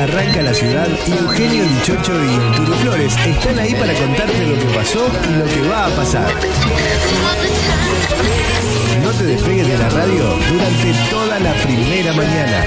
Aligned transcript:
arranca 0.00 0.42
la 0.42 0.54
ciudad 0.54 0.88
y 1.06 1.12
Eugenio 1.12 1.64
Dichocho 1.64 2.12
y 2.24 2.34
Arturo 2.34 2.74
Flores 2.78 3.14
están 3.26 3.58
ahí 3.58 3.74
para 3.74 3.92
contarte 3.92 4.46
lo 4.46 4.58
que 4.58 4.74
pasó 4.74 5.10
y 5.28 5.34
lo 5.34 5.44
que 5.44 5.68
va 5.68 5.86
a 5.86 5.90
pasar. 5.90 6.32
No 9.02 9.10
te 9.10 9.24
despegues 9.24 9.68
de 9.68 9.76
la 9.76 9.88
radio 9.90 10.38
durante 10.48 11.10
toda 11.10 11.38
la 11.38 11.52
primera 11.54 12.12
mañana. 12.14 12.64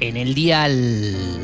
en 0.00 0.16
el 0.16 0.34
dial. 0.34 1.38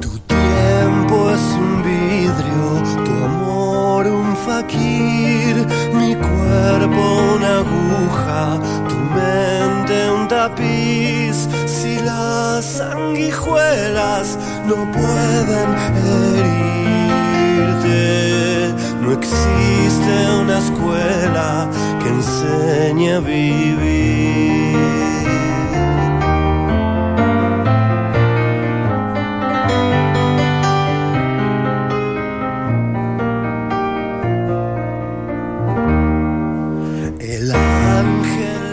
Tu 0.00 0.18
tiempo 0.20 1.30
es 1.30 1.42
un 1.52 1.82
vidrio, 1.82 2.82
tu 3.04 3.12
amor 3.12 4.06
un 4.06 4.34
faquir 4.38 5.43
cuerpo 6.64 7.02
una 7.36 7.52
aguja, 7.58 8.58
tu 8.88 8.96
mente 8.96 9.94
un 10.10 10.26
tapiz. 10.28 11.36
Si 11.66 11.98
las 12.00 12.64
sanguijuelas 12.64 14.38
no 14.66 14.76
pueden 14.98 15.68
herirte, 16.06 16.74
no 19.02 19.12
existe 19.12 20.12
una 20.42 20.58
escuela 20.58 21.68
que 22.00 22.08
enseñe 22.08 23.08
a 23.12 23.20
vivir. 23.20 25.03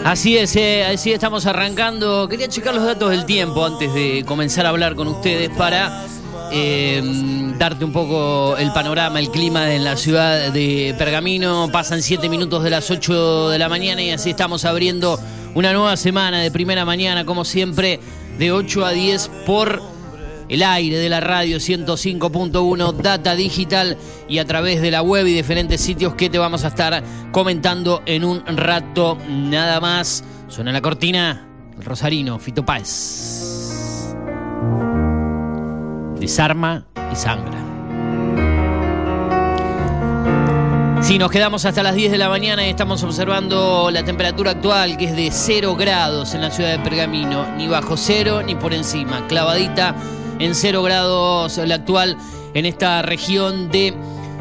Así 0.04 0.36
es, 0.36 0.56
eh, 0.56 0.84
así 0.84 1.12
estamos 1.12 1.46
arrancando. 1.46 2.28
Quería 2.28 2.48
checar 2.48 2.74
los 2.74 2.84
datos 2.84 3.10
del 3.10 3.24
tiempo 3.24 3.64
antes 3.64 3.94
de 3.94 4.24
comenzar 4.26 4.66
a 4.66 4.70
hablar 4.70 4.96
con 4.96 5.06
ustedes 5.06 5.48
para 5.50 6.04
em, 6.50 7.56
darte 7.56 7.84
un 7.84 7.92
poco 7.92 8.56
el 8.56 8.72
panorama, 8.72 9.20
el 9.20 9.30
clima 9.30 9.72
en 9.72 9.84
la 9.84 9.96
ciudad 9.96 10.52
de 10.52 10.94
Pergamino. 10.98 11.70
Pasan 11.70 12.02
7 12.02 12.28
minutos 12.28 12.64
de 12.64 12.70
las 12.70 12.90
8 12.90 13.50
de 13.50 13.58
la 13.60 13.68
mañana 13.68 14.02
y 14.02 14.10
así 14.10 14.30
estamos 14.30 14.64
abriendo 14.64 15.20
una 15.54 15.72
nueva 15.72 15.96
semana 15.96 16.40
de 16.40 16.50
primera 16.50 16.84
mañana, 16.84 17.24
como 17.24 17.44
siempre, 17.44 18.00
de 18.38 18.50
8 18.50 18.84
a 18.84 18.90
10 18.90 19.30
por 19.46 19.80
el 20.52 20.62
aire 20.62 20.98
de 20.98 21.08
la 21.08 21.20
radio 21.20 21.56
105.1 21.56 22.92
Data 22.92 23.34
Digital 23.34 23.96
y 24.28 24.36
a 24.36 24.44
través 24.44 24.82
de 24.82 24.90
la 24.90 25.00
web 25.00 25.26
y 25.26 25.32
diferentes 25.32 25.80
sitios 25.80 26.14
que 26.14 26.28
te 26.28 26.36
vamos 26.36 26.64
a 26.64 26.68
estar 26.68 27.02
comentando 27.32 28.02
en 28.04 28.22
un 28.22 28.44
rato 28.46 29.16
nada 29.26 29.80
más. 29.80 30.22
Suena 30.48 30.70
la 30.70 30.82
cortina, 30.82 31.48
el 31.74 31.82
Rosarino, 31.82 32.38
Fito 32.38 32.66
Páez. 32.66 34.14
Desarma 36.20 36.84
y 37.10 37.16
sangra. 37.16 37.58
Si 41.00 41.16
nos 41.16 41.30
quedamos 41.30 41.64
hasta 41.64 41.82
las 41.82 41.94
10 41.94 42.12
de 42.12 42.18
la 42.18 42.28
mañana 42.28 42.66
y 42.66 42.68
estamos 42.68 43.02
observando 43.02 43.90
la 43.90 44.04
temperatura 44.04 44.50
actual 44.50 44.98
que 44.98 45.06
es 45.06 45.16
de 45.16 45.30
0 45.30 45.76
grados 45.76 46.34
en 46.34 46.42
la 46.42 46.50
ciudad 46.50 46.72
de 46.72 46.78
Pergamino, 46.78 47.56
ni 47.56 47.68
bajo 47.68 47.96
cero 47.96 48.42
ni 48.42 48.54
por 48.54 48.74
encima, 48.74 49.26
clavadita 49.28 49.96
en 50.38 50.54
0 50.54 50.82
grados 50.82 51.58
la 51.58 51.74
actual 51.74 52.16
en 52.54 52.66
esta 52.66 53.02
región 53.02 53.70
de 53.70 53.94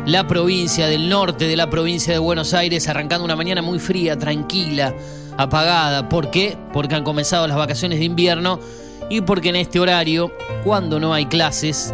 la 0.06 0.28
provincia 0.28 0.88
del 0.88 1.10
norte 1.10 1.48
de 1.48 1.56
la 1.56 1.70
provincia 1.70 2.12
de 2.12 2.20
Buenos 2.20 2.54
Aires, 2.54 2.88
arrancando 2.88 3.24
una 3.24 3.36
mañana 3.36 3.62
muy 3.62 3.80
fría, 3.80 4.18
tranquila, 4.18 4.96
apagada. 5.38 6.10
¿Por 6.10 6.32
qué? 6.32 6.58
Porque 6.74 6.96
han 6.96 7.04
comenzado 7.04 7.48
las 7.48 7.58
vacaciones 7.58 8.00
de 8.00 8.06
invierno 8.06 8.60
y 9.10 9.22
porque 9.22 9.50
en 9.50 9.58
este 9.58 9.80
horario, 9.80 10.32
cuando 10.64 11.00
no 11.00 11.14
hay 11.14 11.26
clases, 11.26 11.94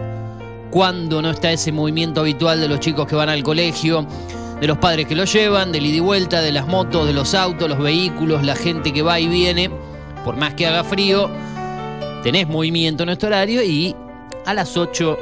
cuando 0.71 1.21
no 1.21 1.31
está 1.31 1.51
ese 1.51 1.71
movimiento 1.71 2.21
habitual 2.21 2.61
de 2.61 2.67
los 2.67 2.79
chicos 2.79 3.07
que 3.07 3.15
van 3.15 3.29
al 3.29 3.43
colegio, 3.43 4.07
de 4.59 4.67
los 4.67 4.77
padres 4.77 5.05
que 5.07 5.15
los 5.15 5.31
llevan, 5.31 5.71
del 5.71 5.85
ida 5.85 5.97
y 5.97 5.99
vuelta, 5.99 6.41
de 6.41 6.51
las 6.51 6.67
motos, 6.67 7.05
de 7.05 7.13
los 7.13 7.33
autos, 7.33 7.69
los 7.69 7.79
vehículos, 7.79 8.43
la 8.43 8.55
gente 8.55 8.93
que 8.93 9.01
va 9.01 9.19
y 9.19 9.27
viene, 9.27 9.69
por 10.23 10.35
más 10.37 10.53
que 10.53 10.65
haga 10.65 10.83
frío, 10.83 11.29
tenés 12.23 12.47
movimiento 12.47 13.03
en 13.03 13.09
este 13.09 13.25
horario 13.27 13.63
y 13.63 13.95
a 14.45 14.53
las 14.53 14.77
8 14.77 15.17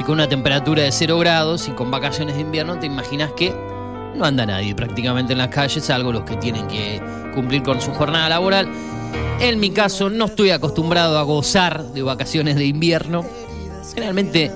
y 0.00 0.02
con 0.04 0.14
una 0.14 0.28
temperatura 0.28 0.82
de 0.82 0.92
0 0.92 1.18
grados 1.18 1.68
y 1.68 1.72
con 1.72 1.90
vacaciones 1.90 2.34
de 2.36 2.40
invierno, 2.42 2.78
te 2.78 2.86
imaginas 2.86 3.32
que 3.36 3.52
no 4.14 4.24
anda 4.24 4.46
nadie 4.46 4.74
prácticamente 4.74 5.32
en 5.32 5.38
las 5.38 5.48
calles, 5.48 5.84
salvo 5.84 6.12
los 6.12 6.24
que 6.24 6.36
tienen 6.36 6.66
que 6.68 7.00
cumplir 7.34 7.62
con 7.62 7.80
su 7.80 7.92
jornada 7.92 8.28
laboral. 8.28 8.68
En 9.40 9.58
mi 9.60 9.70
caso, 9.70 10.10
no 10.10 10.26
estoy 10.26 10.50
acostumbrado 10.50 11.18
a 11.18 11.22
gozar 11.22 11.82
de 11.84 12.02
vacaciones 12.02 12.56
de 12.56 12.66
invierno. 12.66 13.24
Generalmente, 13.94 14.52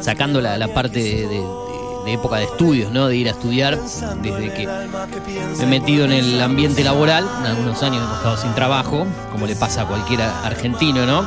sacando 0.00 0.40
la, 0.40 0.68
parte 0.72 1.00
de- 1.00 1.65
de 2.06 2.12
época 2.12 2.36
de 2.36 2.44
estudios, 2.44 2.92
¿no? 2.92 3.08
De 3.08 3.16
ir 3.16 3.28
a 3.28 3.32
estudiar, 3.32 3.78
desde 4.22 4.54
que 4.54 4.66
me 4.66 5.62
he 5.62 5.66
metido 5.66 6.04
en 6.04 6.12
el 6.12 6.40
ambiente 6.40 6.84
laboral, 6.84 7.28
en 7.40 7.46
algunos 7.46 7.82
años 7.82 8.02
hemos 8.02 8.16
estado 8.16 8.36
sin 8.36 8.54
trabajo, 8.54 9.06
como 9.32 9.46
le 9.46 9.56
pasa 9.56 9.82
a 9.82 9.86
cualquier 9.86 10.22
argentino, 10.22 11.04
¿no? 11.04 11.24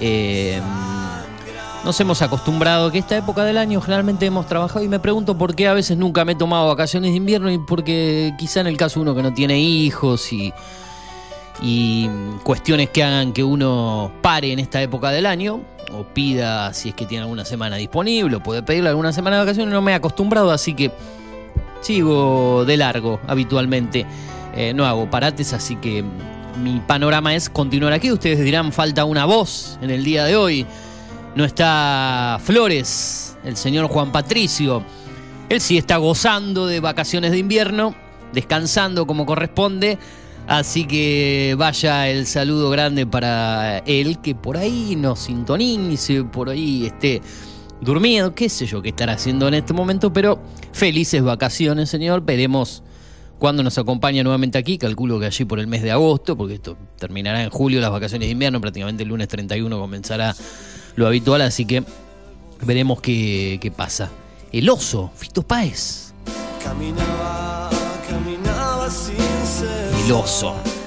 Eh, 0.00 0.60
nos 1.84 1.98
hemos 2.00 2.20
acostumbrado 2.22 2.90
que 2.90 2.98
esta 2.98 3.16
época 3.16 3.44
del 3.44 3.56
año 3.56 3.80
generalmente 3.80 4.26
hemos 4.26 4.46
trabajado 4.46 4.84
y 4.84 4.88
me 4.88 4.98
pregunto 4.98 5.38
por 5.38 5.54
qué 5.54 5.68
a 5.68 5.74
veces 5.74 5.96
nunca 5.96 6.24
me 6.24 6.32
he 6.32 6.36
tomado 6.36 6.66
vacaciones 6.66 7.12
de 7.12 7.16
invierno 7.16 7.50
y 7.50 7.58
porque 7.58 8.34
quizá 8.36 8.60
en 8.60 8.66
el 8.66 8.76
caso 8.76 9.00
uno 9.00 9.14
que 9.14 9.22
no 9.22 9.32
tiene 9.32 9.60
hijos 9.60 10.32
y, 10.32 10.52
y 11.62 12.08
cuestiones 12.42 12.90
que 12.90 13.02
hagan 13.04 13.32
que 13.32 13.44
uno 13.44 14.12
pare 14.22 14.52
en 14.52 14.58
esta 14.58 14.80
época 14.80 15.10
del 15.10 15.26
año 15.26 15.60
o 15.92 16.04
pida 16.04 16.72
si 16.72 16.90
es 16.90 16.94
que 16.94 17.06
tiene 17.06 17.22
alguna 17.22 17.44
semana 17.44 17.76
disponible 17.76 18.36
o 18.36 18.42
puede 18.42 18.62
pedirle 18.62 18.88
alguna 18.88 19.12
semana 19.12 19.36
de 19.36 19.42
vacaciones, 19.42 19.72
no 19.74 19.82
me 19.82 19.92
he 19.92 19.94
acostumbrado, 19.94 20.50
así 20.50 20.74
que 20.74 20.90
sigo 21.80 22.64
de 22.64 22.76
largo 22.76 23.20
habitualmente. 23.26 24.06
Eh, 24.54 24.72
no 24.74 24.84
hago 24.84 25.08
parates, 25.08 25.52
así 25.52 25.76
que 25.76 26.04
mi 26.62 26.80
panorama 26.80 27.34
es 27.34 27.48
continuar 27.48 27.92
aquí. 27.92 28.10
Ustedes 28.10 28.40
dirán, 28.40 28.72
falta 28.72 29.04
una 29.04 29.24
voz 29.24 29.78
en 29.80 29.90
el 29.90 30.04
día 30.04 30.24
de 30.24 30.36
hoy. 30.36 30.66
No 31.34 31.44
está 31.44 32.40
Flores, 32.42 33.36
el 33.44 33.56
señor 33.56 33.86
Juan 33.86 34.12
Patricio. 34.12 34.82
Él 35.48 35.60
sí 35.60 35.78
está 35.78 35.96
gozando 35.96 36.66
de 36.66 36.80
vacaciones 36.80 37.30
de 37.32 37.38
invierno, 37.38 37.94
descansando 38.32 39.06
como 39.06 39.26
corresponde. 39.26 39.98
Así 40.50 40.84
que 40.84 41.54
vaya 41.56 42.08
el 42.08 42.26
saludo 42.26 42.70
grande 42.70 43.06
para 43.06 43.78
él, 43.86 44.18
que 44.20 44.34
por 44.34 44.56
ahí 44.56 44.96
nos 44.96 45.20
sintonice, 45.20 46.24
por 46.24 46.48
ahí 46.48 46.86
esté 46.86 47.22
durmiendo, 47.80 48.34
qué 48.34 48.48
sé 48.48 48.66
yo 48.66 48.82
qué 48.82 48.88
estará 48.88 49.12
haciendo 49.12 49.46
en 49.46 49.54
este 49.54 49.72
momento, 49.72 50.12
pero 50.12 50.40
felices 50.72 51.22
vacaciones, 51.22 51.88
señor. 51.88 52.24
Veremos 52.24 52.82
cuándo 53.38 53.62
nos 53.62 53.78
acompaña 53.78 54.24
nuevamente 54.24 54.58
aquí, 54.58 54.76
calculo 54.76 55.20
que 55.20 55.26
allí 55.26 55.44
por 55.44 55.60
el 55.60 55.68
mes 55.68 55.84
de 55.84 55.92
agosto, 55.92 56.36
porque 56.36 56.54
esto 56.54 56.76
terminará 56.98 57.44
en 57.44 57.50
julio, 57.50 57.80
las 57.80 57.92
vacaciones 57.92 58.26
de 58.26 58.32
invierno, 58.32 58.60
prácticamente 58.60 59.04
el 59.04 59.08
lunes 59.08 59.28
31 59.28 59.78
comenzará 59.78 60.34
lo 60.96 61.06
habitual, 61.06 61.42
así 61.42 61.64
que 61.64 61.84
veremos 62.62 63.00
qué, 63.00 63.60
qué 63.62 63.70
pasa. 63.70 64.10
El 64.50 64.68
oso, 64.68 65.12
Fito 65.14 65.42
Páez. 65.42 66.12
Caminaba, 66.64 67.70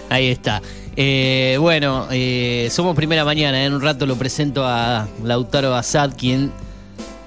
Ahí 0.09 0.27
está. 0.27 0.61
Eh, 0.97 1.55
bueno, 1.57 2.07
eh, 2.11 2.67
somos 2.69 2.93
primera 2.93 3.23
mañana. 3.23 3.63
En 3.63 3.73
un 3.73 3.81
rato 3.81 4.05
lo 4.05 4.17
presento 4.17 4.65
a 4.67 5.07
Lautaro 5.23 5.73
Assad, 5.75 6.11
quien 6.17 6.51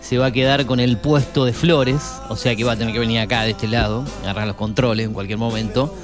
se 0.03 0.19
va 0.19 0.27
a 0.27 0.31
quedar 0.31 0.67
con 0.67 0.79
el 0.79 0.99
puesto 0.99 1.47
de 1.47 1.55
flores. 1.55 2.03
O 2.29 2.37
sea 2.37 2.55
que 2.55 2.65
va 2.65 2.73
a 2.73 2.77
tener 2.77 2.93
que 2.93 3.01
venir 3.01 3.21
acá 3.21 3.45
de 3.45 3.53
este 3.53 3.67
lado, 3.67 4.05
agarrar 4.23 4.47
los 4.47 4.57
controles 4.57 5.07
en 5.07 5.15
cualquier 5.15 5.39
momento. 5.39 5.95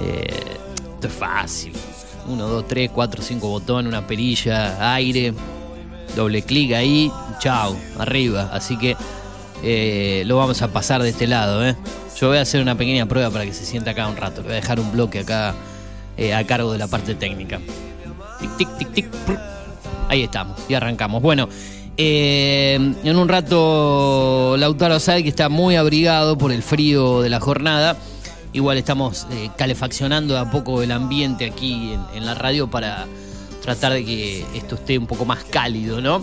Eh, 0.00 0.56
esto 0.94 1.08
es 1.08 1.12
fácil. 1.12 1.72
Uno, 2.28 2.46
dos, 2.46 2.68
tres, 2.68 2.90
cuatro, 2.94 3.20
cinco 3.20 3.48
botones, 3.48 3.88
una 3.88 4.06
perilla, 4.06 4.94
aire, 4.94 5.34
doble 6.14 6.42
clic 6.42 6.74
ahí, 6.74 7.10
chao, 7.40 7.76
arriba. 7.98 8.50
Así 8.52 8.78
que 8.78 8.96
eh, 9.64 10.22
lo 10.26 10.36
vamos 10.36 10.62
a 10.62 10.68
pasar 10.68 11.02
de 11.02 11.08
este 11.08 11.26
lado. 11.26 11.66
¿eh? 11.66 11.74
Yo 12.16 12.28
voy 12.28 12.38
a 12.38 12.42
hacer 12.42 12.62
una 12.62 12.76
pequeña 12.76 13.06
prueba 13.06 13.30
para 13.30 13.44
que 13.44 13.52
se 13.52 13.64
sienta 13.64 13.90
acá 13.90 14.06
un 14.06 14.16
rato. 14.16 14.42
Voy 14.42 14.52
a 14.52 14.56
dejar 14.56 14.78
un 14.78 14.92
bloque 14.92 15.20
acá 15.20 15.54
eh, 16.16 16.32
a 16.32 16.46
cargo 16.46 16.72
de 16.72 16.78
la 16.78 16.86
parte 16.86 17.14
técnica. 17.14 17.60
Tic, 18.40 18.56
tic, 18.56 18.78
tic, 18.78 18.92
tic. 18.94 19.06
Ahí 20.08 20.22
estamos, 20.22 20.58
y 20.68 20.74
arrancamos. 20.74 21.22
Bueno, 21.22 21.48
eh, 21.96 22.74
en 22.74 23.16
un 23.16 23.28
rato 23.28 24.56
Lautaro 24.56 25.00
Sade, 25.00 25.22
que 25.22 25.28
está 25.28 25.48
muy 25.48 25.76
abrigado 25.76 26.38
por 26.38 26.52
el 26.52 26.62
frío 26.62 27.20
de 27.20 27.30
la 27.30 27.40
jornada. 27.40 27.96
Igual 28.52 28.78
estamos 28.78 29.26
eh, 29.32 29.50
calefaccionando 29.56 30.34
de 30.34 30.40
a 30.40 30.50
poco 30.50 30.82
el 30.82 30.92
ambiente 30.92 31.46
aquí 31.46 31.96
en 32.14 32.26
la 32.26 32.34
radio 32.34 32.68
para 32.68 33.06
tratar 33.60 33.92
de 33.92 34.04
que 34.04 34.44
esto 34.54 34.76
esté 34.76 34.98
un 34.98 35.08
poco 35.08 35.24
más 35.24 35.42
cálido, 35.44 36.00
¿no? 36.00 36.22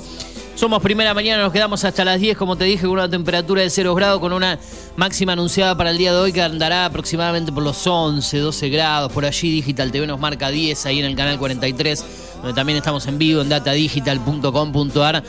Somos 0.62 0.84
primera 0.84 1.16
mañana, 1.16 1.42
nos 1.42 1.52
quedamos 1.52 1.84
hasta 1.86 2.06
las 2.06 2.20
10, 2.20 2.38
como 2.38 2.56
te 2.56 2.66
dije, 2.66 2.84
con 2.84 2.92
una 2.92 3.10
temperatura 3.10 3.64
de 3.64 3.70
0 3.72 3.96
grados, 3.96 4.20
con 4.20 4.32
una 4.32 4.60
máxima 4.96 5.34
anunciada 5.34 5.76
para 5.76 5.90
el 5.90 5.98
día 5.98 6.14
de 6.14 6.20
hoy 6.20 6.32
que 6.32 6.44
andará 6.44 6.86
aproximadamente 6.86 7.52
por 7.52 7.64
los 7.64 7.88
11, 7.88 8.38
12 8.38 8.70
grados. 8.70 9.12
Por 9.12 9.26
allí 9.26 9.50
Digital 9.50 9.92
TV 9.92 10.06
nos 10.06 10.20
marca 10.20 10.52
10 10.52 10.86
ahí 10.86 11.00
en 11.00 11.06
el 11.06 11.16
canal 11.16 11.40
43, 11.40 12.06
donde 12.44 12.54
también 12.54 12.78
estamos 12.78 13.08
en 13.08 13.18
vivo 13.18 13.42
en 13.42 13.50
datadigital.com.ar, 13.50 15.24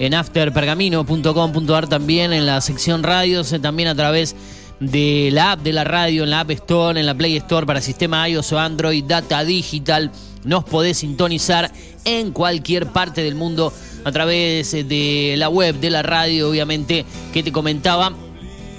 en 0.00 0.12
afterpergamino.com.ar 0.12 1.88
también, 1.88 2.34
en 2.34 2.44
la 2.44 2.60
sección 2.60 3.02
radios, 3.02 3.54
eh, 3.54 3.60
también 3.60 3.88
a 3.88 3.94
través 3.94 4.36
de 4.80 5.30
la 5.32 5.52
app 5.52 5.60
de 5.60 5.72
la 5.72 5.84
radio, 5.84 6.24
en 6.24 6.30
la 6.30 6.40
App 6.40 6.50
Store, 6.50 7.00
en 7.00 7.06
la 7.06 7.14
Play 7.14 7.38
Store 7.38 7.64
para 7.64 7.80
sistema 7.80 8.28
iOS 8.28 8.52
o 8.52 8.58
Android, 8.58 9.02
Data 9.02 9.44
Digital. 9.44 10.10
Nos 10.44 10.64
podés 10.64 10.98
sintonizar 10.98 11.72
en 12.04 12.32
cualquier 12.32 12.88
parte 12.88 13.22
del 13.22 13.34
mundo 13.34 13.72
a 14.04 14.12
través 14.12 14.74
eh, 14.74 14.84
de 14.84 15.34
la 15.36 15.48
web, 15.48 15.76
de 15.76 15.90
la 15.90 16.02
radio, 16.02 16.50
obviamente, 16.50 17.04
que 17.32 17.42
te 17.42 17.52
comentaba. 17.52 18.12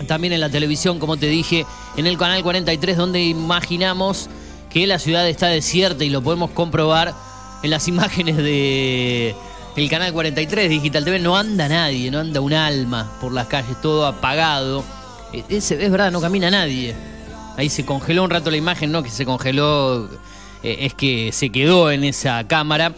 También 0.07 0.33
en 0.33 0.41
la 0.41 0.49
televisión, 0.49 0.99
como 0.99 1.17
te 1.17 1.27
dije, 1.27 1.65
en 1.97 2.05
el 2.05 2.17
canal 2.17 2.43
43, 2.43 2.97
donde 2.97 3.23
imaginamos 3.23 4.29
que 4.69 4.85
la 4.87 4.99
ciudad 4.99 5.27
está 5.27 5.47
desierta 5.47 6.03
y 6.03 6.09
lo 6.09 6.21
podemos 6.21 6.51
comprobar 6.51 7.13
en 7.63 7.69
las 7.69 7.87
imágenes 7.89 8.37
de 8.37 9.35
el 9.75 9.89
canal 9.89 10.13
43 10.13 10.69
Digital 10.69 11.03
TV. 11.03 11.19
No 11.19 11.35
anda 11.37 11.67
nadie, 11.67 12.11
no 12.11 12.19
anda 12.19 12.39
un 12.41 12.53
alma 12.53 13.17
por 13.19 13.33
las 13.33 13.47
calles, 13.47 13.79
todo 13.81 14.05
apagado. 14.05 14.83
Es, 15.49 15.71
es 15.71 15.91
verdad, 15.91 16.11
no 16.11 16.21
camina 16.21 16.49
nadie. 16.49 16.95
Ahí 17.57 17.69
se 17.69 17.85
congeló 17.85 18.23
un 18.23 18.29
rato 18.29 18.51
la 18.51 18.57
imagen, 18.57 18.91
no 18.91 19.01
que 19.01 19.09
se 19.09 19.25
congeló, 19.25 20.09
eh, 20.61 20.77
es 20.81 20.93
que 20.93 21.31
se 21.31 21.49
quedó 21.49 21.89
en 21.89 22.03
esa 22.03 22.45
cámara. 22.47 22.93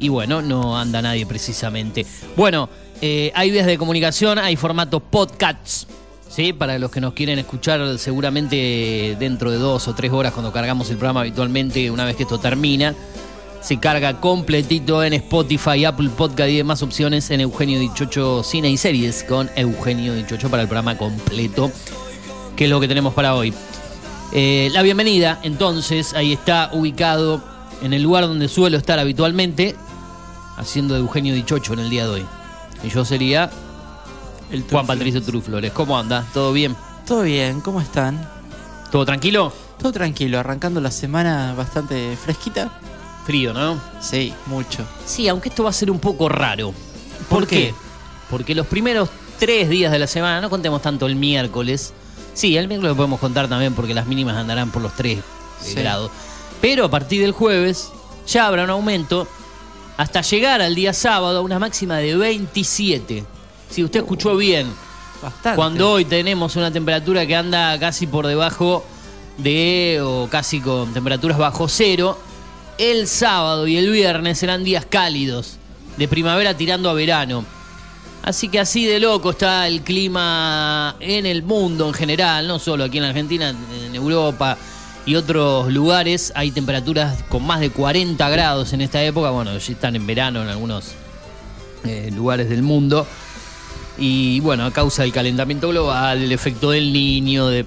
Y 0.00 0.08
bueno, 0.08 0.42
no 0.42 0.78
anda 0.78 1.02
nadie 1.02 1.26
precisamente. 1.26 2.06
Bueno, 2.36 2.68
eh, 3.02 3.30
hay 3.34 3.50
vías 3.50 3.66
de 3.66 3.78
comunicación, 3.78 4.38
hay 4.38 4.56
formato 4.56 4.98
podcasts. 4.98 5.86
Sí, 6.28 6.52
para 6.52 6.78
los 6.78 6.90
que 6.90 7.00
nos 7.00 7.12
quieren 7.12 7.38
escuchar 7.38 7.98
seguramente 7.98 9.16
dentro 9.18 9.50
de 9.50 9.58
dos 9.58 9.88
o 9.88 9.94
tres 9.94 10.12
horas 10.12 10.32
cuando 10.32 10.52
cargamos 10.52 10.88
el 10.88 10.96
programa 10.96 11.20
habitualmente, 11.20 11.90
una 11.90 12.04
vez 12.04 12.16
que 12.16 12.22
esto 12.22 12.38
termina, 12.38 12.94
se 13.60 13.78
carga 13.78 14.20
completito 14.20 15.02
en 15.02 15.12
Spotify, 15.14 15.84
Apple 15.84 16.08
Podcast 16.16 16.50
y 16.50 16.56
demás 16.56 16.82
opciones 16.82 17.30
en 17.30 17.40
Eugenio 17.40 17.80
Dichocho 17.80 18.42
Cine 18.42 18.70
y 18.70 18.76
Series 18.76 19.24
con 19.24 19.50
Eugenio 19.56 20.14
Dichocho 20.14 20.48
para 20.48 20.62
el 20.62 20.68
programa 20.68 20.96
completo, 20.96 21.70
que 22.56 22.64
es 22.64 22.70
lo 22.70 22.80
que 22.80 22.88
tenemos 22.88 23.12
para 23.12 23.34
hoy. 23.34 23.52
Eh, 24.32 24.70
la 24.72 24.82
bienvenida, 24.82 25.40
entonces, 25.42 26.14
ahí 26.14 26.32
está 26.32 26.70
ubicado 26.72 27.42
en 27.82 27.92
el 27.92 28.02
lugar 28.02 28.26
donde 28.26 28.48
suelo 28.48 28.76
estar 28.78 28.98
habitualmente, 28.98 29.74
haciendo 30.60 30.94
de 30.94 31.00
Eugenio 31.00 31.34
Dichocho 31.34 31.72
en 31.72 31.80
el 31.80 31.90
día 31.90 32.04
de 32.04 32.10
hoy. 32.10 32.26
Y 32.84 32.88
yo 32.90 33.04
sería 33.04 33.50
El 34.50 34.62
Juan. 34.64 34.86
Patricio 34.86 35.22
Truflores. 35.22 35.72
¿Cómo 35.72 35.98
anda? 35.98 36.24
¿Todo 36.32 36.52
bien? 36.52 36.76
Todo 37.06 37.22
bien, 37.22 37.60
¿cómo 37.60 37.80
están? 37.80 38.28
¿Todo 38.92 39.04
tranquilo? 39.04 39.52
Todo 39.80 39.92
tranquilo, 39.92 40.38
arrancando 40.38 40.80
la 40.80 40.90
semana 40.90 41.54
bastante 41.56 42.16
fresquita. 42.22 42.70
Frío, 43.24 43.52
¿no? 43.52 43.80
Sí, 44.00 44.32
mucho. 44.46 44.84
Sí, 45.06 45.28
aunque 45.28 45.48
esto 45.48 45.64
va 45.64 45.70
a 45.70 45.74
ser 45.74 45.90
un 45.90 45.98
poco 45.98 46.28
raro. 46.28 46.72
¿Por 47.28 47.46
qué? 47.46 47.56
qué? 47.68 47.74
Porque 48.28 48.54
los 48.54 48.66
primeros 48.66 49.08
tres 49.38 49.68
días 49.68 49.90
de 49.92 49.98
la 49.98 50.06
semana, 50.06 50.40
no 50.40 50.50
contemos 50.50 50.82
tanto 50.82 51.06
el 51.06 51.16
miércoles. 51.16 51.92
Sí, 52.34 52.56
el 52.56 52.68
miércoles 52.68 52.90
lo 52.92 52.96
podemos 52.96 53.20
contar 53.20 53.48
también 53.48 53.74
porque 53.74 53.94
las 53.94 54.06
mínimas 54.06 54.36
andarán 54.36 54.70
por 54.70 54.82
los 54.82 54.92
3 54.94 55.18
Sí. 55.60 55.74
grados. 55.74 56.10
Pero 56.60 56.84
a 56.86 56.90
partir 56.90 57.20
del 57.22 57.32
jueves 57.32 57.90
ya 58.26 58.46
habrá 58.46 58.64
un 58.64 58.70
aumento 58.70 59.26
hasta 60.00 60.22
llegar 60.22 60.62
al 60.62 60.74
día 60.74 60.94
sábado 60.94 61.36
a 61.36 61.42
una 61.42 61.58
máxima 61.58 61.98
de 61.98 62.16
27. 62.16 63.22
Si 63.68 63.84
usted 63.84 64.00
escuchó 64.00 64.34
bien, 64.34 64.72
Bastante. 65.22 65.56
cuando 65.56 65.92
hoy 65.92 66.06
tenemos 66.06 66.56
una 66.56 66.72
temperatura 66.72 67.26
que 67.26 67.36
anda 67.36 67.78
casi 67.78 68.06
por 68.06 68.26
debajo 68.26 68.82
de, 69.36 70.00
o 70.02 70.26
casi 70.30 70.62
con 70.62 70.94
temperaturas 70.94 71.36
bajo 71.36 71.68
cero, 71.68 72.18
el 72.78 73.06
sábado 73.08 73.66
y 73.66 73.76
el 73.76 73.90
viernes 73.90 74.38
serán 74.38 74.64
días 74.64 74.86
cálidos, 74.88 75.58
de 75.98 76.08
primavera 76.08 76.56
tirando 76.56 76.88
a 76.88 76.94
verano. 76.94 77.44
Así 78.22 78.48
que 78.48 78.58
así 78.58 78.86
de 78.86 79.00
loco 79.00 79.32
está 79.32 79.68
el 79.68 79.82
clima 79.82 80.96
en 80.98 81.26
el 81.26 81.42
mundo 81.42 81.86
en 81.86 81.92
general, 81.92 82.48
no 82.48 82.58
solo 82.58 82.84
aquí 82.84 82.96
en 82.96 83.04
Argentina, 83.04 83.50
en 83.50 83.94
Europa 83.94 84.56
y 85.06 85.14
otros 85.14 85.72
lugares. 85.72 86.32
Hay 86.34 86.50
temperaturas 86.50 87.22
con 87.28 87.46
más 87.46 87.60
de 87.60 87.70
40 87.70 88.28
grados 88.28 88.72
en 88.72 88.80
esta 88.80 89.02
época. 89.02 89.30
Bueno, 89.30 89.56
ya 89.56 89.72
están 89.72 89.96
en 89.96 90.06
verano 90.06 90.42
en 90.42 90.48
algunos 90.48 90.92
eh, 91.84 92.10
lugares 92.14 92.48
del 92.48 92.62
mundo. 92.62 93.06
Y 93.98 94.40
bueno, 94.40 94.64
a 94.64 94.72
causa 94.72 95.02
del 95.02 95.12
calentamiento 95.12 95.68
global, 95.68 96.22
el 96.22 96.32
efecto 96.32 96.70
del 96.70 96.92
niño, 96.92 97.48
de 97.48 97.66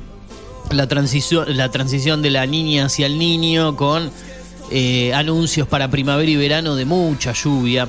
la 0.72 0.88
transición, 0.88 1.46
la 1.56 1.70
transición 1.70 2.22
de 2.22 2.32
la 2.32 2.46
niña 2.46 2.86
hacia 2.86 3.06
el 3.06 3.20
niño 3.20 3.75
con 3.75 4.12
eh, 4.72 5.13
anuncios 5.13 5.68
para 5.68 5.90
primavera 5.90 6.32
y 6.32 6.36
verano 6.36 6.75
de 6.75 6.86
mucha 6.86 7.34
lluvia, 7.34 7.88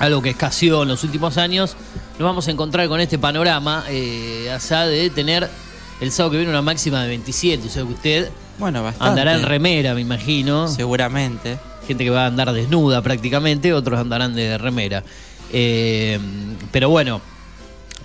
algo 0.00 0.22
que 0.22 0.30
escaseó 0.30 0.82
en 0.82 0.88
los 0.88 1.04
últimos 1.04 1.36
años, 1.36 1.76
nos 2.18 2.26
vamos 2.26 2.48
a 2.48 2.50
encontrar 2.50 2.88
con 2.88 3.00
este 3.00 3.18
panorama, 3.18 3.84
eh, 3.88 4.50
allá 4.50 4.86
de 4.86 5.10
tener 5.10 5.48
el 6.00 6.10
sábado 6.10 6.32
que 6.32 6.36
viene 6.38 6.50
una 6.50 6.62
máxima 6.62 7.02
de 7.02 7.08
27, 7.08 7.68
o 7.68 7.70
sea 7.70 7.82
que 7.84 7.92
usted 7.92 8.30
Bueno, 8.60 8.82
bastante. 8.84 9.08
andará 9.10 9.34
en 9.34 9.42
remera, 9.42 9.94
me 9.94 10.00
imagino. 10.02 10.68
Seguramente. 10.68 11.58
Gente 11.88 12.04
que 12.04 12.10
va 12.10 12.24
a 12.24 12.26
andar 12.26 12.52
desnuda 12.52 13.02
prácticamente, 13.02 13.72
otros 13.72 13.98
andarán 13.98 14.34
de 14.34 14.56
remera. 14.58 15.02
Eh, 15.52 16.20
pero 16.70 16.88
bueno, 16.90 17.20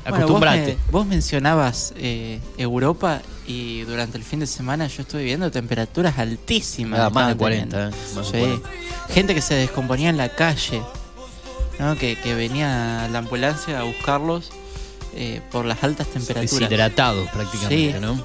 Bueno, 0.03 0.17
acostumbrate. 0.17 0.59
vos, 0.61 0.85
me- 0.85 0.91
vos 0.91 1.05
mencionabas 1.07 1.93
eh, 1.97 2.39
Europa 2.57 3.21
y 3.45 3.81
durante 3.81 4.17
el 4.17 4.23
fin 4.23 4.39
de 4.39 4.47
semana 4.47 4.87
yo 4.87 5.03
estuve 5.03 5.23
viendo 5.23 5.51
temperaturas 5.51 6.17
altísimas. 6.17 6.99
Ah, 6.99 7.09
más 7.11 7.27
de 7.27 7.31
estaban 7.33 7.37
40, 7.37 7.77
teniendo. 7.91 7.97
eh, 7.97 8.15
más 8.15 8.25
Sí. 8.27 8.37
40. 8.37 8.69
Gente 9.13 9.35
que 9.35 9.41
se 9.41 9.53
descomponía 9.55 10.09
en 10.09 10.17
la 10.17 10.29
calle, 10.29 10.81
¿no? 11.77 11.95
que, 11.95 12.15
que 12.17 12.33
venía 12.33 13.07
la 13.11 13.19
ambulancia 13.19 13.79
a 13.79 13.83
buscarlos 13.83 14.49
eh, 15.15 15.41
por 15.51 15.65
las 15.65 15.83
altas 15.83 16.07
temperaturas. 16.07 16.69
Deshidratados 16.69 17.29
prácticamente, 17.29 17.93
Sí. 17.93 17.99
¿no? 17.99 18.23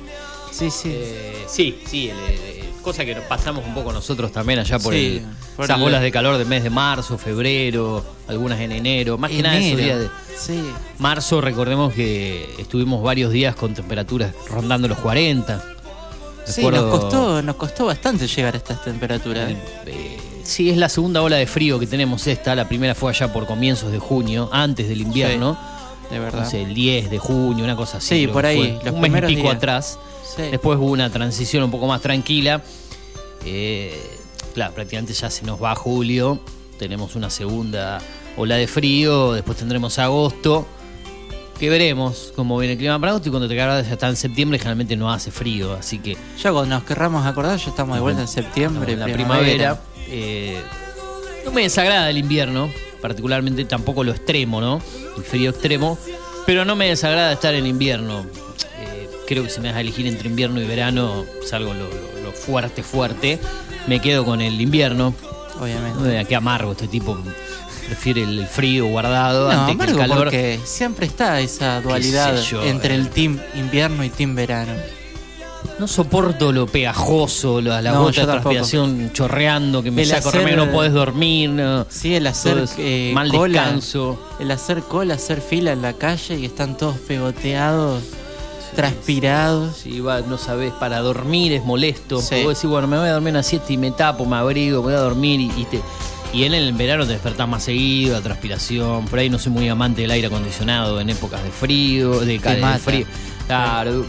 Sí, 0.50 0.70
sí. 0.70 0.90
Eh, 0.92 1.44
sí, 1.48 1.78
sí, 1.86 2.10
el- 2.10 2.18
el- 2.18 2.60
cosa 2.82 3.04
que 3.04 3.14
nos 3.14 3.24
pasamos 3.24 3.64
un 3.66 3.74
poco 3.74 3.92
nosotros 3.92 4.32
también 4.32 4.58
allá 4.58 4.78
por, 4.78 4.94
Sí, 4.94 5.18
el- 5.18 5.26
por 5.56 5.64
esas 5.66 5.76
el- 5.76 5.82
bolas 5.82 6.00
de 6.02 6.10
calor 6.10 6.38
del 6.38 6.46
mes 6.46 6.62
de 6.62 6.70
marzo, 6.70 7.18
febrero, 7.18 8.04
algunas 8.26 8.58
en 8.60 8.72
enero, 8.72 9.18
más 9.18 9.30
que 9.30 9.42
nada 9.42 9.58
esos 9.58 9.78
días 9.78 9.98
de 10.00 10.08
Sí. 10.38 10.62
marzo, 10.98 11.40
recordemos 11.40 11.92
que 11.92 12.54
estuvimos 12.58 13.02
varios 13.02 13.32
días 13.32 13.54
con 13.54 13.74
temperaturas 13.74 14.32
rondando 14.48 14.88
los 14.88 14.98
40. 14.98 15.62
Sí, 16.46 16.62
Recuerdo- 16.62 16.88
nos 16.88 17.00
costó, 17.00 17.42
nos 17.42 17.56
costó 17.56 17.86
bastante 17.86 18.26
llegar 18.26 18.54
a 18.54 18.56
estas 18.56 18.82
temperaturas. 18.82 19.52
Eh, 19.86 20.18
sí, 20.42 20.70
es 20.70 20.78
la 20.78 20.88
segunda 20.88 21.20
ola 21.22 21.36
de 21.36 21.46
frío 21.46 21.78
que 21.78 21.86
tenemos 21.86 22.26
esta. 22.26 22.54
La 22.56 22.66
primera 22.66 22.94
fue 22.94 23.10
allá 23.10 23.30
por 23.32 23.46
comienzos 23.46 23.92
de 23.92 23.98
junio, 23.98 24.48
antes 24.52 24.88
del 24.88 25.02
invierno. 25.02 25.56
de 26.10 26.18
verdad. 26.18 26.40
No 26.42 26.50
sé, 26.50 26.62
el 26.62 26.74
10 26.74 27.08
de 27.08 27.18
junio, 27.20 27.62
una 27.62 27.76
cosa 27.76 27.98
así. 27.98 28.08
Sí, 28.22 28.26
por 28.26 28.44
ahí, 28.44 28.76
los 28.84 28.92
un 28.94 29.00
mes 29.00 29.12
y 29.12 29.26
pico 29.28 29.42
días. 29.42 29.54
atrás. 29.54 29.98
Sí. 30.36 30.42
Después 30.42 30.78
hubo 30.78 30.90
una 30.92 31.10
transición 31.10 31.64
un 31.64 31.70
poco 31.70 31.86
más 31.86 32.00
tranquila. 32.00 32.62
Eh, 33.44 33.98
claro, 34.54 34.74
prácticamente 34.74 35.12
ya 35.12 35.30
se 35.30 35.44
nos 35.44 35.62
va 35.62 35.74
julio. 35.74 36.40
Tenemos 36.78 37.14
una 37.16 37.30
segunda 37.30 38.00
ola 38.36 38.56
de 38.56 38.66
frío. 38.66 39.32
Después 39.32 39.58
tendremos 39.58 39.98
agosto. 39.98 40.66
Que 41.58 41.68
veremos 41.68 42.32
cómo 42.36 42.56
viene 42.58 42.72
el 42.72 42.78
clima 42.78 42.98
para 42.98 43.10
agosto. 43.12 43.28
Y 43.28 43.32
cuando 43.32 43.48
te 43.48 43.56
cargas 43.56 43.86
ya 43.86 43.92
está 43.92 44.08
en 44.08 44.16
septiembre, 44.16 44.58
generalmente 44.58 44.96
no 44.96 45.12
hace 45.12 45.30
frío. 45.30 45.74
Así 45.74 45.98
que 45.98 46.16
Ya 46.42 46.52
cuando 46.52 46.74
nos 46.76 46.84
querramos 46.84 47.26
acordar, 47.26 47.58
ya 47.58 47.68
estamos 47.68 47.96
de 47.96 48.00
vuelta 48.00 48.22
en 48.22 48.28
septiembre, 48.28 48.92
en 48.94 49.00
la 49.00 49.06
primavera. 49.06 49.80
eh, 50.08 50.58
no 51.44 51.52
me 51.52 51.62
desagrada 51.62 52.08
el 52.10 52.18
invierno, 52.18 52.70
particularmente 53.02 53.64
tampoco 53.64 54.04
lo 54.04 54.12
extremo, 54.12 54.60
¿no? 54.60 54.80
El 55.16 55.22
frío 55.22 55.50
extremo. 55.50 55.98
Pero 56.46 56.64
no 56.64 56.76
me 56.76 56.88
desagrada 56.88 57.32
estar 57.32 57.54
en 57.54 57.66
invierno. 57.66 58.24
Creo 59.30 59.44
que 59.44 59.50
si 59.50 59.60
me 59.60 59.68
das 59.68 59.76
a 59.76 59.80
elegir 59.80 60.06
entre 60.08 60.28
invierno 60.28 60.60
y 60.60 60.64
verano, 60.66 61.24
salgo 61.48 61.72
lo, 61.72 61.84
lo- 61.88 62.22
lo 62.24 62.32
fuerte, 62.32 62.82
fuerte. 62.82 63.38
Me 63.86 64.00
quedo 64.00 64.24
con 64.24 64.40
el 64.40 64.60
invierno. 64.60 65.14
Obviamente. 65.60 66.20
Eh, 66.20 66.24
Qué 66.28 66.34
amargo 66.34 66.72
este 66.72 66.88
tipo. 66.88 67.16
Prefiere 67.86 68.22
el 68.24 68.46
frío 68.48 68.86
guardado 68.86 69.44
No, 69.52 69.60
antes 69.60 69.66
que 69.76 69.82
amargo 69.82 69.92
el 70.02 70.08
calor. 70.08 70.18
porque 70.24 70.58
siempre 70.64 71.06
está 71.06 71.40
esa 71.40 71.80
dualidad 71.80 72.40
yo, 72.42 72.62
entre 72.64 72.94
eh. 72.94 72.98
el 72.98 73.08
team 73.10 73.38
invierno 73.54 74.02
y 74.04 74.10
team 74.10 74.34
verano. 74.34 74.72
No 75.78 75.86
soporto 75.86 76.50
lo 76.52 76.66
pegajoso, 76.66 77.60
la, 77.60 77.80
la 77.82 77.92
No, 77.92 78.02
gota 78.02 78.22
de 78.22 78.26
tampoco. 78.26 78.50
transpiración 78.54 79.12
chorreando, 79.12 79.82
que 79.82 79.90
me 79.92 80.02
El 80.02 80.08
saco 80.08 80.30
hacer- 80.30 80.56
no 80.56 80.70
podés 80.72 80.92
dormir. 80.92 81.50
no. 81.50 81.86
Sí, 81.88 82.14
el 82.16 82.26
hacer 82.26 82.64
eh, 82.78 83.12
mal 83.14 83.28
cola, 83.30 83.62
descanso. 83.62 84.20
el 84.40 84.50
hacer 84.50 84.82
cola, 84.82 85.14
hacer 85.14 85.40
fila 85.40 85.70
en 85.72 85.82
la 85.82 85.92
calle 85.92 86.36
y 86.36 86.46
están 86.46 86.76
todos 86.76 86.96
pegoteados, 86.98 88.02
transpirados. 88.74 89.76
Si 89.76 90.00
va, 90.00 90.20
no 90.20 90.38
sabes, 90.38 90.72
para 90.72 91.00
dormir 91.00 91.52
es 91.52 91.64
molesto. 91.64 92.20
Sí. 92.20 92.42
Vos 92.42 92.54
decís, 92.56 92.70
bueno, 92.70 92.86
me 92.86 92.98
voy 92.98 93.08
a 93.08 93.12
dormir 93.12 93.32
una 93.32 93.42
siesta 93.42 93.72
y 93.72 93.76
me 93.76 93.90
tapo, 93.90 94.24
me 94.26 94.36
abrigo, 94.36 94.82
voy 94.82 94.94
a 94.94 94.98
dormir 94.98 95.40
y, 95.40 95.46
y 95.56 95.64
te. 95.64 95.80
Y 96.32 96.44
en 96.44 96.54
el 96.54 96.72
verano 96.74 97.04
te 97.06 97.12
despertás 97.12 97.48
más 97.48 97.64
seguido, 97.64 98.14
la 98.16 98.20
transpiración. 98.22 99.06
Por 99.06 99.18
ahí 99.18 99.28
no 99.28 99.38
soy 99.38 99.50
muy 99.52 99.68
amante 99.68 100.02
del 100.02 100.10
aire 100.12 100.28
acondicionado 100.28 101.00
en 101.00 101.10
épocas 101.10 101.42
de 101.42 101.50
frío, 101.50 102.20
de, 102.20 102.38
ca- 102.38 102.54
de 102.54 102.60
mata. 102.60 102.78
frío. 102.78 103.04
Claro. 103.48 104.04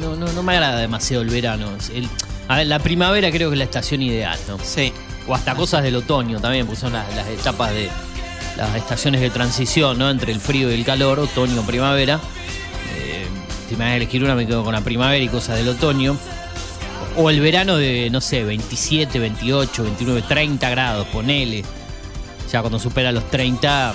No, 0.00 0.16
no, 0.16 0.32
no 0.32 0.42
me 0.42 0.52
agrada 0.54 0.80
demasiado 0.80 1.22
el 1.22 1.30
verano. 1.30 1.68
El- 1.94 2.08
a 2.48 2.56
ver, 2.56 2.66
la 2.66 2.78
primavera 2.80 3.30
creo 3.30 3.50
que 3.50 3.54
es 3.54 3.58
la 3.58 3.64
estación 3.64 4.02
ideal, 4.02 4.38
¿no? 4.48 4.58
Sí, 4.62 4.92
O 5.28 5.34
hasta 5.34 5.54
cosas 5.54 5.82
del 5.82 5.94
otoño 5.96 6.40
también, 6.40 6.66
porque 6.66 6.80
son 6.80 6.92
las, 6.94 7.14
las 7.14 7.28
etapas 7.28 7.70
de 7.72 7.88
las 8.56 8.74
estaciones 8.74 9.20
de 9.20 9.30
transición, 9.30 9.98
¿no? 9.98 10.08
Entre 10.10 10.32
el 10.32 10.40
frío 10.40 10.70
y 10.70 10.74
el 10.74 10.84
calor, 10.84 11.20
otoño, 11.20 11.62
primavera. 11.62 12.18
Eh, 13.68 13.70
si 13.70 13.76
me 13.76 13.84
vas 13.84 13.92
a 13.92 13.96
elegir 13.96 14.24
una, 14.24 14.34
me 14.34 14.46
quedo 14.46 14.64
con 14.64 14.72
la 14.72 14.80
primavera 14.80 15.22
y 15.22 15.28
cosas 15.28 15.56
del 15.56 15.68
otoño. 15.68 16.16
O 17.16 17.30
el 17.30 17.40
verano 17.40 17.76
de, 17.76 18.08
no 18.10 18.20
sé, 18.20 18.44
27, 18.44 19.18
28, 19.18 19.82
29, 19.82 20.22
30 20.28 20.70
grados, 20.70 21.06
ponele. 21.08 21.64
Ya 22.50 22.60
cuando 22.60 22.78
supera 22.78 23.12
los 23.12 23.28
30, 23.30 23.94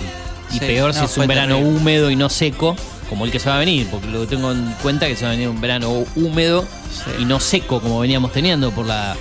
y 0.49 0.53
Sí, 0.53 0.59
peor 0.59 0.93
si 0.93 1.03
es 1.05 1.17
un 1.17 1.25
verano 1.27 1.57
húmedo 1.57 2.11
y 2.11 2.15
no 2.15 2.29
seco, 2.29 2.75
como 3.09 3.25
el 3.25 3.31
que 3.31 3.39
se 3.39 3.49
va 3.49 3.55
a 3.55 3.59
venir, 3.59 3.87
porque 3.89 4.07
lo 4.07 4.21
que 4.21 4.27
tengo 4.27 4.51
en 4.51 4.73
cuenta 4.81 5.05
es 5.07 5.13
que 5.13 5.17
se 5.17 5.23
va 5.25 5.31
a 5.31 5.33
venir 5.33 5.47
un 5.49 5.59
verano 5.61 6.03
húmedo 6.15 6.65
Sí. 6.91 7.11
y 7.23 7.25
no 7.25 7.39
seco 7.39 7.81
como 7.81 7.99
veníamos 8.01 8.31
teniendo 8.31 8.69
por 8.71 8.85
la, 8.85 9.15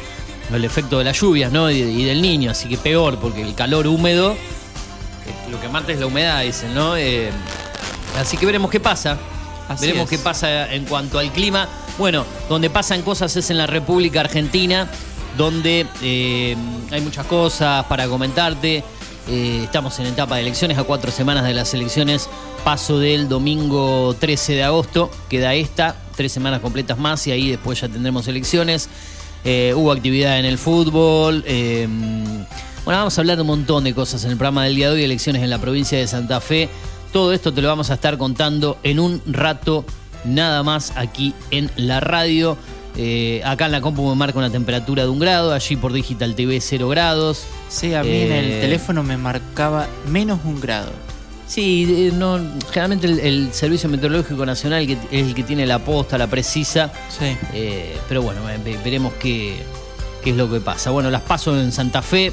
el 0.52 0.64
efecto 0.64 0.99
de 0.99 1.04
las 1.04 1.18
lluvias 1.18 1.50
¿no? 1.52 1.71
y, 1.71 1.76
y 1.78 2.04
del 2.04 2.21
niño, 2.21 2.50
así 2.50 2.68
que 2.68 2.76
peor, 2.76 3.18
porque 3.18 3.40
el 3.40 3.54
calor 3.54 3.87
húmedo, 3.87 4.32
eh, 4.32 5.50
lo 5.50 5.59
que 5.61 5.68
mata 5.68 5.92
es 5.92 6.00
la 6.00 6.06
humedad, 6.06 6.42
dicen, 6.42 6.75
¿no? 6.75 6.97
Eh, 6.97 7.30
así 8.18 8.37
que 8.37 8.44
veremos 8.44 8.71
qué 8.71 8.80
pasa. 8.80 9.16
Así 9.73 9.87
veremos 9.87 10.05
es. 10.05 10.19
qué 10.19 10.23
pasa 10.23 10.73
en 10.73 10.85
cuanto 10.85 11.19
al 11.19 11.33
clima. 11.33 11.69
Bueno, 11.99 12.25
donde 12.49 12.71
pasan 12.71 13.02
cosas 13.02 13.37
es 13.37 13.50
en 13.50 13.59
la 13.59 13.67
República 13.67 14.21
Argentina, 14.21 14.88
donde 15.37 15.87
eh, 16.02 16.57
hay 16.91 17.00
muchas 17.00 17.26
cosas 17.26 17.85
para 17.87 18.07
comentarte. 18.09 18.83
Eh, 19.29 19.61
estamos 19.64 19.99
en 20.00 20.07
etapa 20.07 20.37
de 20.37 20.43
elecciones, 20.43 20.79
a 20.79 20.85
cuatro 20.85 21.12
semanas 21.12 21.45
de 21.45 21.55
las 21.55 21.73
elecciones 21.75 22.29
paso 22.64 22.99
del 22.99 23.29
domingo 23.29 24.14
13 24.19 24.55
de 24.55 24.62
agosto. 24.64 25.11
Queda 25.29 25.55
esta, 25.55 25.97
tres 26.17 26.33
semanas 26.33 26.61
completas 26.61 26.99
más 26.99 27.26
y 27.26 27.33
ahí 27.33 27.50
después 27.50 27.81
ya 27.81 27.88
tendremos 27.88 28.26
elecciones. 28.29 28.88
Eh, 29.45 29.75
hubo 29.76 29.93
actividad 29.93 30.38
en 30.38 30.45
el 30.45 30.59
fútbol. 30.59 31.43
bueno, 31.43 32.47
vamos 32.85 33.19
a 33.19 33.21
hablar 33.21 33.37
de 33.37 33.43
un 33.43 33.49
montón 33.49 33.85
de 33.85 33.95
cosas 33.95 34.25
en 34.25 34.31
el 34.31 34.37
programa 34.37 34.64
del 34.64 34.76
día 34.76 34.88
de 34.88 34.95
hoy, 34.95 35.05
elecciones 35.05 35.43
en 35.43 35.50
la 35.50 35.59
provincia 35.59 35.99
de 35.99 36.07
Santa 36.07 36.41
Fe. 36.41 36.69
Todo 37.12 37.33
esto 37.33 37.52
te 37.52 37.61
lo 37.61 37.69
vamos 37.69 37.90
a 37.90 37.95
estar 37.95 38.16
contando 38.19 38.78
en 38.83 38.99
un 38.99 39.21
rato 39.26 39.85
nada 40.25 40.62
más 40.62 40.92
aquí 40.97 41.35
en 41.50 41.71
la 41.76 42.00
radio. 42.00 42.57
Eh, 42.97 43.40
acá 43.45 43.66
en 43.66 43.73
la 43.73 43.81
compu 43.81 44.09
me 44.09 44.14
marca 44.14 44.38
una 44.38 44.50
temperatura 44.50 45.02
de 45.04 45.09
un 45.09 45.19
grado, 45.19 45.52
allí 45.52 45.76
por 45.76 45.92
Digital 45.92 46.35
TV 46.35 46.61
0 46.61 46.88
grados. 46.88 47.45
Sí, 47.69 47.95
a 47.95 48.02
mí 48.02 48.09
en 48.11 48.33
Eh, 48.33 48.54
el 48.57 48.61
teléfono 48.62 49.02
me 49.02 49.16
marcaba 49.16 49.87
menos 50.09 50.40
un 50.45 50.61
grado. 50.61 50.90
Sí, 51.47 51.87
eh, 52.09 52.12
no, 52.14 52.38
generalmente 52.71 53.07
el, 53.07 53.19
el 53.21 53.52
Servicio 53.52 53.88
Meteorológico 53.90 54.47
Nacional 54.47 54.87
que 54.87 54.92
es 55.11 55.26
el 55.26 55.35
que 55.35 55.42
tiene 55.42 55.66
la 55.66 55.78
posta, 55.81 56.16
la 56.16 56.28
precisa. 56.28 56.90
Sí. 57.11 57.37
Eh, 57.52 57.95
pero 58.09 58.23
bueno, 58.23 58.40
ve- 58.64 58.78
veremos 58.83 59.12
qué, 59.21 59.57
qué 60.25 60.31
es 60.31 60.37
lo 60.37 60.50
que 60.50 60.61
pasa. 60.61 60.90
Bueno, 60.90 61.11
las 61.11 61.23
paso 61.23 61.59
en 61.59 61.73
Santa 61.73 62.00
Fe, 62.00 62.33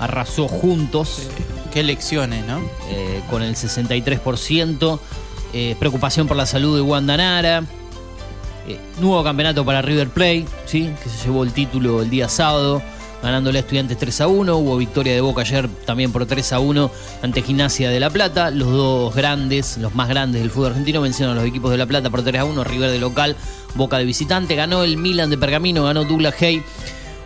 arrasó 0.00 0.48
juntos 0.48 1.28
Qué 1.72 1.80
elecciones, 1.80 2.44
¿no? 2.46 2.60
eh, 2.88 3.22
con 3.30 3.42
el 3.42 3.54
63%. 3.54 4.98
eh, 5.52 5.76
preocupación 5.78 6.26
por 6.28 6.36
la 6.36 6.46
salud 6.46 6.76
de 6.76 6.82
Wanda 6.82 7.16
Nara. 7.16 7.64
eh, 8.68 8.78
nuevo 9.00 9.22
campeonato 9.24 9.64
para 9.64 9.82
River 9.82 10.08
Plate, 10.10 10.46
¿sí? 10.66 10.90
que 11.02 11.08
se 11.08 11.24
llevó 11.26 11.42
el 11.44 11.52
título 11.52 12.02
el 12.02 12.10
día 12.10 12.28
sábado, 12.28 12.82
ganándole 13.22 13.58
a 13.58 13.62
Estudiantes 13.62 13.98
3 13.98 14.20
a 14.22 14.26
1. 14.28 14.56
Hubo 14.56 14.76
victoria 14.76 15.12
de 15.14 15.20
Boca 15.20 15.42
ayer 15.42 15.68
también 15.86 16.12
por 16.12 16.26
3 16.26 16.52
a 16.52 16.60
1 16.60 16.90
ante 17.22 17.42
Gimnasia 17.42 17.90
de 17.90 18.00
La 18.00 18.10
Plata. 18.10 18.50
Los 18.50 18.68
dos 18.70 19.14
grandes, 19.14 19.76
los 19.78 19.94
más 19.94 20.08
grandes 20.08 20.40
del 20.40 20.50
fútbol 20.50 20.68
argentino, 20.68 21.00
vencieron 21.00 21.36
a 21.36 21.40
los 21.40 21.48
equipos 21.48 21.70
de 21.70 21.78
La 21.78 21.86
Plata 21.86 22.10
por 22.10 22.22
3 22.22 22.40
a 22.40 22.44
1. 22.44 22.64
River 22.64 22.90
de 22.90 22.98
local, 22.98 23.36
Boca 23.74 23.98
de 23.98 24.04
visitante. 24.04 24.54
Ganó 24.56 24.84
el 24.84 24.96
Milan 24.96 25.30
de 25.30 25.38
Pergamino, 25.38 25.84
ganó 25.84 26.04
Douglas 26.04 26.34
Hay 26.42 26.62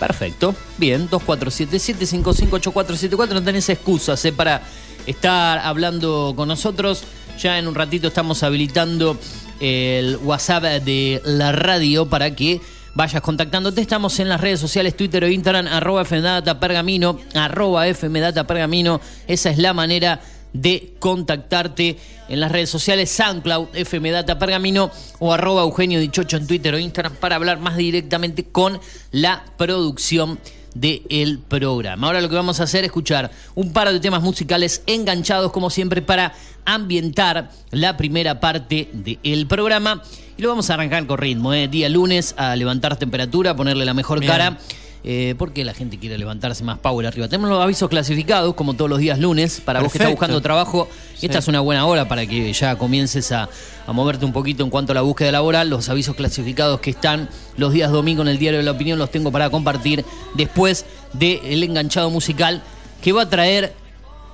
Perfecto. 0.00 0.54
Bien, 0.78 1.10
2477-558474. 1.10 3.34
No 3.34 3.42
tenés 3.42 3.68
excusas 3.68 4.24
eh, 4.24 4.32
para 4.32 4.62
estar 5.06 5.58
hablando 5.58 6.32
con 6.34 6.48
nosotros. 6.48 7.04
Ya 7.38 7.58
en 7.58 7.68
un 7.68 7.74
ratito 7.76 8.08
estamos 8.08 8.42
habilitando 8.42 9.16
el 9.60 10.16
WhatsApp 10.16 10.64
de 10.82 11.22
la 11.24 11.52
radio 11.52 12.08
para 12.08 12.34
que 12.34 12.60
vayas 12.94 13.22
contactándote. 13.22 13.80
Estamos 13.80 14.18
en 14.18 14.28
las 14.28 14.40
redes 14.40 14.58
sociales, 14.58 14.96
Twitter 14.96 15.22
o 15.22 15.28
Instagram, 15.28 15.68
arroba 15.68 16.04
FMData 16.04 16.58
Pergamino, 16.58 17.16
arroba 17.34 17.86
FMData 17.94 18.44
Pergamino. 18.44 19.00
Esa 19.28 19.50
es 19.50 19.58
la 19.58 19.72
manera 19.72 20.20
de 20.52 20.94
contactarte 20.98 21.96
en 22.28 22.40
las 22.40 22.50
redes 22.50 22.70
sociales 22.70 23.10
SoundCloud, 23.10 23.68
FM 23.74 24.10
Data 24.10 24.36
Pergamino 24.36 24.90
o 25.20 25.32
arroba 25.32 25.62
Eugenio 25.62 26.00
Dichocho 26.00 26.38
en 26.38 26.46
Twitter 26.48 26.74
o 26.74 26.78
Instagram 26.78 27.14
para 27.14 27.36
hablar 27.36 27.60
más 27.60 27.76
directamente 27.76 28.44
con 28.44 28.80
la 29.12 29.44
producción 29.56 30.40
del 30.80 31.40
programa. 31.46 32.06
Ahora 32.06 32.20
lo 32.20 32.28
que 32.28 32.34
vamos 32.34 32.60
a 32.60 32.64
hacer 32.64 32.84
es 32.84 32.88
escuchar 32.88 33.30
un 33.54 33.72
par 33.72 33.92
de 33.92 34.00
temas 34.00 34.22
musicales 34.22 34.82
enganchados 34.86 35.52
como 35.52 35.70
siempre 35.70 36.02
para 36.02 36.34
ambientar 36.64 37.50
la 37.70 37.96
primera 37.96 38.40
parte 38.40 38.88
del 38.92 39.46
programa 39.46 40.02
y 40.36 40.42
lo 40.42 40.48
vamos 40.48 40.70
a 40.70 40.74
arrancar 40.74 41.06
con 41.06 41.18
ritmo, 41.18 41.52
¿eh? 41.52 41.66
día 41.66 41.88
lunes 41.88 42.34
a 42.38 42.54
levantar 42.54 42.96
temperatura, 42.96 43.56
ponerle 43.56 43.84
la 43.84 43.94
mejor 43.94 44.20
Bien. 44.20 44.30
cara. 44.30 44.58
Eh, 45.04 45.36
porque 45.38 45.64
la 45.64 45.74
gente 45.74 45.98
quiere 45.98 46.18
levantarse 46.18 46.64
más 46.64 46.78
power 46.78 47.06
arriba. 47.06 47.28
Tenemos 47.28 47.48
los 47.50 47.62
avisos 47.62 47.88
clasificados, 47.88 48.54
como 48.54 48.74
todos 48.74 48.90
los 48.90 48.98
días 48.98 49.18
lunes, 49.18 49.60
para 49.64 49.80
vos 49.80 49.92
que 49.92 49.98
estás 49.98 50.10
buscando 50.10 50.40
trabajo. 50.40 50.88
Sí. 51.14 51.26
Esta 51.26 51.38
es 51.38 51.48
una 51.48 51.60
buena 51.60 51.86
hora 51.86 52.08
para 52.08 52.26
que 52.26 52.52
ya 52.52 52.76
comiences 52.76 53.30
a, 53.32 53.48
a 53.86 53.92
moverte 53.92 54.24
un 54.24 54.32
poquito 54.32 54.64
en 54.64 54.70
cuanto 54.70 54.92
a 54.92 54.94
la 54.94 55.02
búsqueda 55.02 55.30
laboral. 55.32 55.70
Los 55.70 55.88
avisos 55.88 56.16
clasificados 56.16 56.80
que 56.80 56.90
están 56.90 57.28
los 57.56 57.72
días 57.72 57.92
domingo 57.92 58.22
en 58.22 58.28
el 58.28 58.38
Diario 58.38 58.58
de 58.58 58.64
la 58.64 58.72
Opinión 58.72 58.98
los 58.98 59.10
tengo 59.10 59.30
para 59.30 59.50
compartir 59.50 60.04
después 60.34 60.84
del 61.12 61.62
enganchado 61.62 62.10
musical 62.10 62.62
que 63.00 63.12
va 63.12 63.22
a 63.22 63.28
traer 63.30 63.72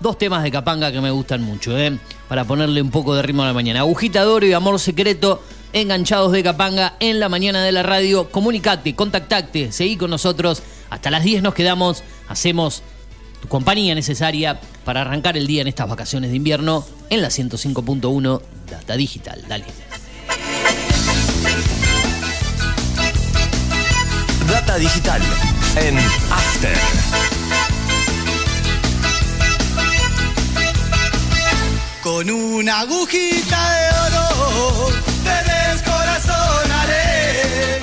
dos 0.00 0.18
temas 0.18 0.42
de 0.42 0.50
Capanga 0.50 0.90
que 0.92 1.00
me 1.00 1.11
gustan 1.11 1.42
mucho, 1.42 1.77
¿eh? 1.79 1.98
para 2.29 2.44
ponerle 2.44 2.83
un 2.83 2.90
poco 2.90 3.14
de 3.14 3.22
ritmo 3.22 3.42
a 3.42 3.46
la 3.46 3.53
mañana. 3.53 3.81
Agujita 3.81 4.20
de 4.20 4.27
oro 4.27 4.46
y 4.46 4.53
amor 4.53 4.79
secreto, 4.79 5.42
enganchados 5.75 6.33
de 6.33 6.43
Capanga 6.43 6.95
en 7.01 7.21
la 7.21 7.29
mañana 7.29 7.63
de 7.63 7.73
la 7.73 7.83
radio. 7.83 8.31
Comunicate, 8.31 8.95
contactate, 8.95 9.73
seguí 9.73 9.97
con 9.97 10.09
nosotros. 10.09 10.63
Hasta 10.89 11.11
las 11.11 11.25
10 11.25 11.43
nos 11.43 11.53
quedamos, 11.53 12.03
hacemos 12.29 12.83
tu 13.43 13.49
compañía 13.49 13.95
necesaria 13.95 14.59
para 14.85 15.03
arrancar 15.03 15.37
el 15.37 15.47
día 15.47 15.61
en 15.61 15.69
estas 15.69 15.89
vacaciones 15.89 16.31
de 16.31 16.37
invierno 16.37 16.87
en 17.11 17.21
la 17.21 17.29
105.1 17.29 18.41
Data 18.71 18.97
Digital. 18.97 19.45
Dale. 19.49 19.65
Data 24.49 24.77
digital 24.77 25.23
en 25.77 25.99
After. 25.99 27.34
Con 32.05 32.31
una 32.31 32.81
agujita 32.81 33.71
de 33.71 33.88
oro 33.97 34.93
te 35.25 35.37
descorazonaré. 35.51 37.81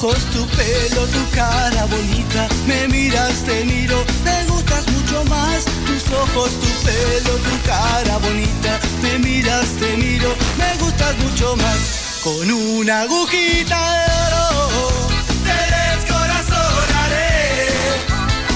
Tu 0.00 0.46
pelo, 0.56 1.06
tu 1.08 1.30
cara 1.30 1.84
bonita, 1.84 2.48
me 2.66 2.88
miras, 2.88 3.44
te 3.44 3.64
miro, 3.64 4.02
me 4.24 4.46
gustas 4.46 4.86
mucho 4.92 5.22
más. 5.26 5.66
Tus 5.86 6.10
ojos, 6.10 6.52
tu 6.58 6.68
pelo, 6.86 7.36
tu 7.36 7.60
cara 7.66 8.16
bonita, 8.16 8.80
me 9.02 9.18
miras, 9.18 9.66
te 9.78 9.98
miro, 9.98 10.34
me 10.56 10.74
gustas 10.82 11.14
mucho 11.18 11.54
más. 11.56 12.20
Con 12.24 12.50
una 12.50 13.02
agujita 13.02 13.76
de 13.76 14.04
oro 14.26 15.08
te 15.44 15.58
descorazonaré. 15.76 17.68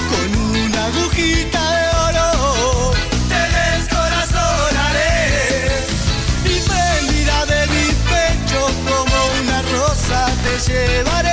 Con 0.09 0.27
una 0.49 0.85
agujita 0.85 1.61
de 1.77 1.85
oro 2.07 2.93
te 3.29 3.41
descorazonaré. 3.59 5.13
Y 6.43 6.59
prendida 6.69 7.45
de 7.45 7.67
mi 7.67 7.85
pecho 8.09 8.61
como 8.87 9.17
una 9.41 9.61
rosa 9.61 10.25
te 10.43 10.71
llevaré. 10.71 11.24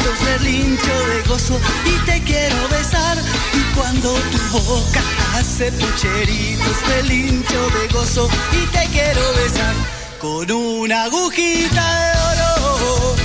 labios 0.00 0.24
relincho 0.24 1.06
de 1.06 1.22
gozo 1.28 1.60
y 1.84 2.04
te 2.06 2.20
quiero 2.22 2.68
besar. 2.68 3.18
Y 3.54 3.74
cuando 3.74 4.12
tu 4.12 4.58
boca 4.58 5.02
hace 5.34 5.70
pucheritos 5.72 6.88
relincho 6.88 7.70
de 7.70 7.88
gozo 7.92 8.28
y 8.52 8.66
te 8.66 8.86
quiero 8.88 9.20
besar 9.34 9.74
con 10.20 10.50
una 10.50 11.04
agujita 11.04 12.00
de 12.00 12.18
oro 12.18 13.19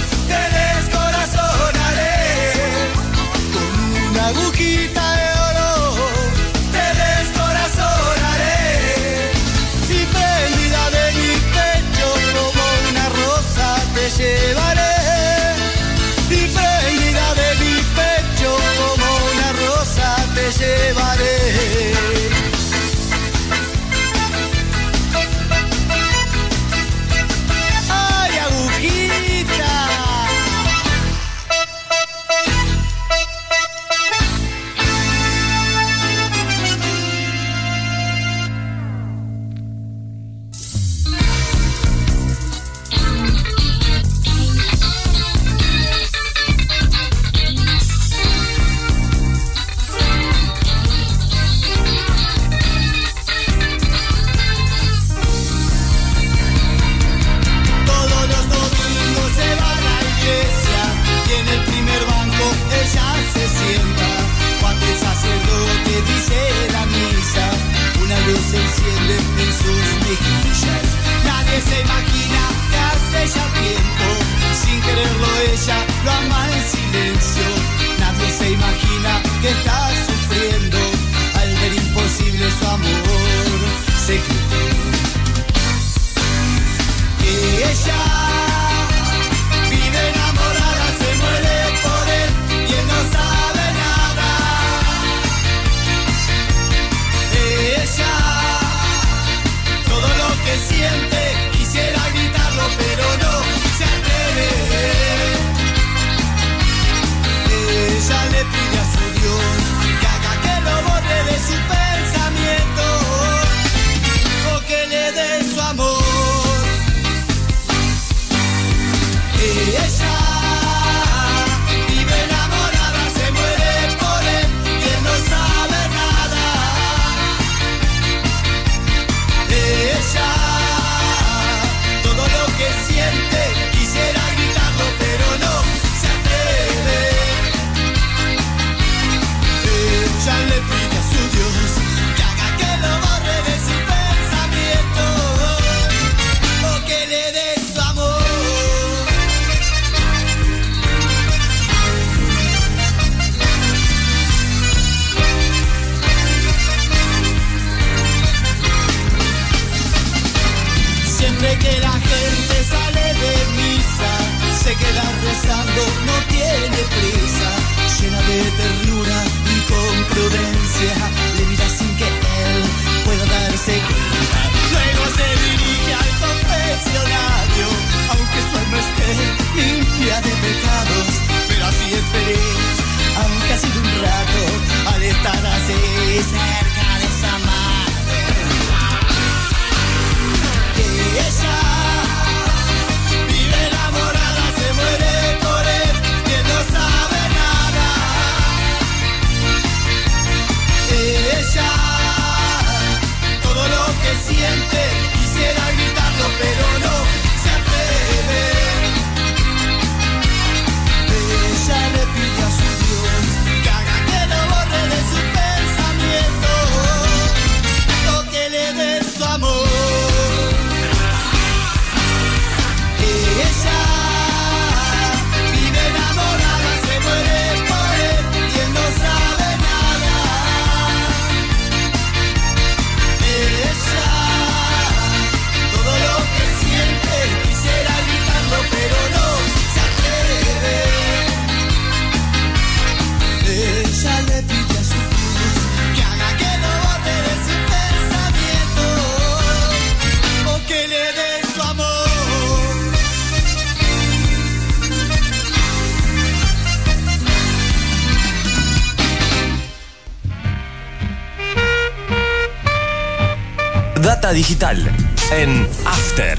Digital 264.36 264.92
en 265.32 265.66
After. 265.86 266.35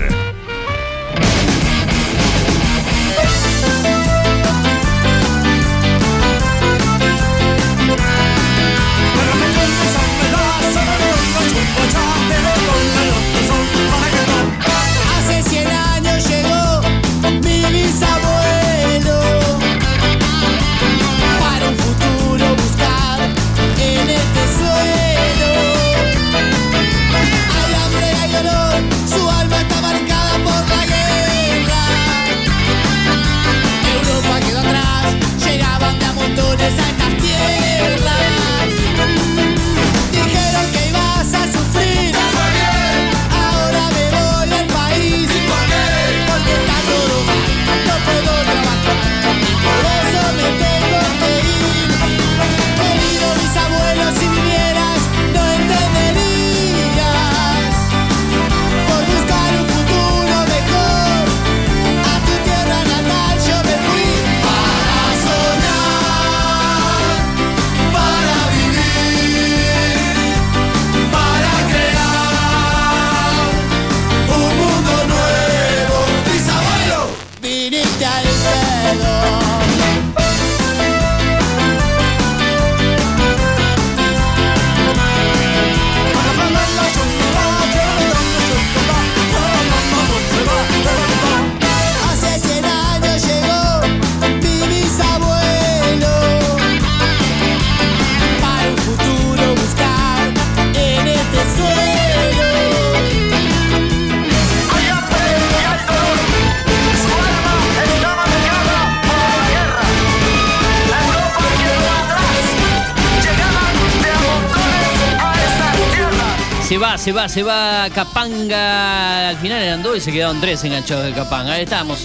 Se 117.07 117.13
va, 117.13 117.29
se 117.29 117.45
va, 117.45 117.89
Capanga. 117.95 119.29
Al 119.29 119.37
final 119.37 119.63
eran 119.63 119.81
dos 119.81 119.97
y 119.97 120.01
se 120.01 120.11
quedaron 120.11 120.41
tres 120.41 120.65
enganchados 120.65 121.05
de 121.05 121.13
Capanga. 121.13 121.53
Ahí 121.53 121.63
estamos 121.63 122.01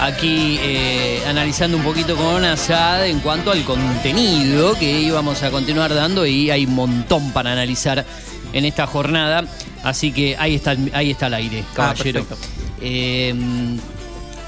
aquí 0.00 0.58
eh, 0.60 1.22
analizando 1.28 1.76
un 1.76 1.84
poquito 1.84 2.16
con 2.16 2.44
Asad 2.44 3.06
en 3.06 3.20
cuanto 3.20 3.52
al 3.52 3.62
contenido 3.62 4.76
que 4.76 5.02
íbamos 5.02 5.44
a 5.44 5.52
continuar 5.52 5.94
dando 5.94 6.26
y 6.26 6.50
hay 6.50 6.66
un 6.66 6.74
montón 6.74 7.30
para 7.30 7.52
analizar 7.52 8.04
en 8.52 8.64
esta 8.64 8.88
jornada. 8.88 9.44
Así 9.84 10.10
que 10.10 10.36
ahí 10.36 10.56
está, 10.56 10.72
el- 10.72 10.90
ahí 10.94 11.12
está 11.12 11.28
el 11.28 11.34
aire, 11.34 11.62
caballero. 11.72 12.24
perfecto. 12.24 12.44
Eh, 12.80 13.32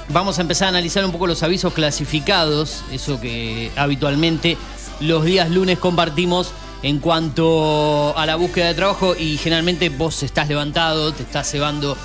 vamos 0.09 0.37
a 0.37 0.41
empezar 0.41 0.65
a 0.65 0.69
analizar 0.71 1.05
un 1.05 1.13
poco 1.13 1.27
los 1.27 1.43
avisos 1.43 1.71
clasificados, 1.71 2.83
eso 2.91 3.21
que 3.21 3.71
habitualmente 3.77 4.57
los 4.99 5.23
días 5.23 5.49
lunes 5.49 5.79
compartimos 5.79 6.51
en 6.83 6.99
cuanto 6.99 8.17
a 8.17 8.25
la 8.25 8.35
búsqueda 8.35 8.67
de 8.67 8.73
trabajo 8.73 9.15
y 9.15 9.37
generalmente 9.37 9.89
vos 9.89 10.23
estás 10.23 10.49
levantado, 10.49 11.13
te 11.13 11.23
estás 11.23 11.49
cebando 11.49 11.95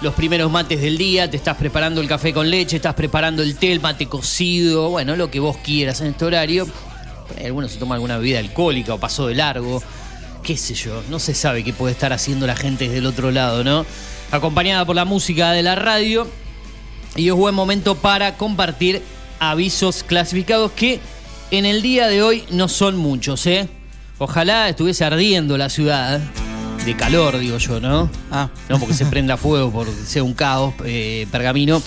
los 0.00 0.14
primeros 0.14 0.50
mates 0.50 0.80
del 0.80 0.98
día, 0.98 1.30
te 1.30 1.36
estás 1.36 1.56
preparando 1.56 2.00
el 2.00 2.08
café 2.08 2.32
con 2.32 2.50
leche, 2.50 2.76
estás 2.76 2.94
preparando 2.94 3.42
el 3.42 3.56
té, 3.56 3.72
el 3.72 3.80
mate 3.80 4.06
cocido, 4.06 4.90
bueno, 4.90 5.16
lo 5.16 5.30
que 5.30 5.40
vos 5.40 5.56
quieras 5.56 6.00
en 6.00 6.08
este 6.08 6.24
horario. 6.24 6.68
Algunos 7.42 7.72
se 7.72 7.78
toma 7.78 7.94
alguna 7.94 8.16
bebida 8.18 8.38
alcohólica 8.38 8.94
o 8.94 8.98
pasó 8.98 9.26
de 9.26 9.34
largo, 9.34 9.82
qué 10.42 10.56
sé 10.56 10.74
yo, 10.74 11.02
no 11.08 11.18
se 11.18 11.34
sabe 11.34 11.64
qué 11.64 11.72
puede 11.72 11.92
estar 11.92 12.12
haciendo 12.12 12.46
la 12.46 12.54
gente 12.54 12.84
desde 12.84 12.98
el 12.98 13.06
otro 13.06 13.30
lado, 13.30 13.64
¿no? 13.64 13.84
Acompañada 14.30 14.84
por 14.84 14.94
la 14.94 15.04
música 15.04 15.52
de 15.52 15.62
la 15.62 15.74
radio 15.74 16.26
y 17.16 17.28
es 17.28 17.34
buen 17.34 17.54
momento 17.54 17.94
para 17.96 18.36
compartir 18.36 19.02
avisos 19.40 20.02
clasificados 20.02 20.72
que 20.72 21.00
en 21.50 21.64
el 21.64 21.82
día 21.82 22.08
de 22.08 22.22
hoy 22.22 22.44
no 22.50 22.68
son 22.68 22.96
muchos, 22.96 23.46
¿eh? 23.46 23.68
Ojalá 24.18 24.68
estuviese 24.68 25.04
ardiendo 25.04 25.56
la 25.56 25.68
ciudad, 25.68 26.20
de 26.84 26.96
calor, 26.96 27.38
digo 27.38 27.58
yo, 27.58 27.80
¿no? 27.80 28.10
Ah, 28.30 28.48
No 28.68 28.78
porque 28.78 28.94
se 28.94 29.04
prenda 29.06 29.36
fuego, 29.36 29.70
porque 29.70 29.92
sea 29.92 30.22
un 30.22 30.34
caos, 30.34 30.74
eh, 30.84 31.26
pergamino. 31.30 31.82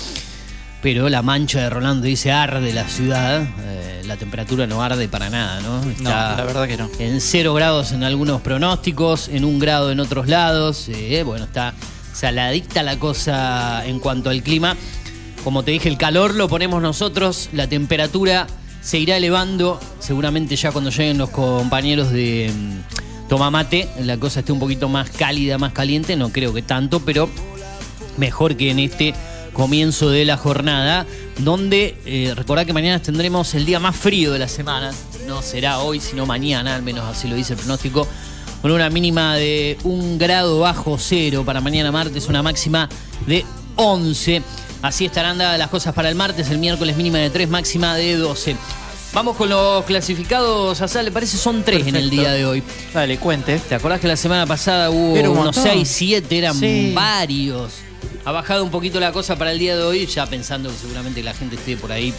Pero 0.82 1.10
la 1.10 1.22
mancha 1.22 1.60
de 1.62 1.70
Rolando 1.70 2.06
dice 2.08 2.32
arde 2.32 2.74
la 2.74 2.88
ciudad. 2.88 3.44
eh, 3.60 4.02
la 4.06 4.17
temperatura 4.17 4.65
no 4.67 4.82
arde 4.84 5.08
para 5.08 5.30
nada, 5.30 5.62
¿no? 5.62 5.80
no, 6.00 6.10
la 6.10 6.44
verdad 6.44 6.67
que 6.67 6.76
no. 6.78 6.89
En 7.00 7.22
cero 7.22 7.54
grados 7.54 7.91
en 7.94 8.04
algunos 8.04 8.41
pronósticos, 8.41 9.28
en 9.30 9.46
un 9.46 9.60
grado 9.60 9.91
en 9.91 10.00
otros 10.00 10.28
lados. 10.28 10.88
eh, 10.89 11.24
bueno, 11.24 11.46
está 11.46 11.74
saladita 12.13 12.84
la 12.84 12.98
cosa 13.00 13.86
en 13.86 14.00
cuanto 14.00 14.30
al 14.30 14.41
clima. 14.44 14.76
Como 15.44 15.63
te 15.63 15.72
dije, 15.72 15.88
el 15.89 15.98
calor 15.98 16.36
lo 16.36 16.48
ponemos 16.50 16.82
nosotros, 16.82 17.50
la 17.54 17.67
temperatura 17.67 18.48
se 18.82 18.98
irá 18.98 19.17
elevando. 19.17 19.80
Seguramente 20.00 20.56
ya 20.56 20.72
cuando 20.72 20.89
lleguen 20.89 21.17
los 21.17 21.30
compañeros 21.30 22.12
de 22.12 22.52
mm, 22.54 23.30
Tomamate, 23.30 23.89
la 24.02 24.17
cosa 24.17 24.41
esté 24.41 24.52
un 24.52 24.60
poquito 24.60 24.89
más 24.89 25.10
cálida, 25.10 25.58
más 25.58 25.74
caliente. 25.74 26.15
No 26.15 26.30
creo 26.30 26.54
que 26.54 26.62
tanto, 26.62 27.00
pero 27.00 27.30
mejor 28.17 28.58
que 28.58 28.72
en 28.72 28.80
este 28.80 29.13
comienzo 29.54 30.10
de 30.10 30.26
la 30.26 30.38
jornada, 30.38 31.06
donde 31.39 31.98
eh, 32.06 32.34
recordad 32.36 32.65
que 32.65 32.74
mañana 32.74 33.02
tendremos 33.02 33.54
el 33.54 33.65
día 33.65 33.80
más 33.80 33.96
frío 33.96 34.32
de 34.32 34.39
la 34.39 34.48
semana, 34.48 34.91
no 35.28 35.41
será 35.41 35.80
hoy, 35.80 36.00
sino 36.00 36.26
mañana, 36.26 36.76
al 36.76 36.84
menos 36.84 37.06
así 37.06 37.28
lo 37.28 37.36
dice 37.36 37.54
el 37.54 37.60
pronóstico, 37.60 38.08
con 38.62 38.72
una 38.72 38.89
mínima 38.89 39.36
de 39.36 39.78
un 39.84 40.17
grado 40.17 40.60
bajo 40.60 40.98
cero 40.98 41.44
para 41.46 41.62
mañana 41.62 41.91
martes, 41.91 42.28
una 42.28 42.44
máxima 42.44 42.88
de 43.28 43.44
11. 43.76 44.41
Así 44.82 45.06
estarán 45.06 45.38
dadas 45.38 45.60
las 45.60 45.70
cosas 45.70 45.94
para 45.94 46.10
el 46.10 46.15
martes, 46.15 46.50
el 46.50 46.58
miércoles 46.58 46.98
mínima 46.98 47.20
de 47.20 47.30
3, 47.30 47.50
máxima 47.50 47.96
de 47.96 48.15
12. 48.17 48.56
Vamos 49.13 49.36
con 49.36 49.50
los 49.50 49.84
clasificados, 49.86 50.80
Asal, 50.82 51.06
le 51.06 51.12
parece 51.12 51.38
son 51.38 51.63
tres 51.63 51.86
en 51.86 51.98
el 51.98 52.10
día 52.10 52.32
de 52.32 52.46
hoy. 52.46 52.63
Dale, 52.94 53.17
cuente. 53.17 53.60
¿Te 53.60 53.76
acordás 53.76 54.00
que 54.00 54.08
la 54.08 54.15
semana 54.15 54.46
pasada 54.46 54.89
hubo 54.89 55.13
un 55.13 55.28
unos 55.28 55.56
montón. 55.58 55.63
6, 55.63 55.88
7? 55.88 56.38
Eran 56.38 56.56
Sí. 56.56 56.91
varios. 56.96 57.74
Ha 58.24 58.32
bajado 58.32 58.63
un 58.63 58.72
poquito 58.72 59.00
la 59.00 59.12
cosa 59.12 59.36
para 59.36 59.52
el 59.52 59.60
día 59.60 59.76
de 59.76 59.84
hoy, 59.84 60.06
ya 60.06 60.26
pensando 60.28 60.70
que 60.70 60.78
seguramente 60.78 61.22
la 61.24 61.34
gente 61.34 61.56
esté 61.58 61.76
por 61.76 61.91
ahí 61.91 62.13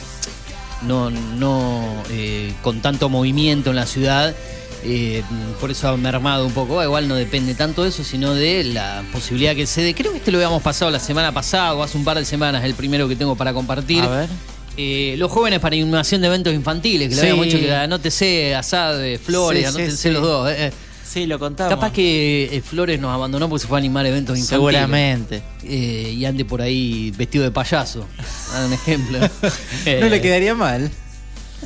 no, 0.82 1.10
no 1.10 2.02
eh, 2.10 2.52
con 2.62 2.80
tanto 2.82 3.08
movimiento 3.08 3.70
en 3.70 3.76
la 3.76 3.86
ciudad. 3.86 4.34
Eh, 4.84 5.22
por 5.60 5.70
eso 5.70 5.88
ha 5.88 5.96
mermado 5.96 6.46
un 6.46 6.52
poco. 6.52 6.82
Igual 6.82 7.08
no 7.08 7.14
depende 7.14 7.54
tanto 7.54 7.82
de 7.82 7.88
eso, 7.90 8.04
sino 8.04 8.34
de 8.34 8.64
la 8.64 9.02
posibilidad 9.12 9.54
que 9.54 9.66
se 9.66 9.82
dé. 9.82 9.94
Creo 9.94 10.12
que 10.12 10.18
este 10.18 10.30
lo 10.32 10.38
habíamos 10.38 10.62
pasado 10.62 10.90
la 10.90 10.98
semana 11.00 11.32
pasada 11.32 11.74
o 11.74 11.82
hace 11.82 11.96
un 11.98 12.04
par 12.04 12.18
de 12.18 12.24
semanas, 12.24 12.64
el 12.64 12.74
primero 12.74 13.08
que 13.08 13.16
tengo 13.16 13.36
para 13.36 13.52
compartir. 13.54 14.02
A 14.02 14.08
ver. 14.08 14.28
Eh, 14.76 15.16
los 15.18 15.30
jóvenes 15.30 15.60
para 15.60 15.74
animación 15.76 16.22
de 16.22 16.28
eventos 16.28 16.54
infantiles, 16.54 17.08
que 17.10 17.14
Sí. 17.14 17.20
habíamos 17.20 17.44
dicho 17.44 17.58
que 17.58 17.74
anótese 17.74 18.54
Asad, 18.54 19.04
eh, 19.04 19.18
Flores, 19.18 19.60
Sí, 19.62 19.66
anótense 19.66 19.96
sí. 19.96 20.10
los 20.10 20.22
dos. 20.22 20.50
eh, 20.50 20.66
eh. 20.68 20.72
Sí, 21.04 21.26
lo 21.26 21.38
contamos. 21.38 21.74
Capaz 21.74 21.92
que 21.92 22.48
eh, 22.56 22.62
Flores 22.62 22.98
nos 22.98 23.12
abandonó 23.12 23.46
porque 23.50 23.60
se 23.60 23.68
fue 23.68 23.76
a 23.76 23.80
animar 23.80 24.06
eventos 24.06 24.38
infantiles. 24.38 24.48
Seguramente. 24.80 25.42
Eh, 25.62 26.14
y 26.16 26.24
ande 26.24 26.46
por 26.46 26.62
ahí 26.62 27.10
vestido 27.14 27.44
de 27.44 27.50
payaso. 27.50 28.06
Un 28.66 28.72
ejemplo. 28.72 29.18
No 29.20 30.08
le 30.08 30.20
quedaría 30.22 30.54
mal. 30.54 30.90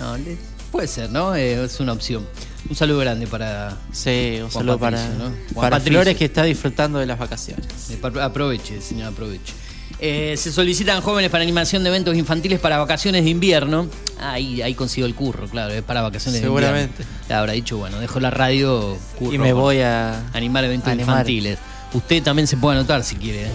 no, 0.01 0.17
le- 0.19 0.37
puede 0.77 0.89
ser, 0.89 1.11
¿no? 1.11 1.35
Eh, 1.35 1.65
es 1.65 1.81
una 1.81 1.93
opción. 1.93 2.27
Un 2.69 2.77
saludo 2.77 2.99
grande 2.99 3.27
para. 3.27 3.77
Sí, 3.93 4.35
un 4.37 4.51
Juan 4.51 4.53
saludo 4.53 4.79
para, 4.79 5.09
¿no? 5.09 5.25
Juan 5.55 5.71
para. 5.71 5.81
Flores 5.81 6.17
que 6.17 6.25
está 6.27 6.43
disfrutando 6.43 6.99
de 6.99 7.07
las 7.07 7.19
vacaciones. 7.19 7.67
eh, 7.91 8.01
Aproveche, 8.21 8.81
señor, 8.81 9.09
aproveche. 9.13 9.53
Eh, 9.99 10.35
se 10.37 10.53
solicitan 10.53 11.01
jóvenes 11.01 11.31
para 11.31 11.43
animación 11.43 11.83
de 11.83 11.89
eventos 11.89 12.15
infantiles 12.17 12.61
para 12.61 12.77
vacaciones 12.79 13.25
de 13.25 13.31
invierno. 13.31 13.89
Ahí, 14.21 14.61
ahí 14.61 14.75
consigo 14.75 15.07
el 15.07 15.15
curro, 15.15 15.47
claro, 15.49 15.73
es 15.73 15.83
para 15.83 16.03
vacaciones 16.03 16.41
de 16.43 16.47
Seguramente. 16.47 17.03
invierno. 17.03 17.25
Le 17.29 17.35
habrá 17.35 17.53
dicho, 17.55 17.79
bueno, 17.79 17.99
dejo 17.99 18.21
la 18.21 18.31
radio 18.31 18.99
curro 19.19 19.33
y 19.35 19.39
me 19.39 19.53
voy 19.55 19.81
a 19.81 20.29
animar 20.35 20.65
eventos 20.65 20.89
animar. 20.89 21.09
infantiles. 21.21 21.59
Usted 21.95 22.23
también 22.23 22.47
se 22.47 22.57
puede 22.59 22.77
anotar 22.79 23.03
si 23.05 23.17
quiere. 23.17 23.45
¿eh? 23.47 23.51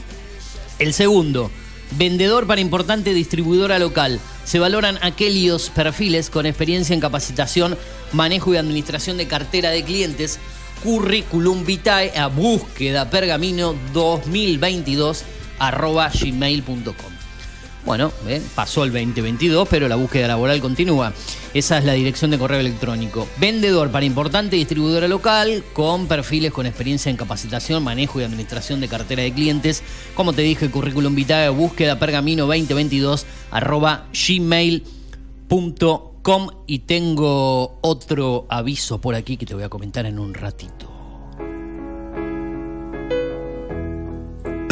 El 0.78 0.94
segundo, 0.94 1.50
vendedor 1.92 2.46
para 2.46 2.60
importante 2.60 3.14
distribuidora 3.14 3.78
local. 3.78 4.20
Se 4.44 4.58
valoran 4.58 4.98
aquellos 5.02 5.70
perfiles 5.70 6.30
con 6.30 6.46
experiencia 6.46 6.94
en 6.94 7.00
capacitación, 7.00 7.78
manejo 8.12 8.52
y 8.52 8.56
administración 8.56 9.16
de 9.16 9.26
cartera 9.26 9.70
de 9.70 9.84
clientes. 9.84 10.38
Currículum 10.82 11.64
vitae 11.64 12.16
a 12.18 12.26
búsqueda 12.26 13.08
pergamino 13.08 13.74
2022 13.92 15.24
arroba 15.58 16.10
gmail.com. 16.12 17.13
Bueno, 17.84 18.12
eh, 18.26 18.40
pasó 18.54 18.84
el 18.84 18.92
2022, 18.92 19.68
pero 19.68 19.88
la 19.88 19.96
búsqueda 19.96 20.26
laboral 20.26 20.60
continúa. 20.60 21.12
Esa 21.52 21.76
es 21.78 21.84
la 21.84 21.92
dirección 21.92 22.30
de 22.30 22.38
correo 22.38 22.60
electrónico. 22.60 23.28
Vendedor 23.38 23.90
para 23.90 24.06
importante 24.06 24.56
distribuidora 24.56 25.06
local 25.06 25.62
con 25.74 26.06
perfiles 26.06 26.50
con 26.52 26.64
experiencia 26.66 27.10
en 27.10 27.16
capacitación, 27.16 27.84
manejo 27.84 28.20
y 28.20 28.24
administración 28.24 28.80
de 28.80 28.88
cartera 28.88 29.22
de 29.22 29.32
clientes. 29.32 29.82
Como 30.14 30.32
te 30.32 30.42
dije, 30.42 30.70
currículum 30.70 31.14
vitae, 31.14 31.50
búsqueda 31.50 31.98
pergamino 31.98 32.46
2022 32.46 33.26
arroba 33.50 34.06
gmail.com. 34.12 34.84
Y 36.66 36.78
tengo 36.80 37.78
otro 37.82 38.46
aviso 38.48 38.98
por 38.98 39.14
aquí 39.14 39.36
que 39.36 39.44
te 39.44 39.54
voy 39.54 39.64
a 39.64 39.68
comentar 39.68 40.06
en 40.06 40.18
un 40.18 40.32
ratito. 40.32 40.90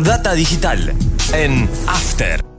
Data 0.02 0.32
digital 0.32 0.94
en 1.32 1.68
After. 1.86 2.51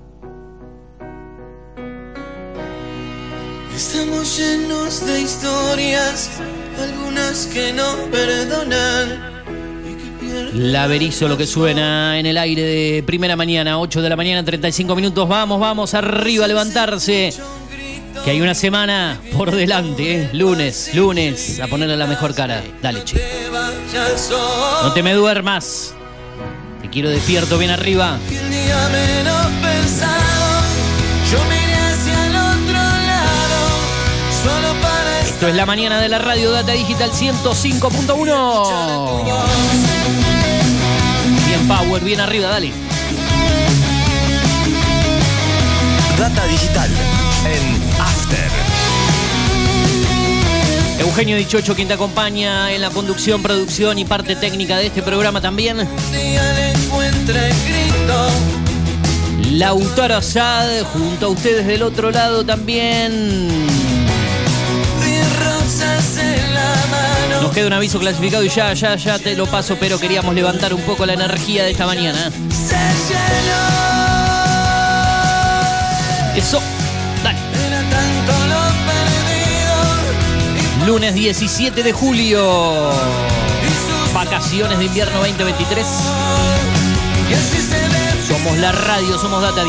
Estamos 3.75 4.37
llenos 4.37 5.03
de 5.03 5.21
historias, 5.21 6.29
algunas 6.79 7.47
que 7.47 7.73
no 7.73 7.95
perdonan. 8.11 9.43
y 9.83 9.95
que 9.95 10.25
pierden 10.25 10.71
La 10.71 10.85
Berizo, 10.85 11.27
lo 11.27 11.37
que 11.37 11.47
suena 11.47 12.19
en 12.19 12.27
el 12.27 12.37
aire 12.37 12.61
de 12.61 13.03
primera 13.03 13.35
mañana, 13.35 13.79
8 13.79 14.01
de 14.03 14.09
la 14.09 14.15
mañana, 14.15 14.45
35 14.45 14.95
minutos. 14.95 15.27
Vamos, 15.27 15.59
vamos, 15.59 15.93
arriba 15.95 16.45
a 16.45 16.47
levantarse. 16.47 17.33
Que 18.23 18.29
hay 18.29 18.41
una 18.41 18.53
semana 18.53 19.19
por 19.35 19.49
delante, 19.51 20.21
¿eh? 20.21 20.29
lunes, 20.33 20.91
lunes, 20.93 21.59
a 21.59 21.67
ponerle 21.67 21.97
la 21.97 22.05
mejor 22.05 22.35
cara. 22.35 22.63
Dale, 22.79 23.03
che. 23.03 23.19
No 24.83 24.93
te 24.93 25.01
me 25.01 25.13
duermas. 25.13 25.95
Te 26.81 26.89
quiero 26.89 27.09
despierto 27.09 27.57
bien 27.57 27.71
arriba. 27.71 28.19
Que 28.29 28.37
el 28.37 28.49
día 28.51 28.89
menos 28.89 29.47
pensado, 29.61 30.61
yo 31.31 31.62
Esto 35.43 35.51
es 35.51 35.57
la 35.57 35.65
mañana 35.65 35.99
de 35.99 36.07
la 36.07 36.19
radio 36.19 36.51
Data 36.51 36.71
Digital 36.71 37.11
105.1. 37.11 39.23
Bien 41.45 41.67
power, 41.67 42.01
bien 42.01 42.21
arriba, 42.21 42.47
dale. 42.47 42.71
Data 46.17 46.45
digital 46.45 46.89
en 47.43 47.61
After. 48.01 48.49
Eugenio 50.99 51.35
Dichocho, 51.35 51.75
quien 51.75 51.89
te 51.89 51.95
acompaña 51.95 52.71
en 52.71 52.79
la 52.79 52.91
conducción, 52.91 53.43
producción 53.43 53.99
y 53.99 54.05
parte 54.05 54.37
técnica 54.37 54.77
de 54.77 54.85
este 54.85 55.01
programa 55.01 55.41
también. 55.41 55.85
Lautaro 59.51 60.15
Asad, 60.15 60.83
junto 60.93 61.25
a 61.25 61.29
ustedes 61.29 61.67
del 61.67 61.83
otro 61.83 62.11
lado 62.11 62.45
también. 62.45 63.82
Nos 67.41 67.51
queda 67.51 67.67
un 67.67 67.73
aviso 67.73 67.99
clasificado 67.99 68.43
y 68.43 68.49
ya, 68.49 68.73
ya, 68.73 68.95
ya 68.95 69.19
te 69.19 69.35
lo 69.35 69.45
paso, 69.45 69.77
pero 69.79 69.99
queríamos 69.99 70.33
levantar 70.33 70.73
un 70.73 70.81
poco 70.81 71.05
la 71.05 71.13
energía 71.13 71.63
de 71.63 71.71
esta 71.71 71.85
mañana. 71.85 72.29
Llenó. 72.29 73.83
Eso, 76.35 76.61
dale. 77.23 77.39
Lunes 80.85 81.13
17 81.13 81.83
de 81.83 81.93
julio. 81.93 82.91
Vacaciones 84.13 84.77
de 84.79 84.85
invierno 84.85 85.19
2023. 85.19 85.87
Y 87.29 87.33
así 87.33 87.61
se 87.61 87.79
ve. 87.79 88.27
Somos 88.27 88.57
la 88.57 88.71
radio, 88.71 89.17
somos 89.17 89.41
Data. 89.41 89.63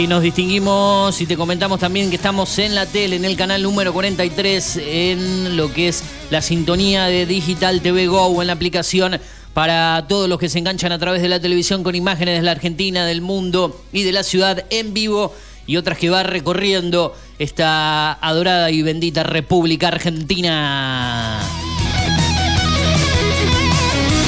Si 0.00 0.06
nos 0.06 0.22
distinguimos 0.22 1.20
y 1.20 1.26
te 1.26 1.36
comentamos 1.36 1.78
también 1.78 2.08
que 2.08 2.16
estamos 2.16 2.58
en 2.58 2.74
la 2.74 2.86
tele, 2.86 3.16
en 3.16 3.26
el 3.26 3.36
canal 3.36 3.62
número 3.62 3.92
43, 3.92 4.80
en 4.82 5.58
lo 5.58 5.74
que 5.74 5.88
es 5.88 6.02
la 6.30 6.40
sintonía 6.40 7.04
de 7.04 7.26
Digital 7.26 7.82
TV 7.82 8.06
Go, 8.06 8.40
en 8.40 8.46
la 8.46 8.54
aplicación 8.54 9.20
para 9.52 10.06
todos 10.08 10.26
los 10.26 10.38
que 10.38 10.48
se 10.48 10.58
enganchan 10.58 10.90
a 10.92 10.98
través 10.98 11.20
de 11.20 11.28
la 11.28 11.38
televisión 11.38 11.82
con 11.82 11.94
imágenes 11.94 12.38
de 12.38 12.42
la 12.42 12.52
Argentina, 12.52 13.04
del 13.04 13.20
mundo 13.20 13.78
y 13.92 14.02
de 14.02 14.12
la 14.12 14.22
ciudad 14.22 14.64
en 14.70 14.94
vivo 14.94 15.34
y 15.66 15.76
otras 15.76 15.98
que 15.98 16.08
va 16.08 16.22
recorriendo 16.22 17.14
esta 17.38 18.14
adorada 18.26 18.70
y 18.70 18.80
bendita 18.80 19.22
República 19.22 19.88
Argentina. 19.88 21.42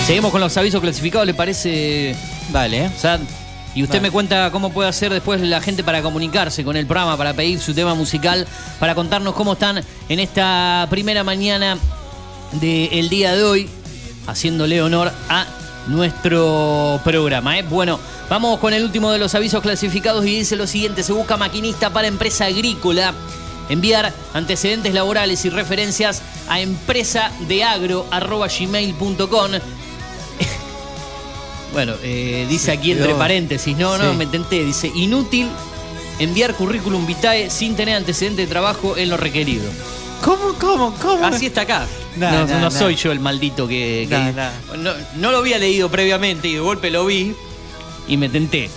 Seguimos 0.07 0.33
con 0.33 0.43
los 0.43 0.55
avisos 0.55 0.83
clasificados, 0.83 1.27
¿le 1.27 1.33
parece? 1.33 2.15
Vale. 2.51 2.91
Sad. 2.99 3.21
Y 3.75 3.83
usted 3.83 3.99
Vale. 3.99 4.09
me 4.09 4.11
cuenta 4.11 4.51
cómo 4.51 4.73
puede 4.73 4.89
hacer 4.89 5.13
después 5.13 5.41
la 5.41 5.61
gente 5.61 5.83
para 5.83 6.03
comunicarse 6.03 6.65
con 6.65 6.77
el 6.77 6.87
programa, 6.87 7.17
para 7.17 7.33
pedir 7.33 7.59
su 7.59 7.75
tema 7.75 7.95
musical, 7.95 8.47
para 8.79 8.95
contarnos 8.95 9.35
cómo 9.35 9.55
están 9.55 9.83
en 10.09 10.21
esta 10.21 10.87
primera 10.91 11.25
mañana 11.25 11.79
del 12.53 13.09
día 13.09 13.35
de 13.35 13.43
hoy, 13.43 13.69
haciéndole 14.27 14.83
honor 14.83 15.11
a 15.29 15.47
nuestro 15.89 17.01
programa. 17.03 17.59
¿eh? 17.59 17.63
Bueno, 17.63 17.99
vamos 18.29 18.61
con 18.61 18.75
el 18.75 18.85
último 18.85 19.11
de 19.11 19.19
los 19.19 19.35
avisos 19.35 19.63
clasificados 19.63 20.27
y 20.27 20.39
dice 20.39 20.57
lo 20.57 20.67
siguiente, 20.67 21.03
se 21.03 21.15
busca 21.15 21.37
maquinista 21.37 21.91
para 21.91 22.09
empresa 22.09 22.47
agrícola. 22.47 23.15
Enviar 23.69 24.13
antecedentes 24.35 24.93
laborales 24.93 25.45
y 25.45 25.49
referencias 25.49 26.21
a 26.49 26.61
empresadeagro.gmail.com 26.61 29.53
bueno, 31.73 31.95
eh, 32.03 32.47
dice 32.49 32.71
aquí 32.73 32.93
entre 32.93 33.09
quedó- 33.09 33.19
paréntesis, 33.19 33.77
no, 33.77 33.99
no, 33.99 34.13
Sí. 34.13 34.17
me 34.17 34.27
tenté, 34.27 34.65
dice, 34.65 34.91
inútil 34.95 35.49
enviar 36.19 36.55
currículum 36.55 37.07
vitae 37.07 37.51
sin 37.51 37.75
tener 37.77 37.97
antecedente 37.97 38.43
de 38.43 38.49
trabajo 38.49 38.97
en 38.97 39.09
lo 39.09 39.17
requerido. 39.17 39.65
¿Cómo, 40.23 40.55
cómo, 40.61 40.95
cómo? 41.03 41.25
Así 41.27 41.47
está 41.47 41.63
acá. 41.63 41.87
No, 42.17 42.71
soy 42.71 42.95
yo 42.95 43.11
el 43.11 43.19
maldito 43.21 43.67
que. 43.67 44.07
no, 44.79 44.93
no 45.17 45.33
lo 45.33 45.39
había 45.39 45.59
leído 45.59 45.89
previamente 45.91 46.47
y 46.49 46.55
de 46.55 46.61
golpe 46.61 46.91
lo 46.91 47.07
vi 47.07 47.35
y 48.07 48.17
me 48.17 48.29
tenté. 48.29 48.71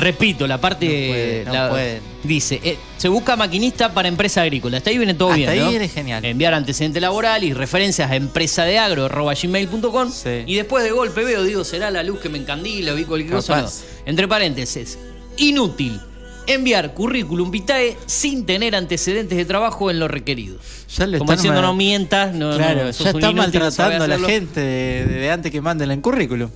Repito, 0.00 0.46
la 0.46 0.60
parte. 0.60 0.86
No 0.86 1.08
puede, 1.12 1.44
no 1.44 1.52
la- 1.52 1.68
puede. 1.70 2.00
Dice: 2.24 2.60
eh, 2.62 2.76
se 2.96 3.08
busca 3.08 3.36
maquinista 3.36 3.92
para 3.94 4.08
empresa 4.08 4.42
agrícola. 4.42 4.78
Hasta 4.78 4.90
ahí 4.90 4.98
viene 4.98 5.14
todo 5.14 5.28
Hasta 5.30 5.36
bien. 5.38 5.48
ahí 5.50 5.60
¿no? 5.60 5.70
viene 5.70 5.88
genial. 5.88 6.24
Enviar 6.24 6.54
antecedente 6.54 7.00
laboral 7.00 7.44
y 7.44 7.52
referencias 7.52 8.10
a 8.10 8.16
empresa 8.16 8.64
de 8.64 8.78
agro 8.78 9.08
gmail.com. 9.08 10.10
Sí. 10.12 10.42
Y 10.46 10.54
después 10.56 10.84
de 10.84 10.90
golpe 10.90 11.24
veo, 11.24 11.44
digo, 11.44 11.64
será 11.64 11.90
la 11.90 12.02
luz 12.02 12.20
que 12.20 12.28
me 12.28 12.38
encandila, 12.38 12.92
vi 12.94 13.04
cualquier 13.04 13.32
cosa. 13.34 13.62
No. 13.62 13.68
Entre 14.06 14.26
paréntesis, 14.28 14.98
inútil. 15.36 16.00
Enviar 16.46 16.94
currículum 16.94 17.50
vitae 17.50 17.96
sin 18.06 18.44
tener 18.44 18.74
antecedentes 18.74 19.36
de 19.38 19.44
trabajo 19.44 19.88
en 19.90 20.00
lo 20.00 20.08
requerido. 20.08 20.58
Ya 20.96 21.06
lo 21.06 21.18
Como 21.18 21.32
diciendo, 21.32 21.60
mal- 21.60 21.70
no 21.70 21.76
mientas, 21.76 22.34
no, 22.34 22.56
Claro, 22.56 22.84
no, 22.86 22.92
sos 22.92 23.04
ya 23.06 23.10
un 23.12 23.18
está 23.18 23.32
maltratando 23.32 24.04
a 24.04 24.08
la 24.08 24.18
gente 24.18 24.58
de, 24.60 25.04
de 25.06 25.30
antes 25.30 25.52
que 25.52 25.60
manden 25.60 25.90
el 25.92 26.00
currículum. 26.00 26.50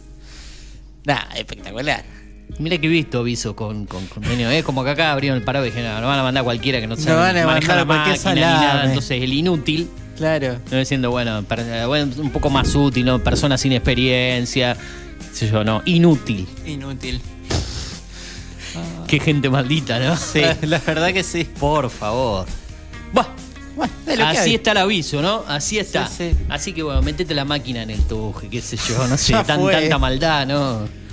Nah, 1.04 1.20
espectacular. 1.36 2.02
Mira 2.58 2.78
que 2.78 2.86
he 2.86 2.90
visto 2.90 3.18
aviso 3.20 3.56
con, 3.56 3.86
con 3.86 4.06
convenio. 4.06 4.48
Es 4.50 4.62
como 4.64 4.84
que 4.84 4.90
acá 4.90 5.12
abrieron 5.12 5.38
el 5.38 5.44
parado 5.44 5.64
y 5.66 5.70
dijeron, 5.70 6.00
no, 6.00 6.06
van 6.06 6.18
a 6.18 6.22
mandar 6.22 6.42
a 6.42 6.44
cualquiera 6.44 6.80
que 6.80 6.86
no 6.86 6.94
sabe 6.96 7.10
No 7.10 7.16
van 7.20 7.36
a 7.36 7.46
manejar 7.46 7.76
la 7.76 7.84
máquina 7.84 8.34
ni 8.34 8.40
nada. 8.40 8.60
salame. 8.70 8.88
Entonces 8.90 9.22
el 9.22 9.32
inútil, 9.32 9.88
Claro. 10.16 10.58
no 10.70 10.78
diciendo, 10.78 11.10
bueno, 11.10 11.42
bueno, 11.88 12.12
un 12.18 12.30
poco 12.30 12.50
más 12.50 12.72
útil, 12.76 13.04
¿no? 13.06 13.18
Persona 13.18 13.58
sin 13.58 13.72
experiencia, 13.72 14.76
sé 15.32 15.50
yo, 15.50 15.64
no, 15.64 15.82
inútil. 15.86 16.46
Inútil. 16.64 17.20
Qué 19.06 19.20
gente 19.20 19.48
maldita, 19.50 19.98
¿no? 19.98 20.16
Sí, 20.16 20.42
la 20.62 20.78
verdad 20.78 21.12
que 21.12 21.22
sí. 21.22 21.44
Por 21.44 21.90
favor. 21.90 22.46
Buah, 23.12 23.26
Bueno, 23.76 23.92
Así 24.26 24.54
está 24.54 24.72
el 24.72 24.78
aviso, 24.78 25.20
¿no? 25.22 25.44
Así 25.48 25.78
está. 25.78 26.06
Sí, 26.08 26.30
sí. 26.30 26.36
Así 26.48 26.72
que 26.72 26.82
bueno, 26.82 27.02
metete 27.02 27.34
la 27.34 27.44
máquina 27.44 27.82
en 27.82 27.90
el 27.90 28.00
tuje, 28.02 28.48
qué 28.48 28.60
sé 28.60 28.76
yo, 28.76 29.06
no 29.08 29.16
sé, 29.18 29.32
tan- 29.44 29.64
tanta 29.66 29.98
maldad, 29.98 30.46
¿no? 30.46 31.03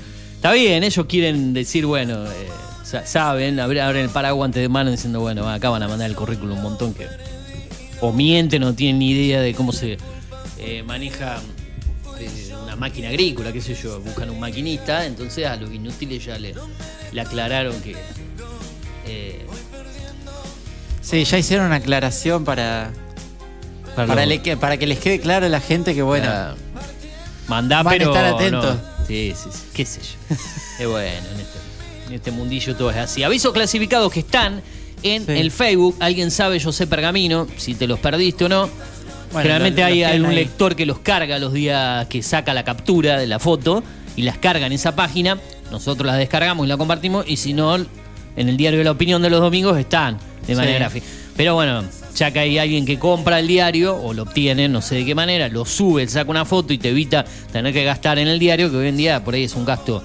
Está 0.41 0.53
bien, 0.53 0.83
ellos 0.83 1.05
quieren 1.07 1.53
decir, 1.53 1.85
bueno, 1.85 2.25
eh, 2.25 2.49
sa- 2.83 3.05
saben, 3.05 3.59
abren, 3.59 3.95
el 3.97 4.09
paraguas 4.09 4.47
antes 4.47 4.61
de 4.61 4.69
mano 4.69 4.89
diciendo, 4.89 5.19
bueno, 5.19 5.47
acá 5.47 5.69
van 5.69 5.83
a 5.83 5.87
mandar 5.87 6.09
el 6.09 6.15
currículum 6.15 6.57
un 6.57 6.63
montón 6.63 6.93
que 6.95 7.07
o 7.99 8.11
mienten, 8.11 8.61
no 8.61 8.73
tienen 8.73 8.97
ni 8.97 9.11
idea 9.11 9.39
de 9.39 9.53
cómo 9.53 9.71
se 9.71 9.97
eh, 10.57 10.81
maneja 10.83 11.39
eh, 12.19 12.53
una 12.63 12.75
máquina 12.75 13.09
agrícola, 13.09 13.53
qué 13.53 13.61
sé 13.61 13.75
yo, 13.75 13.99
buscan 14.01 14.31
un 14.31 14.39
maquinista, 14.39 15.05
entonces 15.05 15.45
a 15.45 15.55
los 15.57 15.71
inútiles 15.71 16.25
ya 16.25 16.39
le, 16.39 16.55
le 17.11 17.21
aclararon 17.21 17.79
que... 17.81 17.95
eh, 19.05 19.45
Sí, 21.01 21.23
ya 21.23 21.37
hicieron 21.37 21.67
una 21.67 21.75
aclaración 21.75 22.45
para, 22.45 22.91
para 23.95 24.07
para, 24.07 24.25
le- 24.25 24.41
que, 24.41 24.57
para 24.57 24.77
que 24.77 24.87
les 24.87 24.97
quede 24.97 25.19
claro 25.19 25.45
a 25.45 25.49
la 25.49 25.59
gente 25.59 25.93
que, 25.93 26.01
bueno, 26.01 26.55
Mandá, 27.47 27.83
Van 27.83 27.87
a 27.93 27.97
pero. 27.97 28.11
estar 28.15 28.25
atentos. 28.33 28.75
no. 28.75 28.90
Sí, 29.11 29.33
sí, 29.35 29.49
sí. 29.51 29.59
Qué 29.73 29.85
sé 29.85 29.99
yo. 30.01 30.35
Es 30.79 30.87
bueno, 30.87 31.27
en 31.33 31.39
este, 31.41 31.59
en 32.07 32.13
este 32.13 32.31
mundillo 32.31 32.75
todo 32.75 32.91
es 32.91 32.97
así. 32.97 33.23
Avisos 33.23 33.51
clasificados 33.53 34.11
que 34.11 34.21
están 34.21 34.61
en 35.03 35.25
Sí. 35.25 35.31
el 35.33 35.51
Facebook. 35.51 35.95
Alguien 35.99 36.31
sabe, 36.31 36.59
yo 36.59 36.71
sé 36.71 36.87
Pergamino, 36.87 37.45
si 37.57 37.73
te 37.75 37.87
los 37.87 37.99
perdiste 37.99 38.45
o 38.45 38.49
no. 38.49 38.69
Bueno, 39.31 39.41
Generalmente 39.43 39.81
lo- 39.81 39.87
hay 39.87 40.03
algún 40.03 40.33
lector 40.35 40.75
que 40.75 40.85
los 40.85 40.99
carga 40.99 41.39
los 41.39 41.51
días 41.53 42.07
que 42.07 42.23
saca 42.23 42.53
la 42.53 42.63
captura 42.63 43.17
de 43.17 43.27
la 43.27 43.39
foto 43.39 43.83
y 44.15 44.21
las 44.21 44.37
carga 44.37 44.65
en 44.65 44.71
esa 44.73 44.95
página. 44.95 45.37
Nosotros 45.71 46.05
las 46.07 46.17
descargamos 46.17 46.65
y 46.65 46.69
la 46.69 46.77
compartimos. 46.77 47.25
Y 47.27 47.35
si 47.37 47.53
no, 47.53 47.75
en 47.75 47.87
el 48.49 48.55
diario 48.57 48.79
de 48.79 48.85
la 48.85 48.91
opinión 48.91 49.21
de 49.21 49.29
los 49.29 49.41
domingos 49.41 49.77
están 49.77 50.17
de 50.47 50.55
manera 50.55 50.73
Sí. 50.77 50.79
gráfica. 50.79 51.05
Pero 51.35 51.55
bueno, 51.55 51.83
ya 52.15 52.31
que 52.31 52.39
hay 52.39 52.57
alguien 52.57 52.85
que 52.85 52.99
compra 52.99 53.39
el 53.39 53.47
diario 53.47 53.95
o 53.95 54.13
lo 54.13 54.23
obtiene, 54.23 54.67
no 54.67 54.81
sé 54.81 54.95
de 54.95 55.05
qué 55.05 55.15
manera, 55.15 55.47
lo 55.49 55.65
sube, 55.65 56.07
saca 56.07 56.29
una 56.29 56.45
foto 56.45 56.73
y 56.73 56.77
te 56.77 56.89
evita 56.89 57.25
tener 57.51 57.73
que 57.73 57.83
gastar 57.83 58.19
en 58.19 58.27
el 58.27 58.39
diario, 58.39 58.69
que 58.69 58.77
hoy 58.77 58.87
en 58.87 58.97
día 58.97 59.23
por 59.23 59.33
ahí 59.33 59.43
es 59.43 59.55
un 59.55 59.65
gasto. 59.65 60.03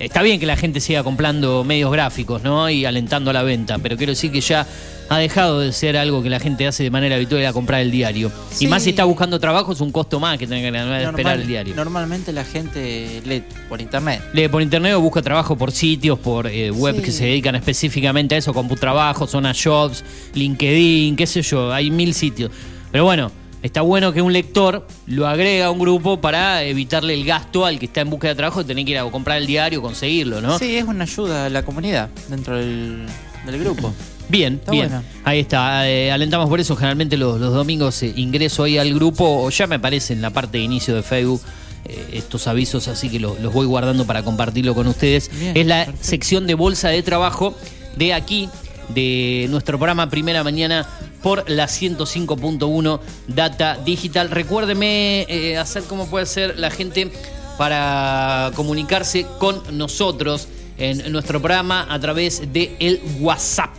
Está 0.00 0.22
bien 0.22 0.40
que 0.40 0.46
la 0.46 0.56
gente 0.56 0.80
siga 0.80 1.02
comprando 1.04 1.62
medios 1.62 1.92
gráficos, 1.92 2.42
¿no? 2.42 2.70
Y 2.70 2.86
alentando 2.86 3.32
la 3.34 3.42
venta, 3.42 3.78
pero 3.78 3.96
quiero 3.98 4.12
decir 4.12 4.32
que 4.32 4.40
ya 4.40 4.66
ha 5.10 5.18
dejado 5.18 5.60
de 5.60 5.72
ser 5.72 5.96
algo 5.98 6.22
que 6.22 6.30
la 6.30 6.40
gente 6.40 6.66
hace 6.66 6.82
de 6.84 6.90
manera 6.90 7.16
habitual 7.16 7.44
a 7.44 7.52
comprar 7.52 7.82
el 7.82 7.90
diario. 7.90 8.32
Sí. 8.50 8.64
Y 8.64 8.68
más 8.68 8.82
si 8.84 8.90
está 8.90 9.04
buscando 9.04 9.38
trabajo, 9.38 9.72
es 9.72 9.80
un 9.82 9.92
costo 9.92 10.18
más 10.18 10.38
que 10.38 10.46
tener 10.46 10.64
que 10.64 10.78
normal- 10.78 11.02
esperar 11.02 11.38
el 11.40 11.46
diario. 11.46 11.74
normalmente 11.74 12.32
la 12.32 12.44
gente 12.44 13.20
lee 13.26 13.42
por 13.68 13.80
internet. 13.82 14.22
Lee 14.32 14.48
por 14.48 14.62
internet 14.62 14.94
o 14.94 15.00
busca 15.00 15.20
trabajo 15.20 15.54
por 15.56 15.70
sitios, 15.70 16.18
por 16.18 16.46
eh, 16.46 16.70
web 16.70 16.96
Sí. 16.96 17.02
que 17.02 17.12
se 17.12 17.24
dedican 17.26 17.54
específicamente 17.56 18.36
a 18.36 18.38
eso, 18.38 18.54
CompuTrabajo, 18.54 19.26
Zona 19.26 19.52
Jobs, 19.52 20.02
LinkedIn, 20.34 21.14
qué 21.16 21.26
sé 21.26 21.42
yo, 21.42 21.72
hay 21.72 21.90
mil 21.90 22.14
sitios. 22.14 22.50
Pero 22.90 23.04
bueno, 23.04 23.30
está 23.62 23.80
bueno 23.82 24.12
que 24.12 24.22
un 24.22 24.32
lector 24.32 24.86
lo 25.06 25.26
agrega 25.26 25.66
a 25.66 25.70
un 25.70 25.78
grupo 25.78 26.20
para 26.20 26.62
evitarle 26.64 27.14
el 27.14 27.24
gasto 27.24 27.66
al 27.66 27.78
que 27.78 27.86
está 27.86 28.00
en 28.00 28.10
búsqueda 28.10 28.30
de 28.30 28.36
trabajo 28.36 28.60
de 28.62 28.66
tener 28.68 28.84
que 28.84 28.92
ir 28.92 28.98
a 28.98 29.04
comprar 29.10 29.38
el 29.38 29.46
diario, 29.46 29.82
conseguirlo, 29.82 30.40
¿no? 30.40 30.58
Sí, 30.58 30.76
es 30.76 30.84
una 30.84 31.04
ayuda 31.04 31.46
a 31.46 31.48
la 31.50 31.62
comunidad 31.64 32.08
dentro 32.28 32.56
del, 32.56 33.06
del 33.46 33.58
grupo. 33.58 33.92
Bien, 34.30 34.54
Está 34.54 34.70
bien. 34.70 34.90
Ahí 35.24 35.40
está. 35.40 35.88
eh, 35.90 36.12
alentamos 36.12 36.48
por 36.48 36.60
eso. 36.60 36.76
Generalmente 36.76 37.16
los, 37.16 37.40
los 37.40 37.52
domingos 37.52 38.00
eh, 38.04 38.12
ingreso 38.14 38.62
ahí 38.62 38.78
al 38.78 38.94
grupo 38.94 39.24
o 39.44 39.50
ya 39.50 39.66
me 39.66 39.74
aparece 39.74 40.12
en 40.12 40.22
la 40.22 40.30
parte 40.30 40.58
de 40.58 40.62
inicio 40.64 40.94
de 40.94 41.02
Facebook 41.02 41.40
eh, 41.84 42.10
estos 42.12 42.46
avisos, 42.46 42.86
así 42.86 43.08
que 43.10 43.18
lo- 43.18 43.36
los 43.40 43.52
voy 43.52 43.66
guardando 43.66 44.06
para 44.06 44.22
compartirlo 44.22 44.72
con 44.76 44.86
ustedes. 44.86 45.28
Bien, 45.36 45.56
es 45.56 45.66
la 45.66 45.84
perfecto. 45.86 46.06
sección 46.06 46.46
de 46.46 46.54
bolsa 46.54 46.90
de 46.90 47.02
trabajo 47.02 47.56
de 47.96 48.14
aquí, 48.14 48.48
de 48.94 49.46
nuestro 49.50 49.78
programa 49.78 50.10
Primera 50.10 50.44
Mañana 50.44 50.86
por 51.22 51.48
la 51.48 51.66
105.1 51.66 53.00
Data 53.28 53.78
Digital. 53.84 54.30
Recuérdeme 54.30 55.26
eh, 55.28 55.58
hacer 55.58 55.84
cómo 55.84 56.06
puede 56.06 56.26
ser 56.26 56.58
la 56.58 56.70
gente 56.70 57.10
para 57.58 58.52
comunicarse 58.54 59.26
con 59.38 59.60
nosotros 59.76 60.48
en 60.78 61.12
nuestro 61.12 61.40
programa 61.40 61.86
a 61.88 61.98
través 62.00 62.52
de 62.52 62.74
el 62.78 63.00
WhatsApp. 63.20 63.70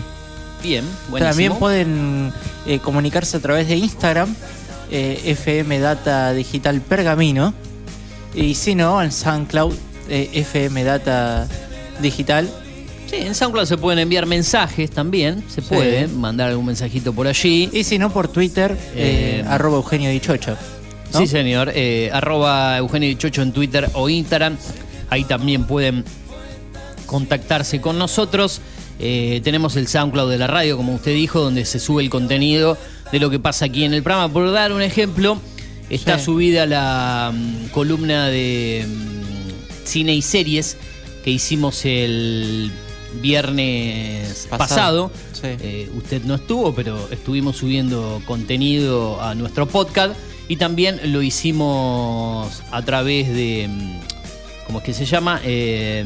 Bien, 0.63 0.85
buenísimo. 1.09 1.29
También 1.29 1.57
pueden 1.57 2.31
eh, 2.65 2.79
comunicarse 2.79 3.35
a 3.35 3.41
través 3.41 3.67
de 3.67 3.75
Instagram, 3.75 4.33
eh, 4.91 5.19
FM 5.25 5.79
Data 5.79 6.33
Digital 6.33 6.81
Pergamino. 6.81 7.53
Y 8.33 8.55
si 8.55 8.75
no, 8.75 9.01
en 9.01 9.11
SoundCloud, 9.11 9.73
eh, 10.09 10.29
FM 10.33 10.83
Data 10.83 11.47
Digital. 12.01 12.49
Sí, 13.09 13.17
en 13.17 13.35
SoundCloud 13.35 13.65
se 13.65 13.77
pueden 13.77 13.99
enviar 13.99 14.25
mensajes 14.25 14.89
también. 14.91 15.43
Se 15.47 15.61
Sí. 15.61 15.67
puede 15.69 16.07
mandar 16.07 16.49
algún 16.49 16.65
mensajito 16.65 17.13
por 17.13 17.27
allí. 17.27 17.69
Y 17.71 17.83
si 17.83 17.97
no, 17.99 18.11
por 18.11 18.27
Twitter, 18.27 18.71
eh, 18.95 19.41
Eh, 19.41 19.45
arroba 19.47 19.77
Eugenio 19.77 20.09
Dichocho. 20.09 20.57
¿no? 21.13 21.19
Sí, 21.19 21.27
señor. 21.27 21.71
Arroba 22.11 22.77
Eugenio 22.77 23.07
Dichocho 23.07 23.41
en 23.41 23.53
Twitter 23.53 23.89
o 23.93 24.09
Instagram. 24.09 24.57
Ahí 25.09 25.23
también 25.23 25.65
pueden 25.65 26.03
contactarse 27.05 27.79
con 27.79 27.97
nosotros. 27.97 28.59
Tenemos 28.97 29.75
el 29.75 29.87
SoundCloud 29.87 30.29
de 30.31 30.37
la 30.37 30.47
radio, 30.47 30.75
como 30.77 30.95
usted 30.95 31.13
dijo, 31.13 31.39
donde 31.41 31.63
se 31.65 31.79
sube 31.79 32.03
el 32.03 32.09
contenido 32.09 32.77
de 33.11 33.19
lo 33.19 33.29
que 33.29 33.39
pasa 33.39 33.65
aquí 33.65 33.83
en 33.83 33.93
el 33.93 34.03
programa. 34.03 34.31
Por 34.31 34.51
dar 34.51 34.71
un 34.71 34.81
ejemplo, 34.81 35.39
está 35.89 36.17
Sí. 36.17 36.25
subida 36.25 36.65
la 36.65 37.31
mm, 37.33 37.67
columna 37.69 38.27
de 38.27 38.85
mm, 38.87 39.85
cine 39.85 40.15
y 40.15 40.21
series 40.21 40.77
que 41.23 41.31
hicimos 41.31 41.85
el 41.85 42.71
viernes 43.21 44.47
pasado. 44.49 45.09
Pasado, 45.09 45.11
sí. 45.33 45.47
Eh, 45.61 45.89
usted 45.95 46.23
no 46.23 46.35
estuvo, 46.35 46.73
pero 46.75 47.07
estuvimos 47.11 47.57
subiendo 47.57 48.21
contenido 48.25 49.21
a 49.21 49.35
nuestro 49.35 49.67
podcast 49.67 50.15
y 50.47 50.57
también 50.57 50.99
lo 51.11 51.21
hicimos 51.21 52.61
a 52.71 52.81
través 52.83 53.29
de, 53.33 53.67
mm, 53.69 53.99
¿cómo 54.67 54.79
es 54.79 54.85
que 54.85 54.93
se 54.93 55.05
llama? 55.05 55.39
Eh, 55.43 56.05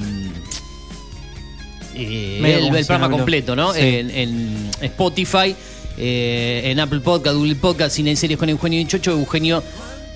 eh, 1.95 2.69
el, 2.73 2.85
programa 2.85 3.09
completo, 3.09 3.55
¿no? 3.55 3.73
Sí. 3.73 3.79
En, 3.81 4.09
en 4.11 4.71
Spotify, 4.81 5.55
eh, 5.99 6.61
en 6.65 6.79
Apple 6.79 7.01
Podcast, 7.01 7.35
Google 7.35 7.55
Podcast, 7.55 7.95
Cine 7.95 8.11
en 8.11 8.17
Series 8.17 8.39
con 8.39 8.49
Eugenio 8.49 8.79
Dichocho, 8.79 9.11
Eugenio 9.11 9.61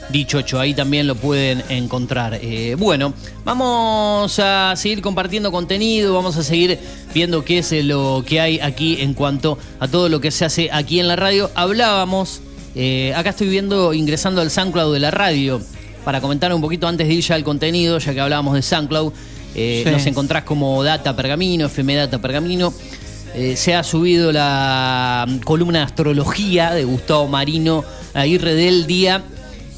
Dichocho, 0.09 0.59
ahí 0.59 0.73
también 0.73 1.07
lo 1.07 1.15
pueden 1.15 1.63
encontrar. 1.69 2.39
Eh, 2.41 2.75
bueno, 2.77 3.13
vamos 3.45 4.38
a 4.39 4.73
seguir 4.75 5.01
compartiendo 5.01 5.51
contenido, 5.51 6.13
vamos 6.13 6.36
a 6.38 6.43
seguir 6.43 6.77
viendo 7.13 7.43
qué 7.45 7.59
es 7.59 7.71
lo 7.86 8.23
que 8.27 8.39
hay 8.39 8.59
aquí 8.59 8.97
en 9.01 9.13
cuanto 9.13 9.57
a 9.79 9.88
todo 9.88 10.09
lo 10.09 10.19
que 10.19 10.31
se 10.31 10.45
hace 10.45 10.69
aquí 10.71 10.99
en 10.99 11.07
la 11.07 11.15
radio. 11.15 11.49
Hablábamos, 11.55 12.41
eh, 12.75 13.13
acá 13.15 13.29
estoy 13.31 13.47
viendo, 13.47 13.93
ingresando 13.93 14.41
al 14.41 14.51
SoundCloud 14.51 14.93
de 14.93 14.99
la 14.99 15.11
radio, 15.11 15.61
para 16.03 16.19
comentar 16.19 16.53
un 16.53 16.59
poquito 16.61 16.88
antes 16.88 17.07
de 17.07 17.13
ir 17.13 17.23
ya 17.23 17.36
al 17.36 17.43
contenido, 17.45 17.97
ya 17.97 18.13
que 18.13 18.19
hablábamos 18.19 18.55
de 18.55 18.61
SoundCloud. 18.61 19.13
Eh, 19.55 19.84
Sí. 19.86 19.91
Nos 19.91 20.05
encontrás 20.07 20.43
como 20.43 20.84
Data 20.84 21.15
Pergamino, 21.15 21.67
FM 21.67 21.95
Data 21.95 22.19
Pergamino. 22.19 22.73
Eh, 23.36 23.55
se 23.55 23.73
ha 23.73 23.84
subido 23.84 24.31
la 24.31 25.25
mm, 25.27 25.39
columna 25.39 25.79
de 25.79 25.86
astrología 25.86 26.71
de 26.71 26.84
Gustavo 26.84 27.27
Marino 27.27 27.84
Aguirre 28.13 28.53
del 28.53 28.86
día 28.86 29.23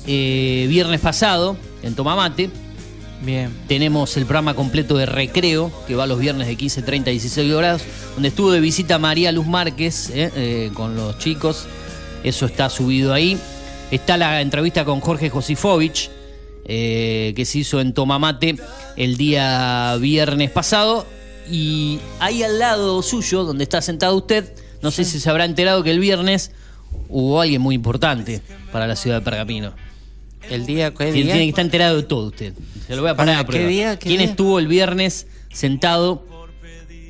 eh, 0.08 0.66
viernes 0.70 1.00
pasado 1.00 1.56
en 1.82 1.96
Tomamate. 1.96 2.50
Bien. 3.22 3.50
Tenemos 3.68 4.18
el 4.18 4.26
programa 4.26 4.56
completo 4.56 4.98
de 4.98 5.06
recreo, 5.06 5.72
que 5.88 5.96
va 5.96 6.06
los 6.06 6.20
viernes 6.20 6.48
de 6.48 6.58
15.30 6.58 7.08
a 7.08 7.12
16 7.12 7.54
horas, 7.54 7.82
donde 8.14 8.28
estuvo 8.28 8.52
de 8.52 8.60
visita 8.60 9.00
María 9.00 9.32
Luz 9.32 9.48
Márquez 9.48 10.12
eh, 10.14 10.70
con 10.74 10.98
los 10.98 11.18
chicos. 11.18 11.66
Eso 12.26 12.46
está 12.46 12.70
subido 12.70 13.14
ahí. 13.14 13.38
Está 13.90 14.18
la 14.18 14.42
entrevista 14.42 14.84
con 14.84 15.00
Jorge 15.00 15.30
Josifovich, 15.30 16.10
que 16.66 17.44
se 17.46 17.60
hizo 17.60 17.80
en 17.80 17.94
Tomamate 17.94 18.58
el 18.98 19.16
día 19.16 19.96
viernes 19.98 20.52
pasado. 20.52 21.06
Y 21.50 22.00
ahí 22.20 22.44
al 22.44 22.60
lado 22.60 23.02
suyo, 23.02 23.44
donde 23.44 23.64
está 23.64 23.82
sentado 23.82 24.16
usted, 24.16 24.54
no 24.82 24.92
sé 24.92 25.06
si 25.06 25.20
se 25.20 25.30
habrá 25.30 25.46
enterado 25.46 25.84
que 25.84 25.92
el 25.92 26.00
viernes 26.00 26.52
hubo 27.10 27.40
alguien 27.42 27.62
muy 27.62 27.76
importante 27.76 28.42
para 28.72 28.88
la 28.88 28.96
ciudad 28.96 29.20
de 29.20 29.26
Pergamino. 29.26 29.74
El 30.50 30.66
día 30.66 30.92
que 30.92 31.12
Tiene, 31.12 31.32
tiene 31.32 31.44
que 31.46 31.50
estar 31.50 31.66
enterado 31.66 31.98
de 31.98 32.04
todo 32.04 32.28
usted. 32.28 32.54
Se 32.88 32.96
lo 32.96 33.02
voy 33.02 33.12
a 33.12 33.16
poner 33.16 33.36
a 33.36 33.46
prueba. 33.46 33.64
¿qué 33.64 33.70
día? 33.70 33.98
¿Qué 34.00 34.08
¿Quién 34.08 34.20
día? 34.20 34.30
estuvo 34.30 34.60
el 34.60 34.68
viernes 34.68 35.28
sentado? 35.52 36.24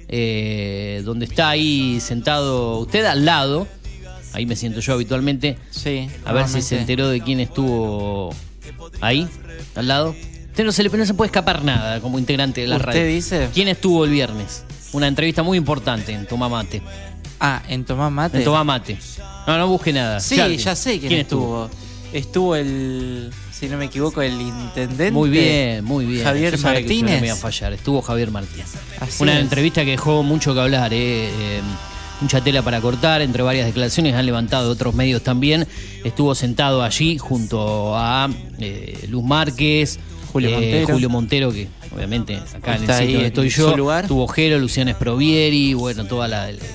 eh, 0.07 1.01
donde 1.03 1.25
está 1.25 1.49
ahí 1.49 1.99
sentado 1.99 2.77
usted 2.79 3.05
al 3.05 3.25
lado. 3.25 3.67
Ahí 4.33 4.45
me 4.45 4.55
siento 4.55 4.79
yo 4.79 4.93
habitualmente. 4.93 5.57
Sí. 5.71 6.07
A 6.25 6.33
ver 6.33 6.47
si 6.47 6.61
se 6.61 6.77
enteró 6.77 7.09
de 7.09 7.21
quién 7.21 7.39
estuvo 7.39 8.33
ahí, 9.01 9.27
al 9.75 9.87
lado. 9.87 10.15
Usted 10.55 10.63
no 10.63 10.71
se 10.71 10.83
le 10.83 10.89
no 10.89 11.05
se 11.05 11.13
puede 11.13 11.27
escapar 11.27 11.65
nada 11.65 11.99
como 11.99 12.17
integrante 12.17 12.61
de 12.61 12.67
la 12.67 12.77
¿Usted 12.77 12.85
radio. 12.87 13.05
dice? 13.07 13.49
¿Quién 13.53 13.67
estuvo 13.67 14.05
el 14.05 14.11
viernes? 14.11 14.63
Una 14.93 15.05
entrevista 15.09 15.43
muy 15.43 15.57
importante 15.57 16.13
en 16.13 16.25
Tomamate. 16.25 16.81
Ah, 17.41 17.61
en 17.67 17.83
Tomás 17.83 18.09
Mate. 18.09 18.37
En 18.37 18.45
Tomamate. 18.45 18.97
No, 19.47 19.57
no 19.57 19.67
busque 19.67 19.91
nada. 19.91 20.21
Sí, 20.21 20.37
Charlie, 20.37 20.55
ya 20.55 20.73
sé 20.73 20.97
quién, 20.97 21.11
estuvo. 21.11 21.69
estuvo. 22.13 22.55
el, 22.55 23.31
si 23.51 23.67
no 23.67 23.77
me 23.77 23.83
equivoco, 23.85 24.21
el 24.21 24.39
intendente. 24.39 25.11
Muy 25.11 25.29
bien, 25.29 25.83
muy 25.83 26.05
bien. 26.05 26.23
Javier 26.23 26.53
usted 26.53 26.65
no 26.69 26.73
Martínez. 26.73 27.19
me 27.19 27.27
iba 27.27 27.35
a 27.35 27.37
fallar. 27.37 27.73
Estuvo 27.73 28.01
Javier 28.01 28.31
Martínez. 28.31 28.67
Así 29.01 29.21
Una 29.23 29.33
es. 29.33 29.41
entrevista 29.41 29.83
que 29.83 29.91
dejó 29.91 30.23
mucho 30.23 30.53
que 30.53 30.61
hablar, 30.61 30.93
eh, 30.93 31.27
eh, 31.37 31.61
mucha 32.21 32.39
tela 32.39 32.61
para 32.61 32.79
cortar, 32.79 33.21
entre 33.21 33.43
varias 33.43 33.65
declaraciones 33.65 34.15
han 34.15 34.25
levantado 34.25 34.71
otros 34.71 34.95
medios 34.95 35.21
también. 35.21 35.67
Estuvo 36.05 36.33
sentado 36.33 36.81
allí 36.81 37.17
junto 37.17 37.97
a 37.97 38.29
eh, 38.59 39.05
Luz 39.09 39.25
Márquez, 39.25 39.99
Julio 40.35 40.49
eh, 40.49 40.53
Montero. 40.53 40.93
Julio 40.93 41.09
Montero, 41.09 41.51
que 41.53 41.67
obviamente 41.95 42.35
acá 42.53 42.75
en 42.75 42.83
el 42.83 42.93
sitio 42.97 43.19
ahí 43.19 43.25
estoy 43.25 43.49
yo, 43.49 43.77
lugar. 43.77 44.05
tuvo 44.07 44.27
Jero, 44.27 44.59
Luciana 44.59 44.91
Sprovieri, 44.91 45.73
bueno, 45.73 46.05
todo 46.05 46.25
el 46.25 46.33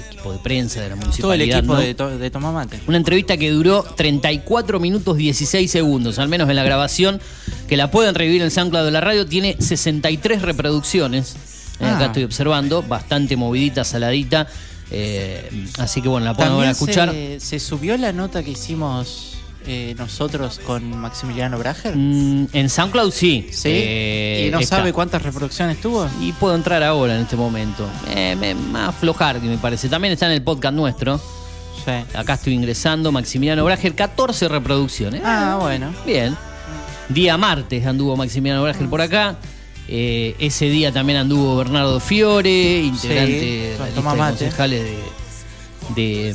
equipo 0.09 0.33
de 0.33 0.39
prensa 0.39 0.81
de 0.81 0.89
la 0.89 0.95
Todo 0.95 1.03
el 1.03 1.07
municipalidad. 1.41 1.59
equipo 1.59 1.75
¿no? 1.75 1.81
de, 1.81 1.95
to- 1.95 2.19
de. 2.19 2.81
Una 2.87 2.97
entrevista 2.97 3.37
que 3.37 3.51
duró 3.51 3.83
34 3.83 4.81
minutos 4.81 5.17
16 5.19 5.71
segundos, 5.71 6.19
al 6.19 6.29
menos 6.29 6.49
en 6.49 6.57
la 6.57 6.63
grabación, 6.65 7.21
que 7.69 7.77
la 7.77 7.91
pueden 7.91 8.15
revivir 8.15 8.41
en 8.41 8.51
SoundCloud 8.51 8.85
de 8.87 8.91
la 8.93 9.01
radio, 9.03 9.27
tiene 9.27 9.57
63 9.59 10.41
reproducciones. 10.43 11.35
Eh, 11.35 11.37
Ah. 11.83 11.97
Acá 11.97 12.07
estoy 12.07 12.25
observando, 12.25 12.83
bastante 12.83 13.37
movidita, 13.37 13.85
saladita. 13.85 14.47
eh, 14.91 15.49
así 15.79 16.01
que 16.03 16.09
bueno, 16.09 16.27
la 16.27 16.35
También 16.35 16.71
escuchar. 16.71 17.11
se, 17.13 17.41
se 17.41 17.61
subió 17.61 17.97
la 17.97 18.13
nota 18.13 18.43
que 18.43 18.51
hicimos 18.53 19.37
eh, 19.67 19.95
nosotros 19.99 20.61
con 20.67 20.99
Maximiliano 20.99 21.59
Brager. 21.59 21.95
Mm, 21.97 22.49
en 22.53 22.71
SoundCloud 22.71 23.13
sí. 23.13 23.49
Sí. 23.53 23.69
Eh, 23.73 24.47
¿Y 24.49 24.51
no 24.51 24.61
está. 24.61 24.77
sabe 24.77 24.93
cuántas 24.93 25.23
reproducciones 25.23 25.81
tuvo? 25.81 26.09
Y 26.21 26.33
puedo 26.33 26.55
entrar 26.55 26.83
ahora 26.83 27.15
en 27.17 27.23
este 27.23 27.37
momento. 27.37 27.89
Eh, 28.09 28.37
me, 28.39 28.55
más 28.55 28.91
aflojar, 28.91 29.41
que 29.41 29.47
me 29.47 29.59
parece. 29.59 29.89
También 29.89 30.13
está 30.13 30.27
en 30.27 30.33
el 30.33 30.43
podcast 30.43 30.75
nuestro. 30.75 31.19
Sí. 31.85 31.93
Acá 32.15 32.35
estoy 32.35 32.55
ingresando, 32.55 33.13
Maximiliano 33.13 33.65
Brager, 33.65 33.95
14 33.95 34.49
reproducciones. 34.49 35.23
Ah, 35.25 35.59
bueno. 35.61 35.95
Bien. 36.05 36.37
Día 37.09 37.37
martes 37.37 37.87
anduvo 37.87 38.17
Maximiliano 38.17 38.63
Brager 38.63 38.89
por 38.89 39.01
acá. 39.01 39.37
Eh, 39.93 40.37
ese 40.39 40.67
día 40.67 40.93
también 40.93 41.19
anduvo 41.19 41.57
Bernardo 41.57 41.99
Fiore, 41.99 42.81
integrante 42.83 43.41
Sí, 43.41 43.47
de 43.47 43.77
la 43.77 43.87
lista 43.87 44.13
de 44.13 44.19
concejales 44.19 44.85
de, 44.85 46.33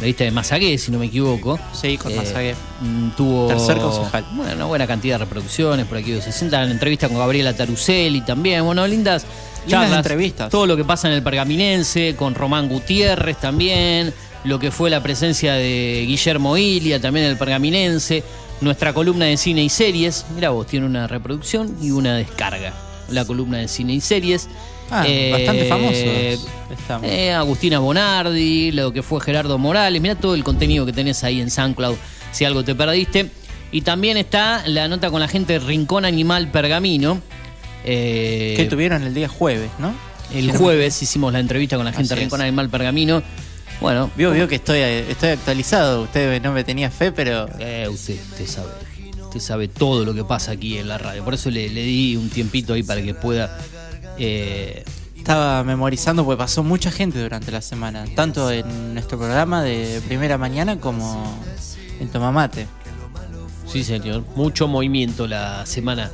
la 0.00 0.06
lista 0.06 0.24
de 0.24 0.30
Mazagué, 0.30 0.78
si 0.78 0.90
no 0.92 0.98
me 0.98 1.06
equivoco. 1.06 1.58
Sí, 1.72 1.96
con 1.98 2.14
Mazagué. 2.14 2.54
mm, 2.80 3.10
Tuvo 3.16 3.48
Tercer 3.48 3.78
concejal. 3.78 4.24
Bueno, 4.32 4.54
una 4.54 4.64
buena 4.66 4.86
cantidad 4.86 5.18
de 5.18 5.24
reproducciones, 5.24 5.86
por 5.86 5.98
aquí 5.98 6.20
60. 6.20 6.64
La 6.64 6.70
entrevista 6.70 7.08
con 7.08 7.18
Gabriela 7.18 7.54
Taruselli 7.56 8.20
también. 8.20 8.64
Bueno, 8.64 8.86
lindas 8.86 9.26
charlas. 9.66 9.98
entrevistas. 9.98 10.50
Todo 10.50 10.66
lo 10.66 10.76
que 10.76 10.84
pasa 10.84 11.08
en 11.08 11.14
el 11.14 11.22
Pergaminense, 11.22 12.14
con 12.16 12.34
Román 12.34 12.68
Gutiérrez 12.68 13.38
también. 13.38 14.14
Lo 14.44 14.58
que 14.60 14.70
fue 14.70 14.88
la 14.88 15.02
presencia 15.02 15.54
de 15.54 16.04
Guillermo 16.06 16.56
Ilia 16.56 17.00
también 17.00 17.26
en 17.26 17.32
el 17.32 17.36
Pergaminense. 17.38 18.22
Nuestra 18.60 18.92
columna 18.92 19.24
de 19.26 19.36
cine 19.36 19.62
y 19.64 19.68
series. 19.68 20.26
Mira 20.34 20.50
vos, 20.50 20.66
tiene 20.66 20.86
una 20.86 21.06
reproducción 21.08 21.76
y 21.82 21.90
una 21.90 22.14
descarga. 22.16 22.72
La 23.10 23.24
columna 23.24 23.58
de 23.58 23.68
cine 23.68 23.94
y 23.94 24.00
series. 24.00 24.48
Ah, 24.90 25.04
Eh, 25.06 25.30
bastante 25.32 25.64
famosos 25.66 26.48
estamos. 26.78 27.08
eh, 27.10 27.32
Agustina 27.32 27.78
Bonardi, 27.78 28.72
lo 28.72 28.92
que 28.92 29.02
fue 29.02 29.20
Gerardo 29.20 29.58
Morales. 29.58 30.00
Mira 30.00 30.14
todo 30.14 30.34
el 30.34 30.44
contenido 30.44 30.86
que 30.86 30.92
tenés 30.92 31.22
ahí 31.24 31.40
en 31.40 31.50
SoundCloud, 31.50 31.96
si 32.32 32.44
algo 32.44 32.64
te 32.64 32.74
perdiste. 32.74 33.30
Y 33.70 33.82
también 33.82 34.16
está 34.16 34.66
la 34.66 34.88
nota 34.88 35.10
con 35.10 35.20
la 35.20 35.28
gente 35.28 35.54
de 35.54 35.58
Rincón 35.58 36.04
Animal 36.06 36.50
Pergamino. 36.50 37.20
Eh, 37.84 38.54
que 38.56 38.64
tuvieron 38.64 39.02
el 39.02 39.14
día 39.14 39.28
jueves, 39.28 39.70
¿no? 39.78 39.94
el 40.34 40.52
jueves 40.52 41.00
hicimos 41.02 41.32
la 41.32 41.40
entrevista 41.40 41.76
con 41.76 41.86
la 41.86 41.92
gente 41.92 42.14
de 42.14 42.20
Rincón. 42.20 42.40
Animal 42.42 42.68
Pergamino. 42.68 43.22
Bueno, 43.80 44.10
Vio, 44.16 44.32
vio 44.32 44.48
que 44.48 44.56
estoy, 44.56 44.78
estoy 44.80 45.30
actualizado. 45.30 46.02
Usted 46.02 46.42
no 46.42 46.52
me 46.52 46.64
tenía 46.64 46.90
fe, 46.90 47.12
pero 47.12 47.46
eh, 47.58 47.86
usted, 47.88 48.16
usted 48.30 48.46
sabe. 48.46 48.68
Usted 49.22 49.40
sabe 49.40 49.68
todo 49.68 50.04
lo 50.06 50.14
que 50.14 50.24
pasa 50.24 50.52
aquí 50.52 50.78
en 50.78 50.88
la 50.88 50.96
radio. 50.98 51.22
Por 51.24 51.34
eso 51.34 51.50
le, 51.50 51.68
le 51.68 51.82
di 51.82 52.16
un 52.16 52.28
tiempito 52.30 52.72
ahí 52.72 52.82
para 52.82 53.02
que 53.02 53.14
pueda. 53.14 53.56
Eh, 54.18 54.84
estaba 55.16 55.62
memorizando 55.64 56.24
porque 56.24 56.38
pasó 56.38 56.62
mucha 56.62 56.90
gente 56.90 57.20
durante 57.20 57.50
la 57.50 57.60
semana, 57.60 58.04
tanto 58.14 58.50
en 58.50 58.94
nuestro 58.94 59.18
programa 59.18 59.62
de 59.62 60.00
primera 60.06 60.38
mañana 60.38 60.80
como 60.80 61.38
en 62.00 62.08
Tomamate. 62.08 62.66
Sí, 63.70 63.84
señor. 63.84 64.24
Mucho 64.34 64.66
movimiento 64.66 65.26
la 65.26 65.66
semana 65.66 66.10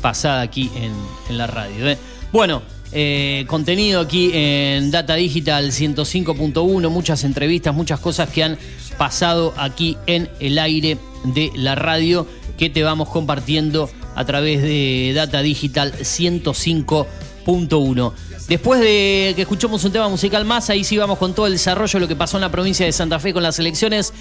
pasada 0.00 0.40
aquí 0.40 0.70
en, 0.74 1.36
la 1.36 1.46
radio. 1.46 1.88
¿eh? 1.88 1.98
Bueno, 2.32 2.62
eh, 2.92 3.44
contenido 3.46 4.00
aquí 4.00 4.30
en 4.32 4.90
Data 4.90 5.14
Digital 5.14 5.70
105.1, 5.70 6.90
muchas 6.90 7.24
entrevistas, 7.24 7.74
muchas 7.74 8.00
cosas 8.00 8.28
que 8.30 8.42
han 8.42 8.58
pasado 8.98 9.54
aquí 9.56 9.96
en 10.06 10.28
el 10.40 10.58
aire 10.58 10.98
de 11.24 11.50
la 11.54 11.74
radio 11.74 12.26
que 12.56 12.70
te 12.70 12.82
vamos 12.82 13.08
compartiendo 13.08 13.90
a 14.16 14.24
través 14.24 14.62
de 14.62 15.12
Data 15.14 15.42
Digital 15.42 15.92
105.1. 15.92 18.12
Después 18.48 18.80
de 18.80 19.34
que 19.36 19.42
escuchamos 19.42 19.84
un 19.84 19.92
tema 19.92 20.08
musical 20.08 20.44
más, 20.44 20.70
ahí 20.70 20.82
sí 20.82 20.96
vamos 20.96 21.18
con 21.18 21.34
todo 21.34 21.46
el 21.46 21.52
desarrollo 21.52 21.92
de 21.92 22.00
lo 22.00 22.08
que 22.08 22.16
pasó 22.16 22.38
en 22.38 22.40
la 22.40 22.50
provincia 22.50 22.86
de 22.86 22.92
Santa 22.92 23.20
Fe 23.20 23.32
con 23.32 23.42
las 23.42 23.58
elecciones. 23.58 24.12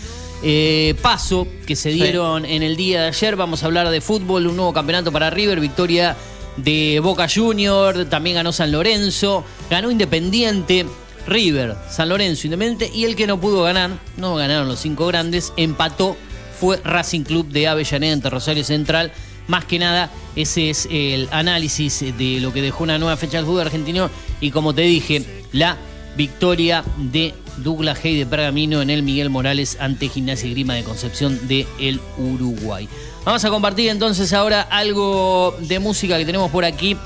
eh, 0.44 0.96
paso 1.02 1.48
que 1.66 1.76
se 1.76 1.90
dieron 1.90 2.46
en 2.46 2.62
el 2.62 2.76
día 2.76 3.02
de 3.02 3.08
ayer. 3.08 3.36
Vamos 3.36 3.64
a 3.64 3.68
hablar 3.68 3.90
de 3.90 4.02
fútbol, 4.02 4.46
un 4.46 4.58
nuevo 4.58 4.74
campeonato 4.74 5.12
para 5.12 5.32
River, 5.32 5.60
victoria 5.60 6.16
de 6.58 7.00
Boca 7.02 7.28
Junior, 7.34 8.06
también 8.06 8.36
ganó 8.36 8.52
San 8.52 8.72
Lorenzo, 8.72 9.44
ganó 9.70 9.92
Independiente, 9.92 10.86
River, 11.28 11.76
San 11.90 12.10
Lorenzo, 12.10 12.48
Independiente 12.48 12.92
y 12.94 13.06
el 13.06 13.16
que 13.16 13.28
no 13.28 13.40
pudo 13.40 13.64
ganar, 13.64 13.92
no 14.18 14.36
ganaron 14.36 14.68
los 14.68 14.80
cinco 14.80 15.08
grandes, 15.08 15.54
empató, 15.58 16.16
fue 16.60 16.80
Racing 16.84 17.22
Club 17.22 17.48
de 17.48 17.68
Avellaneda 17.68 18.14
entre 18.14 18.30
Rosario 18.30 18.64
Central. 18.64 19.12
Más 19.48 19.66
que 19.66 19.78
nada, 19.80 20.10
ese 20.36 20.70
es 20.72 20.88
el 20.90 21.28
análisis 21.32 22.00
de 22.18 22.40
lo 22.42 22.52
que 22.52 22.62
dejó 22.62 22.84
una 22.84 22.98
nueva 22.98 23.16
fecha 23.18 23.38
del 23.38 23.46
fútbol 23.46 23.62
argentino 23.62 24.10
y 24.42 24.52
como 24.52 24.74
te 24.74 24.82
dije, 24.82 25.24
la 25.52 25.78
victoria 26.18 26.84
de 26.98 27.34
Douglas 27.58 28.00
Hay 28.04 28.18
de 28.18 28.26
Pergamino 28.26 28.82
en 28.82 28.90
el 28.90 29.04
Miguel 29.04 29.30
Morales 29.30 29.78
ante 29.80 30.10
Gimnasia 30.10 30.48
y 30.48 30.52
Grima 30.52 30.74
de 30.74 30.84
Concepción 30.84 31.48
de 31.48 31.68
el 31.80 32.00
Uruguay. 32.18 32.90
Vamos 33.24 33.44
a 33.46 33.50
compartir 33.50 33.90
entonces 33.90 34.34
ahora 34.34 34.62
algo 34.62 35.56
de 35.60 35.80
música 35.80 36.18
que 36.18 36.26
tenemos 36.26 36.50
por 36.52 36.66
aquí 36.66 36.94
¿Ya 36.96 37.00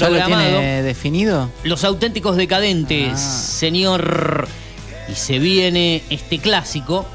lo 0.00 0.08
programado. 0.08 0.42
tiene 0.58 0.82
definido? 0.82 1.50
Los 1.62 1.84
auténticos 1.84 2.36
decadentes, 2.36 3.12
Ah. 3.12 3.16
señor. 3.16 4.48
Y 5.10 5.14
se 5.14 5.38
viene 5.38 6.02
este 6.10 6.38
clásico 6.38 7.06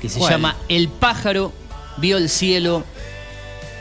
que 0.00 0.08
se 0.08 0.18
¿Cuál? 0.18 0.30
llama 0.32 0.56
El 0.68 0.88
pájaro 0.88 1.52
vio 1.98 2.16
el 2.16 2.28
cielo 2.30 2.82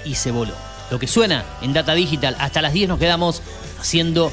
y 0.06 0.16
se 0.16 0.32
voló. 0.32 0.54
Lo 0.92 1.00
que 1.00 1.08
suena 1.08 1.44
en 1.62 1.74
Data 1.74 1.94
Digital, 1.94 2.36
hasta 2.40 2.62
las 2.62 2.74
10 2.74 2.90
nos 2.90 3.00
quedamos 3.00 3.42
haciendo 3.80 4.32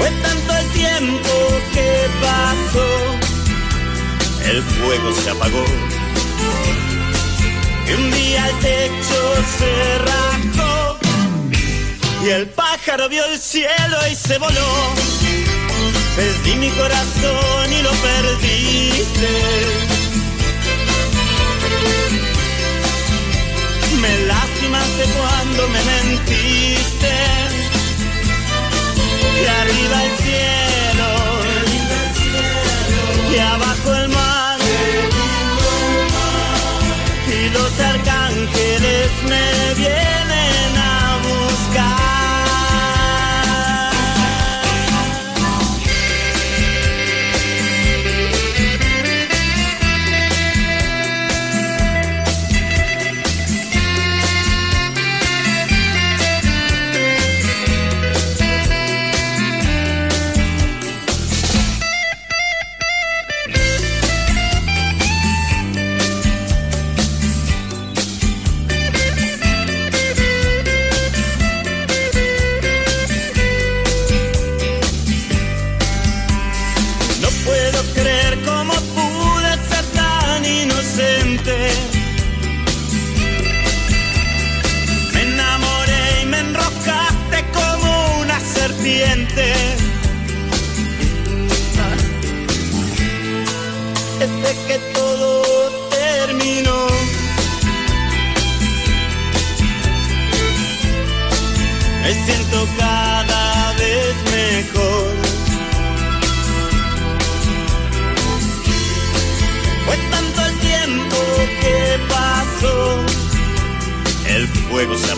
Fue 0.00 0.10
tanto 0.22 0.56
el 0.56 0.66
tiempo 0.70 1.30
que 1.74 2.08
pasó, 2.22 2.88
el 4.50 4.62
fuego 4.62 5.12
se 5.12 5.28
apagó. 5.28 5.64
Y 7.86 7.92
un 7.92 8.10
día 8.10 8.48
el 8.48 8.58
techo 8.60 9.20
se 9.58 9.98
rajó 9.98 10.98
y 12.24 12.30
el 12.30 12.46
pájaro 12.48 13.10
vio 13.10 13.26
el 13.26 13.38
cielo 13.38 13.98
y 14.10 14.14
se 14.14 14.38
voló. 14.38 14.70
Perdí 16.16 16.54
mi 16.54 16.70
corazón 16.70 17.70
y 17.70 17.82
lo 17.82 17.90
perdiste. 17.90 19.28
Me 24.00 24.18
lastimaste 24.26 25.04
cuando 25.18 25.68
me 25.68 25.84
mentiste. 25.84 27.29
Y 29.40 29.46
arriba 29.46 30.04
el 30.04 30.16
cielo, 30.18 31.08
y 33.32 33.38
abajo 33.38 33.94
el 33.94 34.08
mar, 34.10 34.58
y 37.26 37.48
los 37.50 37.80
arcángeles 37.80 39.10
me 39.28 39.74
vienen 39.74 40.76
a 40.76 41.18
buscar. 41.26 42.09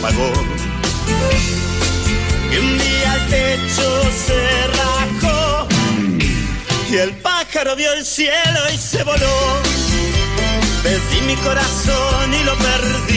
Y 0.03 0.05
un 2.59 2.79
día 2.79 3.15
el 3.15 3.27
techo 3.29 4.03
se 4.27 4.67
rajó 4.67 5.69
y 6.91 6.97
el 6.97 7.13
pájaro 7.19 7.77
vio 7.77 7.93
el 7.93 8.05
cielo 8.05 8.61
y 8.75 8.79
se 8.79 9.05
voló. 9.05 9.63
Perdí 10.83 11.21
mi 11.29 11.37
corazón 11.37 12.35
y 12.35 12.43
lo 12.43 12.57
perdí 12.57 13.12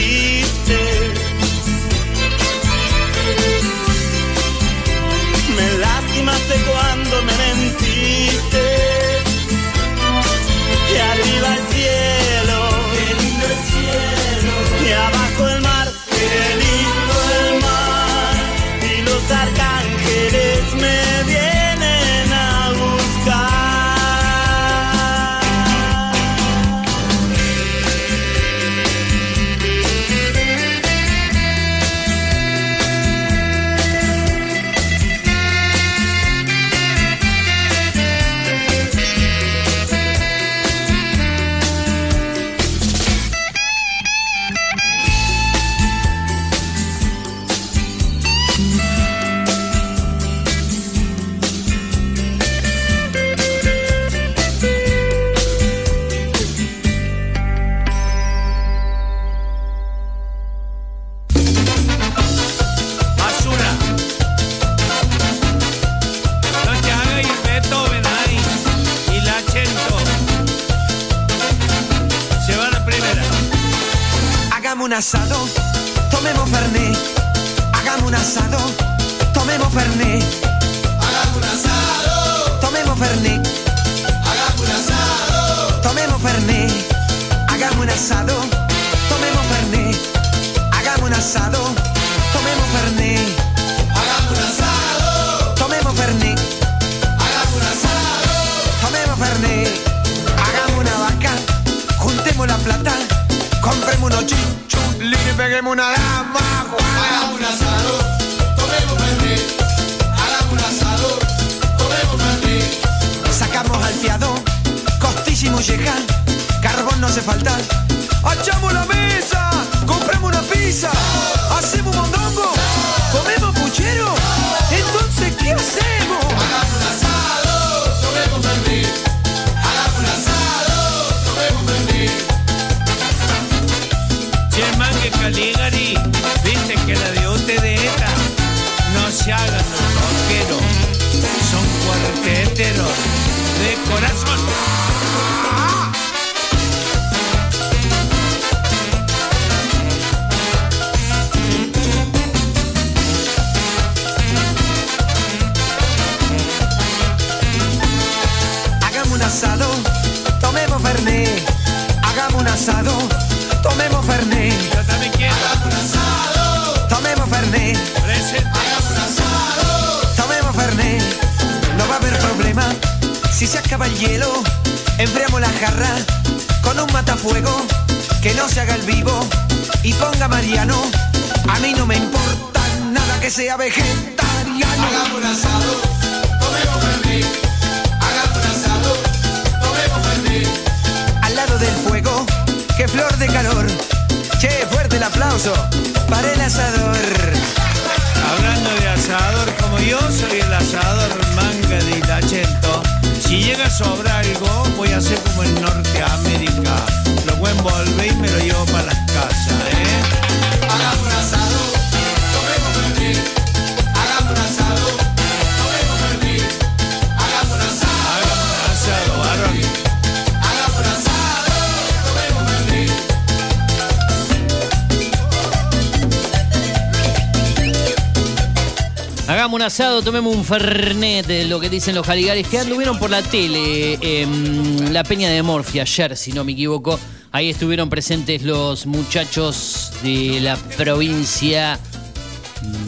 Hagamos 229.46 229.60
un 229.60 229.66
asado, 229.66 230.02
tomemos 230.02 230.34
un 230.34 230.44
fernet, 230.44 231.24
de 231.24 231.44
lo 231.44 231.60
que 231.60 231.70
dicen 231.70 231.94
los 231.94 232.04
jaligares 232.04 232.48
que 232.48 232.58
anduvieron 232.58 232.98
por 232.98 233.10
la 233.10 233.22
tele 233.22 233.96
en 234.02 234.92
la 234.92 235.04
Peña 235.04 235.30
de 235.30 235.40
Morfia 235.40 235.82
ayer, 235.82 236.16
si 236.16 236.32
no 236.32 236.42
me 236.42 236.50
equivoco. 236.50 236.98
Ahí 237.30 237.50
estuvieron 237.50 237.88
presentes 237.88 238.42
los 238.42 238.86
muchachos 238.86 239.92
de 240.02 240.40
la 240.40 240.56
provincia 240.56 241.78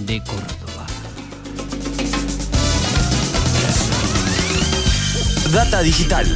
de 0.05 0.21
Córdoba. 0.21 0.85
Data 5.53 5.81
digital 5.81 6.27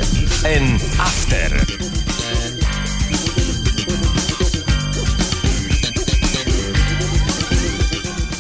en 0.45 0.79
After. 1.01 1.92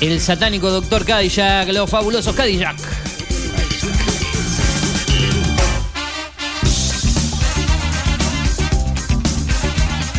El 0.02 0.20
satánico 0.20 0.68
doctor 0.68 1.04
Cadillac, 1.04 1.68
los 1.68 1.88
fabulosos 1.88 2.34
Cadillac. 2.34 2.76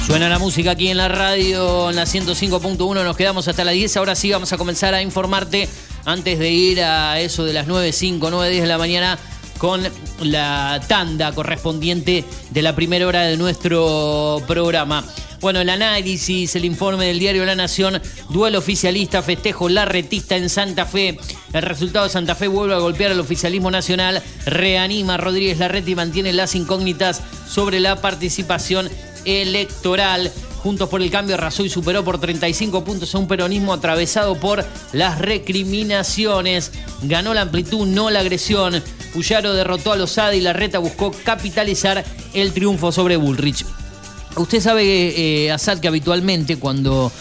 Suena 0.07 0.29
la 0.29 0.39
música 0.39 0.71
aquí 0.71 0.87
en 0.87 0.95
la 0.95 1.09
radio, 1.09 1.89
en 1.89 1.97
la 1.97 2.05
105.1, 2.05 3.03
nos 3.03 3.17
quedamos 3.17 3.49
hasta 3.49 3.65
las 3.65 3.73
10, 3.73 3.97
ahora 3.97 4.15
sí 4.15 4.31
vamos 4.31 4.53
a 4.53 4.57
comenzar 4.57 4.93
a 4.93 5.01
informarte 5.01 5.67
antes 6.05 6.39
de 6.39 6.49
ir 6.49 6.81
a 6.81 7.19
eso 7.19 7.43
de 7.43 7.51
las 7.51 7.67
9.05, 7.67 8.19
9.10 8.19 8.61
de 8.61 8.65
la 8.65 8.77
mañana 8.77 9.19
con 9.57 9.83
la 10.21 10.81
tanda 10.87 11.33
correspondiente 11.33 12.23
de 12.51 12.61
la 12.61 12.73
primera 12.73 13.05
hora 13.05 13.23
de 13.23 13.35
nuestro 13.35 14.41
programa. 14.47 15.03
Bueno, 15.43 15.59
el 15.59 15.69
análisis, 15.69 16.55
el 16.55 16.63
informe 16.63 17.07
del 17.07 17.19
diario 17.19 17.43
La 17.43 17.53
Nación, 17.53 18.01
duelo 18.29 18.59
oficialista, 18.59 19.21
festejo 19.21 19.67
larretista 19.67 20.37
en 20.37 20.47
Santa 20.47 20.85
Fe. 20.85 21.19
El 21.51 21.63
resultado 21.63 22.05
de 22.05 22.11
Santa 22.11 22.33
Fe 22.33 22.47
vuelve 22.47 22.75
a 22.75 22.77
golpear 22.77 23.11
al 23.11 23.19
oficialismo 23.19 23.69
nacional, 23.69 24.23
reanima 24.45 25.17
Rodríguez 25.17 25.59
Larreta 25.59 25.89
y 25.89 25.95
mantiene 25.95 26.31
las 26.31 26.55
incógnitas 26.55 27.21
sobre 27.45 27.81
la 27.81 27.99
participación 27.99 28.89
electoral. 29.25 30.31
Juntos 30.59 30.87
por 30.87 31.01
el 31.01 31.11
Cambio 31.11 31.35
arrasó 31.35 31.65
y 31.65 31.69
superó 31.69 32.05
por 32.05 32.21
35 32.21 32.85
puntos 32.85 33.13
a 33.13 33.17
un 33.17 33.27
peronismo 33.27 33.73
atravesado 33.73 34.39
por 34.39 34.63
las 34.93 35.19
recriminaciones. 35.19 36.71
Ganó 37.01 37.33
la 37.33 37.41
amplitud, 37.41 37.85
no 37.85 38.09
la 38.09 38.21
agresión. 38.21 38.81
Puyaro 39.11 39.53
derrotó 39.53 39.91
a 39.91 39.97
Lozada 39.97 40.35
y 40.35 40.39
Larreta 40.39 40.79
buscó 40.79 41.11
capitalizar 41.25 42.05
el 42.33 42.53
triunfo 42.53 42.93
sobre 42.93 43.17
Bullrich. 43.17 43.65
Usted 44.35 44.59
sabe, 44.61 44.83
eh, 45.45 45.51
Asad, 45.51 45.79
que 45.79 45.87
habitualmente 45.87 46.57
cuando 46.57 47.11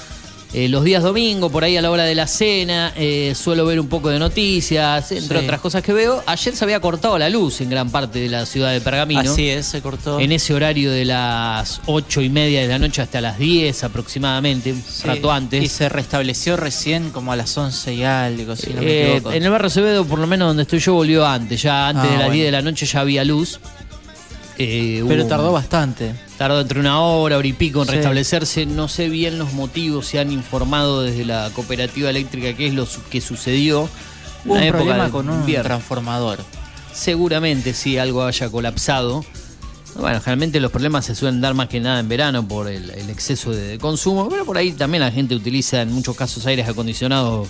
eh, 0.55 0.69
los 0.69 0.85
días 0.85 1.03
domingo, 1.03 1.49
por 1.51 1.65
ahí 1.65 1.77
a 1.79 1.83
la 1.83 1.91
hora 1.91 2.05
de 2.05 2.15
la 2.15 2.27
cena, 2.27 2.93
eh, 2.97 3.35
suelo 3.35 3.65
ver 3.65 3.81
un 3.81 3.89
poco 3.89 4.11
de 4.11 4.19
noticias, 4.19 5.11
entre 5.13 5.39
Sí. 5.39 5.45
otras 5.45 5.61
cosas 5.61 5.83
que 5.83 5.95
veo. 5.95 6.23
Ayer 6.27 6.55
se 6.55 6.65
había 6.65 6.79
cortado 6.81 7.19
la 7.19 7.31
luz 7.31 7.63
en 7.63 7.71
gran 7.71 7.89
parte 7.91 8.19
de 8.19 8.29
la 8.29 8.45
ciudad 8.45 8.71
de 8.71 8.81
Pergamino. 8.83 9.21
Así 9.33 9.49
es, 9.49 9.65
se 9.67 9.81
cortó. 9.81 10.21
En 10.21 10.31
ese 10.31 10.53
horario 10.53 10.91
de 10.93 11.07
las 11.07 11.81
ocho 11.87 12.21
y 12.21 12.29
media 12.29 12.61
de 12.61 12.69
la 12.69 12.79
noche 12.79 13.01
hasta 13.01 13.21
las 13.23 13.39
10 13.39 13.83
aproximadamente, 13.85 14.73
un 14.73 14.83
Sí, 14.83 15.07
rato 15.07 15.33
antes. 15.33 15.63
Y 15.65 15.69
se 15.69 15.89
restableció 15.89 16.57
recién 16.59 17.11
como 17.13 17.33
a 17.33 17.37
las 17.37 17.57
11 17.57 17.95
y 17.95 18.05
algo, 18.05 18.55
si 18.57 18.75
no 18.75 18.83
me 18.83 18.91
Eh, 18.91 19.11
equivoco. 19.17 19.33
en 19.33 19.43
el 19.43 19.51
barrio 19.51 19.67
Acevedo, 19.69 20.05
por 20.05 20.19
lo 20.19 20.27
menos 20.27 20.49
donde 20.49 20.65
estoy 20.65 20.81
yo, 20.81 20.93
volvió 20.95 21.27
antes. 21.27 21.63
Ya 21.63 21.89
antes 21.89 22.05
Ah, 22.05 22.09
de 22.09 22.13
las 22.13 22.19
bueno. 22.27 22.33
10 22.35 22.45
de 22.47 22.53
la 22.53 22.63
noche 22.63 22.85
ya 22.85 23.01
había 23.01 23.25
luz. 23.25 23.59
Eh, 24.59 25.03
Pero 25.09 25.23
hubo- 25.23 25.29
tardó 25.31 25.51
bastante. 25.53 26.13
Tardó 26.43 26.61
entre 26.61 26.81
una 26.81 27.01
hora, 27.01 27.39
hora 27.39 27.47
y 27.47 27.53
pico 27.53 27.83
en 27.83 27.87
Sí. 27.89 27.95
restablecerse. 27.95 28.67
No 28.67 28.89
sé 28.89 29.09
bien 29.09 29.39
los 29.39 29.53
motivos, 29.53 30.09
se 30.09 30.19
han 30.19 30.33
informado 30.33 31.03
desde 31.03 31.25
la 31.25 31.49
cooperativa 31.55 32.11
eléctrica 32.11 32.53
qué 32.57 32.67
es 32.67 32.75
lo 32.75 32.85
que 33.13 33.21
sucedió. 33.21 33.83
Hubo 34.45 34.55
Una 34.55 34.63
un 34.63 34.67
época 34.67 34.83
problema 34.83 35.11
con 35.13 35.29
un 35.31 35.39
invierno. 35.39 35.63
transformador. 35.69 36.41
Seguramente 36.93 37.75
sí, 37.75 37.97
algo 37.97 38.25
haya 38.25 38.51
colapsado. 38.51 39.25
Bueno, 39.95 40.19
generalmente 40.19 40.59
los 40.59 40.73
problemas 40.73 41.05
se 41.05 41.15
suelen 41.15 41.41
dar 41.41 41.55
más 41.55 41.69
que 41.69 41.79
nada 41.79 42.01
en 42.01 42.09
verano 42.09 42.49
por 42.49 42.67
el, 42.67 42.91
el 42.91 43.09
exceso 43.09 43.53
de 43.53 43.79
consumo, 43.79 44.29
pero 44.29 44.45
por 44.45 44.59
ahí 44.59 44.73
también 44.73 45.03
la 45.05 45.13
gente 45.13 45.37
utiliza 45.37 45.81
en 45.83 45.93
muchos 45.93 46.17
casos 46.17 46.45
aires 46.47 46.69
acondicionados 46.69 47.47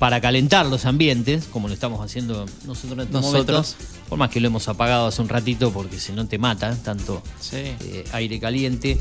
para 0.00 0.20
calentar 0.20 0.66
los 0.66 0.86
ambientes, 0.86 1.44
como 1.52 1.68
lo 1.68 1.74
estamos 1.74 2.00
haciendo 2.04 2.46
nosotros 2.66 2.92
en 2.94 3.00
estos 3.00 3.22
Nosotros. 3.22 3.76
momentos. 3.76 3.76
Por 4.08 4.18
más 4.18 4.30
que 4.30 4.40
lo 4.40 4.48
hemos 4.48 4.66
apagado 4.66 5.06
hace 5.06 5.22
un 5.22 5.28
ratito, 5.28 5.70
porque 5.72 6.00
si 6.00 6.10
no 6.12 6.26
te 6.26 6.38
mata 6.38 6.74
tanto 6.82 7.22
Sí. 7.38 7.56
eh, 7.58 8.04
aire 8.12 8.40
caliente. 8.40 8.98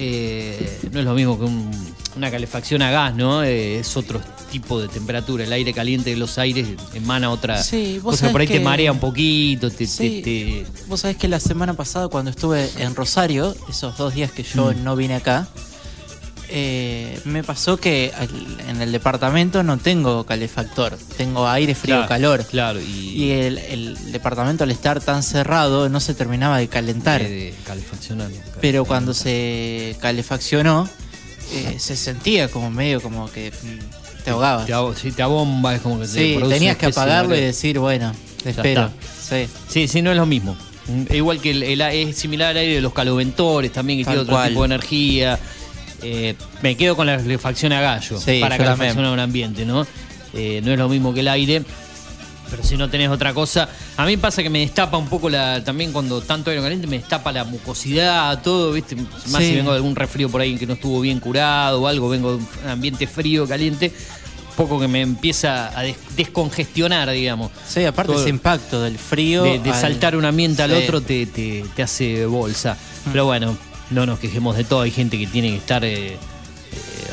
Eh, 0.00 0.78
no 0.92 1.00
es 1.00 1.04
lo 1.04 1.12
mismo 1.14 1.36
que 1.38 1.44
un- 1.44 1.70
una 2.16 2.30
calefacción 2.30 2.82
a 2.82 2.90
gas, 2.90 3.14
¿no? 3.16 3.42
Eh, 3.42 3.80
es 3.80 3.96
otro 3.96 4.20
tipo 4.50 4.80
de 4.80 4.86
temperatura. 4.88 5.44
El 5.44 5.52
aire 5.52 5.72
caliente 5.74 6.10
de 6.10 6.16
los 6.16 6.38
aires 6.38 6.66
emana 6.94 7.30
otra 7.30 7.60
Sí, 7.62 7.98
vos 8.02 8.12
cosa 8.20 8.30
por 8.32 8.40
ahí 8.40 8.46
te 8.46 8.60
marea 8.60 8.92
un 8.92 9.00
poquito, 9.00 9.70
te, 9.70 9.86
Sí. 9.86 10.22
te- 10.24 10.64
te- 10.64 10.66
Vos 10.86 11.00
sabés 11.00 11.16
que 11.16 11.26
la 11.28 11.40
semana 11.40 11.74
pasada 11.74 12.08
cuando 12.08 12.30
estuve 12.30 12.70
en 12.78 12.94
Rosario, 12.94 13.54
esos 13.68 13.96
dos 13.98 14.14
días 14.14 14.30
que 14.30 14.44
yo 14.44 14.72
Mm. 14.72 14.84
no 14.84 14.94
vine 14.96 15.16
acá, 15.16 15.48
eh, 16.50 17.20
me 17.24 17.42
pasó 17.44 17.76
que 17.76 18.12
al- 18.16 18.28
en 18.68 18.80
el 18.80 18.90
departamento 18.92 19.62
no 19.62 19.76
tengo 19.78 20.24
calefactor, 20.24 20.98
tengo 21.16 21.48
aire 21.48 21.74
frío 21.74 21.96
Claro, 21.96 22.08
calor. 22.08 22.44
Claro, 22.46 22.80
y, 22.80 22.84
Y 23.24 23.30
el, 23.32 23.58
el 23.58 24.12
departamento 24.12 24.64
al 24.64 24.70
estar 24.70 25.00
tan 25.00 25.22
cerrado 25.22 25.88
no 25.88 26.00
se 26.00 26.14
terminaba 26.14 26.58
de 26.58 26.68
calentar. 26.68 27.22
de, 27.22 27.28
de 27.28 27.54
calefaccionar. 27.66 28.30
Pero 28.60 28.84
cuando 28.84 29.12
se 29.14 29.96
calefaccionó, 30.00 30.88
eh, 31.52 31.76
se 31.78 31.96
sentía 31.96 32.48
como 32.48 32.70
medio 32.70 33.00
como 33.00 33.30
que 33.30 33.50
mm, 33.50 34.22
te 34.24 34.30
ahogabas. 34.30 34.66
Te, 34.66 34.74
abo- 34.74 34.94
sí, 34.94 35.12
te 35.12 35.22
abomba, 35.22 35.74
es 35.74 35.80
como 35.82 35.96
que 36.00 36.06
te 36.06 36.12
Sí, 36.12 36.34
produce 36.36 36.54
tenías 36.56 36.72
una 36.74 36.78
que 36.78 36.86
especie 36.86 37.04
de 37.04 37.10
apagarlo 37.10 37.36
y 37.36 37.40
decir, 37.40 37.78
bueno, 37.78 38.12
te 38.42 38.44
Ya 38.44 38.50
espero. 38.50 38.82
está. 38.86 39.36
Sí. 39.36 39.48
Sí, 39.68 39.88
sí, 39.88 40.02
no 40.02 40.10
es 40.10 40.16
lo 40.16 40.26
mismo. 40.26 40.56
Mm, 40.86 41.12
Igual 41.14 41.40
que 41.40 41.50
el, 41.50 41.62
el 41.62 41.82
a- 41.82 41.92
es 41.92 42.16
similar 42.16 42.50
al 42.50 42.56
aire 42.58 42.74
de 42.76 42.80
los 42.80 42.92
caloventores 42.94 43.70
también, 43.72 43.98
que 43.98 44.04
Tal 44.06 44.14
tiene 44.14 44.22
otro 44.22 44.34
cual. 44.34 44.48
tipo 44.48 44.60
de 44.62 44.66
energía. 44.66 45.38
Eh, 46.02 46.34
me 46.62 46.76
quedo 46.76 46.94
con 46.96 47.06
la 47.06 47.16
calefacción 47.16 47.72
a 47.72 47.80
gallo 47.80 48.20
Sí, 48.20 48.38
para 48.40 48.56
calefaccionar 48.56 49.12
un 49.12 49.18
ambiente, 49.18 49.64
¿no? 49.64 49.86
Eh, 50.34 50.60
no 50.64 50.72
es 50.72 50.78
lo 50.78 50.88
mismo 50.88 51.12
que 51.14 51.20
el 51.20 51.28
aire. 51.28 51.62
Pero 52.50 52.62
si 52.62 52.78
no 52.78 52.88
tenés 52.88 53.10
otra 53.10 53.34
cosa. 53.34 53.68
A 53.98 54.06
mí 54.06 54.16
pasa 54.16 54.42
que 54.42 54.48
me 54.48 54.60
destapa 54.60 54.96
un 54.96 55.06
poco 55.08 55.28
la. 55.28 55.62
También 55.62 55.92
cuando 55.92 56.22
tanto 56.22 56.48
aire 56.50 56.62
caliente 56.62 56.86
me 56.86 56.98
destapa 56.98 57.30
la 57.30 57.44
mucosidad, 57.44 58.40
todo, 58.40 58.72
¿viste? 58.72 58.96
Más 58.96 59.42
Sí. 59.42 59.50
si 59.50 59.56
vengo 59.56 59.70
de 59.72 59.76
algún 59.76 59.94
resfrío 59.94 60.30
por 60.30 60.40
ahí 60.40 60.56
que 60.56 60.66
no 60.66 60.72
estuvo 60.74 61.00
bien 61.02 61.20
curado 61.20 61.82
o 61.82 61.86
algo, 61.86 62.08
vengo 62.08 62.30
de 62.30 62.36
un 62.36 62.68
ambiente 62.70 63.06
frío, 63.06 63.46
caliente. 63.46 63.92
poco 64.56 64.80
que 64.80 64.88
me 64.88 65.02
empieza 65.02 65.70
a 65.78 65.82
des- 65.84 65.94
descongestionar, 66.16 67.08
digamos. 67.12 67.52
Sí, 67.68 67.84
aparte 67.84 68.10
Todo- 68.12 68.20
ese 68.22 68.30
impacto 68.30 68.82
del 68.82 68.98
frío. 68.98 69.44
de, 69.44 69.60
de 69.60 69.70
al- 69.70 69.80
saltar 69.80 70.16
un 70.16 70.24
ambiente 70.24 70.62
al 70.64 70.72
otro 70.72 71.00
te, 71.00 71.26
te- 71.26 71.64
te 71.76 71.82
hace 71.84 72.26
bolsa. 72.26 72.76
Pero 73.12 73.26
bueno, 73.26 73.56
no 73.90 74.06
nos 74.06 74.18
quejemos 74.18 74.56
de 74.56 74.64
todo. 74.64 74.82
Hay 74.82 74.90
gente 74.90 75.18
que 75.18 75.26
tiene 75.26 75.50
que 75.50 75.56
estar 75.56 75.84
eh, 75.84 76.14
eh, 76.14 76.18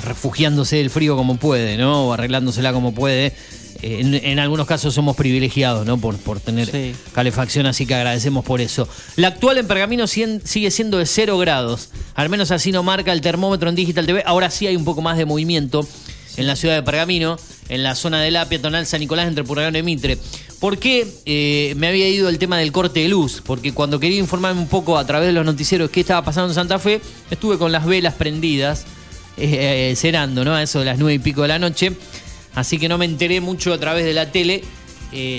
refugiándose 0.05 0.77
del 0.77 0.89
frío 0.89 1.15
como 1.15 1.37
puede, 1.37 1.77
¿no? 1.77 2.07
O 2.07 2.13
arreglándosela 2.13 2.73
como 2.73 2.93
puede. 2.93 3.27
Eh, 3.81 3.99
En, 3.99 4.13
en 4.13 4.39
algunos 4.39 4.65
casos 4.67 4.93
somos 4.93 5.15
privilegiados, 5.15 5.85
¿no? 5.85 5.97
Por, 5.97 6.17
por 6.17 6.39
tener 6.39 6.69
Sí. 6.71 6.95
calefacción, 7.13 7.65
así 7.65 7.85
que 7.85 7.93
agradecemos 7.93 8.43
por 8.45 8.61
eso. 8.61 8.87
La 9.17 9.27
actual 9.27 9.57
en 9.57 9.67
Pergamino 9.67 10.05
cien- 10.05 10.41
sigue 10.43 10.71
siendo 10.71 10.97
de 10.97 11.05
0 11.05 11.37
grados. 11.37 11.89
Al 12.15 12.29
menos 12.29 12.51
así 12.51 12.71
no 12.71 12.83
marca 12.83 13.11
el 13.11 13.21
termómetro 13.21 13.69
en 13.69 13.75
Digital 13.75 14.05
TV. 14.05 14.23
Ahora 14.25 14.49
sí 14.49 14.65
hay 14.67 14.75
un 14.75 14.85
poco 14.85 15.01
más 15.01 15.17
de 15.17 15.25
movimiento 15.25 15.87
en 16.37 16.47
la 16.47 16.55
ciudad 16.55 16.75
de 16.75 16.83
Pergamino, 16.83 17.37
en 17.69 17.83
la 17.83 17.95
zona 17.95 18.21
de 18.21 18.31
la 18.31 18.47
peatonal 18.47 18.85
San 18.85 18.99
Nicolás 19.01 19.27
entre 19.27 19.43
Purgarón 19.43 19.75
y 19.75 19.83
Mitre. 19.83 20.17
¿Por 20.59 20.77
qué 20.79 21.05
eh, 21.25 21.73
me 21.77 21.87
había 21.87 22.07
ido 22.07 22.29
el 22.29 22.39
tema 22.39 22.57
del 22.57 22.71
corte 22.71 23.01
de 23.01 23.09
luz? 23.09 23.41
Porque 23.45 23.73
cuando 23.73 23.99
quería 23.99 24.17
informarme 24.19 24.61
un 24.61 24.67
poco 24.67 24.97
a 24.97 25.05
través 25.05 25.27
de 25.27 25.33
los 25.33 25.45
noticieros 25.45 25.89
qué 25.89 25.99
estaba 26.01 26.23
pasando 26.23 26.49
en 26.49 26.55
Santa 26.55 26.79
Fe, 26.79 27.01
estuve 27.29 27.57
con 27.57 27.71
las 27.71 27.85
velas 27.85 28.13
prendidas, 28.15 28.85
eh, 29.37 29.89
eh, 29.91 29.95
cenando, 29.95 30.43
¿no? 30.45 30.53
A 30.55 30.63
eso 30.63 30.79
de 30.79 30.85
las 30.85 30.97
nueve 30.97 31.15
y 31.15 31.19
pico 31.19 31.41
de 31.43 31.49
la 31.49 31.59
noche. 31.59 31.91
Así 32.55 32.77
que 32.79 32.87
no 32.87 32.97
me 32.97 33.05
enteré 33.05 33.41
mucho 33.41 33.73
a 33.73 33.77
través 33.79 34.05
de 34.05 34.13
la 34.13 34.31
tele. 34.31 34.63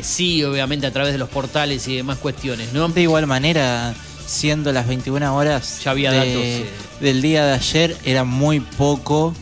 Sí, 0.02 0.42
obviamente 0.42 0.86
a 0.86 0.90
través 0.92 1.12
de 1.12 1.18
los 1.18 1.28
portales 1.28 1.86
y 1.88 1.96
demás 1.96 2.16
cuestiones, 2.18 2.72
¿no? 2.72 2.88
De 2.88 3.02
igual 3.02 3.26
manera, 3.26 3.94
siendo 4.26 4.72
las 4.72 4.86
21 4.88 5.34
horas 5.36 5.80
Ya 5.84 5.90
había 5.90 6.12
de- 6.12 6.18
datos, 6.60 7.00
del 7.02 7.20
día 7.20 7.44
de 7.44 7.52
ayer, 7.52 7.96
era 8.04 8.24
muy 8.24 8.60
poco 8.60 9.34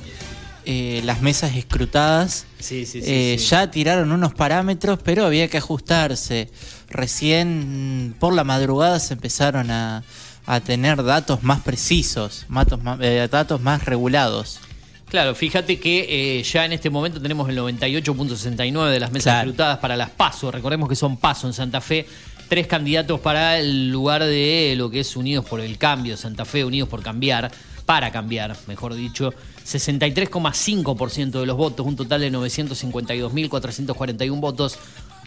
eh, 0.67 1.01
las 1.05 1.21
mesas 1.23 1.57
escrutadas. 1.57 2.47
Sí, 2.59 2.87
sí, 2.87 3.01
sí, 3.03 3.07
Eh. 3.11 3.37
Ya 3.39 3.71
tiraron 3.71 4.13
unos 4.13 4.35
parámetros, 4.35 4.99
pero 5.05 5.27
había 5.27 5.49
que 5.49 5.59
ajustarse. 5.59 6.49
Recién 6.91 8.09
mm, 8.09 8.13
por 8.15 8.35
la 8.35 8.45
madrugada 8.45 9.01
se 9.01 9.15
empezaron 9.15 9.71
a, 9.71 10.05
a 10.47 10.61
tener 10.61 11.03
datos 11.03 11.43
más 11.43 11.61
precisos, 11.63 12.45
matos 12.49 12.83
más- 12.83 12.99
eh, 13.03 13.27
datos 13.31 13.61
más 13.61 13.85
regulados. 13.85 14.61
Claro, 15.09 15.35
fíjate 15.35 15.79
que 15.79 16.39
eh, 16.39 16.43
ya 16.43 16.65
en 16.65 16.73
este 16.73 16.91
momento 16.91 17.21
tenemos 17.21 17.49
el 17.49 17.57
98.69 17.59 18.91
de 18.91 19.01
las 19.01 19.13
mesas 19.13 19.25
Claro. 19.35 19.41
escrutadas 19.51 19.79
para 19.79 19.97
las 19.97 20.11
PASO. 20.11 20.51
Recordemos 20.51 20.89
que 20.89 20.97
son 20.97 21.17
PASO 21.17 21.47
en 21.47 21.53
Santa 21.53 21.81
Fe. 21.81 22.07
Tres 22.49 22.67
candidatos 22.67 23.21
para 23.21 23.59
el 23.59 23.91
lugar 23.91 24.23
de 24.23 24.75
lo 24.77 24.91
que 24.91 25.01
es 25.01 25.17
Unidos 25.17 25.45
por 25.47 25.61
el 25.61 25.79
Cambio, 25.79 26.17
Santa 26.17 26.45
Fe, 26.45 26.65
Unidos 26.65 26.89
por 26.89 27.03
Cambiar, 27.03 27.51
para 27.87 28.11
cambiar, 28.13 28.55
mejor 28.67 28.95
dicho. 28.95 29.33
63,5% 29.67 31.41
de 31.41 31.47
los 31.47 31.57
votos, 31.57 31.87
un 31.87 31.97
total 31.97 32.21
de 32.21 32.31
952.441 32.33 34.41
votos. 34.41 34.79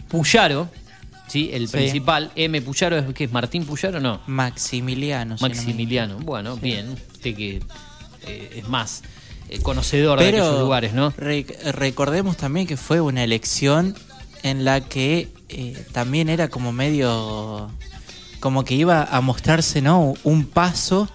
Puyaro, 0.08 0.68
¿sí? 1.28 1.50
el 1.52 1.68
Sí. 1.68 1.72
principal, 1.76 2.30
M. 2.34 2.60
Puyaro, 2.62 2.98
¿es, 2.98 3.14
¿qué 3.14 3.24
es 3.24 3.32
Martín 3.32 3.64
Puyaro? 3.64 4.00
No. 4.00 4.20
Maximiliano. 4.26 5.36
si 5.36 5.42
no 5.44 5.48
me 5.48 5.54
Maximiliano. 5.54 6.18
Bueno, 6.18 6.56
bien. 6.56 6.90
Usted 7.12 7.34
que 7.36 7.60
eh, 8.26 8.52
es 8.56 8.68
más 8.68 9.02
eh, 9.50 9.60
conocedor 9.60 10.18
de 10.18 10.28
aquellos 10.28 10.58
lugares, 10.60 10.94
¿no? 10.94 11.12
re- 11.16 11.46
recordemos 11.72 12.36
también 12.36 12.66
que 12.66 12.76
fue 12.76 13.00
una 13.00 13.22
elección 13.24 13.94
en 14.42 14.64
la 14.64 14.80
que 14.80 15.28
eh, 15.48 15.84
también 15.92 16.28
era 16.28 16.48
como 16.48 16.72
medio 16.72 17.70
como 18.40 18.64
que 18.64 18.74
iba 18.76 19.02
a 19.02 19.20
mostrarse 19.20 19.82
no 19.82 20.14
un 20.22 20.44
paso 20.46 21.08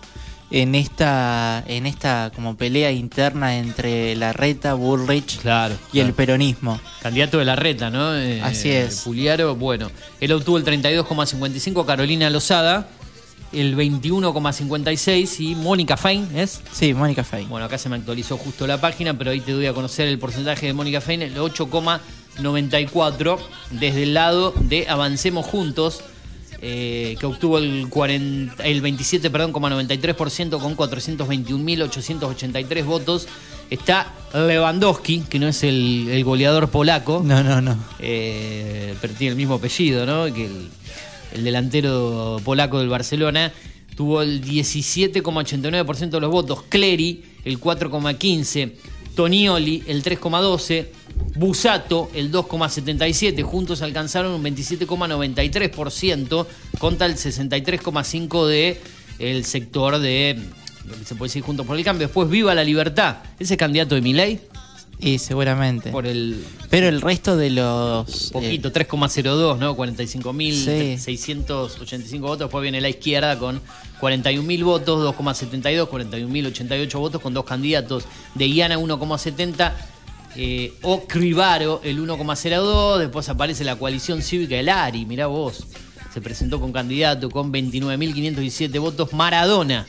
en 0.53 0.75
esta 0.75 1.61
en 1.67 1.85
esta 1.87 2.31
como 2.33 2.55
pelea 2.55 2.91
interna 2.91 3.57
entre 3.57 4.15
la 4.15 4.31
reta 4.33 4.75
Bullrich 4.75 5.39
Claro. 5.39 5.75
y 5.91 5.99
el 5.99 6.13
peronismo 6.13 6.79
Candidato 7.01 7.39
de 7.39 7.45
la 7.45 7.55
reta, 7.57 7.89
¿no? 7.89 8.15
Eh, 8.15 8.39
Así 8.41 8.69
es. 8.69 9.01
Puliaro, 9.01 9.55
bueno. 9.55 9.89
Él 10.21 10.31
obtuvo 10.31 10.57
el 10.57 10.63
32,55, 10.63 11.85
Carolina 11.85 12.29
Lozada 12.29 12.87
el 13.51 13.75
21,56 13.75 15.39
y 15.39 15.55
Mónica 15.55 15.97
Fein, 15.97 16.27
¿es? 16.35 16.61
sí 16.71 16.93
Mónica 16.95 17.23
Fey 17.23 17.45
Bueno, 17.45 17.65
acá 17.67 17.77
se 17.77 17.87
me 17.89 17.97
actualizó 17.97 18.35
justo 18.37 18.65
la 18.65 18.79
página, 18.81 19.15
pero 19.15 19.29
ahí 19.31 19.41
te 19.41 19.51
doy 19.51 19.65
a 19.67 19.73
conocer 19.73 20.07
el 20.07 20.17
porcentaje 20.17 20.65
de 20.67 20.73
Mónica 20.73 21.01
Fein, 21.01 21.21
el 21.21 21.35
8,94 21.37 23.37
desde 23.71 24.03
el 24.03 24.13
lado 24.13 24.53
de 24.59 24.87
Avancemos 24.89 25.45
Juntos, 25.45 26.01
eh, 26.65 27.17
que 27.19 27.25
obtuvo 27.25 27.57
el, 27.57 27.89
40, 27.89 28.63
el 28.63 28.79
27, 28.79 29.29
perdón, 29.29 29.51
93% 29.51 30.61
con 30.61 30.77
421.883 30.77 32.85
votos. 32.85 33.27
Está 33.69 34.13
Lewandowski, 34.33 35.23
que 35.29 35.39
no 35.39 35.49
es 35.49 35.61
el, 35.63 36.07
el 36.09 36.23
goleador 36.23 36.69
polaco, 36.69 37.21
no 37.21 37.43
no 37.43 37.59
no. 37.59 37.77
Eh, 37.99 38.95
pero 39.01 39.13
tiene 39.13 39.31
el 39.31 39.35
mismo 39.35 39.55
apellido, 39.55 40.05
¿no? 40.05 40.33
Que 40.33 40.45
el, 40.45 40.69
el 41.33 41.43
delantero 41.43 42.39
polaco 42.45 42.79
del 42.79 42.87
Barcelona. 42.87 43.51
Tuvo 43.97 44.21
el 44.21 44.41
17,89% 44.41 46.11
de 46.11 46.21
los 46.21 46.31
votos, 46.31 46.63
Clery 46.69 47.25
el 47.43 47.59
4,15%, 47.59 48.71
Tonioli 49.15 49.83
el 49.85 50.01
3,12%, 50.01 50.87
Busato 51.35 52.09
el 52.13 52.31
2,77%, 52.31 53.41
juntos 53.43 53.81
alcanzaron 53.81 54.33
un 54.33 54.43
27,93% 54.43 56.45
contra 56.79 57.07
el 57.07 57.15
63,5% 57.15 58.47
de 58.47 58.79
el 59.19 59.45
sector 59.45 59.99
de 59.99 60.39
lo 60.87 60.97
que 60.97 61.05
se 61.05 61.15
puede 61.15 61.29
decir 61.29 61.43
juntos 61.43 61.65
por 61.65 61.77
el 61.77 61.83
cambio. 61.83 62.07
Después 62.07 62.29
Viva 62.29 62.53
la 62.53 62.63
Libertad, 62.63 63.17
ese 63.39 63.57
candidato 63.57 63.95
de 63.95 64.01
Milei 64.01 64.39
y 64.99 65.17
seguramente 65.19 65.91
por 65.91 66.05
el 66.05 66.45
pero 66.69 66.87
el 66.87 67.01
resto 67.01 67.35
de 67.35 67.49
los 67.49 68.29
Poquito, 68.31 68.67
eh, 68.69 68.73
3,02, 68.73 69.57
¿no? 69.59 69.75
45.685 69.75 72.19
votos. 72.21 72.39
Después 72.39 72.61
viene 72.63 72.81
la 72.81 72.89
izquierda 72.89 73.37
con 73.37 73.61
41.000 74.01 74.63
votos, 74.63 75.15
2,72, 75.15 75.87
41.088 75.87 76.99
votos 76.99 77.21
con 77.21 77.33
dos 77.33 77.45
candidatos. 77.45 78.05
De 78.33 78.47
Iana 78.47 78.79
1,70, 78.79 79.73
eh, 80.35 80.73
O 80.81 81.03
Cribaro 81.05 81.81
el 81.83 81.99
1,02. 81.99 82.97
Después 82.99 83.27
aparece 83.29 83.63
la 83.63 83.75
coalición 83.75 84.21
cívica 84.21 84.55
del 84.55 84.69
ARI, 84.69 85.05
mirá 85.05 85.27
vos. 85.27 85.65
Se 86.13 86.21
presentó 86.21 86.59
con 86.59 86.71
candidato 86.71 87.29
con 87.31 87.51
29.517 87.51 88.79
votos. 88.79 89.13
Maradona. 89.13 89.85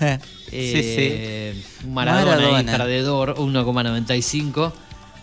eh, 0.00 0.18
Eh, 0.52 1.62
Maradona, 1.88 2.36
Maradona. 2.36 2.72
perdedor, 2.78 3.34
1,95. 3.38 4.72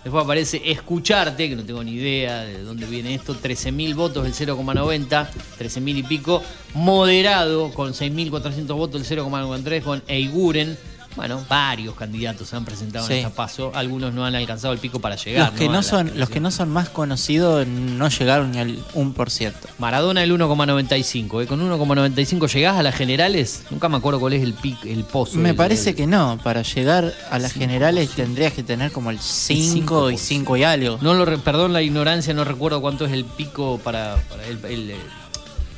Después 0.04 0.24
aparece 0.24 0.62
Escucharte, 0.66 1.50
que 1.50 1.56
no 1.58 1.64
tengo 1.66 1.84
ni 1.84 1.92
idea 1.92 2.44
de 2.44 2.64
dónde 2.64 2.86
viene 2.86 3.14
esto, 3.16 3.36
13.000 3.36 3.96
votos, 3.96 4.26
el 4.26 4.34
0,90, 4.34 5.28
13.000 5.60 5.98
y 5.98 6.04
pico. 6.04 6.42
Moderado, 6.74 7.72
con 7.74 7.94
6.400 7.94 8.68
votos, 8.76 9.12
el 9.12 9.18
0,93, 9.20 9.82
con 9.82 10.02
Eiguren. 10.08 10.78
Bueno, 11.16 11.44
varios 11.50 11.96
candidatos 11.96 12.48
se 12.48 12.56
han 12.56 12.64
presentado 12.64 13.06
Sí. 13.08 13.14
en 13.14 13.20
esta 13.20 13.32
paso. 13.32 13.72
Algunos 13.74 14.14
no 14.14 14.26
han 14.26 14.36
alcanzado 14.36 14.74
el 14.74 14.80
pico 14.80 15.00
para 15.00 15.16
llegar. 15.16 15.50
los 15.50 15.60
que 15.60 15.68
¿no? 15.68 15.82
son 15.84 16.12
los 16.16 16.30
que 16.30 16.40
no 16.40 16.52
son 16.52 16.70
más 16.70 16.90
conocidos 16.90 17.66
no 17.68 18.08
llegaron 18.10 18.52
ni 18.52 18.60
al 18.60 18.78
1%. 18.94 19.54
Maradona 19.80 20.24
el 20.24 20.32
1,95. 20.32 21.42
¿eh? 21.44 21.48
Con 21.48 21.60
1,95 21.62 22.48
llegás 22.48 22.78
a 22.78 22.84
las 22.84 22.96
generales. 22.96 23.64
Nunca 23.72 23.90
me 23.90 23.98
acuerdo 23.98 24.20
cuál 24.20 24.34
es 24.34 24.44
el 24.44 24.54
pic, 24.54 24.86
el 24.86 25.04
pozo. 25.04 25.38
Me 25.40 25.50
del- 25.50 25.56
parece 25.58 25.86
del- 25.86 25.96
que 25.96 26.08
no, 26.08 26.40
para 26.44 26.62
llegar 26.62 27.14
a 27.32 27.40
las 27.40 27.54
generales 27.54 28.12
tendrías 28.12 28.54
que 28.54 28.64
tener 28.64 28.92
como 28.92 29.10
el 29.10 29.20
5 29.20 30.12
y 30.12 30.18
5 30.18 30.58
y 30.58 30.64
algo. 30.64 31.00
No 31.02 31.16
lo 31.16 31.26
re- 31.26 31.40
perdón 31.40 31.74
la 31.74 31.82
ignorancia, 31.82 32.34
no 32.34 32.44
recuerdo 32.46 32.82
cuánto 32.82 33.06
es 33.06 33.12
el 33.12 33.26
pico 33.26 33.80
para, 33.84 34.16
para, 34.30 34.46
el- 34.46 34.64
el, 34.66 34.92
eh, 34.92 34.96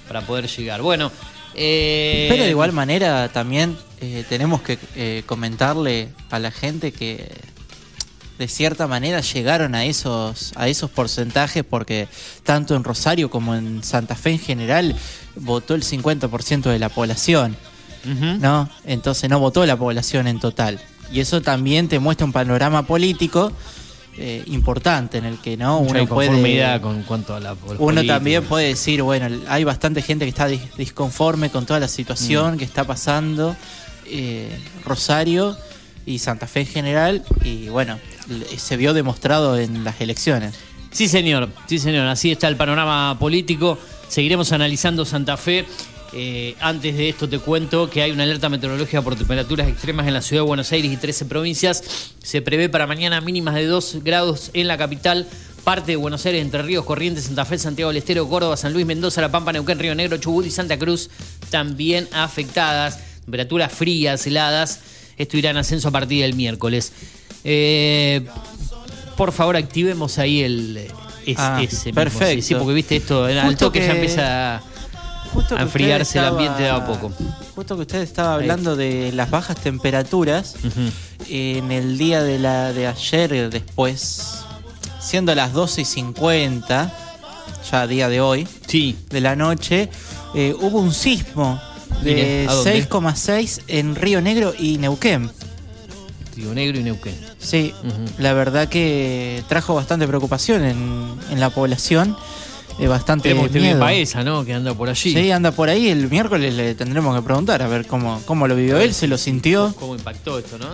para 0.08 0.22
poder 0.22 0.48
llegar. 0.48 0.82
Bueno, 0.82 1.12
eh, 1.56 2.28
Pero 2.30 2.44
de 2.44 2.50
igual 2.50 2.74
manera 2.74 3.30
también 3.30 3.76
eh, 4.02 4.26
tenemos 4.28 4.62
que 4.62 4.78
eh, 4.96 5.24
comentarle 5.26 6.10
a 6.30 6.40
la 6.40 6.52
gente 6.52 6.92
que 6.92 7.30
de 8.40 8.48
cierta 8.48 8.88
manera 8.88 9.22
llegaron 9.22 9.76
a 9.76 9.86
esos 9.86 10.54
a 10.56 10.68
esos 10.68 10.90
porcentajes 10.90 11.64
porque 11.64 12.08
tanto 12.44 12.76
en 12.76 12.84
Rosario 12.84 13.30
como 13.30 13.54
en 13.54 13.84
Santa 13.84 14.16
Fe 14.16 14.32
en 14.32 14.40
general 14.40 14.96
votó 15.36 15.76
el 15.76 15.84
50% 15.84 16.64
de 16.64 16.80
la 16.80 16.90
población. 16.90 17.56
¿no? 18.04 18.68
Entonces 18.84 19.30
no 19.30 19.40
votó 19.40 19.64
la 19.68 19.78
población 19.78 20.26
en 20.28 20.40
total. 20.40 20.80
Y 21.12 21.20
eso 21.20 21.42
también 21.44 21.88
te 21.88 22.00
muestra 22.00 22.26
un 22.26 22.32
panorama 22.32 22.82
político 22.88 23.52
eh, 24.18 24.42
importante 24.48 25.20
en 25.20 25.26
el 25.26 25.38
que 25.38 25.56
no 25.56 25.82
Mucha 25.82 26.02
uno 26.02 26.08
puede 26.08 26.30
con 26.82 27.04
cuanto 27.04 27.36
a 27.36 27.40
la 27.40 27.54
uno 27.54 27.78
políticos. 27.78 28.08
también 28.08 28.44
puede 28.44 28.70
decir, 28.70 29.04
bueno, 29.04 29.28
hay 29.48 29.64
bastante 29.64 30.02
gente 30.02 30.26
que 30.26 30.30
está 30.30 30.50
dis- 30.50 30.74
disconforme 30.78 31.52
con 31.52 31.68
toda 31.68 31.80
la 31.80 31.86
Mm. 31.86 31.90
situación 31.90 32.58
que 32.58 32.66
está 32.66 32.84
pasando, 32.86 33.56
eh, 34.12 34.60
Rosario 34.86 35.58
y 36.06 36.20
Santa 36.20 36.48
Fe 36.48 36.62
en 36.62 36.68
general, 36.68 37.24
y 37.44 37.70
bueno, 37.70 38.00
se 38.58 38.78
vio 38.78 38.94
demostrado 38.94 39.58
en 39.58 39.84
las 39.84 40.02
elecciones. 40.02 40.56
Sí, 40.92 41.08
señor, 41.08 41.50
sí, 41.68 41.80
señor. 41.80 42.08
Así 42.08 42.32
está 42.32 42.48
el 42.50 42.58
panorama 42.58 43.18
político. 43.18 43.78
Seguiremos 44.10 44.52
analizando 44.52 45.06
Santa 45.06 45.38
Fe. 45.38 45.66
Eh, 46.14 46.56
antes 46.60 46.98
de 46.98 47.08
esto 47.08 47.30
te 47.30 47.40
cuento 47.40 47.90
que 47.90 48.02
hay 48.02 48.12
una 48.12 48.24
alerta 48.24 48.50
meteorológica 48.50 49.02
por 49.02 49.16
temperaturas 49.16 49.70
extremas 49.70 50.06
en 50.08 50.14
la 50.14 50.22
ciudad 50.22 50.42
de 50.42 50.48
Buenos 50.48 50.70
Aires 50.74 50.92
y 50.92 50.98
13 50.98 51.26
provincias. 51.26 52.12
Se 52.22 52.42
prevé 52.42 52.68
para 52.68 52.86
mañana 52.86 53.22
mínimas 53.22 53.56
de 53.56 53.66
2 53.66 54.00
grados 54.04 54.52
en 54.54 54.68
la 54.68 54.78
capital, 54.78 55.26
parte 55.64 55.94
de 55.94 55.96
Buenos 55.96 56.26
Aires, 56.26 56.42
Entre 56.42 56.62
Ríos, 56.62 56.84
Corrientes, 56.84 57.24
Santa 57.24 57.46
Fe, 57.46 57.58
Santiago 57.58 57.90
del 57.90 57.98
Estero, 57.98 58.28
Córdoba, 58.28 58.58
San 58.58 58.74
Luis, 58.74 58.86
Mendoza, 58.86 59.22
La 59.22 59.32
Pampa, 59.32 59.54
Neuquén, 59.54 59.80
Río 59.80 59.96
Negro, 59.96 60.18
Chubut 60.18 60.46
y 60.46 60.52
Santa 60.52 60.78
Cruz 60.78 61.10
también 61.50 62.10
afectadas. 62.12 63.00
Temperaturas 63.36 63.72
frías, 63.72 64.28
heladas. 64.28 64.82
Esto 65.18 65.38
irá 65.38 65.52
en 65.52 65.58
ascenso 65.58 65.88
a 65.88 65.92
partir 65.92 66.22
del 66.22 66.34
miércoles. 66.36 66.92
Eh, 67.46 68.26
por 69.16 69.32
favor, 69.32 69.56
activemos 69.56 70.18
ahí 70.18 70.42
el 70.42 70.76
es- 71.26 71.38
Ah, 71.40 71.62
ese 71.64 71.86
mismo, 71.88 71.94
perfecto. 71.96 72.34
sí, 72.36 72.42
sí, 72.42 72.56
porque 72.56 72.74
viste 72.74 72.98
esto, 72.98 73.24
al 73.24 73.42
Justo 73.44 73.68
toque 73.68 73.80
ya 73.80 73.86
que- 73.86 73.92
empieza 73.94 74.62
Justo 75.32 75.56
a 75.56 75.60
que 75.60 75.64
enfriarse 75.64 76.20
el 76.20 76.26
ambiente 76.26 76.64
de 76.64 76.70
a 76.72 76.86
poco. 76.86 77.10
Justo 77.56 77.76
que 77.78 77.82
usted 77.84 78.02
estaba 78.02 78.34
hablando 78.34 78.76
de 78.76 79.14
las 79.14 79.30
bajas 79.30 79.56
temperaturas, 79.58 80.56
en 81.30 81.72
el 81.72 81.98
día 81.98 82.22
de 82.24 82.38
la 82.38 82.74
de 82.74 82.88
ayer, 82.88 83.50
después, 83.50 84.40
siendo 85.00 85.34
las 85.36 85.54
12 85.54 85.82
y 85.84 85.86
50, 85.86 86.92
ya 87.72 87.88
día 87.88 88.10
de 88.10 88.20
hoy, 88.20 88.46
Sí, 88.68 88.98
de 89.10 89.22
la 89.22 89.38
noche, 89.38 89.90
eh, 90.36 90.54
hubo 90.60 90.80
un 90.80 90.94
sismo 90.94 91.62
de 92.04 92.46
¿a 92.50 92.54
dónde? 92.54 92.88
6,6 92.88 93.62
en 93.68 93.96
Río 93.96 94.22
Negro 94.22 94.54
y 94.58 94.78
Neuquén. 94.78 95.30
Río 96.36 96.54
Negro 96.54 96.80
y 96.80 96.84
Neuquén. 96.84 97.16
Sí, 97.40 97.74
la 98.18 98.34
verdad 98.34 98.70
que 98.70 99.44
trajo 99.48 99.76
bastante 99.76 100.08
preocupación 100.08 100.64
en, 100.64 101.16
en 101.30 101.40
la 101.40 101.50
población, 101.50 102.16
eh, 102.80 102.88
bastante 102.88 103.30
Tenemos 103.30 103.52
miedo. 103.52 103.80
Paesa, 103.80 104.24
¿no? 104.24 104.46
Que 104.46 104.54
anda 104.54 104.74
por 104.74 104.90
allí. 104.90 105.14
Sí, 105.14 105.32
anda 105.32 105.52
por 105.52 105.70
ahí. 105.70 105.90
El 105.90 106.10
miércoles 106.10 106.54
le 106.54 106.74
tendremos 106.76 107.16
que 107.16 107.22
preguntar 107.22 107.62
a 107.62 107.68
ver 107.68 107.86
cómo, 107.86 108.22
cómo 108.26 108.48
lo 108.48 108.56
vivió 108.56 108.80
él, 108.80 108.94
se 108.94 109.08
lo 109.08 109.18
sintió. 109.18 109.74
¿Cómo 109.80 109.96
impactó 109.96 110.40
esto, 110.40 110.58
no? 110.58 110.68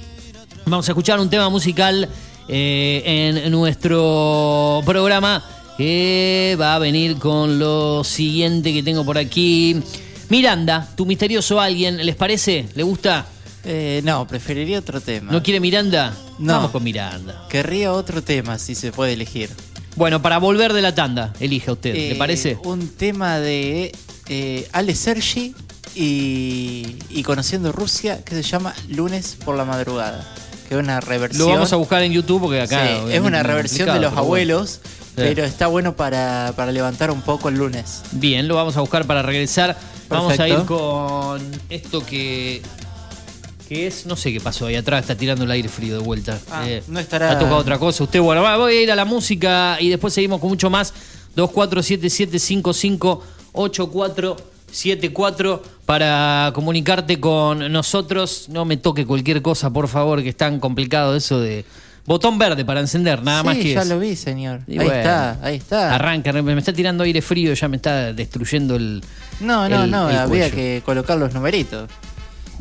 vamos 0.68 0.88
a 0.88 0.92
escuchar 0.92 1.20
un 1.20 1.32
tema 1.32 1.50
musical 1.50 2.08
eh, 2.48 3.42
en 3.44 3.52
nuestro 3.52 4.84
programa 4.86 5.44
que 5.78 6.58
va 6.60 6.76
a 6.76 6.80
venir 6.80 7.18
con 7.18 7.60
lo 7.60 8.04
siguiente 8.04 8.74
que 8.74 8.84
tengo 8.84 9.04
por 9.06 9.18
aquí. 9.18 9.78
Miranda, 10.30 10.90
tu 10.96 11.06
misterioso 11.06 11.60
alguien, 11.60 12.04
¿les 12.06 12.16
parece? 12.16 12.68
¿Le 12.76 12.84
gusta? 12.84 13.26
Eh, 13.64 14.02
no, 14.04 14.28
preferiría 14.28 14.80
otro 14.80 15.02
tema. 15.02 15.32
¿No 15.32 15.42
quiere 15.44 15.60
Miranda? 15.60 16.14
No. 16.40 16.54
Vamos 16.54 16.72
con 16.72 16.84
Miranda. 16.84 17.48
Querría 17.50 17.92
otro 17.94 18.22
tema 18.24 18.58
si 18.60 18.76
se 18.76 18.92
puede 18.92 19.14
elegir. 19.14 19.50
Bueno, 19.96 20.22
para 20.22 20.38
volver 20.40 20.74
de 20.74 20.82
la 20.82 20.94
tanda, 20.94 21.34
elija 21.40 21.72
usted, 21.72 21.94
¿le 21.94 22.12
Eh, 22.12 22.16
parece? 22.16 22.58
Un 22.64 22.90
tema 22.90 23.40
de 23.40 23.92
eh, 24.28 24.68
Ale 24.72 24.94
Sergi 24.94 25.56
y, 25.96 26.98
y 27.10 27.24
Conociendo 27.24 27.72
Rusia 27.72 28.24
que 28.24 28.36
se 28.36 28.44
llama 28.44 28.74
Lunes 28.90 29.38
por 29.44 29.56
la 29.56 29.66
madrugada. 29.66 30.28
Que 30.68 30.76
es 30.76 30.80
una 30.82 31.00
reversión. 31.00 31.48
Lo 31.48 31.54
vamos 31.54 31.72
a 31.74 31.76
buscar 31.76 32.02
en 32.02 32.12
YouTube 32.12 32.42
porque 32.42 32.62
acá. 32.62 32.88
Sí, 32.88 33.14
es 33.14 33.22
una 33.22 33.44
reversión 33.44 33.88
de 33.94 34.00
los 34.00 34.14
bueno. 34.16 34.66
Pero 35.16 35.44
está 35.46 35.68
bueno 35.68 35.96
para, 35.96 36.54
para 36.56 36.72
levantar 36.72 37.12
un 37.12 37.22
poco 37.22 37.50
el 37.50 37.56
lunes. 37.56 38.02
Bien, 38.12 38.48
lo 38.48 38.56
vamos 38.56 38.76
a 38.78 38.82
buscar 38.82 39.06
para 39.06 39.22
regresar. 39.22 39.78
Vamos 40.10 40.40
a 40.40 40.48
ir 40.48 40.66
con 40.66 41.42
esto 41.70 42.06
que. 42.06 42.62
que 43.68 43.88
es, 43.88 44.06
no 44.06 44.16
sé 44.16 44.32
qué 44.32 44.40
pasó 44.40 44.68
ahí 44.68 44.76
atrás, 44.76 45.02
está 45.02 45.16
tirando 45.16 45.44
el 45.46 45.52
aire 45.52 45.68
frío 45.70 45.98
de 45.98 46.04
vuelta. 46.04 46.38
Ah, 46.52 46.64
Eh, 46.68 46.84
no 46.88 47.00
estará- 47.00 47.32
Ha 47.32 47.40
tocado 47.40 47.58
otra 47.58 47.80
cosa. 47.80 48.04
Usted, 48.04 48.20
bueno, 48.22 48.42
va, 48.44 48.56
voy 48.58 48.76
a 48.78 48.82
ir 48.84 48.92
a 48.92 48.96
la 48.96 49.06
música 49.06 49.78
y 49.80 49.90
después 49.90 50.14
seguimos 50.14 50.40
con 50.40 50.50
mucho 50.50 50.70
más. 50.70 50.94
2477558474 54.72 55.62
para 55.86 56.52
comunicarte 56.54 57.20
con 57.20 57.72
nosotros. 57.72 58.48
No 58.50 58.66
me 58.66 58.78
toque 58.78 59.06
cualquier 59.06 59.42
cosa, 59.42 59.72
por 59.72 59.88
favor, 59.88 60.22
que 60.24 60.30
es 60.30 60.38
tan 60.38 60.60
complicado 60.60 61.16
eso 61.16 61.40
de. 61.40 61.66
Botón 62.06 62.38
verde 62.38 62.64
para 62.64 62.82
encender, 62.82 63.24
nada 63.24 63.42
sí, 63.42 63.46
más 63.48 63.58
que 63.58 63.74
ya 63.74 63.84
lo 63.86 63.98
vi, 64.00 64.16
señor. 64.16 64.62
Y 64.68 64.74
ahí 64.74 64.78
bueno, 64.86 64.94
está, 64.94 65.38
ahí 65.42 65.56
está. 65.56 65.96
Arranca, 65.96 66.32
me 66.34 66.58
está 66.58 66.72
tirando 66.72 67.04
aire 67.04 67.22
frío, 67.22 67.54
ya 67.54 67.68
me 67.68 67.78
está 67.78 68.14
destruyendo 68.14 68.76
el. 68.76 69.04
No, 69.40 69.68
no, 69.68 69.84
el- 69.86 69.92
no, 69.92 70.10
el 70.10 70.16
había 70.18 70.28
cuello. 70.50 70.56
que 70.56 70.82
colocar 70.86 71.18
los 71.18 71.34
numeritos. 71.34 71.90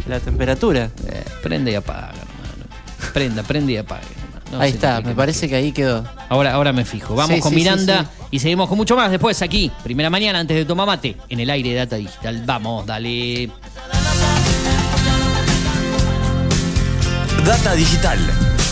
La 0.09 0.19
temperatura. 0.19 0.91
Eh, 1.07 1.25
prende 1.43 1.71
y 1.73 1.75
apaga, 1.75 2.09
hermano. 2.09 3.13
Prenda, 3.13 3.43
prende 3.43 3.73
y 3.73 3.77
apaga. 3.77 4.01
hermano. 4.03 4.25
No 4.53 4.61
ahí 4.61 4.71
está, 4.71 5.01
me 5.03 5.15
parece 5.15 5.49
que 5.49 5.57
ahí 5.57 5.73
quedó. 5.73 6.05
Ahora, 6.31 6.55
ahora 6.55 6.73
me 6.73 6.85
fijo. 6.87 7.15
Vamos 7.15 7.37
Sí, 7.37 7.41
con 7.43 7.51
sí, 7.51 7.57
Miranda 7.57 8.03
sí. 8.05 8.25
y 8.33 8.39
seguimos 8.39 8.69
con 8.69 8.79
mucho 8.79 8.97
más 8.97 9.11
después 9.11 9.41
aquí. 9.43 9.71
Primera 9.83 10.09
mañana 10.11 10.39
antes 10.41 10.57
de 10.57 10.65
tomar 10.65 10.87
mate 10.87 11.17
en 11.29 11.41
el 11.41 11.51
aire 11.51 11.71
de 11.71 11.77
Data 11.77 11.97
Digital. 11.97 12.43
Vamos, 12.47 12.87
dale. 12.87 13.51
Data 17.45 17.75
digital. 17.75 18.19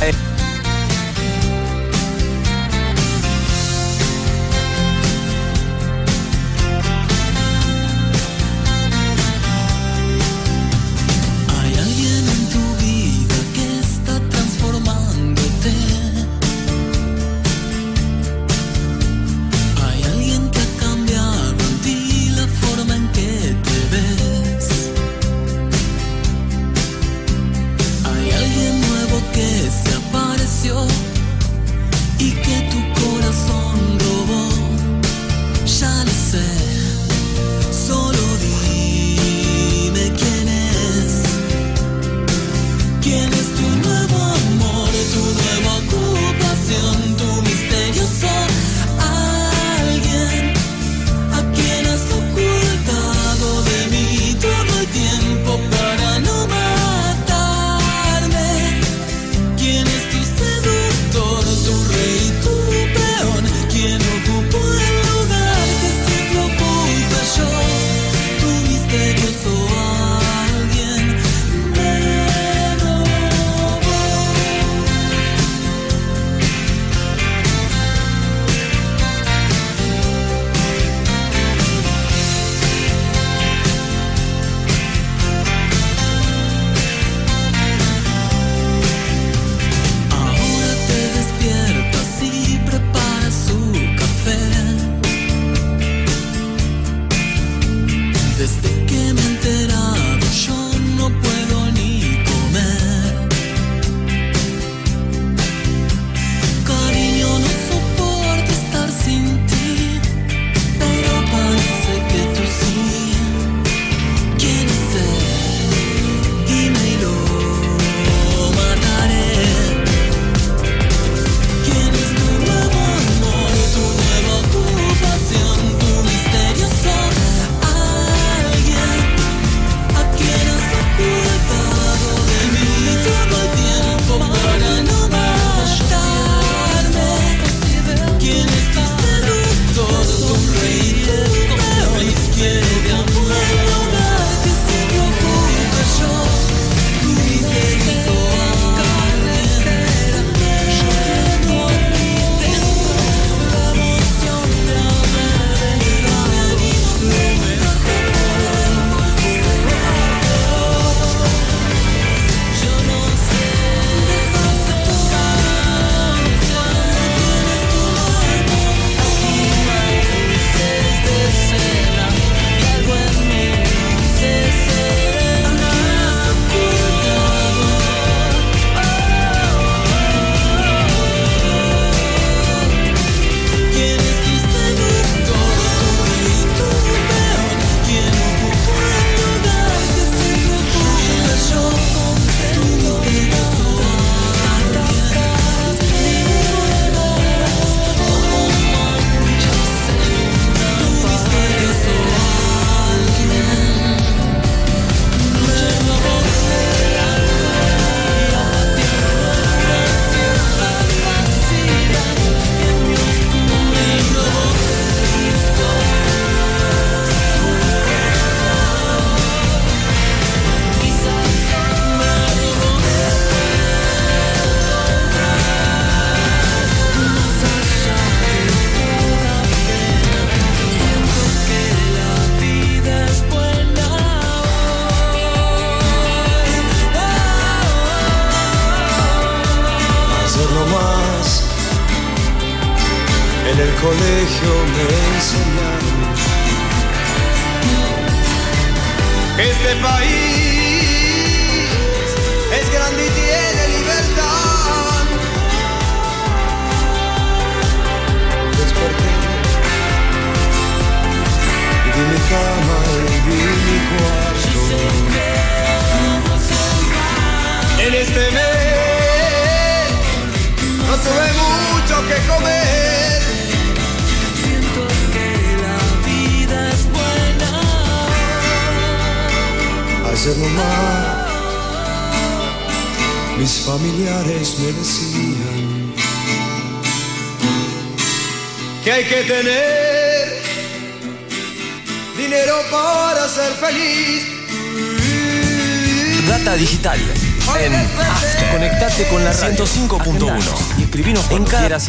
Eh, 0.03 0.13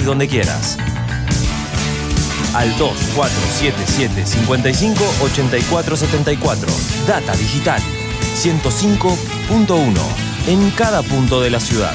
y 0.04 0.06
donde 0.06 0.28
quieras. 0.28 0.78
Al 2.54 2.78
2477 2.78 4.26
55 4.26 5.04
84 5.24 5.98
74. 5.98 6.72
Data 7.08 7.36
digital. 7.36 7.82
105.1. 8.36 9.94
En 10.48 10.72
cada 10.72 11.02
punto 11.02 11.42
de 11.42 11.50
la 11.50 11.60
ciudad. 11.60 11.94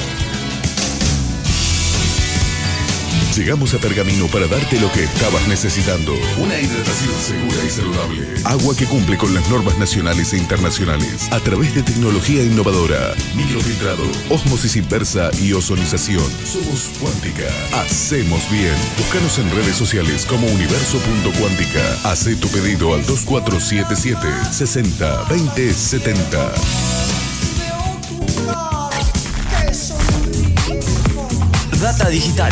Llegamos 3.39 3.73
a 3.73 3.77
Pergamino 3.77 4.27
para 4.27 4.47
darte 4.47 4.77
lo 4.81 4.91
que 4.91 5.05
estabas 5.05 5.47
necesitando. 5.47 6.13
Una 6.39 6.59
hidratación 6.59 7.13
segura 7.21 7.63
y 7.65 7.69
saludable. 7.69 8.27
Agua 8.43 8.75
que 8.75 8.85
cumple 8.85 9.17
con 9.17 9.33
las 9.33 9.49
normas 9.49 9.77
nacionales 9.77 10.33
e 10.33 10.37
internacionales 10.37 11.31
a 11.31 11.39
través 11.39 11.73
de 11.73 11.81
tecnología 11.81 12.43
innovadora. 12.43 13.15
Microfiltrado, 13.37 14.03
osmosis 14.29 14.75
inversa 14.75 15.31
y 15.39 15.53
ozonización. 15.53 16.29
Somos 16.45 16.89
Cuántica. 16.99 17.47
Hacemos 17.81 18.41
bien. 18.51 18.75
Búscanos 18.97 19.39
en 19.39 19.49
redes 19.51 19.77
sociales 19.77 20.25
como 20.25 20.45
universo.cuántica. 20.45 22.11
Hacé 22.11 22.35
tu 22.35 22.49
pedido 22.49 22.93
al 22.93 23.05
2477 23.05 24.51
60 24.51 25.23
20 25.29 25.73
70. 25.73 26.51
Data 31.79 32.09
digital. 32.09 32.51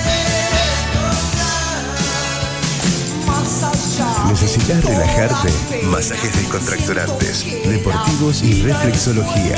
¿Necesitas 4.31 4.81
relajarte? 4.85 5.51
Masajes 5.87 6.33
descontracturantes, 6.33 7.43
deportivos 7.67 8.41
y 8.41 8.61
reflexología. 8.61 9.57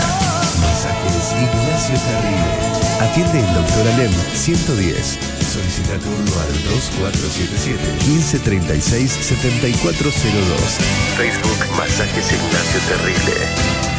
Masajes 0.62 1.32
Ignacio 1.34 1.96
Carrile. 2.08 2.82
Atiende 3.00 3.40
el 3.40 3.54
doctor 3.54 3.88
Alem 3.94 4.12
110. 4.34 5.20
Solicita 5.54 6.00
turno 6.00 6.40
al 6.42 6.54
2477 6.74 7.80
1536 8.08 9.12
7402. 9.12 10.60
Facebook 11.18 11.78
Masajes 11.78 12.32
Ignacio 12.32 12.80
Terrible. 12.90 13.94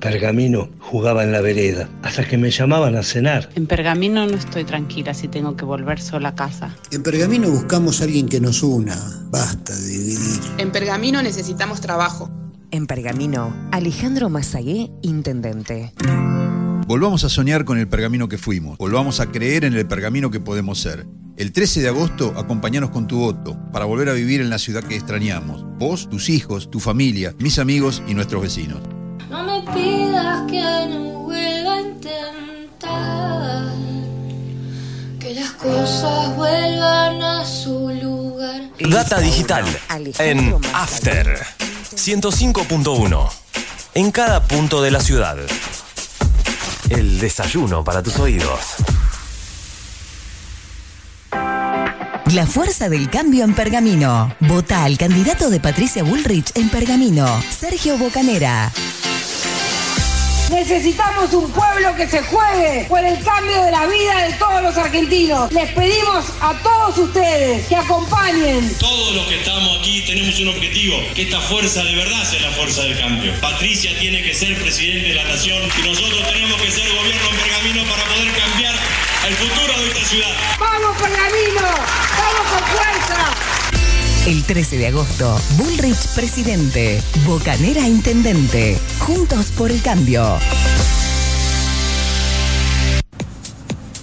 Pergamino 0.00 0.70
jugaba 0.78 1.24
en 1.24 1.30
la 1.30 1.42
vereda, 1.42 1.88
hasta 2.02 2.26
que 2.26 2.38
me 2.38 2.50
llamaban 2.50 2.96
a 2.96 3.02
cenar. 3.02 3.50
En 3.54 3.66
Pergamino 3.66 4.26
no 4.26 4.34
estoy 4.34 4.64
tranquila 4.64 5.12
si 5.12 5.28
tengo 5.28 5.56
que 5.56 5.66
volver 5.66 6.00
sola 6.00 6.30
a 6.30 6.34
casa. 6.34 6.74
En 6.90 7.02
Pergamino 7.02 7.50
buscamos 7.50 8.00
a 8.00 8.04
alguien 8.04 8.26
que 8.26 8.40
nos 8.40 8.62
una. 8.62 8.96
Basta 9.30 9.76
de 9.76 9.88
dividir. 9.88 10.40
En 10.56 10.72
Pergamino 10.72 11.22
necesitamos 11.22 11.82
trabajo. 11.82 12.30
En 12.70 12.86
Pergamino, 12.86 13.54
Alejandro 13.72 14.30
Mazagué, 14.30 14.90
intendente. 15.02 15.92
Volvamos 16.86 17.24
a 17.24 17.28
soñar 17.28 17.64
con 17.64 17.78
el 17.78 17.86
pergamino 17.86 18.26
que 18.28 18.38
fuimos. 18.38 18.78
Volvamos 18.78 19.20
a 19.20 19.30
creer 19.30 19.64
en 19.64 19.74
el 19.74 19.86
pergamino 19.86 20.30
que 20.30 20.40
podemos 20.40 20.80
ser. 20.80 21.06
El 21.36 21.52
13 21.52 21.82
de 21.82 21.88
agosto, 21.88 22.32
acompañanos 22.36 22.90
con 22.90 23.06
tu 23.06 23.18
voto 23.18 23.56
para 23.72 23.84
volver 23.84 24.08
a 24.08 24.14
vivir 24.14 24.40
en 24.40 24.50
la 24.50 24.58
ciudad 24.58 24.82
que 24.82 24.96
extrañamos. 24.96 25.64
Vos, 25.78 26.08
tus 26.08 26.30
hijos, 26.30 26.70
tu 26.70 26.80
familia, 26.80 27.34
mis 27.38 27.58
amigos 27.58 28.02
y 28.08 28.14
nuestros 28.14 28.42
vecinos. 28.42 28.80
No 29.30 29.44
me 29.44 29.62
pidas 29.72 30.50
que 30.50 30.86
no 30.88 31.20
vuelva 31.20 31.74
a 31.74 31.80
intentar 31.80 33.72
que 35.20 35.34
las 35.34 35.50
cosas 35.52 36.34
vuelvan 36.34 37.22
a 37.22 37.46
su 37.46 37.90
lugar. 37.90 38.62
Data 38.80 39.20
digital. 39.20 39.64
En 40.18 40.56
After. 40.74 41.46
105.1. 41.94 43.30
En 43.94 44.10
cada 44.10 44.42
punto 44.42 44.82
de 44.82 44.90
la 44.90 44.98
ciudad. 44.98 45.36
El 46.88 47.20
desayuno 47.20 47.84
para 47.84 48.02
tus 48.02 48.18
oídos. 48.18 48.58
La 52.32 52.46
fuerza 52.46 52.88
del 52.88 53.08
cambio 53.10 53.44
en 53.44 53.54
Pergamino. 53.54 54.34
Vota 54.40 54.82
al 54.82 54.98
candidato 54.98 55.50
de 55.50 55.60
Patricia 55.60 56.02
Bullrich 56.02 56.50
en 56.56 56.68
Pergamino, 56.68 57.26
Sergio 57.56 57.96
Bocanera. 57.96 58.72
Necesitamos 60.50 61.32
un 61.32 61.48
pueblo 61.52 61.94
que 61.94 62.08
se 62.08 62.20
juegue 62.24 62.84
por 62.88 62.98
el 63.04 63.22
cambio 63.22 63.62
de 63.62 63.70
la 63.70 63.86
vida 63.86 64.22
de 64.26 64.32
todos 64.32 64.60
los 64.60 64.76
argentinos. 64.76 65.52
Les 65.52 65.70
pedimos 65.70 66.24
a 66.40 66.52
todos 66.60 66.98
ustedes 66.98 67.68
que 67.68 67.76
acompañen. 67.76 68.76
Todos 68.80 69.14
los 69.14 69.28
que 69.28 69.38
estamos 69.38 69.78
aquí 69.78 70.02
tenemos 70.02 70.40
un 70.40 70.48
objetivo, 70.48 70.96
que 71.14 71.22
esta 71.22 71.40
fuerza 71.40 71.84
de 71.84 71.94
verdad 71.94 72.24
sea 72.24 72.40
la 72.42 72.50
fuerza 72.50 72.82
del 72.82 72.98
cambio. 72.98 73.32
Patricia 73.40 73.96
tiene 74.00 74.24
que 74.24 74.34
ser 74.34 74.60
presidente 74.60 75.10
de 75.10 75.14
la 75.14 75.24
nación 75.24 75.62
y 75.78 75.88
nosotros 75.88 76.20
tenemos 76.32 76.60
que 76.60 76.70
ser 76.72 76.88
gobierno 76.96 77.30
en 77.30 77.36
Pergamino 77.36 77.82
para 77.84 78.04
poder 78.06 78.32
cambiar 78.36 78.74
el 79.28 79.34
futuro 79.36 79.78
de 79.78 79.86
esta 79.86 80.04
ciudad. 80.04 80.34
¡Vamos 80.58 80.96
Pergamino! 80.96 81.62
¡Vamos 81.62 82.46
con 82.50 82.76
fuerza! 82.76 83.39
El 84.30 84.44
13 84.44 84.78
de 84.78 84.86
agosto, 84.86 85.40
Bullrich 85.56 86.06
presidente, 86.14 87.02
Bocanera 87.26 87.88
intendente. 87.88 88.78
Juntos 89.00 89.46
por 89.58 89.72
el 89.72 89.82
cambio. 89.82 90.38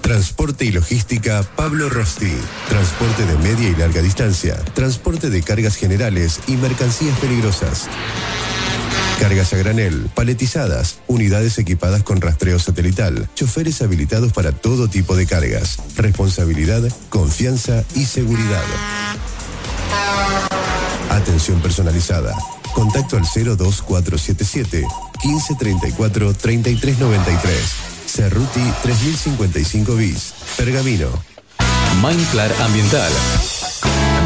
Transporte 0.01 0.65
y 0.65 0.73
logística 0.73 1.43
Pablo 1.55 1.87
Rosti. 1.87 2.33
Transporte 2.67 3.25
de 3.25 3.37
media 3.37 3.69
y 3.69 3.75
larga 3.75 4.01
distancia. 4.01 4.57
Transporte 4.73 5.29
de 5.29 5.41
cargas 5.43 5.77
generales 5.77 6.41
y 6.47 6.57
mercancías 6.57 7.17
peligrosas. 7.19 7.87
Cargas 9.21 9.53
a 9.53 9.57
granel, 9.57 10.09
paletizadas, 10.13 10.99
unidades 11.07 11.57
equipadas 11.57 12.03
con 12.03 12.19
rastreo 12.19 12.59
satelital, 12.59 13.29
choferes 13.33 13.81
habilitados 13.81 14.33
para 14.33 14.51
todo 14.51 14.89
tipo 14.89 15.15
de 15.15 15.25
cargas. 15.25 15.77
Responsabilidad, 15.95 16.83
confianza 17.09 17.85
y 17.95 18.03
seguridad. 18.03 18.65
Atención 21.09 21.59
personalizada. 21.61 22.33
Contacto 22.73 23.17
al 23.17 23.23
02477 23.23 24.85
1534 25.23 26.33
3393. 26.33 27.75
Cerruti 28.05 28.61
3055 28.83 29.95
bis. 29.95 30.33
Pergamino. 30.57 31.09
Mindclar 32.01 32.51
Ambiental. 32.61 33.11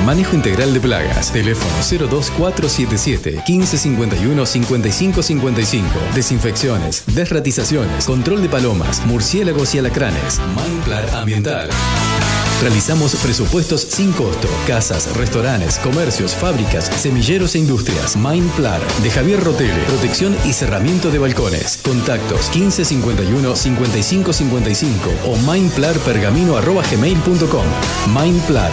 Manejo 0.05 0.35
integral 0.35 0.73
de 0.73 0.79
plagas. 0.79 1.31
Teléfono 1.31 1.71
02477 2.09 3.43
1551 3.47 4.45
5555. 4.45 5.87
Desinfecciones, 6.15 7.03
desratizaciones, 7.07 8.05
control 8.05 8.41
de 8.41 8.49
palomas, 8.49 9.05
murciélagos 9.05 9.75
y 9.75 9.79
alacranes. 9.79 10.39
Mindclar 10.55 11.09
Ambiental. 11.15 11.69
Realizamos 12.61 13.15
presupuestos 13.15 13.81
sin 13.81 14.11
costo. 14.11 14.47
Casas, 14.67 15.17
restaurantes, 15.17 15.79
comercios, 15.79 16.35
fábricas, 16.35 16.85
semilleros 16.85 17.55
e 17.55 17.59
industrias. 17.59 18.15
Mindplar 18.15 18.79
de 19.01 19.09
Javier 19.09 19.43
Rotele. 19.43 19.81
Protección 19.87 20.37
y 20.45 20.53
cerramiento 20.53 21.09
de 21.09 21.17
balcones. 21.17 21.79
Contactos 21.83 22.55
1551 22.55 23.55
5555 23.55 25.09
o 25.25 25.35
mindplarpergamino.gmail.com. 25.51 27.65
Mindplar. 28.13 28.71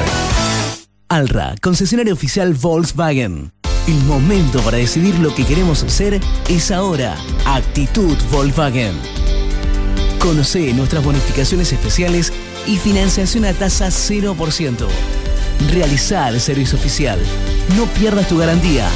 Alra, 1.09 1.55
concesionario 1.63 2.13
oficial 2.13 2.53
Volkswagen. 2.53 3.53
El 3.87 4.05
momento 4.05 4.61
para 4.61 4.77
decidir 4.77 5.19
lo 5.21 5.35
que 5.35 5.47
queremos 5.47 5.83
hacer 5.83 6.21
es 6.51 6.71
ahora. 6.71 7.17
Actitud 7.47 8.19
Volkswagen. 8.31 8.93
Conoce 10.19 10.75
nuestras 10.75 11.03
bonificaciones 11.03 11.73
especiales 11.73 12.35
y 12.69 12.77
financiación 12.77 13.47
a 13.47 13.55
tasa 13.55 13.89
0%. 13.89 14.87
Realizar 15.71 16.35
el 16.35 16.41
servicio 16.41 16.79
oficial. 16.79 17.19
No 17.77 17.87
pierdas 17.87 18.29
tu 18.29 18.39
garantía. 18.39 18.89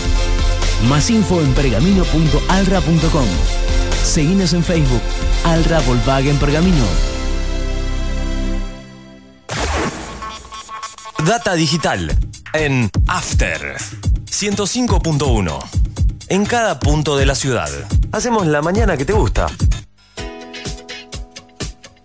Más 0.89 1.11
info 1.11 1.41
en 1.41 1.53
pergamino.alra.com. 1.55 3.27
Seguinos 4.05 4.53
en 4.53 4.63
Facebook. 4.63 5.01
Alra 5.45 5.81
Volkswagen 5.81 6.37
Pergamino. 6.39 6.85
Data 11.27 11.55
digital 11.55 12.15
en 12.53 12.91
After 13.07 13.77
105.1. 14.27 15.59
En 16.29 16.45
cada 16.45 16.79
punto 16.79 17.17
de 17.17 17.27
la 17.27 17.35
ciudad. 17.35 17.71
Hacemos 18.13 18.47
la 18.47 18.61
mañana 18.61 18.97
que 18.97 19.05
te 19.05 19.13
gusta. 19.13 19.47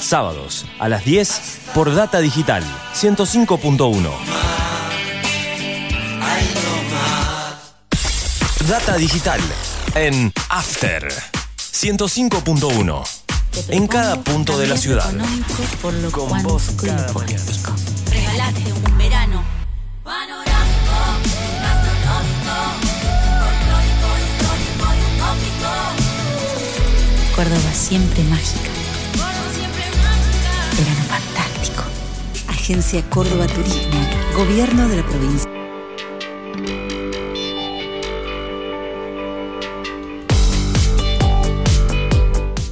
Sábados 0.00 0.66
a 0.78 0.88
las 0.88 1.04
10 1.04 1.60
por 1.74 1.94
Data 1.94 2.20
Digital 2.20 2.62
105.1. 2.94 4.10
Data 8.68 8.96
Digital 8.96 9.40
en 9.94 10.32
After 10.48 11.08
105.1. 11.72 13.04
En 13.68 13.86
cada 13.86 14.20
punto 14.22 14.58
de 14.58 14.66
la 14.66 14.76
ciudad. 14.76 15.12
por 15.80 15.94
lo 15.94 16.10
Con 16.10 16.30
y 16.40 16.76
cada. 16.76 17.06
Regalate 18.10 18.72
un 18.72 18.98
verano 18.98 19.44
panorámico, 20.02 20.98
gastronómico, 21.62 22.56
folclórico, 23.40 24.08
histórico 24.26 24.86
y 24.94 25.00
utópico. 25.14 25.70
Córdoba 27.34 27.72
siempre 27.72 28.22
mágica. 28.24 28.75
Verano 30.76 31.02
fantástico. 31.08 31.82
Agencia 32.48 33.02
Córdoba 33.10 33.46
Turismo, 33.46 34.00
Gobierno 34.36 34.88
de 34.88 34.96
la 34.96 35.02
provincia. 35.06 35.50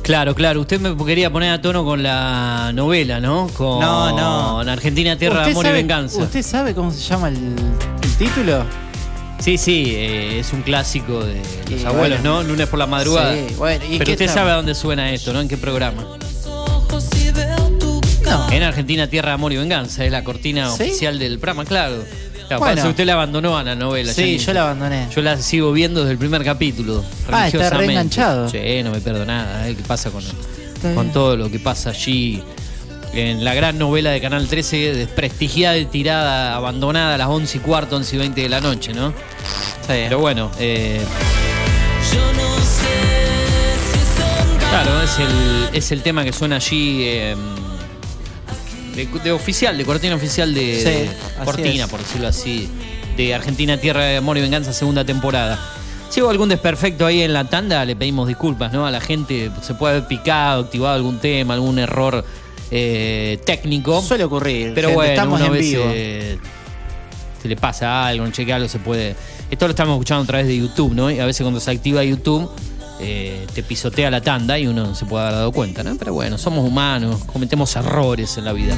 Claro, 0.03 0.35
claro. 0.35 0.61
Usted 0.61 0.81
me 0.81 0.95
quería 1.07 1.33
poner 1.33 1.51
a 1.53 1.63
tono 1.63 1.83
con 1.83 2.03
la 2.03 2.73
novela, 2.75 3.21
¿no? 3.21 3.49
Con 3.57 3.81
No, 3.81 4.15
no. 4.15 4.71
Argentina, 4.71 5.17
Tierra 5.17 5.37
de 5.37 5.53
¿Usted 5.53 5.53
Amor 5.53 5.67
y 5.67 5.71
Venganza. 5.71 6.19
¿Usted 6.23 6.43
sabe 6.43 6.75
cómo 6.75 6.91
se 6.93 7.01
llama 7.01 7.29
el, 7.29 7.37
el 8.03 8.11
título? 8.19 8.65
Sí, 9.39 9.57
sí, 9.57 9.85
eh, 9.97 10.41
es 10.41 10.53
un 10.53 10.61
clásico 10.63 11.25
de 11.25 11.41
los 11.71 11.81
Y 11.83 11.87
abuelos, 11.87 12.21
bueno. 12.23 12.43
¿no? 12.43 12.49
Lunes 12.49 12.69
por 12.69 12.79
la 12.79 12.87
madrugada. 12.87 13.33
Sí, 13.35 13.55
bueno, 13.57 13.85
¿y 13.87 13.93
Pero 13.99 14.05
qué 14.05 14.13
usted 14.13 14.29
sabe 14.31 14.51
a 14.51 14.55
dónde 14.57 14.75
suena 14.75 15.11
esto, 15.11 15.33
¿no? 15.33 15.41
¿En 15.41 15.49
qué 15.49 15.57
programa? 15.57 16.05
En 18.51 18.63
Argentina, 18.63 19.07
Tierra 19.09 19.29
de 19.31 19.35
Amor 19.35 19.53
y 19.53 19.57
Venganza. 19.57 20.05
Es 20.05 20.11
la 20.13 20.23
cortina 20.25 20.69
¿Sí? 20.71 20.83
oficial 20.85 21.19
del 21.19 21.39
programa, 21.39 21.65
claro. 21.65 22.05
Claro, 22.49 22.61
Bueno. 22.61 22.77
pasa 22.77 22.89
usted 22.91 23.07
la 23.07 23.15
abandonó 23.15 23.57
a 23.57 23.63
la 23.63 23.75
novela. 23.75 24.13
Sí, 24.13 24.37
yo 24.39 24.53
la 24.53 24.63
abandoné. 24.63 25.09
Yo 25.15 25.23
la 25.23 25.39
sigo 25.39 25.73
viendo 25.73 26.01
desde 26.01 26.13
el 26.13 26.19
primer 26.19 26.45
capítulo. 26.45 27.03
Ah, 27.31 27.47
está 27.47 27.59
religiosamente. 27.71 27.87
reenganchado. 27.87 28.49
Sí, 28.51 28.59
no 28.85 28.91
me 28.91 29.01
pierdo 29.01 29.25
nada. 29.25 29.67
¿eh? 29.69 29.75
¿Qué 29.75 29.83
pasa 29.83 30.11
con, 30.11 30.23
con 30.95 31.11
todo 31.13 31.37
lo 31.37 31.51
que 31.51 31.59
pasa 31.59 31.91
allí? 31.91 32.43
En 33.15 33.45
la 33.45 33.55
gran 33.55 33.79
novela 33.79 34.11
de 34.11 34.21
Canal 34.21 34.47
13, 34.49 34.93
desprestigiada 34.95 35.79
y 35.79 35.87
tirada, 35.87 36.55
abandonada 36.57 37.15
a 37.15 37.19
las 37.19 37.29
11 37.29 37.59
y 37.59 37.61
cuarto, 37.61 37.97
11 37.97 38.17
y 38.17 38.19
20 38.19 38.41
de 38.43 38.49
la 38.49 38.61
noche, 38.61 38.93
¿no? 38.93 39.15
Pero 39.87 40.19
bueno, 40.19 40.51
eh, 40.59 41.01
claro, 44.71 45.03
es 45.03 45.19
el, 45.19 45.69
es 45.77 45.93
el 45.93 46.03
tema 46.03 46.25
que 46.25 46.33
suena 46.33 46.57
allí 46.57 47.03
eh, 47.05 47.37
de, 48.95 49.07
de 49.07 49.33
oficial, 49.33 49.77
de 49.77 49.85
cortina 49.85 50.15
oficial 50.15 50.55
de, 50.55 51.09
Sí, 51.09 51.45
cortina, 51.45 51.87
por 51.89 52.01
decirlo 52.01 52.29
así, 52.29 52.69
de 53.17 53.35
Argentina, 53.35 53.79
Tierra 53.79 54.05
de 54.05 54.17
Amor 54.19 54.39
y 54.39 54.41
Venganza, 54.41 54.73
segunda 54.73 55.05
temporada. 55.05 55.59
Si 56.11 56.21
hubo 56.23 56.31
algún 56.31 56.49
desperfecto 56.49 57.07
ahí 57.07 57.23
en 57.23 57.33
la 57.33 57.45
tanda, 57.45 57.85
le 57.85 57.97
pedimos 57.97 58.29
disculpas, 58.29 58.73
¿no? 58.73 58.87
A 58.87 58.91
la 58.91 59.01
gente 59.01 59.51
se 59.63 59.75
puede 59.75 59.97
haber 59.97 60.09
picado, 60.09 60.63
activado 60.65 60.95
algún 60.95 61.19
tema, 61.19 61.55
algún 61.55 61.79
error 61.79 62.25
eh, 62.71 63.41
técnico. 63.45 64.01
Suele 64.01 64.25
ocurrir. 64.25 64.73
Pero 64.75 64.89
gente, 64.89 64.95
bueno, 64.95 65.13
estamos 65.13 65.39
una 65.41 65.47
en 65.47 65.53
vez 65.53 65.63
vivo. 65.63 65.85
eh, 65.89 66.39
se 67.43 67.49
le 67.49 67.57
pasa 67.57 68.07
algo, 68.07 68.29
cheque 68.31 68.53
algo 68.53 68.69
se 68.69 68.79
puede. 68.79 69.17
Esto 69.51 69.67
lo 69.67 69.71
estamos 69.71 69.95
escuchando 69.95 70.23
a 70.23 70.27
través 70.27 70.47
de 70.47 70.57
YouTube, 70.57 70.95
¿no? 70.95 71.11
Y 71.11 71.19
a 71.19 71.27
veces 71.27 71.43
cuando 71.43 71.59
se 71.61 71.71
activa 71.71 72.03
YouTube, 72.05 72.49
eh, 73.07 73.47
te 73.53 73.63
pisotea 73.63 74.11
la 74.11 74.23
tanda 74.23 74.59
y 74.59 74.67
uno 74.67 74.87
no 74.87 74.95
se 74.95 75.05
puede 75.05 75.25
haber 75.25 75.37
dado 75.37 75.53
cuenta, 75.53 75.83
¿no? 75.83 75.95
Pero 75.97 76.15
bueno, 76.15 76.39
somos 76.39 76.67
humanos, 76.67 77.23
cometemos 77.25 77.77
errores 77.77 78.39
en 78.39 78.47
la 78.47 78.53
vida. 78.55 78.75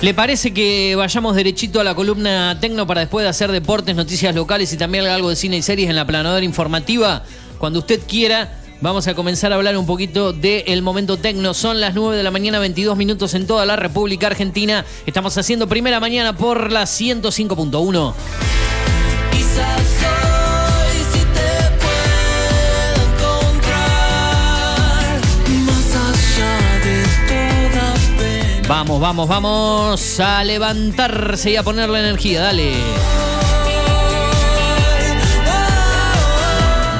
¿Le 0.00 0.14
parece 0.14 0.54
que 0.54 0.94
vayamos 0.94 1.34
derechito 1.34 1.80
a 1.80 1.84
la 1.84 1.96
columna 1.96 2.58
Tecno 2.60 2.86
para 2.86 3.00
después 3.00 3.24
de 3.24 3.30
hacer 3.30 3.50
deportes, 3.50 3.96
noticias 3.96 4.34
locales 4.34 4.72
y 4.72 4.76
también 4.76 5.04
algo 5.06 5.30
de 5.30 5.36
cine 5.36 5.56
y 5.56 5.62
series 5.62 5.90
en 5.90 5.96
la 5.96 6.06
planadora 6.06 6.44
informativa? 6.44 7.24
Cuando 7.58 7.80
usted 7.80 8.00
quiera, 8.06 8.60
vamos 8.80 9.08
a 9.08 9.14
comenzar 9.14 9.50
a 9.52 9.56
hablar 9.56 9.76
un 9.76 9.86
poquito 9.86 10.32
del 10.32 10.82
momento 10.82 11.16
Tecno. 11.16 11.54
Son 11.54 11.80
las 11.80 11.94
9 11.94 12.16
de 12.16 12.22
la 12.22 12.30
mañana, 12.30 12.60
22 12.60 12.96
minutos 12.96 13.34
en 13.34 13.48
toda 13.48 13.66
la 13.66 13.74
República 13.74 14.28
Argentina. 14.28 14.84
Estamos 15.06 15.36
haciendo 15.38 15.66
primera 15.66 15.98
mañana 15.98 16.36
por 16.36 16.70
la 16.70 16.82
105.1. 16.82 18.14
Vamos, 28.68 29.00
vamos, 29.00 29.28
vamos 29.28 30.18
a 30.18 30.42
levantarse 30.42 31.52
y 31.52 31.56
a 31.56 31.62
poner 31.62 31.88
la 31.88 32.00
energía. 32.00 32.42
Dale. 32.42 32.72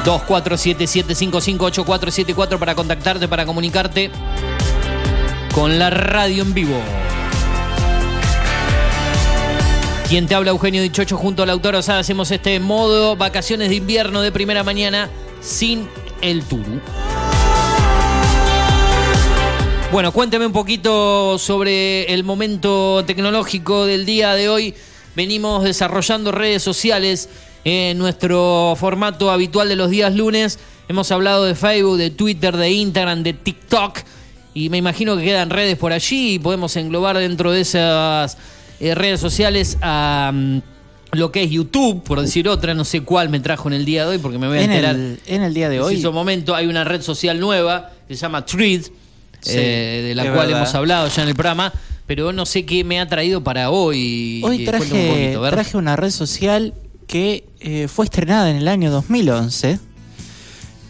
2477558474 0.04 2.60
para 2.60 2.76
contactarte, 2.76 3.26
para 3.26 3.44
comunicarte 3.44 4.12
con 5.52 5.80
la 5.80 5.90
radio 5.90 6.42
en 6.42 6.54
vivo. 6.54 6.80
Quien 10.08 10.28
te 10.28 10.36
habla, 10.36 10.52
Eugenio 10.52 10.82
Dichocho, 10.82 11.16
junto 11.16 11.42
al 11.42 11.50
autor 11.50 11.74
Osada, 11.74 11.98
hacemos 11.98 12.30
este 12.30 12.60
modo 12.60 13.16
vacaciones 13.16 13.70
de 13.70 13.74
invierno 13.74 14.22
de 14.22 14.30
primera 14.30 14.62
mañana 14.62 15.08
sin 15.40 15.88
el 16.20 16.44
Turu. 16.44 16.80
Bueno, 19.96 20.12
cuénteme 20.12 20.44
un 20.44 20.52
poquito 20.52 21.38
sobre 21.38 22.12
el 22.12 22.22
momento 22.22 23.02
tecnológico 23.06 23.86
del 23.86 24.04
día 24.04 24.34
de 24.34 24.50
hoy. 24.50 24.74
Venimos 25.14 25.64
desarrollando 25.64 26.32
redes 26.32 26.62
sociales 26.62 27.30
en 27.64 27.96
nuestro 27.96 28.74
formato 28.78 29.30
habitual 29.30 29.70
de 29.70 29.76
los 29.76 29.88
días 29.88 30.14
lunes. 30.14 30.58
Hemos 30.86 31.10
hablado 31.12 31.46
de 31.46 31.54
Facebook, 31.54 31.96
de 31.96 32.10
Twitter, 32.10 32.54
de 32.58 32.72
Instagram, 32.72 33.22
de 33.22 33.32
TikTok. 33.32 34.00
Y 34.52 34.68
me 34.68 34.76
imagino 34.76 35.16
que 35.16 35.24
quedan 35.24 35.48
redes 35.48 35.78
por 35.78 35.94
allí 35.94 36.34
y 36.34 36.38
podemos 36.40 36.76
englobar 36.76 37.16
dentro 37.16 37.50
de 37.52 37.62
esas 37.62 38.36
eh, 38.80 38.94
redes 38.94 39.18
sociales 39.18 39.78
a 39.80 40.30
mm, 40.30 40.58
lo 41.12 41.32
que 41.32 41.44
es 41.44 41.50
YouTube, 41.50 42.02
por 42.02 42.20
decir 42.20 42.50
otra. 42.50 42.74
No 42.74 42.84
sé 42.84 43.00
cuál 43.00 43.30
me 43.30 43.40
trajo 43.40 43.68
en 43.68 43.72
el 43.72 43.86
día 43.86 44.02
de 44.04 44.10
hoy 44.10 44.18
porque 44.18 44.36
me 44.36 44.46
voy 44.46 44.58
a 44.58 44.60
En 44.62 44.70
enterar. 44.72 44.94
el, 44.94 45.20
en 45.24 45.42
el 45.42 45.54
día 45.54 45.70
de 45.70 45.80
hoy. 45.80 45.86
preciso 45.86 46.12
momento 46.12 46.54
hay 46.54 46.66
una 46.66 46.84
red 46.84 47.00
social 47.00 47.40
nueva 47.40 47.92
que 48.06 48.14
se 48.14 48.20
llama 48.20 48.44
Thread, 48.44 48.82
Sí, 49.46 49.54
eh, 49.58 50.02
de 50.08 50.14
la 50.14 50.24
cual 50.24 50.46
verdad. 50.48 50.56
hemos 50.62 50.74
hablado 50.74 51.08
ya 51.08 51.22
en 51.22 51.28
el 51.28 51.34
programa, 51.34 51.72
pero 52.06 52.32
no 52.32 52.46
sé 52.46 52.64
qué 52.66 52.84
me 52.84 53.00
ha 53.00 53.08
traído 53.08 53.42
para 53.44 53.70
hoy. 53.70 54.40
Hoy 54.44 54.62
Eh, 54.62 54.64
cuéntame 54.64 54.84
un 54.84 54.90
traje, 54.90 55.08
poquito, 55.34 55.50
traje 55.50 55.76
una 55.76 55.96
red 55.96 56.10
social 56.10 56.74
que 57.06 57.44
eh, 57.60 57.88
fue 57.88 58.04
estrenada 58.06 58.50
en 58.50 58.56
el 58.56 58.68
año 58.68 58.90
2011 58.90 59.78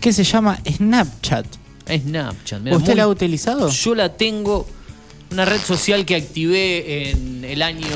que 0.00 0.12
se 0.12 0.24
llama 0.24 0.58
Snapchat. 0.70 1.46
Snapchat. 1.88 2.60
mira, 2.62 2.76
¿Usted 2.76 2.88
muy- 2.90 2.96
la 2.96 3.02
ha 3.04 3.08
utilizado? 3.08 3.68
Yo 3.70 3.94
la 3.94 4.12
tengo, 4.16 4.66
una 5.30 5.44
red 5.44 5.60
social 5.60 6.04
que 6.06 6.14
activé 6.16 7.10
en 7.10 7.44
el 7.44 7.60
año 7.62 7.90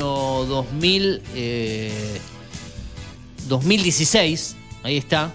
2000, 0.45 1.21
eh, 1.35 1.91
2016, 3.47 4.55
ahí 4.83 4.97
está. 4.97 5.31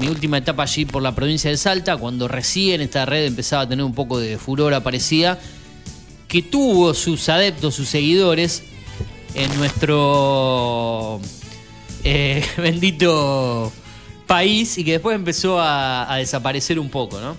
Mi 0.00 0.08
última 0.08 0.38
etapa 0.38 0.62
allí 0.62 0.84
por 0.84 1.02
la 1.02 1.14
provincia 1.14 1.50
de 1.50 1.56
Salta, 1.56 1.96
cuando 1.96 2.28
recién 2.28 2.80
esta 2.80 3.04
red 3.04 3.26
empezaba 3.26 3.62
a 3.62 3.68
tener 3.68 3.84
un 3.84 3.94
poco 3.94 4.20
de 4.20 4.38
furor 4.38 4.72
aparecía, 4.74 5.38
que 6.28 6.42
tuvo 6.42 6.94
sus 6.94 7.28
adeptos, 7.28 7.74
sus 7.74 7.88
seguidores 7.88 8.62
en 9.34 9.56
nuestro 9.58 11.20
eh, 12.04 12.44
bendito 12.58 13.72
país 14.26 14.78
y 14.78 14.84
que 14.84 14.92
después 14.92 15.16
empezó 15.16 15.58
a, 15.58 16.12
a 16.12 16.16
desaparecer 16.18 16.78
un 16.78 16.90
poco, 16.90 17.20
¿no? 17.20 17.36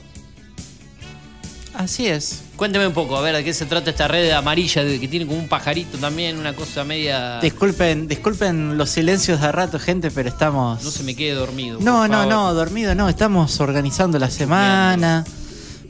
Así 1.80 2.08
es. 2.08 2.42
Cuénteme 2.58 2.86
un 2.88 2.94
poco, 2.94 3.16
a 3.16 3.22
ver, 3.22 3.34
¿de 3.38 3.44
qué 3.46 3.54
se 3.54 3.66
trata 3.66 3.90
esta 3.90 4.06
red 4.10 4.32
amarilla 4.32 4.84
que 4.84 5.08
tiene 5.08 5.26
como 5.26 5.40
un 5.40 5.48
pajarito 5.48 5.98
también, 5.98 6.38
una 6.38 6.52
cosa 6.54 6.84
media... 6.84 7.40
Disculpen, 7.40 8.06
disculpen 8.06 8.78
los 8.78 8.90
silencios 8.90 9.40
de 9.40 9.50
rato, 9.50 9.80
gente, 9.80 10.12
pero 10.12 10.28
estamos. 10.28 10.84
No 10.84 10.92
se 10.92 11.04
me 11.04 11.16
quede 11.16 11.36
dormido. 11.36 11.80
No, 11.80 12.00
por 12.02 12.10
no, 12.10 12.18
favor. 12.18 12.28
no, 12.34 12.54
dormido 12.54 12.96
no. 12.96 13.08
Estamos 13.08 13.58
organizando 13.62 14.20
la 14.20 14.30
semana. 14.30 15.24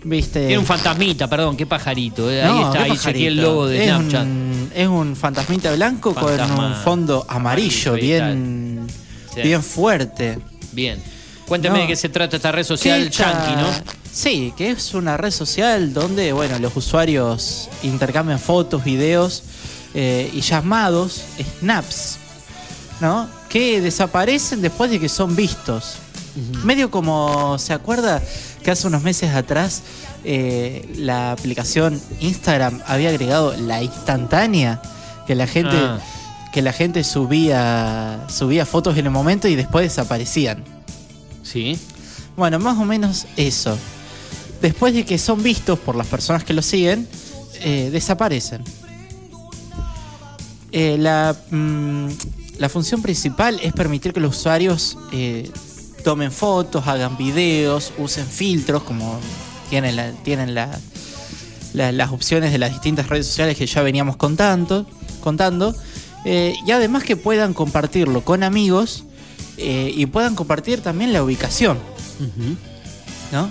¿Viste? 0.03 0.41
Tiene 0.41 0.59
un 0.59 0.65
fantasmita, 0.67 1.27
perdón, 1.27 1.57
qué 1.57 1.65
pajarito. 1.65 2.29
eh, 2.29 2.43
ahí 2.43 2.51
No, 2.51 2.67
está, 2.71 2.85
qué 2.85 2.91
ahí 2.91 2.97
chequeé 2.99 3.27
el 3.29 3.37
logo 3.37 3.65
de 3.65 3.83
es 3.83 3.89
Snapchat. 3.89 4.23
Un, 4.25 4.71
es 4.75 4.87
un 4.87 5.15
fantasmita 5.15 5.73
blanco 5.73 6.13
con 6.13 6.39
un 6.39 6.75
fondo 6.75 7.25
amarillo, 7.27 7.95
ahí 7.95 8.01
bien, 8.01 8.87
Sí. 9.33 9.41
bien 9.41 9.63
fuerte. 9.63 10.37
Bien. 10.71 11.01
Cuénteme 11.47 11.77
No. 11.77 11.81
de 11.81 11.87
qué 11.87 11.95
se 11.95 12.09
trata 12.09 12.35
esta 12.35 12.51
red 12.51 12.63
social 12.63 13.09
yankee, 13.09 13.55
¿no? 13.55 13.67
Sí, 14.11 14.53
que 14.57 14.71
es 14.71 14.93
una 14.93 15.17
red 15.17 15.31
social 15.31 15.93
donde, 15.93 16.33
bueno, 16.33 16.57
los 16.59 16.75
usuarios 16.75 17.69
intercambian 17.83 18.39
fotos, 18.39 18.83
videos 18.83 19.43
eh, 19.93 20.29
y 20.33 20.41
llamados, 20.41 21.21
snaps, 21.59 22.17
¿no? 23.01 23.29
Que 23.49 23.81
desaparecen 23.81 24.61
después 24.61 24.89
de 24.91 24.99
que 24.99 25.09
son 25.09 25.35
vistos. 25.35 25.95
Medio 26.63 26.89
como, 26.89 27.57
¿se 27.59 27.73
acuerda 27.73 28.21
que 28.63 28.71
hace 28.71 28.87
unos 28.87 29.03
meses 29.03 29.33
atrás 29.33 29.81
eh, 30.23 30.87
la 30.95 31.31
aplicación 31.31 31.99
Instagram 32.19 32.81
había 32.87 33.09
agregado 33.09 33.55
la 33.57 33.83
instantánea? 33.83 34.81
Que 35.27 35.35
la 35.35 35.47
gente, 35.47 35.75
Ah. 35.75 35.99
que 36.51 36.61
la 36.63 36.73
gente 36.73 37.03
subía, 37.03 38.25
subía 38.29 38.65
fotos 38.65 38.97
en 38.97 39.05
el 39.05 39.11
momento 39.11 39.47
y 39.47 39.55
después 39.55 39.83
desaparecían. 39.83 40.63
Sí. 41.43 41.77
Bueno, 42.35 42.57
más 42.59 42.77
o 42.77 42.85
menos 42.85 43.25
eso. 43.37 43.77
Después 44.61 44.93
de 44.93 45.05
que 45.05 45.17
son 45.17 45.41
vistos 45.41 45.79
por 45.79 45.95
las 45.95 46.07
personas 46.07 46.43
que 46.43 46.53
lo 46.53 46.61
siguen, 46.61 47.07
eh, 47.61 47.89
desaparecen. 47.91 48.63
Eh, 50.71 50.97
la, 50.99 51.35
mm, 51.49 52.07
la 52.59 52.69
función 52.69 53.01
principal 53.01 53.59
es 53.63 53.73
permitir 53.73 54.13
que 54.13 54.19
los 54.19 54.37
usuarios 54.37 54.97
eh, 55.11 55.49
tomen 56.03 56.31
fotos, 56.31 56.87
hagan 56.87 57.17
videos, 57.17 57.91
usen 57.97 58.25
filtros, 58.27 58.83
como 58.83 59.19
tienen, 59.69 59.95
la- 59.95 60.11
tienen 60.11 60.53
la- 60.53 60.79
la- 61.73 61.91
las 61.91 62.11
opciones 62.11 62.51
de 62.51 62.57
las 62.59 62.71
distintas 62.71 63.07
redes 63.07 63.27
sociales 63.27 63.57
que 63.57 63.65
ya 63.65 63.81
veníamos 63.81 64.15
contando. 64.15 64.85
contando 65.21 65.75
y 66.25 66.71
además 66.71 67.03
que 67.03 67.15
puedan 67.17 67.53
compartirlo 67.53 68.23
con 68.23 68.43
amigos 68.43 69.03
y 69.57 70.05
puedan 70.05 70.33
compartir 70.35 70.81
también 70.81 71.11
la 71.11 71.23
ubicación. 71.23 71.77
¿no? 73.31 73.49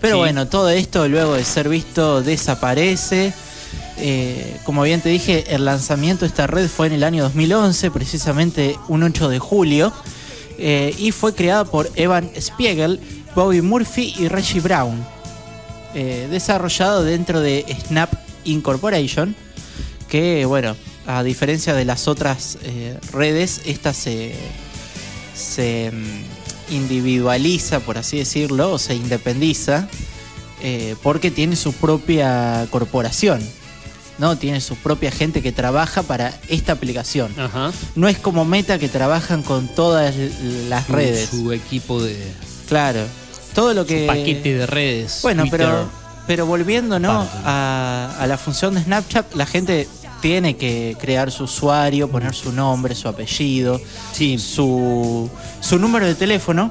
Pero 0.00 0.16
Sí. 0.16 0.18
bueno, 0.18 0.46
todo 0.48 0.70
esto 0.70 1.08
luego 1.08 1.34
de 1.34 1.44
ser 1.44 1.68
visto 1.68 2.22
desaparece. 2.22 3.32
Eh, 3.96 4.56
como 4.64 4.82
bien 4.82 5.00
te 5.00 5.08
dije, 5.08 5.54
el 5.54 5.64
lanzamiento 5.64 6.24
de 6.24 6.28
esta 6.28 6.46
red 6.46 6.68
fue 6.68 6.88
en 6.88 6.94
el 6.94 7.04
año 7.04 7.22
2011, 7.22 7.90
precisamente 7.90 8.76
un 8.88 9.02
8 9.04 9.28
de 9.28 9.38
julio, 9.38 9.92
eh, 10.58 10.94
y 10.98 11.12
fue 11.12 11.34
creada 11.34 11.64
por 11.64 11.90
Evan 11.94 12.28
Spiegel, 12.38 13.00
Bobby 13.34 13.62
Murphy 13.62 14.14
y 14.18 14.28
Reggie 14.28 14.60
Brown. 14.60 15.04
Eh, 15.94 16.26
desarrollado 16.30 17.04
dentro 17.04 17.40
de 17.40 17.64
Snap 17.86 18.12
Incorporation, 18.44 19.34
que 20.08 20.44
bueno, 20.44 20.76
a 21.06 21.22
diferencia 21.22 21.72
de 21.74 21.84
las 21.84 22.08
otras 22.08 22.58
redes, 23.12 23.60
esta 23.64 23.92
se, 23.92 24.34
se 25.36 25.92
mm, 25.92 26.33
individualiza, 26.70 27.80
por 27.80 27.98
así 27.98 28.18
decirlo, 28.18 28.72
o 28.72 28.78
se 28.78 28.94
independiza, 28.94 29.88
eh, 30.62 30.96
porque 31.02 31.30
tiene 31.30 31.56
su 31.56 31.72
propia 31.72 32.66
corporación. 32.70 33.40
¿no? 34.18 34.36
Tiene 34.38 34.60
su 34.60 34.76
propia 34.76 35.10
gente 35.10 35.42
que 35.42 35.52
trabaja 35.52 36.02
para 36.02 36.32
esta 36.48 36.72
aplicación. 36.72 37.34
No 37.96 38.08
es 38.08 38.18
como 38.18 38.44
Meta 38.44 38.78
que 38.78 38.88
trabajan 38.88 39.42
con 39.42 39.68
todas 39.68 40.14
las 40.68 40.88
redes. 40.88 41.30
Su 41.30 41.52
equipo 41.52 42.02
de. 42.02 42.16
Claro. 42.68 43.00
Todo 43.54 43.74
lo 43.74 43.84
que. 43.86 44.02
Su 44.02 44.06
paquete 44.06 44.54
de 44.54 44.66
redes. 44.66 45.18
Bueno, 45.22 45.42
Twitter. 45.42 45.60
pero, 45.60 45.88
pero 46.26 46.46
volviendo 46.46 47.00
¿no? 47.00 47.26
a, 47.44 48.14
a 48.18 48.26
la 48.26 48.38
función 48.38 48.74
de 48.74 48.82
Snapchat, 48.82 49.34
la 49.34 49.46
gente 49.46 49.88
tiene 50.24 50.56
que 50.56 50.96
crear 50.98 51.30
su 51.30 51.44
usuario, 51.44 52.08
poner 52.08 52.34
su 52.34 52.50
nombre, 52.50 52.94
su 52.94 53.08
apellido, 53.08 53.78
su, 54.38 55.30
su 55.60 55.78
número 55.78 56.06
de 56.06 56.14
teléfono, 56.14 56.70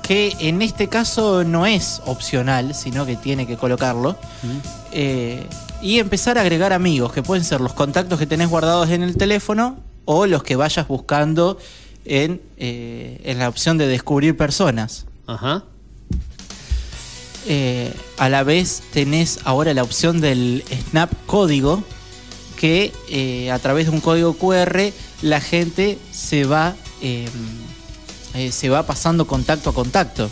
que 0.00 0.34
en 0.40 0.62
este 0.62 0.88
caso 0.88 1.44
no 1.44 1.66
es 1.66 2.00
opcional, 2.06 2.74
sino 2.74 3.04
que 3.04 3.16
tiene 3.16 3.46
que 3.46 3.58
colocarlo. 3.58 4.16
Eh, 4.90 5.46
y 5.82 5.98
empezar 5.98 6.38
a 6.38 6.40
agregar 6.40 6.72
amigos, 6.72 7.12
que 7.12 7.22
pueden 7.22 7.44
ser 7.44 7.60
los 7.60 7.74
contactos 7.74 8.18
que 8.18 8.26
tenés 8.26 8.48
guardados 8.48 8.88
en 8.88 9.02
el 9.02 9.18
teléfono 9.18 9.76
o 10.06 10.24
los 10.24 10.42
que 10.42 10.56
vayas 10.56 10.88
buscando 10.88 11.58
en, 12.06 12.40
eh, 12.56 13.20
en 13.22 13.38
la 13.38 13.50
opción 13.50 13.76
de 13.76 13.86
descubrir 13.86 14.34
personas. 14.34 15.04
Ajá. 15.26 15.64
Eh, 17.46 17.92
a 18.16 18.30
la 18.30 18.44
vez 18.44 18.82
tenés 18.94 19.40
ahora 19.44 19.74
la 19.74 19.82
opción 19.82 20.22
del 20.22 20.64
Snap 20.90 21.12
código, 21.26 21.84
que 22.58 22.92
eh, 23.08 23.50
a 23.50 23.58
través 23.58 23.86
de 23.86 23.92
un 23.92 24.00
código 24.00 24.34
QR 24.34 24.90
la 25.22 25.40
gente 25.40 25.96
se 26.10 26.44
va, 26.44 26.74
eh, 27.00 27.26
eh, 28.34 28.50
se 28.52 28.68
va 28.68 28.84
pasando 28.84 29.26
contacto 29.26 29.70
a 29.70 29.74
contacto. 29.74 30.28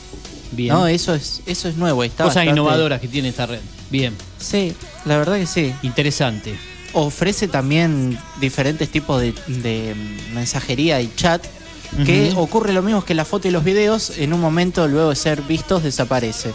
Bien. 0.53 0.75
No, 0.75 0.87
eso 0.87 1.15
es, 1.15 1.43
eso 1.47 1.69
es 1.69 1.77
nuevo. 1.77 2.05
Está 2.05 2.25
Cosas 2.25 2.37
bastante- 2.37 2.51
innovadoras 2.61 3.01
que 3.01 3.09
tiene 3.09 3.29
esta 3.29 3.47
red. 3.47 3.61
Bien. 3.91 4.15
Sí, 4.39 4.75
la 5.05 5.19
verdad 5.19 5.37
que 5.39 5.47
sí. 5.47 5.73
Interesante. 5.83 6.57
Ofrece 6.93 7.47
también 7.49 8.19
diferentes 8.41 8.89
tipos 8.91 9.21
de, 9.21 9.33
de 9.47 9.95
mensajería 10.35 11.01
y 11.01 11.11
chat. 11.15 11.45
Que 12.05 12.33
ocurre 12.37 12.73
lo 12.73 12.83
mismo 12.83 13.05
que 13.05 13.15
la 13.15 13.25
foto 13.25 13.47
y 13.47 13.53
los 13.53 13.63
videos, 13.63 14.19
en 14.19 14.33
un 14.33 14.41
momento 14.41 14.89
luego 14.89 15.11
de 15.11 15.17
ser 15.17 15.41
vistos 15.43 15.85
desaparece. 15.85 16.53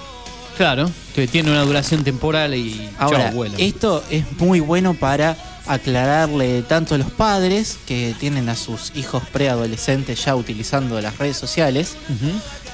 Claro, 0.57 0.91
que 1.15 1.25
tiene 1.27 1.49
una 1.51 1.61
duración 1.63 2.03
temporal 2.03 2.53
y 2.53 2.89
Ahora, 2.99 3.27
chau, 3.29 3.35
vuela. 3.35 3.55
esto 3.57 4.03
es 4.11 4.25
muy 4.39 4.59
bueno 4.59 4.93
para 4.93 5.37
aclararle 5.67 6.63
tanto 6.63 6.95
a 6.95 6.97
los 6.97 7.11
padres 7.11 7.77
que 7.85 8.15
tienen 8.19 8.49
a 8.49 8.55
sus 8.55 8.91
hijos 8.95 9.23
preadolescentes 9.31 10.23
ya 10.25 10.35
utilizando 10.35 10.99
las 11.01 11.17
redes 11.17 11.37
sociales. 11.37 11.95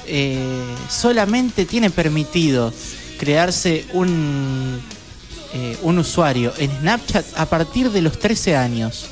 eh, 0.06 0.38
solamente 0.88 1.66
tiene 1.66 1.90
permitido 1.90 2.72
crearse 3.18 3.84
un, 3.92 4.80
eh, 5.52 5.76
un 5.82 5.98
usuario 5.98 6.52
en 6.56 6.70
Snapchat 6.80 7.26
a 7.36 7.46
partir 7.46 7.90
de 7.90 8.00
los 8.00 8.18
13 8.18 8.56
años. 8.56 9.06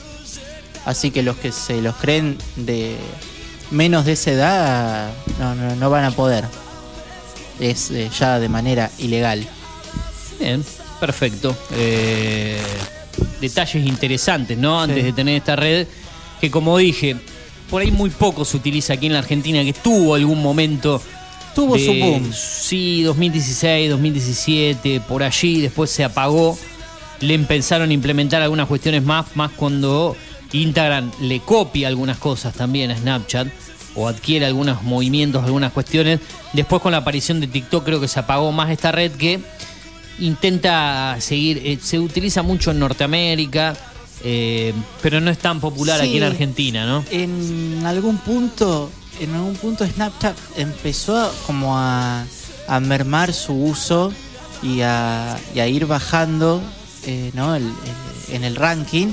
Así 0.87 1.11
que 1.11 1.23
los 1.23 1.37
que 1.37 1.53
se 1.53 1.83
los 1.83 1.97
creen 1.97 2.39
de 2.55 2.97
menos 3.71 4.05
de 4.07 4.13
esa 4.13 4.31
edad 4.31 5.11
no, 5.39 5.55
no, 5.55 5.77
no 5.77 5.91
van 5.91 6.05
a 6.05 6.13
poder. 6.13 6.45
Es 7.61 7.91
eh, 7.91 8.09
ya 8.19 8.39
de 8.39 8.49
manera 8.49 8.91
ilegal. 8.99 9.47
Bien, 10.39 10.65
perfecto. 11.01 11.57
Eh, 11.73 12.61
detalles 13.41 13.87
interesantes, 13.87 14.57
¿no? 14.57 14.81
Antes 14.81 15.05
de 15.05 15.13
tener 15.13 15.37
esta 15.37 15.57
red, 15.57 15.87
que 16.41 16.51
como 16.51 16.79
dije, 16.79 17.17
por 17.71 17.83
ahí 17.83 17.91
muy 17.91 18.11
poco 18.11 18.45
se 18.45 18.57
utiliza 18.57 18.95
aquí 18.95 19.07
en 19.07 19.13
la 19.13 19.21
Argentina, 19.21 19.63
que 19.65 19.73
tuvo 19.73 20.15
algún 20.15 20.43
momento. 20.43 21.01
Tuvo 21.55 21.79
su 21.79 21.95
boom. 21.95 22.33
Sí, 22.33 23.03
2016, 23.03 23.91
2017, 23.91 25.01
por 25.01 25.23
allí, 25.23 25.61
después 25.61 25.91
se 25.91 26.05
apagó. 26.05 26.59
Le 27.21 27.33
empezaron 27.35 27.91
a 27.91 27.93
implementar 27.95 28.43
algunas 28.43 28.69
cuestiones 28.69 29.03
más, 29.03 29.35
más 29.37 29.51
cuando 29.53 30.17
Instagram 30.53 31.11
le 31.21 31.41
copia 31.41 31.89
algunas 31.89 32.19
cosas 32.19 32.55
también 32.55 32.91
a 32.91 32.97
Snapchat 32.97 33.49
o 33.95 34.07
adquiere 34.09 34.45
algunos 34.47 34.83
movimientos, 34.83 35.43
algunas 35.45 35.73
cuestiones. 35.73 36.21
Después 36.53 36.83
con 36.83 36.93
la 36.93 36.99
aparición 36.99 37.41
de 37.41 37.47
TikTok 37.47 37.85
creo 37.85 38.01
que 38.01 38.09
se 38.09 38.21
apagó 38.21 38.53
más 38.53 38.71
esta 38.71 38.93
red 38.93 39.13
que 39.13 39.41
intenta 40.19 41.17
seguir, 41.21 41.61
eh, 41.65 41.79
se 41.83 41.99
utiliza 41.99 42.43
mucho 42.43 42.71
en 42.71 42.79
Norteamérica, 42.79 43.75
eh, 44.25 44.73
pero 45.03 45.21
no 45.21 45.31
es 45.31 45.39
tan 45.39 45.61
popular 45.61 46.01
Sí. 46.01 46.07
aquí 46.09 46.17
en 46.19 46.23
Argentina, 46.25 46.87
¿no? 46.87 47.05
En 47.11 47.83
algún 47.87 48.19
punto, 48.19 48.91
en 49.21 49.35
algún 49.35 49.55
punto 49.57 49.87
Snapchat 49.87 50.37
empezó 50.57 51.17
a- 51.19 51.31
como 51.47 51.77
a, 51.79 52.25
a 52.69 52.81
mermar 52.81 53.33
su 53.33 53.53
uso 53.55 54.13
y 54.63 54.81
a, 54.81 55.37
y 55.55 55.61
a 55.61 55.67
ir 55.69 55.87
bajando 55.87 56.63
eh, 57.09 57.31
¿no? 57.35 57.55
El- 57.55 57.63
el- 57.65 58.35
en 58.35 58.43
el 58.45 58.57
ranking 58.57 59.09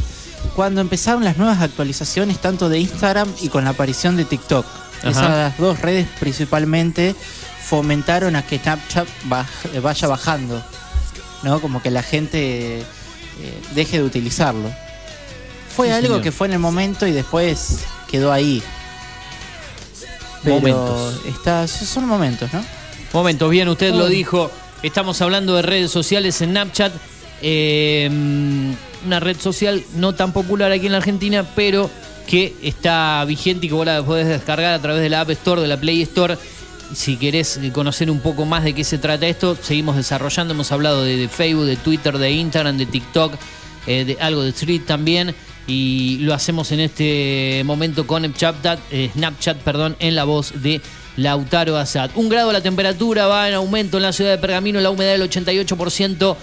cuando 0.55 0.81
empezaron 0.81 1.23
las 1.23 1.37
nuevas 1.37 1.61
actualizaciones 1.61 2.39
tanto 2.39 2.67
de 2.67 2.79
Instagram 2.79 3.29
y 3.41 3.49
con 3.49 3.63
la 3.65 3.69
aparición 3.71 4.17
de 4.17 4.25
TikTok. 4.25 4.65
Ajá. 5.03 5.09
Esas 5.11 5.57
dos 5.59 5.79
redes 5.79 6.07
principalmente 6.19 7.13
fomentaron 7.65 8.35
a 8.35 8.41
que 8.45 8.57
Snapchat 8.57 9.07
baj- 9.29 9.81
vaya 9.81 10.07
bajando, 10.07 10.63
¿no? 11.43 11.61
Como 11.61 11.81
que 11.81 11.91
la 11.91 12.03
gente 12.03 12.79
eh, 12.79 12.83
deje 13.75 13.97
de 13.99 14.03
utilizarlo. 14.03 14.71
Fue 15.75 15.87
Sí, 15.87 15.93
algo 15.93 16.07
señor. 16.07 16.21
que 16.21 16.31
fue 16.31 16.47
en 16.47 16.53
el 16.53 16.59
momento 16.59 17.07
y 17.07 17.11
después 17.11 17.79
quedó 18.09 18.31
ahí. 18.31 18.61
Pero 20.43 20.55
Momentos. 20.55 21.21
Está, 21.25 21.67
son 21.67 22.05
momentos, 22.05 22.51
¿no? 22.53 22.63
Momentos, 23.13 23.49
bien, 23.49 23.67
usted 23.69 23.93
lo 23.93 24.07
dijo. 24.07 24.51
Estamos 24.81 25.21
hablando 25.21 25.55
de 25.55 25.61
redes 25.61 25.91
sociales, 25.91 26.35
Snapchat, 26.35 26.91
eh, 27.41 28.09
una 29.05 29.19
red 29.19 29.39
social 29.39 29.83
no 29.95 30.13
tan 30.13 30.33
popular 30.33 30.71
aquí 30.71 30.87
en 30.87 30.91
la 30.91 30.97
Argentina, 30.97 31.45
pero 31.55 31.89
que 32.27 32.53
está 32.61 33.23
vigente 33.25 33.65
y 33.65 33.69
que 33.69 33.75
vos 33.75 33.85
la 33.85 34.03
podés 34.03 34.27
descargar 34.27 34.73
a 34.73 34.81
través 34.81 35.01
de 35.01 35.09
la 35.09 35.21
App 35.21 35.29
Store, 35.29 35.61
de 35.61 35.67
la 35.67 35.77
Play 35.77 36.01
Store. 36.01 36.37
Si 36.93 37.17
querés 37.17 37.57
eh, 37.57 37.71
conocer 37.71 38.09
un 38.11 38.19
poco 38.19 38.45
más 38.45 38.63
de 38.63 38.73
qué 38.73 38.83
se 38.83 38.97
trata 38.97 39.27
esto, 39.27 39.57
seguimos 39.59 39.95
desarrollando. 39.95 40.53
Hemos 40.53 40.71
hablado 40.71 41.03
de, 41.03 41.27
Facebook, 41.27 41.65
de 41.65 41.75
Twitter, 41.75 42.17
de 42.17 42.31
Instagram, 42.31 42.77
de 42.77 42.85
TikTok, 42.85 43.35
eh, 43.87 44.05
de 44.05 44.17
algo 44.19 44.43
de 44.43 44.49
Street 44.49 44.81
también. 44.85 45.35
Y 45.65 46.17
lo 46.19 46.33
hacemos 46.33 46.71
en 46.71 46.81
este 46.81 47.63
momento 47.65 48.05
con 48.05 48.23
Snapchat, 48.23 48.79
eh, 48.91 49.09
Snapchat 49.13 49.57
perdón, 49.59 49.95
en 49.99 50.15
la 50.15 50.25
voz 50.25 50.61
de 50.61 50.81
Lautaro 51.15 51.77
Azad. 51.77 52.11
Un 52.15 52.29
grado 52.29 52.51
la 52.51 52.61
temperatura 52.61 53.27
va 53.27 53.47
en 53.47 53.55
aumento 53.55 53.97
en 53.97 54.03
la 54.03 54.13
ciudad 54.13 54.31
de 54.31 54.37
Pergamino, 54.37 54.79
la 54.81 54.89
humedad 54.89 55.13
del 55.13 55.29
88%. 55.29 56.35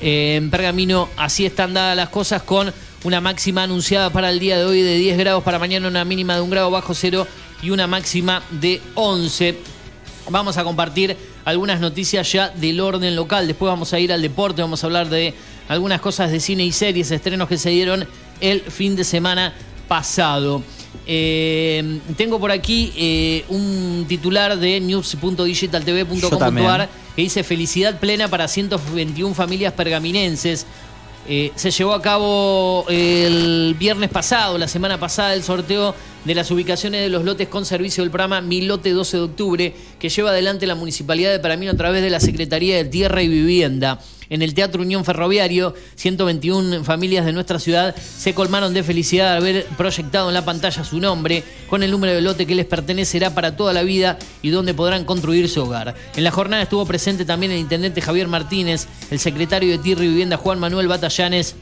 eh, 0.00 0.36
en 0.36 0.50
Pergamino 0.50 1.08
así 1.16 1.44
están 1.44 1.74
dadas 1.74 1.96
las 1.96 2.08
cosas 2.08 2.42
con 2.42 2.72
una 3.04 3.20
máxima 3.20 3.64
anunciada 3.64 4.10
para 4.10 4.30
el 4.30 4.38
día 4.38 4.56
de 4.56 4.64
hoy 4.64 4.80
de 4.80 4.96
10 4.96 5.18
grados, 5.18 5.42
para 5.42 5.58
mañana 5.58 5.88
una 5.88 6.04
mínima 6.04 6.36
de 6.36 6.40
un 6.40 6.50
grado 6.50 6.70
bajo 6.70 6.94
cero 6.94 7.26
y 7.62 7.70
una 7.70 7.86
máxima 7.86 8.42
de 8.50 8.80
11. 8.94 9.71
Vamos 10.28 10.56
a 10.56 10.64
compartir 10.64 11.16
algunas 11.44 11.80
noticias 11.80 12.30
ya 12.32 12.48
del 12.50 12.80
orden 12.80 13.16
local. 13.16 13.46
Después 13.46 13.68
vamos 13.68 13.92
a 13.92 13.98
ir 13.98 14.12
al 14.12 14.22
deporte, 14.22 14.62
vamos 14.62 14.82
a 14.82 14.86
hablar 14.86 15.08
de 15.08 15.34
algunas 15.68 16.00
cosas 16.00 16.30
de 16.30 16.40
cine 16.40 16.64
y 16.64 16.72
series, 16.72 17.10
estrenos 17.10 17.48
que 17.48 17.58
se 17.58 17.70
dieron 17.70 18.06
el 18.40 18.60
fin 18.60 18.96
de 18.96 19.04
semana 19.04 19.52
pasado. 19.88 20.62
Eh, 21.06 22.00
tengo 22.16 22.38
por 22.38 22.52
aquí 22.52 22.92
eh, 22.96 23.44
un 23.48 24.04
titular 24.08 24.58
de 24.58 24.80
news.digitaltv.com.ar 24.80 26.88
que 27.16 27.22
dice 27.22 27.44
felicidad 27.44 27.98
plena 27.98 28.28
para 28.28 28.48
121 28.48 29.34
familias 29.34 29.72
pergaminenses. 29.72 30.66
Eh, 31.28 31.52
se 31.54 31.70
llevó 31.70 31.94
a 31.94 32.02
cabo 32.02 32.84
el 32.88 33.76
viernes 33.78 34.10
pasado, 34.10 34.58
la 34.58 34.66
semana 34.66 34.98
pasada, 34.98 35.34
el 35.34 35.44
sorteo 35.44 35.94
de 36.24 36.34
las 36.34 36.50
ubicaciones 36.50 37.00
de 37.00 37.08
los 37.08 37.24
lotes 37.24 37.48
con 37.48 37.64
servicio 37.64 38.02
del 38.02 38.10
programa 38.10 38.40
Mi 38.40 38.62
Lote 38.62 38.90
12 38.90 39.16
de 39.16 39.22
octubre, 39.22 39.74
que 40.00 40.08
lleva 40.08 40.30
adelante 40.30 40.66
la 40.66 40.74
Municipalidad 40.74 41.30
de 41.30 41.38
Pergamino 41.38 41.72
a 41.72 41.76
través 41.76 42.02
de 42.02 42.10
la 42.10 42.18
Secretaría 42.18 42.76
de 42.76 42.84
Tierra 42.86 43.22
y 43.22 43.28
Vivienda. 43.28 44.00
En 44.30 44.42
el 44.42 44.54
Teatro 44.54 44.82
Unión 44.82 45.04
Ferroviario, 45.04 45.74
121 45.96 46.84
familias 46.84 47.24
de 47.24 47.32
nuestra 47.32 47.58
ciudad 47.58 47.94
se 47.96 48.34
colmaron 48.34 48.74
de 48.74 48.82
felicidad 48.82 49.32
de 49.32 49.36
haber 49.36 49.66
proyectado 49.76 50.28
en 50.28 50.34
la 50.34 50.44
pantalla 50.44 50.84
su 50.84 51.00
nombre 51.00 51.44
con 51.68 51.82
el 51.82 51.90
número 51.90 52.14
de 52.14 52.20
lote 52.20 52.46
que 52.46 52.54
les 52.54 52.66
pertenecerá 52.66 53.34
para 53.34 53.56
toda 53.56 53.72
la 53.72 53.82
vida 53.82 54.18
y 54.42 54.50
donde 54.50 54.74
podrán 54.74 55.04
construir 55.04 55.48
su 55.48 55.62
hogar. 55.62 55.94
En 56.16 56.24
la 56.24 56.30
jornada 56.30 56.62
estuvo 56.62 56.86
presente 56.86 57.24
también 57.24 57.52
el 57.52 57.58
intendente 57.58 58.00
Javier 58.00 58.28
Martínez, 58.28 58.86
el 59.10 59.18
secretario 59.18 59.70
de 59.70 59.78
Tierra 59.78 60.04
y 60.04 60.08
Vivienda 60.08 60.36
Juan 60.36 60.58
Manuel 60.58 60.88
Batallanes 60.88 61.56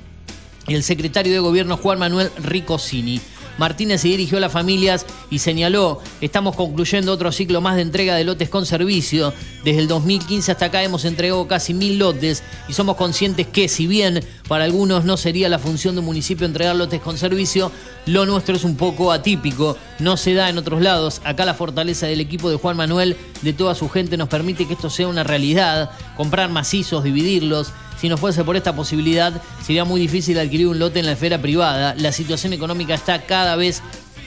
y 0.66 0.74
el 0.74 0.82
secretario 0.82 1.32
de 1.32 1.39
Gobierno 1.41 1.77
Juan 1.77 1.99
Manuel 1.99 2.31
Ricosini. 2.39 3.20
Martínez 3.59 4.01
se 4.01 4.09
dirigió 4.09 4.39
a 4.39 4.40
las 4.40 4.52
familias 4.52 5.06
y 5.31 5.39
señaló, 5.39 6.01
estamos 6.20 6.56
concluyendo 6.56 7.12
otro 7.12 7.32
ciclo 7.32 7.60
más 7.60 7.77
de 7.77 7.82
entrega 7.82 8.14
de 8.14 8.24
lotes 8.24 8.48
con 8.48 8.66
servicio. 8.66 9.32
Desde 9.64 9.81
el 9.81 9.89
2015 9.89 10.52
hasta 10.52 10.66
acá 10.66 10.82
hemos 10.82 11.05
entregado 11.05 11.47
casi 11.47 11.74
mil 11.74 11.98
lotes 11.98 12.43
y 12.68 12.72
somos 12.72 12.97
conscientes 12.97 13.47
que 13.47 13.68
si 13.68 13.86
bien 13.86 14.24
para 14.48 14.64
algunos 14.64 15.05
no 15.05 15.16
sería 15.16 15.48
la 15.48 15.59
función 15.59 15.94
de 15.94 16.01
un 16.01 16.06
municipio 16.06 16.47
entregar 16.47 16.77
lotes 16.77 17.01
con 17.01 17.18
servicio, 17.18 17.70
lo 18.06 18.27
nuestro 18.27 18.56
es 18.56 18.64
un 18.64 18.77
poco 18.77 19.12
atípico, 19.12 19.77
no 19.98 20.16
se 20.16 20.35
da 20.35 20.48
en 20.48 20.59
otros 20.59 20.81
lados. 20.81 21.20
Acá 21.24 21.44
la 21.44 21.55
fortaleza 21.55 22.06
del 22.06 22.20
equipo 22.20 22.51
de 22.51 22.56
Juan 22.56 22.77
Manuel, 22.77 23.16
de 23.43 23.52
toda 23.52 23.74
su 23.74 23.89
gente, 23.89 24.16
nos 24.16 24.28
permite 24.28 24.66
que 24.66 24.74
esto 24.74 24.90
sea 24.90 25.09
una 25.09 25.24
realidad, 25.24 25.90
comprar 26.16 26.51
macizos, 26.51 27.05
dividirlos. 27.05 27.72
Si 28.01 28.09
no 28.09 28.16
fuese 28.16 28.44
por 28.44 28.56
esta 28.56 28.74
posibilidad, 28.74 29.43
sería 29.62 29.85
muy 29.85 30.01
difícil 30.01 30.39
adquirir 30.39 30.68
un 30.68 30.78
lote 30.78 31.01
en 31.01 31.06
la 31.06 31.12
esfera 31.12 31.43
privada. 31.43 31.94
La 31.98 32.12
situación 32.12 32.55
económica 32.55 32.94
está 32.94 33.27
cada 33.27 33.56
vez 33.56 33.82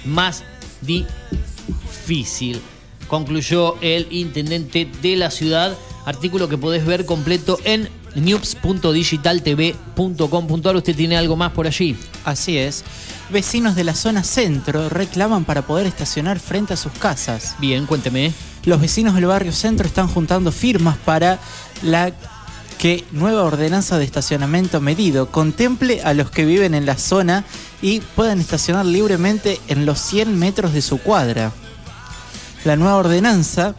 más 0.06 0.44
difícil, 0.82 2.62
concluyó 3.08 3.76
el 3.82 4.06
intendente 4.12 4.88
de 5.02 5.16
la 5.16 5.32
ciudad. 5.32 5.76
Artículo 6.06 6.50
que 6.50 6.60
podés 6.60 6.86
ver 6.86 7.08
completo 7.08 7.58
en 7.64 7.90
news.digitaltv.com.ar. 8.14 10.76
¿Usted 10.76 10.96
tiene 10.96 11.18
algo 11.18 11.36
más 11.36 11.54
por 11.54 11.66
allí? 11.66 11.98
Así 12.26 12.60
es. 12.60 12.84
Vecinos 13.32 13.76
de 13.76 13.86
la 13.86 13.96
zona 13.96 14.24
centro 14.24 14.88
reclaman 14.90 15.46
para 15.46 15.64
poder 15.64 15.88
estacionar 15.88 16.40
frente 16.40 16.74
a 16.74 16.78
sus 16.78 16.92
casas. 16.92 17.56
Bien, 17.58 17.88
cuénteme. 17.88 18.34
Los 18.66 18.80
vecinos 18.80 19.16
del 19.16 19.26
barrio 19.26 19.52
centro 19.52 19.88
están 19.88 20.08
juntando 20.08 20.52
firmas 20.52 20.96
para 20.98 21.40
la 21.82 22.14
que 22.84 23.06
nueva 23.14 23.44
ordenanza 23.44 23.98
de 23.98 24.04
estacionamiento 24.04 24.82
medido 24.82 25.32
contemple 25.32 26.02
a 26.04 26.14
los 26.14 26.30
que 26.30 26.44
viven 26.44 26.74
en 26.74 26.86
la 26.86 26.98
zona 26.98 27.46
y 27.82 28.02
puedan 28.02 28.42
estacionar 28.42 28.86
libremente 28.86 29.62
en 29.70 29.86
los 29.86 30.02
100 30.02 30.38
metros 30.38 30.74
de 30.74 30.82
su 30.82 30.98
cuadra. 30.98 31.54
La 32.66 32.76
nueva 32.76 32.98
ordenanza 32.98 33.74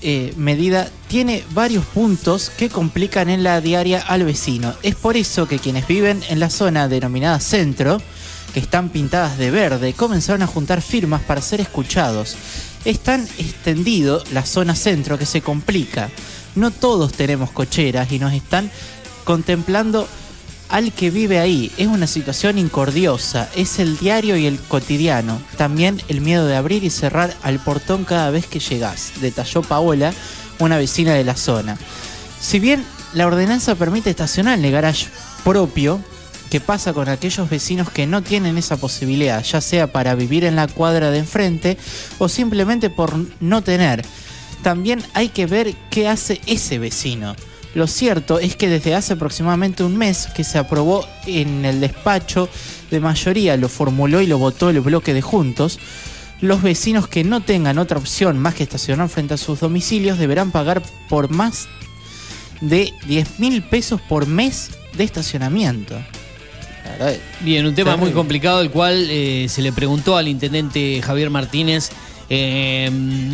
eh, 0.00 0.32
medida 0.38 0.88
tiene 1.08 1.44
varios 1.52 1.84
puntos 1.84 2.48
que 2.48 2.70
complican 2.70 3.28
en 3.28 3.42
la 3.42 3.60
diaria 3.60 4.00
al 4.00 4.24
vecino. 4.24 4.72
Es 4.82 4.94
por 4.94 5.18
eso 5.18 5.46
que 5.46 5.58
quienes 5.58 5.86
viven 5.86 6.22
en 6.30 6.40
la 6.40 6.48
zona 6.48 6.88
denominada 6.88 7.40
centro, 7.40 8.00
que 8.54 8.60
están 8.60 8.88
pintadas 8.88 9.36
de 9.36 9.50
verde, 9.50 9.92
comenzaron 9.92 10.40
a 10.40 10.46
juntar 10.46 10.80
firmas 10.80 11.20
para 11.20 11.42
ser 11.42 11.60
escuchados. 11.60 12.36
Es 12.86 13.00
tan 13.00 13.20
extendido 13.36 14.24
la 14.32 14.46
zona 14.46 14.74
centro 14.74 15.18
que 15.18 15.26
se 15.26 15.42
complica. 15.42 16.08
No 16.54 16.70
todos 16.70 17.12
tenemos 17.12 17.50
cocheras 17.50 18.10
y 18.12 18.18
nos 18.18 18.32
están 18.32 18.70
contemplando 19.24 20.08
al 20.70 20.92
que 20.92 21.10
vive 21.10 21.38
ahí. 21.38 21.70
Es 21.76 21.88
una 21.88 22.06
situación 22.06 22.58
incordiosa, 22.58 23.48
es 23.56 23.78
el 23.78 23.98
diario 23.98 24.36
y 24.36 24.46
el 24.46 24.58
cotidiano. 24.58 25.40
También 25.56 26.00
el 26.08 26.20
miedo 26.20 26.46
de 26.46 26.56
abrir 26.56 26.84
y 26.84 26.90
cerrar 26.90 27.36
al 27.42 27.58
portón 27.58 28.04
cada 28.04 28.30
vez 28.30 28.46
que 28.46 28.60
llegás, 28.60 29.12
detalló 29.20 29.62
Paola, 29.62 30.12
una 30.58 30.78
vecina 30.78 31.14
de 31.14 31.24
la 31.24 31.36
zona. 31.36 31.76
Si 32.40 32.58
bien 32.58 32.84
la 33.12 33.26
ordenanza 33.26 33.74
permite 33.74 34.10
estacionar 34.10 34.58
en 34.58 34.64
el 34.64 34.72
garage 34.72 35.08
propio, 35.44 36.00
¿qué 36.50 36.60
pasa 36.60 36.92
con 36.92 37.08
aquellos 37.08 37.50
vecinos 37.50 37.90
que 37.90 38.06
no 38.06 38.22
tienen 38.22 38.56
esa 38.56 38.76
posibilidad, 38.76 39.42
ya 39.42 39.60
sea 39.60 39.92
para 39.92 40.14
vivir 40.14 40.44
en 40.44 40.56
la 40.56 40.68
cuadra 40.68 41.10
de 41.10 41.18
enfrente 41.18 41.76
o 42.18 42.28
simplemente 42.28 42.90
por 42.90 43.14
no 43.40 43.62
tener? 43.62 44.04
También 44.62 45.02
hay 45.14 45.28
que 45.28 45.46
ver 45.46 45.74
qué 45.90 46.08
hace 46.08 46.40
ese 46.46 46.78
vecino. 46.78 47.34
Lo 47.74 47.86
cierto 47.86 48.40
es 48.40 48.56
que 48.56 48.68
desde 48.68 48.94
hace 48.94 49.12
aproximadamente 49.12 49.84
un 49.84 49.96
mes 49.96 50.28
que 50.34 50.42
se 50.42 50.58
aprobó 50.58 51.06
en 51.26 51.64
el 51.64 51.80
despacho 51.80 52.48
de 52.90 53.00
mayoría, 53.00 53.56
lo 53.56 53.68
formuló 53.68 54.20
y 54.20 54.26
lo 54.26 54.38
votó 54.38 54.70
el 54.70 54.80
bloque 54.80 55.14
de 55.14 55.22
Juntos, 55.22 55.78
los 56.40 56.62
vecinos 56.62 57.06
que 57.06 57.22
no 57.22 57.42
tengan 57.42 57.78
otra 57.78 57.98
opción 57.98 58.38
más 58.38 58.54
que 58.54 58.62
estacionar 58.62 59.08
frente 59.08 59.34
a 59.34 59.36
sus 59.36 59.60
domicilios 59.60 60.18
deberán 60.18 60.50
pagar 60.50 60.82
por 61.08 61.30
más 61.30 61.68
de 62.60 62.92
10 63.06 63.38
mil 63.38 63.62
pesos 63.62 64.00
por 64.00 64.26
mes 64.26 64.70
de 64.96 65.04
estacionamiento. 65.04 65.96
Bien, 67.40 67.66
un 67.66 67.74
tema 67.74 67.96
muy 67.96 68.10
complicado, 68.10 68.60
el 68.60 68.70
cual 68.70 69.06
eh, 69.10 69.46
se 69.48 69.62
le 69.62 69.72
preguntó 69.72 70.16
al 70.16 70.28
intendente 70.28 71.00
Javier 71.02 71.30
Martínez. 71.30 71.90
Eh, 72.32 72.88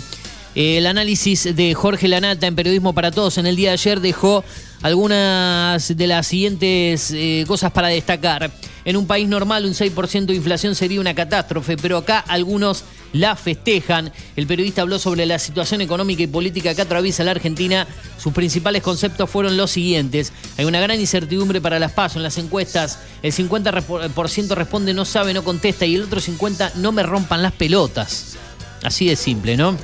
El 0.55 0.87
análisis 0.87 1.55
de 1.55 1.73
Jorge 1.73 2.07
Lanata 2.07 2.47
en 2.47 2.55
Periodismo 2.55 2.93
para 2.93 3.11
Todos 3.11 3.37
en 3.37 3.45
el 3.45 3.55
día 3.55 3.69
de 3.69 3.73
ayer 3.73 4.01
dejó 4.01 4.43
algunas 4.81 5.95
de 5.95 6.07
las 6.07 6.27
siguientes 6.27 7.11
eh, 7.11 7.45
cosas 7.47 7.71
para 7.71 7.89
destacar. 7.89 8.51
En 8.89 8.97
un 8.97 9.05
país 9.05 9.27
normal 9.27 9.65
un 9.65 9.75
6% 9.75 10.25
de 10.25 10.33
inflación 10.33 10.73
sería 10.73 10.99
una 10.99 11.13
catástrofe, 11.13 11.77
pero 11.77 11.95
acá 11.95 12.17
algunos 12.27 12.85
la 13.13 13.35
festejan. 13.35 14.11
El 14.35 14.47
periodista 14.47 14.81
habló 14.81 14.97
sobre 14.97 15.27
la 15.27 15.37
situación 15.37 15.81
económica 15.81 16.23
y 16.23 16.27
política 16.27 16.73
que 16.73 16.81
atraviesa 16.81 17.23
la 17.23 17.29
Argentina. 17.29 17.85
Sus 18.17 18.33
principales 18.33 18.81
conceptos 18.81 19.29
fueron 19.29 19.57
los 19.57 19.69
siguientes. 19.69 20.33
Hay 20.57 20.65
una 20.65 20.79
gran 20.79 20.99
incertidumbre 20.99 21.61
para 21.61 21.77
las 21.77 21.91
pasos 21.91 22.15
en 22.15 22.23
las 22.23 22.39
encuestas. 22.39 22.97
El 23.21 23.31
50% 23.31 24.55
responde 24.55 24.95
no 24.95 25.05
sabe, 25.05 25.35
no 25.35 25.43
contesta 25.43 25.85
y 25.85 25.93
el 25.93 26.05
otro 26.05 26.19
50% 26.19 26.73
no 26.77 26.91
me 26.91 27.03
rompan 27.03 27.43
las 27.43 27.51
pelotas. 27.51 28.37
Así 28.81 29.05
de 29.05 29.15
simple, 29.15 29.55
¿no? 29.55 29.77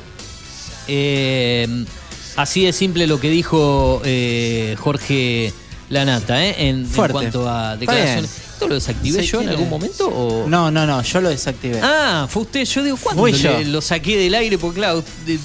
Eh, 0.87 1.85
así 2.37 2.65
de 2.65 2.73
simple 2.73 3.05
lo 3.05 3.19
que 3.19 3.29
dijo 3.29 4.01
eh, 4.03 4.75
Jorge 4.79 5.53
Lanata, 5.89 6.43
¿eh? 6.43 6.55
En, 6.69 6.77
en 6.79 6.85
Fuerte. 6.87 7.13
cuanto 7.13 7.49
a 7.49 7.77
declaraciones. 7.77 8.31
¿Esto 8.53 8.67
lo 8.67 8.75
desactivé 8.75 9.21
yo 9.23 9.41
en 9.41 9.49
algún 9.49 9.69
momento? 9.69 10.07
O... 10.07 10.47
No, 10.47 10.71
no, 10.71 10.85
no, 10.87 11.01
yo 11.03 11.21
lo 11.21 11.29
desactivé. 11.29 11.79
Ah, 11.83 12.25
fue 12.29 12.43
usted. 12.43 12.63
Yo 12.65 12.83
digo, 12.83 12.97
¿cuándo 12.97 13.21
Fui 13.21 13.31
le- 13.33 13.37
yo. 13.37 13.59
lo 13.65 13.81
saqué 13.81 14.17
del 14.17 14.33
aire? 14.33 14.57
Porque 14.57 14.79
claro, 14.79 15.03
de- 15.25 15.37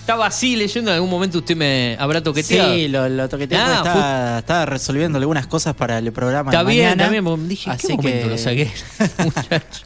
estaba 0.00 0.26
así 0.26 0.54
leyendo. 0.56 0.90
En 0.90 0.96
algún 0.96 1.10
momento 1.10 1.38
usted 1.38 1.56
me 1.56 1.96
habrá 1.98 2.22
toqueteado. 2.22 2.74
Sí, 2.74 2.88
lo, 2.88 3.08
lo 3.08 3.28
toqueteé 3.28 3.58
Ah, 3.58 3.64
porque 3.66 3.88
estaba, 3.88 4.38
estaba 4.38 4.66
resolviendo 4.66 5.18
algunas 5.18 5.46
cosas 5.46 5.74
para 5.74 5.98
el 5.98 6.12
programa 6.12 6.50
Está 6.50 6.62
de 6.64 6.70
bien, 6.72 6.84
mañana. 6.84 7.02
está 7.04 7.10
bien. 7.12 7.24
porque 7.24 7.44
Dije, 7.48 7.70
¿en 7.70 7.76
qué 7.76 7.84
Así 7.86 7.96
momento 7.96 8.22
que- 8.24 8.30
lo 8.30 8.38
saqué? 8.38 8.70
Muchacho. 9.24 9.82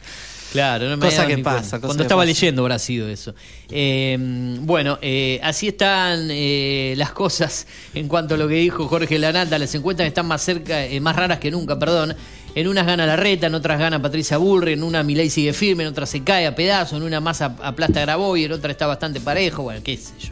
Claro, 0.53 0.87
no 0.87 0.95
me 0.97 1.05
Cosa 1.07 1.27
que 1.27 1.39
pasa, 1.39 1.61
cosa 1.61 1.79
Cuando 1.81 1.97
que 1.97 2.01
estaba 2.03 2.21
pasa. 2.21 2.27
leyendo 2.27 2.61
habrá 2.61 2.79
sido 2.79 3.09
eso. 3.09 3.33
Eh, 3.69 4.15
bueno, 4.61 4.99
eh, 5.01 5.39
así 5.43 5.67
están 5.69 6.27
eh, 6.31 6.93
las 6.95 7.11
cosas 7.11 7.67
en 7.95 8.07
cuanto 8.07 8.35
a 8.35 8.37
lo 8.37 8.47
que 8.47 8.53
dijo 8.55 8.87
Jorge 8.87 9.19
Lanata. 9.19 9.57
Las 9.59 9.73
encuestas 9.75 10.05
están 10.07 10.27
más 10.27 10.41
cerca, 10.43 10.77
más 11.01 11.15
raras 11.15 11.39
que 11.39 11.51
nunca, 11.51 11.77
perdón. 11.77 12.15
En 12.55 12.67
unas 12.67 12.85
gana 12.85 13.05
la 13.07 13.15
reta, 13.15 13.47
en 13.47 13.55
otras 13.55 13.79
gana 13.79 13.99
Patricia 13.99 14.37
Bullrich, 14.37 14.75
en 14.77 14.83
una 14.83 15.01
Milei 15.01 15.29
sigue 15.31 15.53
firme, 15.53 15.83
en 15.83 15.89
otra 15.89 16.05
se 16.05 16.23
cae 16.23 16.45
a 16.45 16.53
pedazos, 16.53 16.97
en 16.99 17.03
una 17.03 17.19
más 17.19 17.41
ap- 17.41 17.59
aplasta 17.63 18.01
Graboy, 18.01 18.43
en 18.45 18.51
otra 18.51 18.69
está 18.71 18.85
bastante 18.85 19.19
parejo, 19.19 19.63
bueno, 19.63 19.81
qué 19.83 19.97
sé 19.97 20.13
yo. 20.19 20.29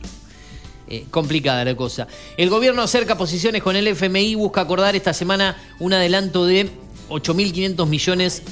Eh, 0.88 1.06
complicada 1.10 1.65
la 1.65 1.73
cosa. 1.76 2.06
El 2.38 2.49
gobierno 2.52 2.84
acerca 2.84 3.18
posiciones 3.18 3.64
con 3.64 3.76
el 3.76 3.88
FMI, 3.88 4.35
busca 4.35 4.61
acordar 4.61 4.95
esta 4.95 5.14
semana 5.14 5.57
un 5.80 5.93
adelanto 5.93 6.45
de 6.45 6.69
8.500 7.10 7.88
millones 7.88 8.43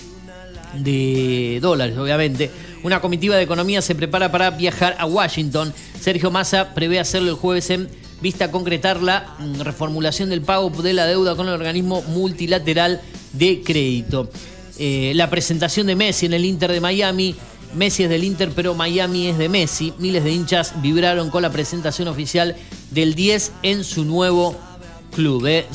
de 0.74 1.60
dólares, 1.62 1.98
obviamente. 1.98 2.50
Una 2.84 3.02
comitiva 3.02 3.36
de 3.36 3.44
economía 3.44 3.82
se 3.82 3.96
prepara 3.96 4.32
para 4.32 4.52
viajar 4.52 4.96
a 5.00 5.06
Washington. 5.06 5.74
Sergio 6.00 6.32
Massa 6.32 6.74
prevé 6.74 7.00
hacerlo 7.00 7.30
el 7.30 7.36
jueves 7.36 7.70
en 7.70 7.90
vista 8.22 8.46
a 8.46 8.52
concretar 8.52 9.02
la 9.02 9.36
mm, 9.40 9.62
reformulación 9.62 10.30
del 10.30 10.42
pago 10.42 10.70
de 10.70 10.94
la 10.94 11.06
deuda 11.06 11.36
con 11.36 11.48
el 11.48 11.54
organismo 11.54 12.02
multilateral 12.04 13.02
de 13.34 13.62
crédito. 13.62 14.30
Eh, 14.78 15.12
la 15.16 15.30
presentación 15.30 15.88
de 15.88 15.96
Messi 15.96 16.26
en 16.26 16.34
el 16.34 16.46
Inter 16.46 16.72
de 16.72 16.82
Miami. 16.82 17.36
Messi 17.76 18.04
es 18.04 18.10
del 18.10 18.24
Inter, 18.24 18.52
pero 18.56 18.74
Miami 18.74 19.28
es 19.28 19.38
de 19.38 19.50
Messi. 19.50 19.94
Miles 20.00 20.24
de 20.24 20.32
hinchas 20.32 20.82
vibraron 20.82 21.30
con 21.30 21.42
la 21.42 21.52
presentación 21.52 22.08
oficial 22.08 22.56
del 22.92 23.14
10 23.14 23.52
en 23.64 23.84
su 23.84 24.06
nuevo 24.06 24.58
club. 25.14 25.46
Eh. 25.46 25.68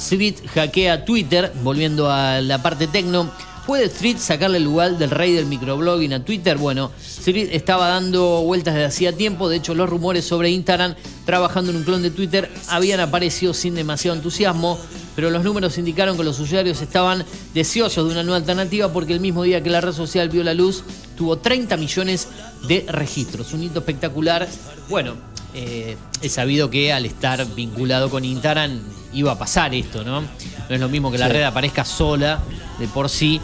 Hackea 0.55 1.05
Twitter, 1.05 1.53
volviendo 1.63 2.11
a 2.11 2.41
la 2.41 2.63
parte 2.63 2.87
tecno. 2.87 3.31
¿Puede 3.67 3.87
Street 3.87 4.19
sacarle 4.19 4.59
el 4.59 4.65
lugar 4.65 4.99
del 4.99 5.11
rey 5.11 5.33
del 5.33 5.47
microblogging 5.47 6.13
a 6.13 6.23
Twitter? 6.23 6.59
Bueno, 6.59 6.93
Street 7.01 7.49
estaba 7.53 7.89
dando 7.89 8.43
vueltas 8.43 8.75
desde 8.75 8.87
hacía 8.87 9.17
tiempo. 9.17 9.49
De 9.49 9.57
hecho, 9.57 9.75
los 9.75 9.89
rumores 9.89 10.27
sobre 10.27 10.51
Instagram 10.51 10.95
trabajando 11.25 11.71
en 11.71 11.79
un 11.79 11.85
clon 11.85 12.03
de 12.03 12.11
Twitter 12.11 12.51
habían 12.69 13.01
aparecido 13.01 13.55
sin 13.55 13.75
demasiado 13.75 14.19
entusiasmo. 14.19 14.79
Pero 15.17 15.31
los 15.31 15.45
números 15.45 15.79
indicaron 15.79 16.17
que 16.19 16.25
los 16.25 16.39
usuarios 16.41 16.83
estaban 16.83 17.25
deseosos 17.55 18.07
de 18.07 18.13
una 18.13 18.23
nueva 18.23 18.37
alternativa 18.37 18.93
porque 18.93 19.15
el 19.15 19.21
mismo 19.21 19.45
día 19.45 19.63
que 19.63 19.71
la 19.71 19.81
red 19.81 19.93
social 19.93 20.29
vio 20.29 20.45
la 20.45 20.53
luz 20.53 20.85
tuvo 21.17 21.39
30 21.39 21.79
millones 21.79 22.29
de 22.69 22.85
registros. 22.87 23.55
Un 23.55 23.63
hito 23.63 23.79
espectacular. 23.79 24.47
Bueno, 24.91 25.15
eh, 25.55 25.97
he 26.21 26.29
sabido 26.29 26.69
que 26.69 26.93
al 26.93 27.07
estar 27.07 27.47
vinculado 27.55 28.11
con 28.11 28.27
Instagram 28.27 28.81
iba 29.15 29.33
a 29.33 29.39
pasar 29.39 29.75
esto, 29.75 30.05
¿no? 30.05 30.21
No 30.23 30.27
es 30.69 30.81
lo 30.81 30.89
mismo 30.89 31.11
que 31.11 31.19
la 31.19 31.27
Sí. 31.27 31.33
red 31.33 31.43
aparezca 31.45 31.85
sola 31.85 32.41
de 32.79 32.87
por 32.89 33.09
sí, 33.09 33.41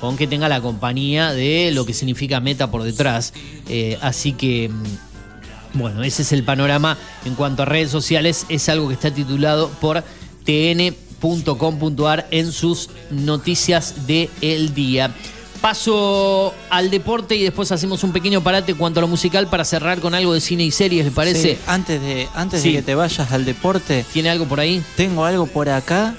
con 0.00 0.16
que 0.16 0.26
tenga 0.26 0.48
la 0.48 0.60
compañía 0.60 1.32
de 1.32 1.70
lo 1.72 1.84
que 1.84 1.92
significa 1.94 2.40
Meta 2.40 2.70
por 2.70 2.82
detrás. 2.82 3.32
Eh, 3.68 3.98
así 4.00 4.32
que, 4.32 4.68
mm, 4.68 5.78
bueno, 5.78 6.02
ese 6.02 6.22
es 6.22 6.32
el 6.32 6.44
panorama 6.44 6.96
en 7.24 7.34
cuanto 7.34 7.62
a 7.62 7.66
redes 7.66 7.90
sociales. 7.90 8.46
Es 8.48 8.68
algo 8.68 8.88
que 8.88 8.94
está 8.94 9.10
titulado 9.12 9.68
por 9.80 10.04
tn.com.ar 10.44 12.26
en 12.30 12.52
sus 12.52 12.90
noticias 13.10 14.06
del 14.06 14.30
el 14.40 14.74
día. 14.74 15.10
Paso 15.60 16.54
al 16.70 16.90
deporte 16.90 17.34
y 17.36 17.42
después 17.42 17.72
hacemos 17.72 18.04
un 18.04 18.12
pequeño 18.12 18.40
parate 18.42 18.72
en 18.72 18.78
cuanto 18.78 19.00
a 19.00 19.02
lo 19.02 19.08
musical 19.08 19.48
para 19.48 19.64
cerrar 19.64 20.00
con 20.00 20.14
algo 20.14 20.32
de 20.32 20.40
cine 20.40 20.62
y 20.64 20.70
series, 20.70 21.04
¿le 21.04 21.10
parece? 21.10 21.54
Sí, 21.54 21.58
antes 21.66 22.00
de, 22.00 22.28
antes 22.34 22.62
Sí. 22.62 22.70
de 22.72 22.76
que 22.78 22.82
te 22.82 22.94
vayas 22.94 23.32
al 23.32 23.44
deporte. 23.44 24.04
¿Tiene 24.12 24.30
algo 24.30 24.44
por 24.46 24.60
ahí? 24.60 24.82
Tengo 24.96 25.24
algo 25.24 25.46
por 25.46 25.68
acá. 25.68 26.14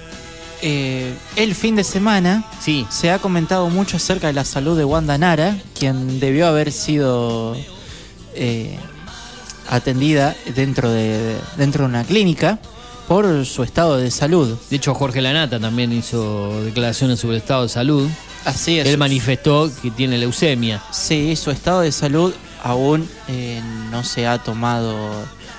Eh, 0.61 1.13
el 1.37 1.55
fin 1.55 1.77
de 1.77 1.85
semana 1.85 2.43
sí. 2.61 2.85
se 2.89 3.11
ha 3.11 3.19
comentado 3.19 3.69
mucho 3.69 3.95
acerca 3.97 4.27
de 4.27 4.33
la 4.33 4.43
salud 4.43 4.77
de 4.77 4.83
Wanda 4.83 5.17
Nara, 5.17 5.57
quien 5.77 6.19
debió 6.19 6.47
haber 6.47 6.73
sido 6.73 7.55
eh, 8.35 8.77
atendida 9.69 10.35
dentro 10.55 10.89
de, 10.91 11.37
dentro 11.57 11.83
de 11.85 11.89
una 11.89 12.03
clínica 12.03 12.59
por 13.07 13.45
su 13.45 13.63
estado 13.63 13.97
de 13.97 14.11
salud. 14.11 14.57
De 14.69 14.75
hecho, 14.75 14.93
Jorge 14.93 15.21
Lanata 15.21 15.59
también 15.59 15.93
hizo 15.93 16.61
declaraciones 16.63 17.19
sobre 17.21 17.37
el 17.37 17.41
estado 17.41 17.63
de 17.63 17.69
salud. 17.69 18.07
Así 18.45 18.79
es. 18.79 18.87
Él 18.87 18.97
manifestó 18.97 19.71
que 19.81 19.91
tiene 19.91 20.17
leucemia. 20.17 20.81
Sí, 20.91 21.35
su 21.35 21.51
estado 21.51 21.81
de 21.81 21.91
salud 21.91 22.33
aún 22.63 23.07
eh, 23.27 23.61
no 23.91 24.03
se 24.03 24.27
ha 24.27 24.37
tomado. 24.37 24.95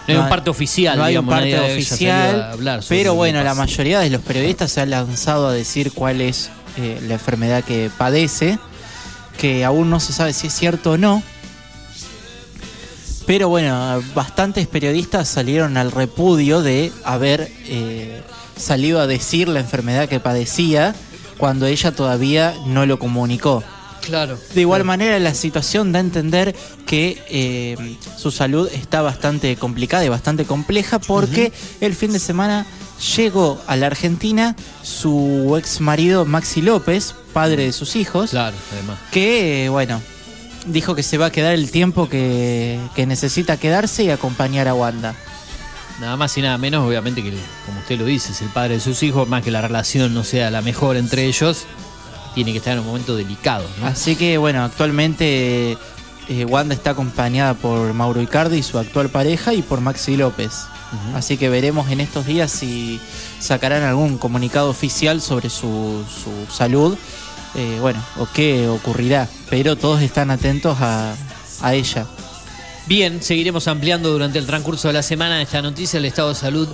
No 0.09 0.15
hay 0.15 0.17
un 0.17 0.29
parte 0.29 0.51
oficial, 0.51 0.99
no 0.99 1.05
hay 1.05 1.17
un 1.17 1.25
digamos, 1.25 1.35
parte 1.35 1.51
nadie 1.53 1.65
haya 1.65 1.75
oficial. 1.75 2.43
hablar 2.43 2.81
pero 2.89 3.15
bueno, 3.15 3.45
la 3.45 3.55
mayoría 3.55 4.01
de 4.01 4.11
los 4.11 4.21
periodistas 4.23 4.73
se 4.73 4.81
han 4.81 4.91
lanzado 4.91 5.49
a 5.49 5.53
decir 5.53 5.93
cuál 5.93 6.21
es 6.21 6.51
eh, 6.79 7.01
la 7.07 7.15
enfermedad 7.15 7.63
que 7.63 7.91
padece, 7.97 8.59
que 9.39 9.65
aún 9.65 9.89
no 9.89 10.01
se 10.01 10.13
sabe 10.13 10.33
si 10.33 10.49
es 10.49 10.55
cierto 10.55 10.93
o 10.93 10.99
no. 10.99 11.23
Pero 13.27 13.49
bueno, 13.49 14.03
bastantes 14.15 14.67
periodistas 14.67 15.29
salieron 15.29 15.77
al 15.77 15.93
repudio 15.93 16.63
de 16.63 16.91
haber 17.05 17.49
eh, 17.67 18.23
salido 18.57 19.01
a 19.01 19.07
decir 19.07 19.47
la 19.47 19.61
enfermedad 19.61 20.09
que 20.09 20.19
padecía 20.19 20.95
cuando 21.41 21.67
ella 21.67 21.91
todavía 21.93 22.55
no 22.67 22.87
lo 22.87 22.99
comunicó. 22.99 23.65
Claro. 24.03 24.39
De 24.55 24.61
igual 24.61 24.85
manera, 24.85 25.19
la 25.19 25.35
situación 25.35 25.93
da 25.93 25.99
a 25.99 26.03
entender 26.03 26.55
que 26.87 27.23
eh, 27.29 27.97
su 28.17 28.31
salud 28.31 28.69
está 28.73 29.03
bastante 29.03 29.57
complicada 29.57 30.05
y 30.05 30.09
bastante 30.09 30.45
compleja 30.45 30.99
porque 30.99 31.53
el 31.81 31.95
fin 31.95 32.13
de 32.13 32.19
semana 32.19 32.67
llegó 33.17 33.61
a 33.67 33.77
la 33.77 33.87
Argentina 33.87 34.57
su 34.83 35.55
ex 35.59 35.81
marido 35.81 36.25
Maxi 36.25 36.63
López, 36.63 37.15
padre 37.33 37.65
de 37.65 37.73
sus 37.73 37.97
hijos, 37.97 38.31
Claro, 38.31 38.57
además. 38.73 38.99
que, 39.11 39.69
bueno, 39.71 40.01
dijo 40.67 40.95
que 40.95 41.03
se 41.03 41.19
va 41.19 41.27
a 41.27 41.33
quedar 41.33 41.55
el 41.55 41.71
tiempo 41.71 42.09
que, 42.09 42.79
que 42.95 43.07
necesita 43.07 43.57
quedarse 43.59 44.05
y 44.05 44.11
acompañar 44.11 44.67
a 44.69 44.75
Wanda. 44.75 45.15
Nada 46.01 46.17
más 46.17 46.37
y 46.39 46.43
nada 46.43 46.57
menos, 46.57 46.87
obviamente 46.87 47.23
que, 47.23 47.33
como 47.67 47.81
usted 47.81 47.99
lo 47.99 48.07
dice, 48.07 48.33
es 48.33 48.41
el 48.41 48.49
padre 48.49 48.75
de 48.75 48.81
sus 48.81 49.03
hijos, 49.03 49.29
más 49.29 49.43
que 49.43 49.51
la 49.51 49.61
relación 49.61 50.15
no 50.15 50.25
sea 50.25 50.51
la 50.51 50.63
mejor 50.63 50.97
entre 50.97 51.27
ellos, 51.27 51.67
tiene 52.35 52.53
que 52.53 52.59
estar 52.59 52.73
en 52.73 52.81
un 52.81 52.87
momento 52.87 53.17
delicado, 53.17 53.67
¿no? 53.81 53.87
Así 53.87 54.17
que 54.17 54.39
bueno, 54.39 54.65
actualmente 54.65 55.77
eh, 56.29 56.45
Wanda 56.47 56.75
está 56.75 56.91
acompañada 56.91 57.55
por 57.55 57.93
Mauro 57.93 58.23
Icardi, 58.23 58.63
su 58.63 58.79
actual 58.79 59.11
pareja, 59.11 59.53
y 59.53 59.63
por 59.63 59.81
Maxi 59.81 60.17
López. 60.17 60.67
Así 61.15 61.37
que 61.37 61.49
veremos 61.49 61.89
en 61.91 62.01
estos 62.01 62.27
días 62.27 62.51
si 62.51 63.01
sacarán 63.39 63.85
algún 63.85 64.19
comunicado 64.19 64.71
oficial 64.71 65.21
sobre 65.21 65.49
su, 65.49 66.05
su 66.09 66.53
salud, 66.53 66.97
eh, 67.55 67.79
bueno, 67.81 68.03
o 68.19 68.27
qué 68.33 68.69
ocurrirá. 68.69 69.29
Pero 69.51 69.77
todos 69.77 70.03
están 70.03 70.33
atentos 70.33 70.79
a, 70.81 71.15
a 71.63 71.75
ella. 71.75 72.07
Bien, 72.91 73.23
seguiremos 73.23 73.69
ampliando 73.69 74.11
durante 74.11 74.41
el 74.41 74.47
transcurso 74.47 74.89
de 74.89 74.95
la 74.95 75.05
semana 75.05 75.41
esta 75.41 75.63
noticia, 75.63 75.99
el 75.99 76.07
estado 76.07 76.31
de 76.31 76.35
salud 76.35 76.69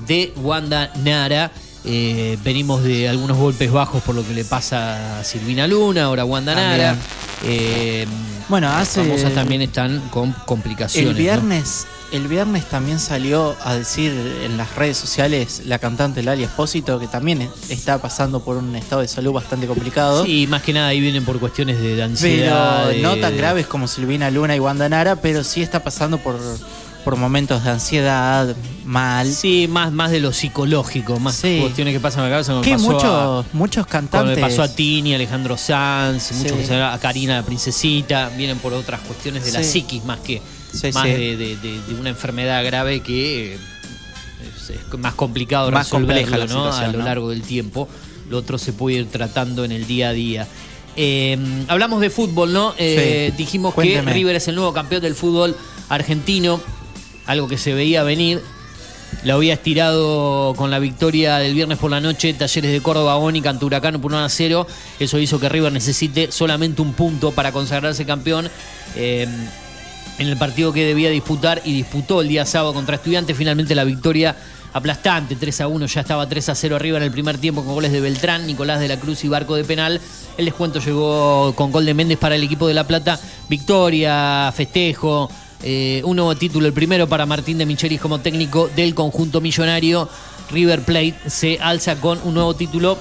de 0.00 0.32
Wanda 0.42 0.92
Nara. 1.04 1.52
Eh, 1.84 2.36
venimos 2.44 2.82
de 2.82 3.08
algunos 3.08 3.38
golpes 3.38 3.70
bajos 3.72 4.02
por 4.02 4.14
lo 4.14 4.26
que 4.26 4.34
le 4.34 4.44
pasa 4.44 5.20
a 5.20 5.24
Silvina 5.24 5.66
Luna, 5.66 6.04
ahora 6.04 6.24
Wanda. 6.24 6.54
Nara. 6.54 6.96
Eh, 7.44 8.06
Bueno, 8.48 8.68
hace- 8.68 9.00
Las 9.00 9.08
famosas 9.08 9.32
también 9.34 9.62
están 9.62 10.00
con 10.10 10.32
complicaciones. 10.44 11.08
El 11.10 11.14
¿no? 11.16 11.18
viernes, 11.22 11.86
el 12.10 12.26
viernes 12.26 12.64
también 12.68 12.98
salió 12.98 13.54
a 13.62 13.74
decir 13.76 14.12
en 14.44 14.56
las 14.56 14.74
redes 14.74 14.96
sociales 14.98 15.62
la 15.66 15.78
cantante 15.78 16.20
Lali 16.24 16.42
Espósito 16.42 16.98
que 16.98 17.06
también 17.06 17.48
está 17.68 17.98
pasando 17.98 18.40
por 18.40 18.56
un 18.56 18.74
estado 18.74 19.02
de 19.02 19.08
salud 19.08 19.32
bastante 19.32 19.68
complicado. 19.68 20.24
Sí, 20.24 20.48
más 20.48 20.62
que 20.62 20.72
nada 20.72 20.88
ahí 20.88 21.00
vienen 21.00 21.24
por 21.24 21.38
cuestiones 21.38 21.80
de, 21.80 21.90
pero 21.90 22.04
ansiedad. 22.04 22.88
de- 22.88 23.00
no 23.02 23.16
tan 23.18 23.36
graves 23.36 23.68
como 23.68 23.86
Silvina 23.86 24.30
Luna 24.32 24.56
y 24.56 24.58
Wanda 24.58 24.88
Nara, 24.88 25.14
pero 25.16 25.44
sí 25.44 25.62
está 25.62 25.82
pasando 25.84 26.18
por, 26.18 26.36
por 27.04 27.16
momentos 27.16 27.64
de 27.64 27.70
ansiedad, 27.70 28.54
mal. 28.84 29.32
Sí, 29.32 29.66
más, 29.70 29.90
más 29.92 30.10
de 30.10 30.20
lo 30.20 30.32
psicológico, 30.32 31.18
más 31.18 31.36
Sí. 31.36 31.58
cuestiones 31.60 31.94
que 31.94 32.00
pasan 32.00 32.24
en 32.24 32.30
la 32.30 32.34
cabeza. 32.36 32.52
como 32.52 32.62
Que 32.64 32.72
pasó 32.72 32.82
muchos, 32.90 33.04
a- 33.04 33.44
muchos 33.52 33.86
Como 33.86 33.92
cantantes. 33.92 34.36
le 34.36 34.40
pasó 34.42 34.62
a 34.62 34.68
Tini, 34.68 35.14
Alejandro 35.14 35.56
Sanz, 35.56 36.32
muchos 36.32 36.58
que 36.68 36.74
a 36.74 36.98
Karina 37.00 37.36
la 37.36 37.42
princesita, 37.42 38.28
vienen 38.36 38.58
por 38.58 38.72
otras 38.74 39.00
cuestiones 39.00 39.44
de 39.44 39.52
la 39.52 39.62
psiquis 39.62 40.04
más 40.04 40.20
que 40.20 40.42
Sí, 40.72 40.90
más 40.92 41.04
sí. 41.04 41.10
De, 41.10 41.36
de- 41.36 41.56
de- 41.56 41.80
de 41.80 41.94
una 41.98 42.10
enfermedad 42.10 42.64
grave 42.64 43.00
que 43.00 43.54
eh, 43.54 43.58
es, 44.56 44.70
es 44.70 44.98
más 44.98 45.14
complicado 45.14 45.70
Más 45.70 45.88
compleja 45.88 46.36
la 46.36 46.46
¿no? 46.46 46.72
a 46.72 46.86
lo 46.88 46.98
¿no? 46.98 47.04
largo 47.04 47.30
del 47.30 47.42
tiempo. 47.42 47.88
Lo 48.28 48.38
otro 48.38 48.58
se 48.58 48.72
puede 48.72 48.98
ir 48.98 49.08
tratando 49.08 49.64
en 49.64 49.72
el 49.72 49.86
día 49.86 50.10
a 50.10 50.12
día. 50.12 50.46
Eh, 50.96 51.36
hablamos 51.68 52.00
de 52.00 52.10
fútbol, 52.10 52.52
¿no? 52.52 52.74
Eh. 52.78 53.32
Dijimos 53.36 53.74
Cuénteme. 53.74 54.04
que 54.06 54.12
River 54.12 54.36
es 54.36 54.46
el 54.48 54.54
nuevo 54.54 54.72
campeón 54.72 55.02
del 55.02 55.14
fútbol 55.14 55.56
argentino, 55.88 56.60
algo 57.30 57.48
que 57.48 57.58
se 57.58 57.72
veía 57.72 58.02
venir. 58.02 58.42
Lo 59.24 59.34
había 59.34 59.54
estirado 59.54 60.54
con 60.56 60.70
la 60.70 60.78
victoria 60.78 61.36
del 61.38 61.54
viernes 61.54 61.78
por 61.78 61.90
la 61.90 62.00
noche, 62.00 62.32
Talleres 62.32 62.72
de 62.72 62.80
Córdoba, 62.80 63.16
Bónica 63.16 63.50
ante 63.50 63.64
Huracán 63.64 64.00
por 64.00 64.12
1 64.12 64.24
a 64.24 64.28
0. 64.28 64.66
Eso 64.98 65.18
hizo 65.18 65.38
que 65.38 65.48
River 65.48 65.72
necesite 65.72 66.32
solamente 66.32 66.80
un 66.80 66.94
punto 66.94 67.32
para 67.32 67.52
consagrarse 67.52 68.06
campeón. 68.06 68.48
Eh, 68.96 69.26
en 70.18 70.26
el 70.26 70.36
partido 70.36 70.72
que 70.72 70.84
debía 70.84 71.10
disputar 71.10 71.62
y 71.64 71.72
disputó 71.72 72.20
el 72.20 72.28
día 72.28 72.44
sábado 72.44 72.74
contra 72.74 72.96
Estudiantes, 72.96 73.36
finalmente 73.36 73.74
la 73.74 73.84
victoria 73.84 74.36
aplastante, 74.72 75.36
3 75.36 75.62
a 75.62 75.68
1, 75.68 75.86
ya 75.86 76.00
estaba 76.02 76.28
3 76.28 76.48
a 76.50 76.54
0 76.54 76.76
arriba 76.76 76.98
en 76.98 77.04
el 77.04 77.10
primer 77.10 77.38
tiempo 77.38 77.64
con 77.64 77.74
goles 77.74 77.92
de 77.92 78.00
Beltrán, 78.00 78.46
Nicolás 78.46 78.80
de 78.80 78.88
la 78.88 78.98
Cruz 78.98 79.24
y 79.24 79.28
Barco 79.28 79.54
de 79.54 79.64
penal. 79.64 80.00
El 80.36 80.44
descuento 80.44 80.80
llegó 80.80 81.54
con 81.56 81.72
gol 81.72 81.86
de 81.86 81.94
Méndez 81.94 82.18
para 82.18 82.34
el 82.34 82.42
equipo 82.42 82.68
de 82.68 82.74
La 82.74 82.86
Plata. 82.86 83.18
Victoria, 83.48 84.52
festejo, 84.54 85.30
eh, 85.62 86.02
un 86.04 86.16
nuevo 86.16 86.34
título, 86.36 86.66
el 86.66 86.72
primero 86.72 87.08
para 87.08 87.26
Martín 87.26 87.58
de 87.58 87.66
Michelis 87.66 88.00
como 88.00 88.20
técnico 88.20 88.68
del 88.74 88.94
conjunto 88.94 89.40
millonario. 89.40 90.08
River 90.50 90.82
Plate 90.82 91.14
se 91.26 91.58
alza 91.60 91.96
con 91.96 92.18
un 92.24 92.34
nuevo 92.34 92.54
título 92.54 92.98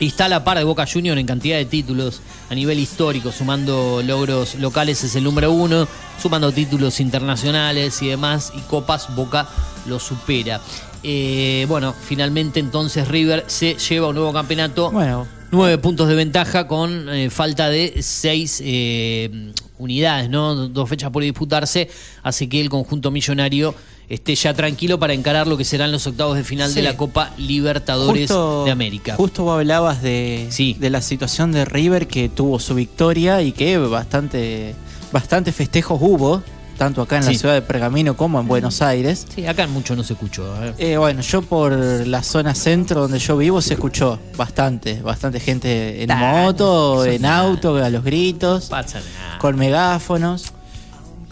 y 0.00 0.08
está 0.08 0.24
a 0.24 0.28
la 0.28 0.44
par 0.44 0.58
de 0.58 0.64
Boca 0.64 0.86
Junior 0.92 1.16
en 1.18 1.26
cantidad 1.26 1.56
de 1.56 1.64
títulos 1.64 2.20
a 2.50 2.54
nivel 2.54 2.78
histórico, 2.78 3.32
sumando 3.32 4.02
logros 4.04 4.56
locales 4.56 5.02
es 5.04 5.14
el 5.16 5.24
número 5.24 5.52
uno, 5.52 5.86
sumando 6.20 6.52
títulos 6.52 7.00
internacionales 7.00 8.02
y 8.02 8.08
demás, 8.08 8.52
y 8.56 8.60
Copas 8.62 9.14
Boca 9.14 9.46
lo 9.86 9.98
supera. 9.98 10.60
Eh, 11.02 11.66
bueno, 11.68 11.94
finalmente 11.94 12.60
entonces 12.60 13.06
River 13.08 13.44
se 13.46 13.74
lleva 13.74 14.08
un 14.08 14.16
nuevo 14.16 14.32
campeonato. 14.32 14.90
Bueno. 14.90 15.26
Nueve 15.50 15.78
puntos 15.78 16.08
de 16.08 16.16
ventaja 16.16 16.66
con 16.66 17.08
eh, 17.10 17.30
falta 17.30 17.68
de 17.68 18.02
seis 18.02 18.60
eh, 18.64 19.52
unidades, 19.78 20.28
¿no? 20.30 20.54
Dos 20.68 20.88
fechas 20.88 21.10
por 21.10 21.22
disputarse, 21.22 21.88
así 22.22 22.46
que 22.48 22.60
el 22.60 22.68
conjunto 22.68 23.10
millonario 23.10 23.74
esté 24.08 24.34
ya 24.34 24.52
tranquilo 24.54 24.98
para 24.98 25.14
encarar 25.14 25.46
lo 25.46 25.56
que 25.56 25.64
serán 25.64 25.90
los 25.90 26.06
octavos 26.06 26.36
de 26.36 26.44
final 26.44 26.68
Sí. 26.68 26.76
de 26.76 26.82
la 26.82 26.96
Copa 26.96 27.32
Libertadores 27.38 28.30
Justo- 28.30 28.64
de 28.64 28.70
América. 28.70 29.16
Justo 29.16 29.44
vos 29.44 29.54
hablabas 29.58 30.02
de, 30.02 30.48
de 30.78 30.90
la 30.90 31.00
situación 31.00 31.52
de 31.52 31.64
River 31.64 32.06
que 32.06 32.28
tuvo 32.28 32.58
su 32.60 32.74
victoria 32.74 33.40
y 33.42 33.52
que 33.52 33.78
bastante, 33.78 34.74
bastante 35.10 35.52
festejos 35.52 35.98
hubo, 36.02 36.42
tanto 36.76 37.02
acá 37.02 37.18
en 37.18 37.24
la 37.26 37.34
ciudad 37.34 37.54
de 37.54 37.62
Pergamino 37.62 38.16
como 38.16 38.40
en 38.40 38.46
Buenos 38.48 38.82
Aires. 38.82 39.26
Sí, 39.34 39.46
acá 39.46 39.66
mucho 39.66 39.94
no 39.96 40.02
se 40.04 40.14
escuchó. 40.14 40.44
¿eh? 40.78 40.96
Bueno, 40.96 41.20
yo 41.22 41.42
por 41.42 41.72
la 41.72 42.22
zona 42.22 42.54
centro 42.54 43.00
donde 43.02 43.18
yo 43.18 43.36
vivo 43.36 43.60
se 43.62 43.74
escuchó 43.74 44.18
bastante, 44.36 45.00
bastante 45.02 45.40
gente 45.40 46.02
en 46.02 46.10
moto, 46.18 47.04
en 47.04 47.22
nada. 47.22 47.38
auto, 47.48 47.76
a 47.76 47.90
los 47.90 48.04
gritos, 48.04 48.66
Pasa 48.66 48.98
nada. 49.00 49.38
con 49.38 49.56
megáfonos. 49.56 50.52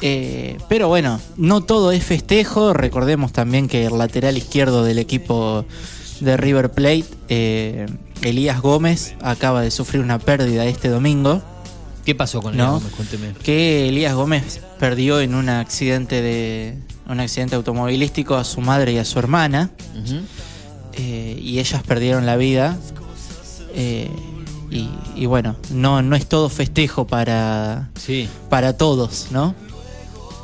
Eh, 0.05 0.59
pero 0.69 0.89
bueno, 0.89 1.20
no 1.36 1.60
todo 1.60 1.93
es 1.93 2.02
festejo. 2.05 2.73
Recordemos 2.73 3.32
también 3.32 3.69
que 3.69 3.86
el 3.86 3.97
lateral 3.98 4.36
izquierdo 4.36 4.82
del 4.85 4.98
equipo 4.98 5.64
de 6.20 6.36
River 6.36 6.70
Plate, 6.73 7.05
eh, 7.28 7.86
Elías 8.23 8.60
Gómez, 8.60 9.14
acaba 9.23 9.62
de 9.62 9.70
sufrir 9.70 10.02
una 10.02 10.19
pérdida 10.19 10.64
este 10.66 10.89
domingo. 10.89 11.40
¿Qué 12.04 12.14
pasó 12.14 12.42
con 12.42 12.56
¿No? 12.56 12.64
Elías 12.64 12.82
Gómez? 12.82 12.94
Cuénteme. 12.96 13.32
Que 13.42 13.88
Elías 13.88 14.14
Gómez 14.14 14.60
perdió 14.78 15.20
en 15.20 15.34
un 15.34 15.48
accidente 15.48 16.20
de 16.22 16.78
un 17.08 17.20
accidente 17.20 17.54
automovilístico 17.56 18.36
a 18.36 18.44
su 18.44 18.60
madre 18.60 18.92
y 18.92 18.98
a 18.98 19.04
su 19.04 19.18
hermana. 19.18 19.70
Eh, 20.94 21.38
y 21.40 21.58
ellas 21.58 21.82
perdieron 21.82 22.26
la 22.26 22.36
vida. 22.36 22.76
Eh, 23.74 24.10
y, 24.70 24.88
y 25.16 25.26
bueno, 25.26 25.56
no, 25.70 26.02
no 26.02 26.16
es 26.16 26.26
todo 26.26 26.48
festejo 26.48 27.06
para, 27.06 27.90
Sí. 27.98 28.28
para 28.50 28.76
todos, 28.76 29.28
¿no? 29.30 29.54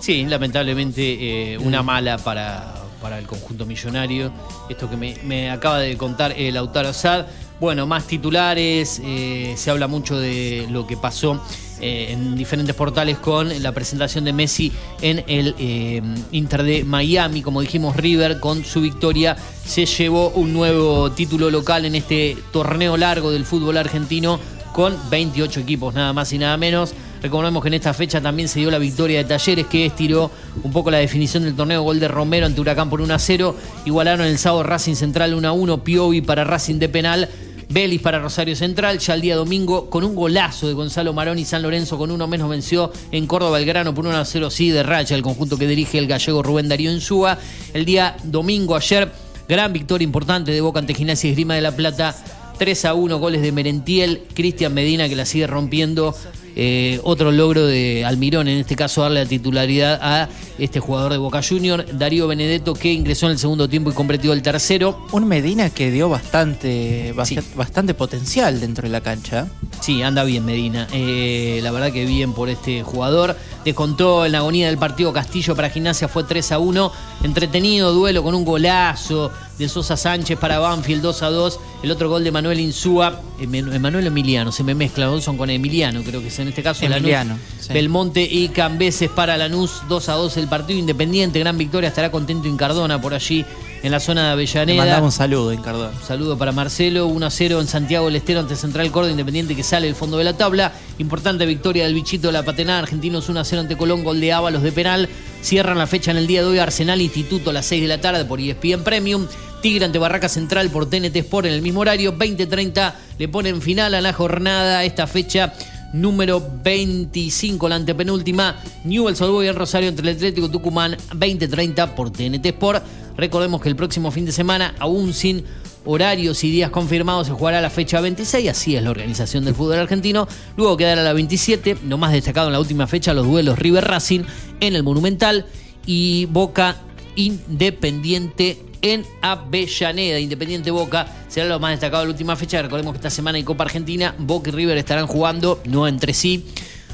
Sí, 0.01 0.25
lamentablemente 0.27 1.55
eh, 1.55 1.59
una 1.59 1.83
mala 1.83 2.19
para, 2.19 2.75
para 3.03 3.19
el 3.19 3.27
conjunto 3.27 3.67
millonario. 3.67 4.33
Esto 4.71 4.89
que 4.89 4.97
me, 4.97 5.17
me 5.25 5.51
acaba 5.51 5.79
de 5.81 5.97
contar 5.97 6.33
el 6.37 6.55
Lautaro 6.55 6.93
Sad. 6.93 7.27
Bueno, 7.61 7.89
más 7.89 8.07
titulares, 8.07 9.01
eh, 9.05 9.55
se 9.57 9.71
habla 9.71 9.89
mucho 9.89 10.17
de 10.17 10.69
lo 10.71 10.87
que 10.87 10.97
pasó 10.97 11.43
eh, 11.81 12.09
en 12.11 12.37
diferentes 12.37 12.75
portales 12.77 13.19
con 13.19 13.63
la 13.63 13.73
presentación 13.73 14.25
de 14.25 14.33
Messi 14.33 14.71
en 15.03 15.25
el 15.27 15.57
eh, 15.59 16.01
Inter 16.31 16.63
de 16.63 16.85
Miami. 16.85 17.43
Como 17.43 17.61
dijimos, 17.61 17.97
River 17.97 18.39
con 18.39 18.65
su 18.65 18.81
victoria 18.81 19.37
se 19.65 19.87
llevó 19.87 20.31
un 20.31 20.53
nuevo 20.53 21.11
título 21.11 21.51
local 21.51 21.85
en 21.85 21.97
este 21.97 22.37
torneo 22.53 22.97
largo 22.97 23.33
del 23.33 23.45
fútbol 23.45 23.77
argentino 23.77 24.39
con 24.73 24.97
28 25.11 25.59
equipos, 25.59 25.95
nada 25.95 26.13
más 26.13 26.33
y 26.33 26.39
nada 26.39 26.57
menos. 26.57 26.95
Recordemos 27.21 27.61
que 27.63 27.69
en 27.69 27.75
esta 27.75 27.93
fecha 27.93 28.21
también 28.21 28.49
se 28.49 28.61
dio 28.61 28.71
la 28.71 28.79
victoria 28.79 29.19
de 29.19 29.25
Talleres, 29.25 29.67
que 29.67 29.87
estiró 29.87 30.31
un 30.63 30.71
poco 30.71 30.93
la 30.93 30.99
definición 30.99 31.43
del 31.43 31.57
torneo. 31.57 31.83
Gol 31.83 31.99
de 31.99 32.07
Romero 32.07 32.47
ante 32.47 32.61
Huracán 32.61 32.89
por 32.89 33.01
1 33.01 33.13
a 33.13 33.19
0. 33.19 33.57
Igualaron 33.85 34.27
el 34.29 34.39
sábado 34.39 34.63
Racing 34.63 34.95
Central 34.95 35.35
1 35.35 35.49
a 35.49 35.51
1. 35.51 35.83
Piovi 35.83 36.21
para 36.21 36.45
Racing 36.45 36.79
de 36.79 36.89
penal. 36.89 37.29
Vélez 37.69 38.01
para 38.01 38.19
Rosario 38.19 38.57
Central. 38.57 38.99
Ya 38.99 39.15
el 39.15 39.21
día 39.21 39.37
domingo, 39.37 39.91
con 39.91 40.05
un 40.05 40.15
golazo 40.15 40.69
de 40.69 40.75
Gonzalo 40.75 41.13
Marón 41.13 41.39
y 41.39 41.45
San 41.45 41.63
Lorenzo, 41.63 41.99
con 41.99 42.11
uno 42.11 42.27
menos 42.27 42.49
venció 42.49 42.93
en 43.13 43.27
Córdoba 43.27 43.59
Belgrano 43.59 43.95
por 43.95 44.07
1 44.07 44.17
a 44.17 44.25
0. 44.25 44.51
Sí, 44.51 44.71
de 44.71 44.83
raya 44.83 45.15
el 45.15 45.23
conjunto 45.23 45.59
que 45.59 45.67
dirige 45.67 45.99
el 45.99 46.07
gallego 46.07 46.43
Rubén 46.43 46.69
Darío 46.69 46.93
Insúa. 46.93 47.39
El 47.75 47.85
día 47.85 48.17
domingo, 48.25 48.75
ayer, 48.75 49.11
gran 49.49 49.73
victoria 49.73 50.05
importante 50.05 50.51
de 50.51 50.61
Boca 50.61 50.81
ante 50.81 50.95
Gimnasia 50.95 51.29
y 51.29 51.31
Esgrima 51.33 51.55
de 51.55 51.61
la 51.61 51.77
Plata. 51.77 52.17
3 52.59 52.85
a 52.87 52.95
1 52.95 53.19
goles 53.19 53.41
de 53.41 53.53
Merentiel, 53.53 54.25
Cristian 54.35 54.75
Medina 54.75 55.09
que 55.09 55.15
la 55.15 55.25
sigue 55.25 55.47
rompiendo. 55.47 56.15
Eh, 56.61 56.99
otro 57.05 57.31
logro 57.31 57.65
de 57.67 58.05
Almirón, 58.05 58.49
en 58.49 58.59
este 58.59 58.75
caso 58.75 59.03
darle 59.03 59.23
la 59.23 59.29
titularidad 59.29 59.99
a 60.03 60.29
este 60.59 60.81
jugador 60.81 61.13
de 61.13 61.19
Boca 61.19 61.41
Junior, 61.41 61.87
Darío 61.97 62.27
Benedetto, 62.27 62.75
que 62.75 62.93
ingresó 62.93 63.27
en 63.27 63.33
el 63.33 63.39
segundo 63.39 63.69
tiempo 63.69 63.91
y 63.91 63.95
completó 63.95 64.33
el 64.33 64.43
tercero. 64.43 65.07
Un 65.13 65.29
Medina 65.29 65.71
que 65.71 65.93
dio 65.93 66.09
bastante, 66.09 67.15
bast- 67.15 67.55
bastante 67.55 67.95
potencial 67.95 68.59
dentro 68.61 68.83
de 68.83 68.89
la 68.89 69.01
cancha. 69.01 69.47
Sí, 69.81 70.03
anda 70.03 70.25
bien 70.25 70.45
Medina. 70.45 70.89
Eh, 70.93 71.61
la 71.63 71.71
verdad 71.71 71.93
que 71.93 72.05
bien 72.05 72.33
por 72.33 72.49
este 72.49 72.83
jugador. 72.83 73.37
Descontó 73.69 74.25
en 74.25 74.33
la 74.33 74.39
agonía 74.39 74.69
del 74.69 74.79
partido 74.79 75.13
Castillo 75.13 75.55
para 75.55 75.69
Gimnasia, 75.69 76.09
fue 76.09 76.25
3 76.25 76.53
a 76.53 76.59
1. 76.59 76.91
Entretenido 77.23 77.93
duelo 77.93 78.23
con 78.23 78.35
un 78.35 78.43
golazo 78.43 79.31
de 79.59 79.69
Sosa 79.69 79.95
Sánchez 79.95 80.39
para 80.39 80.59
Banfield 80.59 81.03
2 81.03 81.23
a 81.23 81.29
2. 81.29 81.61
El 81.83 81.91
otro 81.91 82.09
gol 82.09 82.25
de 82.25 82.33
Manuel 82.33 82.61
Insúa. 82.61 83.21
Emanuel 83.39 84.07
Emiliano, 84.07 84.53
se 84.53 84.65
me 84.65 84.75
mezcla, 84.75 85.05
¿no? 85.05 85.21
son 85.21 85.37
con 85.37 85.51
Emiliano, 85.51 86.03
creo 86.03 86.23
que 86.23 86.29
es 86.29 86.39
en 86.39 86.49
este 86.49 86.63
caso. 86.63 86.81
Lanús. 86.85 86.97
Emiliano, 86.97 87.39
sí. 87.61 87.75
Belmonte 87.75 88.23
y 88.23 88.49
Cambeses 88.49 89.11
para 89.11 89.37
Lanús 89.37 89.83
2 89.87 90.09
a 90.09 90.15
2 90.15 90.39
el 90.39 90.49
partido 90.49 90.79
independiente. 90.79 91.39
Gran 91.39 91.59
victoria, 91.59 91.89
estará 91.89 92.11
contento 92.11 92.49
Incardona 92.49 92.99
por 92.99 93.13
allí 93.13 93.45
en 93.83 93.93
la 93.93 94.01
zona 94.01 94.23
de 94.23 94.27
Le 94.27 94.33
Avellaneda. 94.33 94.77
mandamos 94.77 95.15
un 95.15 95.19
saludo, 95.19 95.53
Incardón. 95.53 95.93
Saludo 96.07 96.37
para 96.37 96.53
Marcelo, 96.53 97.07
1 97.07 97.27
a 97.27 97.31
0 97.31 97.61
en 97.61 97.67
Santiago 97.67 98.07
del 98.07 98.17
Estero 98.17 98.41
ante 98.41 98.57
Central 98.57 98.91
Córdoba 98.91 99.13
Independiente 99.13 99.55
que 99.55 99.63
sale 99.63 99.87
del 99.87 99.95
fondo 99.95 100.19
de 100.19 100.25
la 100.25 100.37
tabla. 100.37 100.73
Importante 100.99 101.47
victoria 101.47 101.85
del 101.85 101.95
bichito 101.95 102.29
de 102.29 102.33
la 102.33 102.45
patenada. 102.45 102.81
Argentinos 102.81 103.29
1 103.29 103.41
a 103.41 103.45
0 103.45 103.63
ante 103.63 103.77
Colón, 103.77 104.05
gol 104.05 104.21
de 104.21 104.33
Ábalos 104.33 104.63
de 104.63 104.73
penal. 104.73 105.09
Cierran 105.43 105.79
la 105.79 105.87
fecha 105.87 106.11
en 106.11 106.17
el 106.17 106.27
día 106.27 106.43
de 106.43 106.49
hoy 106.49 106.59
Arsenal 106.59 107.01
Instituto 107.01 107.51
a 107.51 107.53
las 107.53 107.67
6 107.67 107.83
de 107.83 107.89
la 107.89 108.01
tarde 108.01 108.25
por 108.25 108.41
ESPN 108.41 108.83
Premium. 108.83 109.27
Tigre 109.63 109.85
ante 109.85 109.99
Barraca 109.99 110.29
Central 110.29 110.71
por 110.71 110.89
TNT 110.89 111.17
Sport 111.17 111.47
en 111.47 111.53
el 111.53 111.63
mismo 111.63 111.81
horario. 111.81 112.17
20-30 112.17 112.95
le 113.19 113.29
ponen 113.29 113.61
final 113.63 113.95
a 113.95 114.01
la 114.01 114.13
jornada. 114.13 114.85
Esta 114.85 115.07
fecha 115.07 115.53
número 115.93 116.43
25, 116.63 117.69
la 117.69 117.77
antepenúltima. 117.77 118.57
Newell's 118.85 119.21
Old 119.21 119.33
Boys 119.33 119.51
en 119.51 119.57
Rosario 119.57 119.89
entre 119.89 120.09
el 120.09 120.17
Atlético 120.17 120.51
Tucumán 120.51 120.97
20-30 121.11 121.95
por 121.95 122.11
TNT 122.11 122.47
Sport. 122.47 122.85
Recordemos 123.17 123.61
que 123.61 123.69
el 123.69 123.77
próximo 123.77 124.11
fin 124.11 124.25
de 124.25 124.33
semana, 124.33 124.75
aún 124.79 125.13
sin 125.13 125.45
horarios 125.85 126.45
y 126.45 126.51
días 126.51 126.71
confirmados, 126.71 127.27
se 127.27 127.33
jugará 127.33 127.61
la 127.61 127.71
fecha 127.71 128.01
26. 128.01 128.49
Así 128.49 128.77
es 128.77 128.83
la 128.83 128.91
organización 128.91 129.45
del 129.45 129.55
fútbol 129.55 129.79
argentino. 129.79 130.29
Luego 130.57 130.77
quedará 130.77 131.03
la 131.03 131.13
27. 131.13 131.79
Lo 131.87 131.99
más 131.99 132.13
destacado 132.13 132.49
en 132.49 132.53
la 132.53 132.61
última 132.61 132.87
fecha, 132.87 133.15
los 133.15 133.27
duelos 133.27 133.59
River 133.59 133.85
Racing 133.85 134.21
en 134.61 134.77
el 134.77 134.83
Monumental 134.83 135.47
y 135.87 136.27
Boca 136.27 136.77
Independiente 137.17 138.59
en 138.83 139.05
Avellaneda. 139.23 140.19
Independiente 140.19 140.71
Boca 140.71 141.07
será 141.29 141.47
lo 141.47 141.59
más 141.59 141.73
destacado 141.73 142.03
de 142.03 142.09
la 142.09 142.13
última 142.13 142.37
fecha. 142.37 142.63
Recordemos 142.63 142.93
que 142.93 142.99
esta 142.99 143.11
semana 143.11 143.37
hay 143.37 143.45
Copa 143.45 143.65
Argentina. 143.65 144.15
Boca 144.19 144.51
y 144.51 144.53
River 144.53 144.79
estarán 144.79 145.07
jugando, 145.07 145.61
no 145.67 145.89
entre 145.89 146.15
sí. 146.15 146.45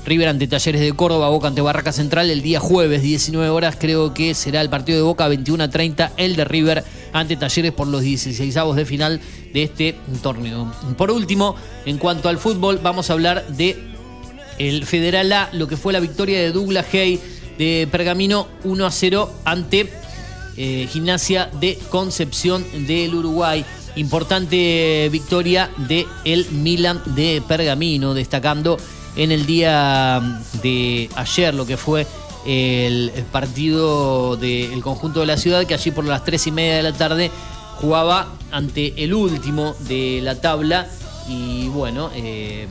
River 0.06 0.28
ante 0.28 0.46
Talleres 0.46 0.82
de 0.82 0.92
Córdoba, 0.92 1.30
Boca 1.30 1.48
ante 1.48 1.62
Barraca 1.62 1.90
Central 1.90 2.28
el 2.30 2.42
día 2.42 2.60
jueves, 2.60 3.02
19 3.02 3.48
horas. 3.48 3.76
Creo 3.78 4.12
que 4.12 4.34
será 4.34 4.60
el 4.60 4.68
partido 4.68 4.98
de 4.98 5.02
Boca 5.02 5.26
21 5.28 5.64
a 5.64 5.70
30, 5.70 6.12
el 6.18 6.36
de 6.36 6.44
River 6.44 6.84
ante 7.12 7.36
Talleres 7.36 7.72
por 7.72 7.86
los 7.86 8.02
16 8.02 8.56
avos 8.58 8.76
de 8.76 8.84
final 8.84 9.20
de 9.52 9.62
este 9.62 9.94
torneo. 10.22 10.72
Por 10.98 11.10
último, 11.10 11.56
en 11.86 11.96
cuanto 11.96 12.28
al 12.28 12.38
fútbol, 12.38 12.80
vamos 12.82 13.08
a 13.08 13.14
hablar 13.14 13.46
de 13.48 13.78
el 14.58 14.84
Federal 14.84 15.32
A, 15.32 15.48
lo 15.52 15.66
que 15.68 15.76
fue 15.76 15.92
la 15.92 16.00
victoria 16.00 16.38
de 16.38 16.52
Douglas 16.52 16.86
Hay 16.92 17.18
de 17.58 17.88
Pergamino 17.90 18.48
1 18.64 18.86
a 18.86 18.90
0 18.90 19.32
ante 19.44 19.88
eh, 20.56 20.88
Gimnasia 20.90 21.50
de 21.60 21.78
Concepción 21.90 22.64
del 22.86 23.14
Uruguay. 23.14 23.64
Importante 23.96 25.08
victoria 25.12 25.70
de 25.76 26.06
el 26.24 26.50
Milan 26.50 27.00
de 27.06 27.42
Pergamino, 27.46 28.14
destacando 28.14 28.76
en 29.16 29.30
el 29.30 29.46
día 29.46 30.40
de 30.62 31.08
ayer 31.14 31.54
lo 31.54 31.64
que 31.66 31.76
fue 31.76 32.06
el, 32.44 33.12
el 33.14 33.24
partido 33.24 34.36
del 34.36 34.82
conjunto 34.82 35.20
de 35.20 35.26
la 35.26 35.36
ciudad, 35.36 35.64
que 35.64 35.74
allí 35.74 35.90
por 35.92 36.04
las 36.04 36.24
tres 36.24 36.46
y 36.46 36.50
media 36.50 36.76
de 36.76 36.82
la 36.82 36.92
tarde 36.92 37.30
jugaba 37.80 38.32
ante 38.50 39.04
el 39.04 39.14
último 39.14 39.74
de 39.88 40.20
la 40.22 40.40
tabla 40.40 40.88
y 41.28 41.68
bueno, 41.68 42.10
eh, 42.14 42.66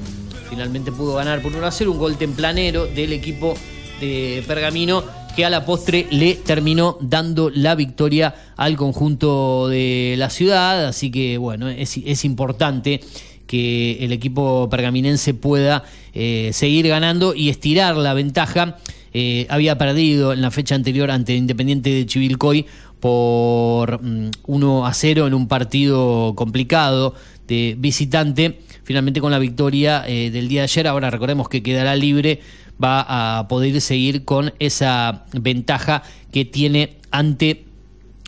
finalmente 0.50 0.92
pudo 0.92 1.16
ganar 1.16 1.42
por 1.42 1.56
1 1.56 1.66
a 1.66 1.72
0, 1.72 1.92
un 1.92 1.98
gol 1.98 2.18
templanero 2.18 2.86
del 2.86 3.14
equipo 3.14 3.56
de 4.00 4.44
Pergamino 4.48 5.04
que 5.36 5.46
a 5.46 5.50
la 5.50 5.66
postre 5.66 6.08
le 6.12 6.36
terminó 6.36 6.98
dando 7.02 7.50
la 7.50 7.76
victoria 7.76 8.36
al 8.56 8.76
conjunto 8.78 9.68
de 9.68 10.16
la 10.18 10.30
ciudad. 10.30 10.88
Así 10.88 11.12
que 11.12 11.38
bueno, 11.38 11.70
es, 11.70 12.26
importante 12.26 13.02
que 13.48 13.98
el 14.04 14.12
equipo 14.12 14.68
pergaminense 14.70 15.34
pueda 15.34 15.84
eh, 16.14 16.52
seguir 16.54 16.88
ganando 16.88 17.34
y 17.36 17.50
estirar 17.50 17.96
la 17.98 18.14
ventaja. 18.14 18.78
Eh, 19.14 19.46
había 19.50 19.78
perdido 19.78 20.34
en 20.34 20.42
la 20.42 20.50
fecha 20.50 20.76
anterior 20.76 21.12
ante 21.12 21.36
Independiente 21.36 21.92
de 21.92 22.06
Chivilcoy 22.06 22.66
por 23.00 24.02
mm, 24.02 24.32
1 24.48 24.86
a 24.88 24.94
0 24.94 25.28
en 25.28 25.34
un 25.34 25.48
partido 25.48 26.34
complicado 26.36 27.16
de 27.48 27.76
visitante. 27.78 28.60
Finalmente 28.84 29.22
con 29.22 29.32
la 29.32 29.40
victoria 29.40 30.04
eh, 30.08 30.32
del 30.32 30.48
día 30.48 30.62
de 30.62 30.66
ayer, 30.66 30.88
ahora 30.88 31.10
recordemos 31.10 31.50
que 31.50 31.64
quedará 31.64 31.96
libre, 31.96 32.42
va 32.82 33.40
a 33.40 33.48
poder 33.48 33.82
seguir 33.82 34.26
con 34.26 34.54
esa 34.60 35.26
ventaja 35.34 36.04
que 36.32 36.46
tiene 36.46 36.98
ante 37.12 37.66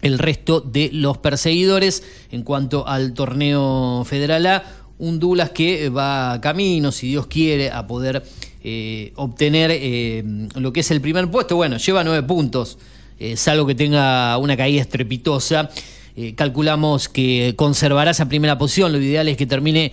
el 0.01 0.19
resto 0.19 0.61
de 0.61 0.89
los 0.93 1.17
perseguidores 1.17 2.03
en 2.31 2.43
cuanto 2.43 2.87
al 2.87 3.13
torneo 3.13 4.03
federal 4.05 4.45
A. 4.45 4.63
Un 4.97 5.19
Dulas 5.19 5.49
que 5.49 5.89
va 5.89 6.39
camino, 6.41 6.91
si 6.91 7.09
Dios 7.09 7.27
quiere, 7.27 7.69
a 7.69 7.85
poder 7.85 8.23
eh, 8.63 9.11
obtener 9.15 9.71
eh, 9.73 10.23
lo 10.55 10.71
que 10.71 10.79
es 10.79 10.91
el 10.91 11.01
primer 11.01 11.29
puesto. 11.29 11.55
Bueno, 11.55 11.77
lleva 11.77 12.03
nueve 12.03 12.23
puntos, 12.23 12.77
eh, 13.19 13.35
salvo 13.35 13.65
que 13.65 13.75
tenga 13.75 14.37
una 14.37 14.55
caída 14.55 14.81
estrepitosa. 14.81 15.69
Eh, 16.15 16.33
calculamos 16.33 17.09
que 17.09 17.55
conservará 17.57 18.11
esa 18.11 18.29
primera 18.29 18.57
posición. 18.57 18.93
Lo 18.93 19.01
ideal 19.01 19.27
es 19.27 19.35
que 19.35 19.45
termine 19.45 19.91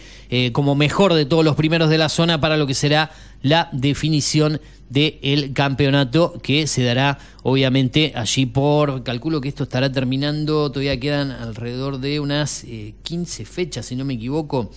como 0.52 0.74
mejor 0.76 1.14
de 1.14 1.26
todos 1.26 1.44
los 1.44 1.56
primeros 1.56 1.90
de 1.90 1.98
la 1.98 2.08
zona 2.08 2.40
para 2.40 2.56
lo 2.56 2.66
que 2.66 2.74
será 2.74 3.10
la 3.42 3.68
definición 3.72 4.60
del 4.88 5.52
campeonato 5.52 6.38
que 6.42 6.66
se 6.66 6.82
dará 6.82 7.18
obviamente 7.42 8.12
allí 8.14 8.46
por, 8.46 9.02
calculo 9.02 9.40
que 9.40 9.48
esto 9.48 9.64
estará 9.64 9.90
terminando, 9.90 10.70
todavía 10.70 11.00
quedan 11.00 11.30
alrededor 11.30 11.98
de 11.98 12.20
unas 12.20 12.64
eh, 12.64 12.94
15 13.02 13.44
fechas, 13.44 13.86
si 13.86 13.96
no 13.96 14.04
me 14.04 14.14
equivoco. 14.14 14.70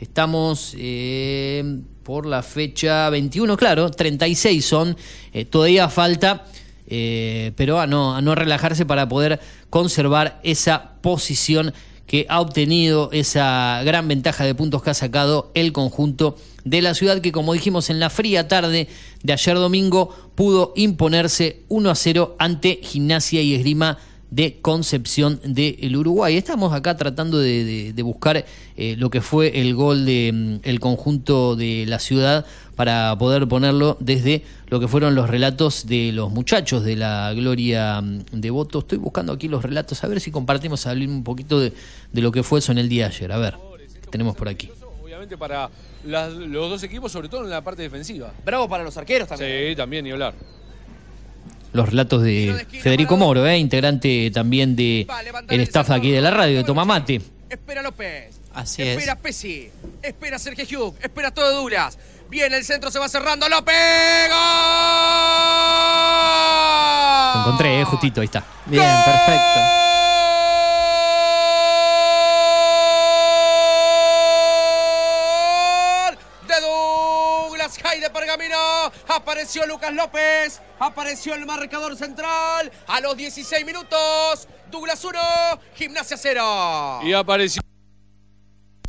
Estamos 0.00 0.74
eh, 0.78 1.82
por 2.02 2.26
la 2.26 2.42
fecha 2.42 3.10
21, 3.10 3.56
claro, 3.56 3.90
36 3.90 4.64
son, 4.64 4.96
eh, 5.32 5.44
todavía 5.44 5.88
falta, 5.88 6.46
eh, 6.86 7.52
pero 7.54 7.78
a 7.78 7.86
no, 7.86 8.16
a 8.16 8.22
no 8.22 8.34
relajarse 8.34 8.86
para 8.86 9.08
poder 9.08 9.38
conservar 9.68 10.40
esa 10.42 10.94
posición 11.02 11.72
que 12.10 12.26
ha 12.28 12.40
obtenido 12.40 13.08
esa 13.12 13.82
gran 13.84 14.08
ventaja 14.08 14.42
de 14.42 14.52
puntos 14.52 14.82
que 14.82 14.90
ha 14.90 14.94
sacado 14.94 15.52
el 15.54 15.72
conjunto 15.72 16.34
de 16.64 16.82
la 16.82 16.94
ciudad 16.94 17.20
que 17.20 17.30
como 17.30 17.52
dijimos 17.52 17.88
en 17.88 18.00
la 18.00 18.10
fría 18.10 18.48
tarde 18.48 18.88
de 19.22 19.32
ayer 19.32 19.54
domingo 19.54 20.12
pudo 20.34 20.72
imponerse 20.74 21.62
1 21.68 21.88
a 21.88 21.94
0 21.94 22.34
ante 22.40 22.80
Gimnasia 22.82 23.42
y 23.42 23.54
Esgrima 23.54 23.98
de 24.28 24.58
Concepción 24.60 25.40
del 25.44 25.96
Uruguay. 25.96 26.36
Estamos 26.36 26.72
acá 26.72 26.96
tratando 26.96 27.38
de, 27.38 27.94
buscar 28.02 28.44
eh, 28.76 28.96
lo 28.98 29.08
que 29.08 29.20
fue 29.20 29.60
el 29.60 29.76
gol 29.76 30.04
del 30.04 30.60
el 30.64 30.80
conjunto 30.80 31.54
de 31.54 31.84
la 31.86 32.00
ciudad 32.00 32.44
para 32.80 33.14
poder 33.18 33.46
ponerlo 33.46 33.98
desde 34.00 34.42
lo 34.68 34.80
que 34.80 34.88
fueron 34.88 35.14
los 35.14 35.28
relatos 35.28 35.86
de 35.86 36.12
los 36.12 36.30
muchachos 36.30 36.82
de 36.82 36.96
la 36.96 37.30
Gloria 37.34 38.00
mm, 38.00 38.22
de 38.32 38.48
Voto. 38.48 38.78
Estoy 38.78 38.96
buscando 38.96 39.34
aquí 39.34 39.48
los 39.48 39.62
relatos, 39.62 40.02
a 40.02 40.06
ver 40.06 40.18
si 40.18 40.30
compartimos 40.30 40.86
hablar 40.86 41.06
un 41.06 41.22
poquito 41.22 41.60
de, 41.60 41.74
de 42.10 42.22
lo 42.22 42.32
que 42.32 42.42
fue 42.42 42.60
eso 42.60 42.72
en 42.72 42.78
el 42.78 42.88
día 42.88 43.10
de 43.10 43.14
ayer. 43.16 43.32
A 43.32 43.36
ver, 43.36 43.56
¿qué 44.00 44.06
tenemos 44.10 44.34
por 44.34 44.48
aquí? 44.48 44.70
Obviamente 45.04 45.36
para 45.36 45.68
las- 46.06 46.32
los 46.32 46.70
dos 46.70 46.82
equipos, 46.82 47.12
sobre 47.12 47.28
todo 47.28 47.44
en 47.44 47.50
la 47.50 47.62
parte 47.62 47.82
defensiva. 47.82 48.32
Bravo 48.46 48.66
para 48.66 48.82
los 48.82 48.96
arqueros 48.96 49.28
también. 49.28 49.68
Sí, 49.72 49.76
también, 49.76 50.02
ni 50.06 50.12
hablar. 50.12 50.32
Los 51.74 51.86
relatos 51.86 52.22
de 52.22 52.66
Federico 52.80 53.18
Moro, 53.18 53.46
eh, 53.46 53.58
integrante 53.58 54.30
también 54.32 54.74
de 54.74 55.06
el 55.50 55.60
staff 55.60 55.90
aquí 55.90 56.10
de 56.12 56.22
la 56.22 56.30
radio, 56.30 56.56
de 56.56 56.64
Tomamate. 56.64 57.20
Espera 57.50 57.82
López. 57.82 58.40
Así 58.54 58.80
espera 58.82 59.12
es. 59.12 59.18
Pessi. 59.18 59.68
Espera 60.02 60.38
Sergio 60.38 60.64
Hugh. 60.88 60.94
Espera 61.02 61.30
todo 61.30 61.60
Duras. 61.60 61.98
Viene 62.30 62.58
el 62.58 62.64
centro, 62.64 62.92
se 62.92 62.98
va 63.00 63.08
cerrando. 63.08 63.48
¡López! 63.48 63.74
¡Gol! 64.28 64.38
Lo 67.34 67.40
encontré, 67.40 67.80
eh, 67.80 67.84
justito, 67.84 68.20
ahí 68.20 68.26
está. 68.26 68.44
Bien, 68.66 68.86
perfecto. 69.04 69.60
de 76.46 76.60
Douglas 76.60 77.78
High 77.82 78.00
de 78.00 78.10
Pergamino. 78.10 78.56
Apareció 79.08 79.66
Lucas 79.66 79.92
López. 79.92 80.62
Apareció 80.78 81.34
el 81.34 81.44
marcador 81.46 81.96
central. 81.96 82.70
A 82.86 83.00
los 83.00 83.16
16 83.16 83.66
minutos. 83.66 84.46
Douglas 84.70 85.04
1, 85.04 85.18
Gimnasia 85.74 86.16
0. 86.16 87.00
Y 87.02 87.12
apareció 87.12 87.60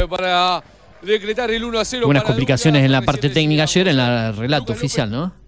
para 0.08 0.64
decretar 1.02 1.52
el 1.52 1.64
1 1.64 1.80
a 1.80 1.86
0. 1.86 2.02
Algunas 2.02 2.24
para 2.24 2.34
complicaciones 2.34 2.84
en 2.84 2.92
la 2.92 3.02
parte 3.02 3.30
técnica 3.30 3.64
ayer, 3.64 3.88
en 3.88 4.00
el 4.00 4.36
relato 4.36 4.74
oficial, 4.74 5.10
¿no? 5.10 5.42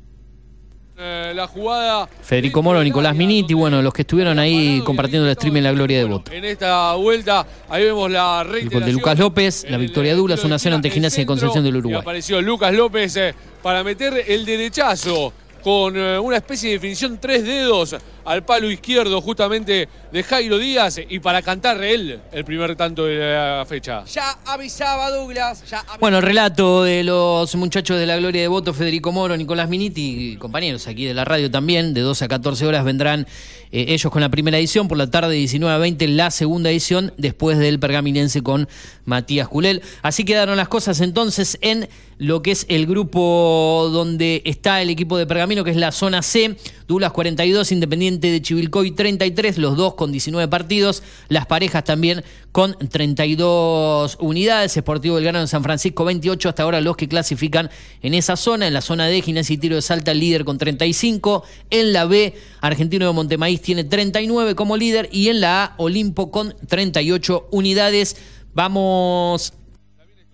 eh, 0.97 1.33
la 1.35 1.47
jugada 1.47 2.07
Federico 2.21 2.61
Moro, 2.61 2.83
Nicolás 2.83 3.15
Miniti, 3.15 3.53
bueno, 3.53 3.81
los 3.81 3.93
que 3.93 4.03
estuvieron 4.03 4.39
ahí 4.39 4.81
compartiendo 4.85 5.27
el 5.27 5.35
stream 5.35 5.57
en 5.57 5.63
la 5.63 5.71
gloria 5.71 5.97
de 5.97 6.05
voto. 6.05 6.31
en 6.31 6.45
esta 6.45 6.93
vuelta. 6.93 7.45
Ahí 7.69 7.85
vemos 7.85 8.09
la 8.09 8.45
El 8.49 8.69
gol 8.69 8.85
de 8.85 8.93
Lucas 8.93 9.17
López, 9.17 9.65
la 9.69 9.77
victoria 9.77 10.11
de 10.11 10.17
Dulas, 10.17 10.43
1 10.43 10.55
a 10.55 10.59
0 10.59 10.75
ante 10.75 10.89
Gimnasia 10.89 11.21
de 11.21 11.25
Concepción 11.25 11.63
del 11.63 11.77
Uruguay. 11.77 12.01
apareció 12.01 12.41
Lucas 12.41 12.73
López 12.73 13.15
eh, 13.17 13.35
para 13.61 13.83
meter 13.83 14.23
el 14.27 14.45
derechazo 14.45 15.33
con 15.63 15.95
eh, 15.97 16.19
una 16.19 16.37
especie 16.37 16.69
de 16.69 16.75
definición 16.75 17.17
tres 17.19 17.43
dedos 17.43 17.95
al 18.25 18.43
palo 18.43 18.69
izquierdo 18.69 19.21
justamente 19.21 19.87
de 20.11 20.23
Jairo 20.23 20.57
Díaz 20.57 20.99
y 21.09 21.19
para 21.19 21.41
cantar 21.41 21.83
él 21.83 22.19
el 22.31 22.45
primer 22.45 22.75
tanto 22.75 23.05
de 23.05 23.17
la 23.17 23.65
fecha. 23.67 24.05
Ya 24.05 24.37
avisaba 24.45 25.09
Douglas. 25.11 25.63
Ya 25.69 25.83
Bueno, 25.99 26.17
el 26.17 26.23
relato 26.23 26.83
de 26.83 27.03
los 27.03 27.55
muchachos 27.55 27.97
de 27.97 28.05
la 28.05 28.17
Gloria 28.17 28.41
de 28.41 28.47
Voto, 28.47 28.73
Federico 28.73 29.11
Moro, 29.11 29.35
Nicolás 29.37 29.69
Miniti 29.69 30.33
y 30.33 30.37
compañeros 30.37 30.87
aquí 30.87 31.05
de 31.05 31.13
la 31.13 31.25
radio 31.25 31.49
también, 31.49 31.93
de 31.93 32.01
12 32.01 32.25
a 32.25 32.27
14 32.27 32.65
horas 32.65 32.83
vendrán 32.83 33.27
eh, 33.71 33.85
ellos 33.89 34.11
con 34.11 34.21
la 34.21 34.29
primera 34.29 34.57
edición, 34.57 34.87
por 34.87 34.97
la 34.97 35.09
tarde 35.09 35.33
19 35.33 35.73
a 35.73 35.77
20 35.79 36.07
la 36.09 36.31
segunda 36.31 36.69
edición, 36.69 37.13
después 37.17 37.57
del 37.57 37.79
pergaminense 37.79 38.41
con 38.43 38.69
Matías 39.05 39.47
Culel. 39.47 39.81
Así 40.03 40.25
quedaron 40.25 40.57
las 40.57 40.67
cosas 40.67 41.01
entonces 41.01 41.57
en 41.61 41.89
lo 42.17 42.41
que 42.41 42.51
es 42.51 42.65
el 42.69 42.85
grupo 42.85 43.89
donde 43.91 44.41
está 44.45 44.81
el 44.81 44.89
equipo 44.89 45.17
de 45.17 45.25
Pergamino, 45.25 45.63
que 45.63 45.71
es 45.71 45.77
la 45.77 45.91
zona 45.91 46.21
C, 46.21 46.55
Dulas 46.87 47.11
42, 47.11 47.71
Independiente 47.71 48.12
de 48.19 48.41
Chivilcoy 48.41 48.91
33, 48.91 49.57
los 49.57 49.77
dos 49.77 49.95
con 49.95 50.11
19 50.11 50.47
partidos, 50.47 51.03
las 51.29 51.45
parejas 51.45 51.83
también 51.83 52.23
con 52.51 52.77
32 52.77 54.17
unidades, 54.19 54.73
Sportivo 54.73 55.15
Belgrano 55.15 55.39
en 55.39 55.47
San 55.47 55.63
Francisco 55.63 56.05
28, 56.05 56.49
hasta 56.49 56.63
ahora 56.63 56.81
los 56.81 56.97
que 56.97 57.07
clasifican 57.07 57.69
en 58.01 58.13
esa 58.13 58.35
zona, 58.35 58.67
en 58.67 58.73
la 58.73 58.81
zona 58.81 59.07
D, 59.07 59.21
Gimnasia 59.21 59.53
y 59.53 59.57
Tiro 59.57 59.75
de 59.75 59.81
Salta 59.81 60.13
líder 60.13 60.45
con 60.45 60.57
35, 60.57 61.43
en 61.69 61.93
la 61.93 62.05
B, 62.05 62.35
Argentino 62.61 63.07
de 63.07 63.13
Montemaíz 63.13 63.61
tiene 63.61 63.83
39 63.83 64.55
como 64.55 64.77
líder 64.77 65.09
y 65.11 65.29
en 65.29 65.41
la 65.41 65.63
A, 65.63 65.73
Olimpo 65.77 66.31
con 66.31 66.55
38 66.67 67.47
unidades. 67.51 68.17
Vamos 68.53 69.53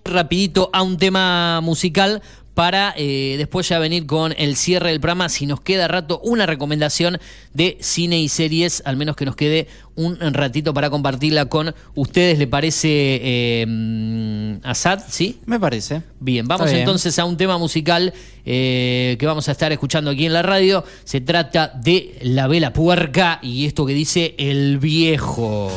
rapidito 0.04 0.70
a 0.74 0.82
un 0.82 0.98
tema 0.98 1.62
musical 1.62 2.22
para 2.60 2.94
eh, 2.98 3.36
después 3.38 3.70
ya 3.70 3.80
venir 3.80 4.06
con 4.06 4.36
el 4.38 4.58
cierre 4.58 4.90
del 4.90 5.00
programa. 5.00 5.30
Si 5.30 5.46
nos 5.46 5.62
queda 5.62 5.88
rato, 5.88 6.20
una 6.26 6.46
recomendación 6.46 7.18
de 7.54 7.78
cine 7.80 8.20
y 8.20 8.28
series, 8.28 8.84
al 8.86 8.98
menos 8.98 9.16
que 9.16 9.24
nos 9.24 9.38
quede 9.38 9.70
un 9.96 10.18
ratito 10.34 10.74
para 10.74 10.90
compartirla 10.90 11.46
con 11.46 11.74
ustedes. 11.96 12.38
¿Le 12.38 12.48
parece 12.48 13.22
eh, 13.24 14.60
Asad? 14.64 15.00
¿Sí? 15.08 15.40
Me 15.46 15.58
parece. 15.58 16.02
Bien, 16.20 16.50
vamos 16.50 16.66
bien. 16.66 16.80
entonces 16.80 17.18
a 17.18 17.24
un 17.24 17.38
tema 17.38 17.58
musical 17.58 18.14
eh, 18.46 19.16
que 19.18 19.26
vamos 19.26 19.48
a 19.48 19.54
estar 19.54 19.72
escuchando 19.72 20.12
aquí 20.12 20.26
en 20.26 20.34
la 20.34 20.42
radio. 20.42 20.84
Se 21.06 21.22
trata 21.22 21.72
de 21.82 22.20
La 22.24 22.48
Vela 22.48 22.74
Puerca 22.74 23.40
y 23.42 23.68
esto 23.68 23.86
que 23.86 23.94
dice 23.94 24.36
El 24.38 24.80
Viejo. 24.80 25.72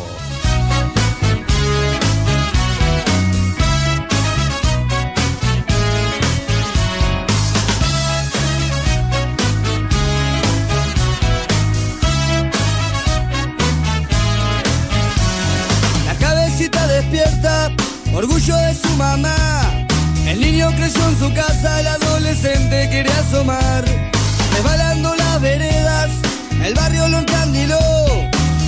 Orgullo 18.13 18.57
de 18.57 18.75
su 18.75 18.89
mamá. 18.97 19.37
El 20.27 20.41
niño 20.41 20.71
creció 20.77 21.03
en 21.09 21.19
su 21.19 21.33
casa, 21.35 21.81
el 21.81 21.87
adolescente 21.87 22.89
quería 22.91 23.19
asomar. 23.21 23.85
Resbalando 24.55 25.15
las 25.15 25.41
veredas, 25.41 26.11
el 26.63 26.75
barrio 26.75 27.09
lo 27.09 27.19
encandiló. 27.19 27.79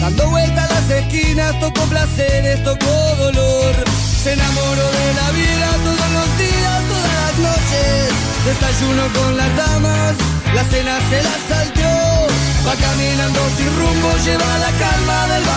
Dando 0.00 0.30
vueltas 0.30 0.70
las 0.70 0.90
esquinas, 0.90 1.58
tocó 1.60 1.82
placeres, 1.84 2.62
tocó 2.64 3.16
dolor. 3.18 3.74
Se 4.22 4.32
enamoró 4.32 4.86
de 5.00 5.14
la 5.14 5.30
vida 5.32 5.68
todos 5.84 6.10
los 6.16 6.38
días, 6.38 6.78
todas 6.88 7.14
las 7.20 7.38
noches. 7.48 8.24
Desayuno 8.44 9.04
con 9.14 9.36
las 9.36 9.56
damas, 9.56 10.14
la 10.54 10.64
cena 10.64 10.98
se 11.08 11.22
la 11.22 11.36
salteó. 11.48 12.26
Va 12.66 12.74
caminando 12.76 13.40
sin 13.56 13.70
rumbo, 13.78 14.10
lleva 14.24 14.58
la 14.58 14.72
calma 14.82 15.26
del 15.28 15.44
vagabundo, 15.44 15.53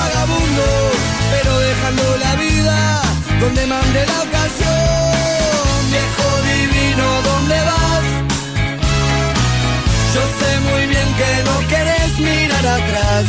donde 3.47 3.65
mande 3.65 4.05
la 4.05 4.19
ocasión. 4.27 5.79
Viejo 5.95 6.27
divino, 6.51 7.05
¿dónde 7.29 7.57
vas? 7.69 8.05
Yo 10.15 10.23
sé 10.39 10.51
muy 10.69 10.83
bien 10.93 11.09
que 11.19 11.31
no 11.47 11.55
querés 11.71 12.11
mirar 12.19 12.65
atrás. 12.79 13.25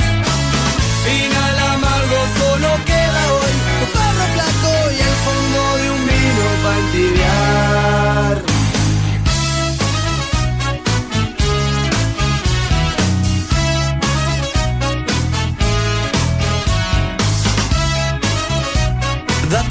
Final 1.06 1.56
amargo 1.74 2.18
solo 2.40 2.68
queda 2.90 3.22
hoy 3.36 3.54
tu 3.78 3.86
perro 3.96 4.26
flaco 4.34 4.72
y 4.96 5.00
el 5.08 5.16
fondo 5.24 5.60
de 5.80 5.86
un 5.96 6.02
vino 6.12 6.44
para 6.64 7.67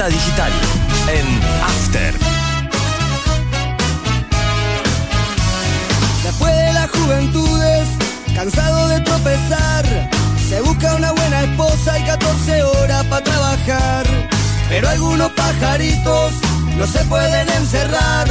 Digital 0.09 0.51
en 1.09 1.25
After. 1.63 2.13
Después 6.23 6.55
de 6.55 6.73
las 6.73 6.89
juventudes, 6.91 7.87
cansado 8.33 8.87
de 8.87 9.01
tropezar, 9.01 9.85
se 10.47 10.61
busca 10.61 10.95
una 10.95 11.11
buena 11.11 11.41
esposa 11.43 11.99
y 11.99 12.03
14 12.03 12.63
horas 12.63 13.03
para 13.07 13.23
trabajar. 13.23 14.05
Pero 14.69 14.87
algunos 14.87 15.29
pajaritos 15.31 16.33
no 16.77 16.87
se 16.87 17.03
pueden 17.05 17.49
encerrar. 17.49 18.29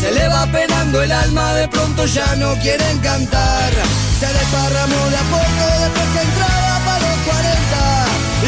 Se 0.00 0.12
le 0.12 0.28
va 0.28 0.46
penando 0.46 1.02
el 1.02 1.10
alma, 1.10 1.52
de 1.54 1.66
pronto 1.66 2.06
ya 2.06 2.36
no 2.36 2.54
quieren 2.60 2.98
cantar. 2.98 3.72
Se 4.20 4.26
desparramó 4.26 5.10
de 5.10 5.16
a 5.16 5.22
poco 5.22 5.80
después 5.82 6.06
que 6.14 6.20
entraba 6.22 6.78
para 6.84 7.00
los 7.00 7.18
40. 7.26 7.97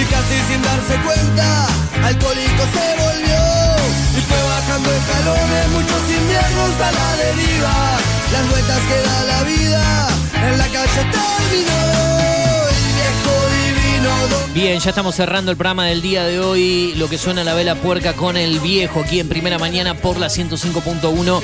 Y 0.01 0.05
casi 0.05 0.37
sin 0.49 0.63
darse 0.63 0.97
cuenta, 1.05 1.67
alcohólico 2.05 2.63
se 2.75 2.87
volvió. 3.03 3.43
Y 4.17 4.21
fue 4.23 4.43
bajando 4.43 4.89
escalones, 4.91 5.69
muchos 5.73 6.03
inviernos 6.09 6.75
a 6.81 6.93
la 6.93 7.17
deriva. 7.17 7.99
Las 8.33 8.49
vueltas 8.49 8.81
que 8.89 8.99
da 9.09 9.25
la 9.25 9.43
vida, 9.43 10.09
en 10.49 10.59
la 10.59 10.65
calle 10.69 11.03
terminó. 11.13 11.91
Bien, 14.55 14.81
ya 14.81 14.91
estamos 14.91 15.15
cerrando 15.15 15.53
el 15.53 15.57
programa 15.57 15.87
del 15.87 16.03
día 16.03 16.25
de 16.25 16.41
hoy. 16.41 16.93
Lo 16.97 17.09
que 17.09 17.19
suena 17.19 17.45
la 17.45 17.55
vela 17.55 17.77
puerca 17.77 18.15
con 18.15 18.37
el 18.37 18.59
viejo 18.59 19.01
aquí 19.01 19.21
en 19.21 19.29
primera 19.29 19.59
mañana 19.59 19.95
por 19.95 20.19
la 20.19 20.27
105.1 20.27 21.41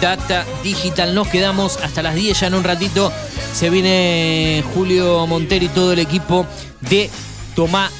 Data 0.00 0.44
Digital. 0.62 1.14
Nos 1.14 1.28
quedamos 1.28 1.76
hasta 1.76 2.02
las 2.02 2.16
10 2.16 2.40
ya 2.40 2.46
en 2.48 2.54
un 2.54 2.64
ratito. 2.64 3.12
Se 3.54 3.70
viene 3.70 4.64
Julio 4.74 5.26
Montero 5.26 5.64
y 5.64 5.68
todo 5.68 5.92
el 5.92 6.00
equipo 6.00 6.44
de 6.80 7.08
Tomá 7.54 7.90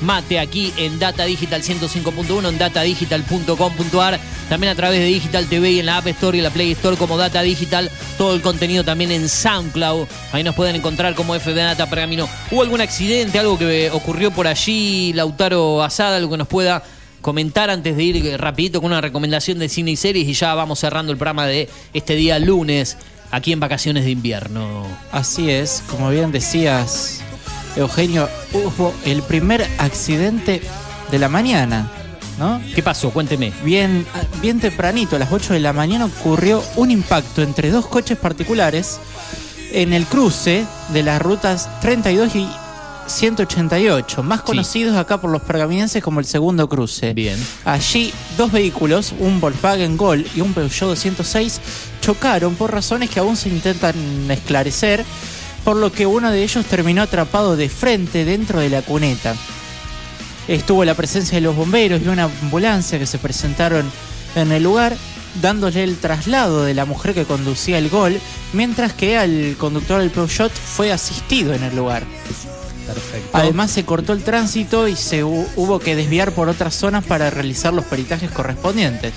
Mate 0.00 0.38
aquí 0.38 0.72
en 0.78 0.98
Data 0.98 1.24
Digital 1.24 1.62
105.1, 1.62 2.48
en 2.48 2.58
datadigital.com.ar, 2.58 4.18
también 4.48 4.72
a 4.72 4.74
través 4.74 5.00
de 5.00 5.06
Digital 5.06 5.46
TV 5.46 5.72
y 5.72 5.80
en 5.80 5.86
la 5.86 5.98
App 5.98 6.06
Store 6.06 6.36
y 6.38 6.40
la 6.40 6.50
Play 6.50 6.72
Store 6.72 6.96
como 6.96 7.18
Data 7.18 7.42
Digital, 7.42 7.90
todo 8.16 8.34
el 8.34 8.40
contenido 8.40 8.82
también 8.82 9.12
en 9.12 9.28
SoundCloud, 9.28 10.06
ahí 10.32 10.42
nos 10.42 10.54
pueden 10.54 10.76
encontrar 10.76 11.14
como 11.14 11.38
FB 11.38 11.54
Data 11.54 11.88
Pergamino. 11.90 12.28
¿Hubo 12.50 12.62
algún 12.62 12.80
accidente, 12.80 13.38
algo 13.38 13.58
que 13.58 13.90
ocurrió 13.90 14.30
por 14.30 14.46
allí, 14.46 15.12
Lautaro 15.12 15.82
Asada, 15.82 16.16
algo 16.16 16.30
que 16.30 16.38
nos 16.38 16.48
pueda 16.48 16.82
comentar 17.20 17.68
antes 17.68 17.94
de 17.94 18.02
ir 18.02 18.40
rapidito 18.40 18.80
con 18.80 18.92
una 18.92 19.02
recomendación 19.02 19.58
de 19.58 19.68
cine 19.68 19.90
y 19.90 19.96
series 19.96 20.26
y 20.26 20.32
ya 20.32 20.54
vamos 20.54 20.78
cerrando 20.78 21.12
el 21.12 21.18
programa 21.18 21.46
de 21.46 21.68
este 21.92 22.14
día 22.14 22.38
lunes 22.38 22.96
aquí 23.30 23.52
en 23.52 23.60
vacaciones 23.60 24.04
de 24.04 24.12
invierno? 24.12 24.86
Así 25.12 25.50
es, 25.50 25.82
como 25.90 26.08
bien 26.08 26.32
decías, 26.32 27.22
Eugenio, 27.76 28.28
hubo 28.52 28.94
el 29.04 29.22
primer 29.22 29.66
accidente 29.78 30.62
de 31.10 31.18
la 31.18 31.28
mañana, 31.28 31.90
¿no? 32.38 32.60
¿Qué 32.74 32.82
pasó? 32.82 33.10
Cuénteme. 33.10 33.52
Bien, 33.64 34.06
bien 34.40 34.60
tempranito, 34.60 35.16
a 35.16 35.18
las 35.18 35.32
8 35.32 35.54
de 35.54 35.60
la 35.60 35.72
mañana 35.72 36.06
ocurrió 36.06 36.62
un 36.76 36.90
impacto 36.90 37.42
entre 37.42 37.70
dos 37.70 37.86
coches 37.86 38.18
particulares 38.18 38.98
en 39.72 39.92
el 39.92 40.06
cruce 40.06 40.64
de 40.92 41.02
las 41.02 41.20
rutas 41.22 41.68
32 41.80 42.36
y 42.36 42.48
188, 43.10 44.22
más 44.22 44.42
conocidos 44.42 44.96
acá 44.96 45.20
por 45.20 45.30
los 45.30 45.42
pergaminenses 45.42 46.02
como 46.02 46.20
el 46.20 46.26
segundo 46.26 46.68
cruce. 46.68 47.12
Bien. 47.12 47.36
Allí 47.64 48.12
dos 48.38 48.52
vehículos, 48.52 49.12
un 49.18 49.40
Volkswagen 49.40 49.96
Gol 49.96 50.26
y 50.34 50.40
un 50.40 50.54
Peugeot 50.54 50.90
206, 50.90 51.60
chocaron 52.00 52.54
por 52.54 52.72
razones 52.72 53.10
que 53.10 53.18
aún 53.18 53.36
se 53.36 53.48
intentan 53.48 53.94
esclarecer, 54.30 55.04
por 55.64 55.76
lo 55.76 55.92
que 55.92 56.06
uno 56.06 56.30
de 56.30 56.42
ellos 56.42 56.64
terminó 56.66 57.02
atrapado 57.02 57.56
de 57.56 57.68
frente 57.68 58.24
dentro 58.24 58.60
de 58.60 58.70
la 58.70 58.82
cuneta. 58.82 59.34
Estuvo 60.48 60.84
la 60.84 60.94
presencia 60.94 61.36
de 61.36 61.42
los 61.42 61.54
bomberos 61.54 62.00
y 62.04 62.08
una 62.08 62.24
ambulancia 62.24 62.98
que 62.98 63.06
se 63.06 63.18
presentaron 63.18 63.90
en 64.34 64.50
el 64.52 64.62
lugar, 64.62 64.96
dándole 65.40 65.84
el 65.84 65.96
traslado 65.98 66.64
de 66.64 66.74
la 66.74 66.84
mujer 66.86 67.14
que 67.14 67.24
conducía 67.24 67.78
el 67.78 67.88
Gol, 67.88 68.18
mientras 68.52 68.92
que 68.92 69.16
al 69.16 69.54
conductor 69.58 70.00
del 70.00 70.10
Peugeot 70.10 70.50
fue 70.52 70.92
asistido 70.92 71.54
en 71.54 71.62
el 71.62 71.76
lugar. 71.76 72.04
Perfecto. 72.86 73.28
Además 73.32 73.70
se 73.70 73.84
cortó 73.84 74.12
el 74.12 74.24
tránsito 74.24 74.88
y 74.88 74.96
se 74.96 75.22
hu- 75.24 75.46
hubo 75.54 75.78
que 75.78 75.94
desviar 75.94 76.32
por 76.32 76.48
otras 76.48 76.74
zonas 76.74 77.04
para 77.04 77.30
realizar 77.30 77.72
los 77.72 77.84
peritajes 77.84 78.30
correspondientes. 78.32 79.12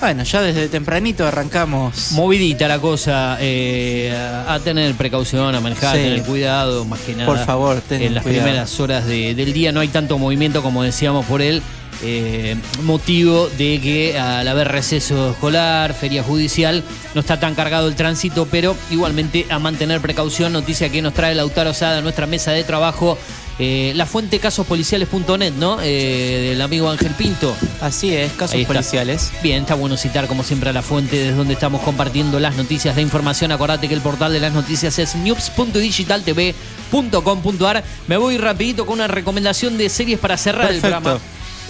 Bueno, 0.00 0.22
ya 0.22 0.42
desde 0.42 0.68
tempranito 0.68 1.26
arrancamos. 1.26 2.12
Movidita 2.12 2.68
la 2.68 2.78
cosa, 2.78 3.36
eh, 3.40 4.16
a 4.46 4.60
tener 4.60 4.94
precaución, 4.94 5.52
a 5.54 5.60
manejar, 5.60 5.96
Sí. 5.96 6.00
a 6.00 6.04
tener 6.04 6.22
cuidado, 6.22 6.84
más 6.84 7.00
que 7.00 7.14
nada. 7.14 7.26
Por 7.26 7.44
favor, 7.44 7.80
tengan 7.80 8.06
En 8.06 8.14
las 8.14 8.22
cuidado. 8.22 8.44
primeras 8.44 8.78
horas 8.78 9.06
de- 9.06 9.34
del 9.34 9.52
día 9.52 9.72
no 9.72 9.80
hay 9.80 9.88
tanto 9.88 10.16
movimiento 10.16 10.62
como 10.62 10.82
decíamos 10.82 11.26
por 11.26 11.42
él. 11.42 11.62
eh, 12.00 12.54
motivo 12.84 13.48
de 13.58 13.80
que 13.82 14.16
al 14.16 14.46
haber 14.46 14.68
receso 14.68 15.32
escolar, 15.32 15.94
feria 15.94 16.22
judicial, 16.22 16.84
no 17.12 17.20
está 17.20 17.40
tan 17.40 17.56
cargado 17.56 17.88
el 17.88 17.96
tránsito, 17.96 18.46
pero 18.48 18.76
igualmente 18.92 19.46
a 19.50 19.58
mantener 19.58 20.00
precaución. 20.00 20.52
Noticia 20.52 20.90
que 20.90 21.02
nos 21.02 21.12
trae 21.12 21.34
Lautaro 21.34 21.74
Sada, 21.74 22.00
nuestra 22.00 22.28
mesa 22.28 22.52
de 22.52 22.62
trabajo, 22.62 23.18
eh, 23.60 23.92
la 23.96 24.06
fuente 24.06 24.38
casospoliciales.net, 24.38 25.54
¿no? 25.54 25.78
Eh, 25.82 26.50
del 26.50 26.62
amigo 26.62 26.88
Ángel 26.88 27.10
Pinto. 27.14 27.56
Así 27.80 28.14
es, 28.14 28.30
casos 28.34 28.64
policiales. 28.64 29.32
Bien, 29.42 29.62
está 29.62 29.74
bueno 29.74 29.96
citar 29.96 30.28
como 30.28 30.44
siempre 30.44 30.70
a 30.70 30.72
la 30.72 30.82
fuente 30.82 31.16
desde 31.16 31.32
donde 31.32 31.54
estamos 31.54 31.82
compartiendo 31.82 32.38
las 32.38 32.54
noticias, 32.54 32.94
la 32.94 33.02
información. 33.02 33.50
Acordate 33.50 33.88
que 33.88 33.94
el 33.94 34.00
portal 34.00 34.32
de 34.32 34.38
las 34.38 34.52
noticias 34.52 34.96
es 35.00 35.16
news.digitaltv.com.ar. 35.16 37.82
Me 38.06 38.16
voy 38.16 38.38
rapidito 38.38 38.86
con 38.86 38.94
una 38.94 39.08
recomendación 39.08 39.76
de 39.76 39.88
series 39.88 40.20
para 40.20 40.36
cerrar 40.36 40.72
el 40.72 40.80
programa. 40.80 41.18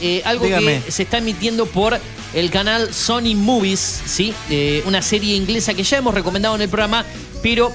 Eh, 0.02 0.20
algo 0.26 0.44
Dígame. 0.44 0.82
que 0.84 0.92
se 0.92 1.04
está 1.04 1.16
emitiendo 1.18 1.64
por 1.64 1.98
el 2.34 2.50
canal 2.50 2.92
Sony 2.92 3.34
Movies, 3.34 4.02
¿sí? 4.04 4.34
Una 4.84 5.00
serie 5.00 5.36
inglesa 5.36 5.72
que 5.72 5.84
ya 5.84 5.96
hemos 5.96 6.12
recomendado 6.14 6.54
en 6.54 6.60
el 6.60 6.68
programa, 6.68 7.06
pero 7.42 7.72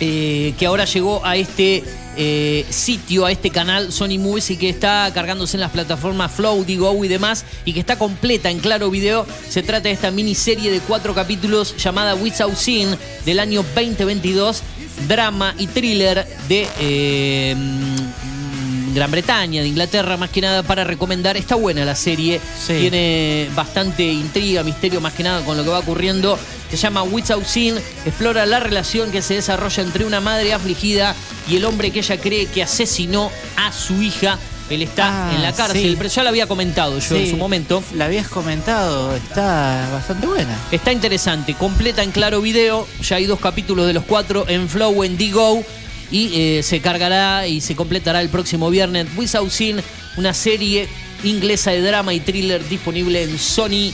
que 0.00 0.64
ahora 0.66 0.86
llegó 0.86 1.24
a 1.24 1.36
este 1.36 1.84
eh, 2.20 2.66
sitio, 2.68 3.24
a 3.26 3.30
este 3.32 3.50
canal 3.50 3.92
Sony 3.92 4.18
Movies 4.18 4.50
y 4.50 4.56
que 4.56 4.68
está 4.68 5.08
cargándose 5.14 5.56
en 5.56 5.60
las 5.60 5.70
plataformas 5.70 6.32
Flow, 6.32 6.64
Digo 6.64 7.04
y 7.04 7.08
demás 7.08 7.44
y 7.64 7.72
que 7.72 7.80
está 7.80 7.96
completa 7.96 8.50
en 8.50 8.58
Claro 8.58 8.90
Video. 8.90 9.24
Se 9.48 9.62
trata 9.62 9.84
de 9.88 9.92
esta 9.92 10.10
miniserie 10.10 10.70
de 10.70 10.80
cuatro 10.80 11.14
capítulos 11.14 11.76
llamada 11.76 12.14
Without 12.16 12.56
Sin 12.56 12.88
del 13.24 13.38
año 13.38 13.62
2022, 13.74 14.62
drama 15.06 15.54
y 15.58 15.68
thriller 15.68 16.26
de... 16.48 16.66
eh, 16.80 17.54
mm, 17.56 18.94
Gran 18.94 19.10
Bretaña, 19.10 19.60
de 19.62 19.68
Inglaterra, 19.68 20.16
más 20.16 20.30
que 20.30 20.40
nada 20.40 20.62
para 20.62 20.82
recomendar. 20.82 21.36
Está 21.36 21.54
buena 21.54 21.84
la 21.84 21.94
serie, 21.94 22.40
Sí. 22.66 22.72
tiene 22.80 23.48
bastante 23.54 24.02
intriga, 24.02 24.64
misterio, 24.64 25.00
más 25.00 25.12
que 25.12 25.22
nada 25.22 25.44
con 25.44 25.56
lo 25.56 25.62
que 25.62 25.68
va 25.70 25.78
ocurriendo. 25.80 26.38
Se 26.70 26.76
llama 26.76 27.02
Without 27.02 27.44
Sin, 27.46 27.76
explora 28.04 28.44
la 28.46 28.60
relación 28.60 29.10
que 29.10 29.22
se 29.22 29.34
desarrolla 29.34 29.82
entre 29.82 30.04
una 30.04 30.20
madre 30.20 30.52
afligida 30.52 31.14
y 31.48 31.56
el 31.56 31.64
hombre 31.64 31.90
que 31.90 32.00
ella 32.00 32.20
cree 32.20 32.46
que 32.46 32.62
asesinó 32.62 33.30
a 33.56 33.72
su 33.72 34.02
hija. 34.02 34.38
Él 34.68 34.82
está 34.82 35.30
Ah, 35.30 35.34
en 35.34 35.40
la 35.42 35.54
cárcel, 35.54 35.80
sí. 35.92 35.94
pero 35.96 36.10
ya 36.10 36.22
lo 36.22 36.28
había 36.28 36.46
comentado 36.46 36.98
yo 36.98 37.16
en 37.16 37.30
su 37.30 37.38
momento. 37.38 37.82
La 37.94 38.04
habías 38.04 38.28
comentado, 38.28 39.16
está 39.16 39.88
bastante 39.92 40.26
buena. 40.26 40.54
Está 40.70 40.92
interesante, 40.92 41.54
completa 41.54 42.02
en 42.02 42.10
claro 42.10 42.42
video. 42.42 42.86
Ya 43.02 43.16
hay 43.16 43.24
dos 43.24 43.40
capítulos 43.40 43.86
de 43.86 43.94
los 43.94 44.04
cuatro 44.04 44.44
en 44.46 44.68
Flow, 44.68 45.04
en 45.04 45.16
Digo. 45.16 45.64
Y 46.10 46.32
eh, 46.38 46.62
se 46.62 46.80
cargará 46.82 47.46
y 47.46 47.62
se 47.62 47.76
completará 47.76 48.20
el 48.20 48.28
próximo 48.28 48.68
viernes. 48.68 49.06
Without 49.16 49.50
Sin, 49.50 49.80
una 50.18 50.34
serie 50.34 50.86
inglesa 51.24 51.70
de 51.70 51.80
drama 51.80 52.12
y 52.12 52.20
thriller 52.20 52.66
disponible 52.68 53.22
en 53.22 53.38
Sony 53.38 53.90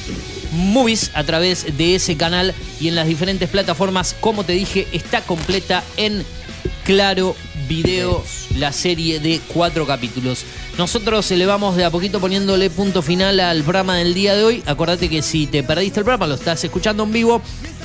Movies 0.54 1.10
a 1.14 1.24
través 1.24 1.76
de 1.76 1.94
ese 1.94 2.16
canal 2.16 2.54
y 2.80 2.88
en 2.88 2.94
las 2.94 3.06
diferentes 3.06 3.48
plataformas. 3.48 4.16
Como 4.20 4.44
te 4.44 4.52
dije, 4.52 4.86
está 4.92 5.20
completa 5.22 5.84
en 5.96 6.24
Claro 6.84 7.34
Video, 7.68 8.22
la 8.56 8.72
serie 8.72 9.20
de 9.20 9.40
cuatro 9.48 9.86
capítulos. 9.86 10.44
Nosotros 10.76 11.30
le 11.30 11.46
vamos 11.46 11.76
de 11.76 11.84
a 11.84 11.90
poquito 11.90 12.20
poniéndole 12.20 12.68
punto 12.68 13.00
final 13.00 13.40
al 13.40 13.62
programa 13.62 13.96
del 13.96 14.12
día 14.12 14.34
de 14.34 14.44
hoy. 14.44 14.62
Acordate 14.66 15.08
que 15.08 15.22
si 15.22 15.46
te 15.46 15.62
perdiste 15.62 16.00
el 16.00 16.04
programa, 16.04 16.26
lo 16.26 16.34
estás 16.34 16.62
escuchando 16.64 17.04
en 17.04 17.12
vivo, 17.12 17.40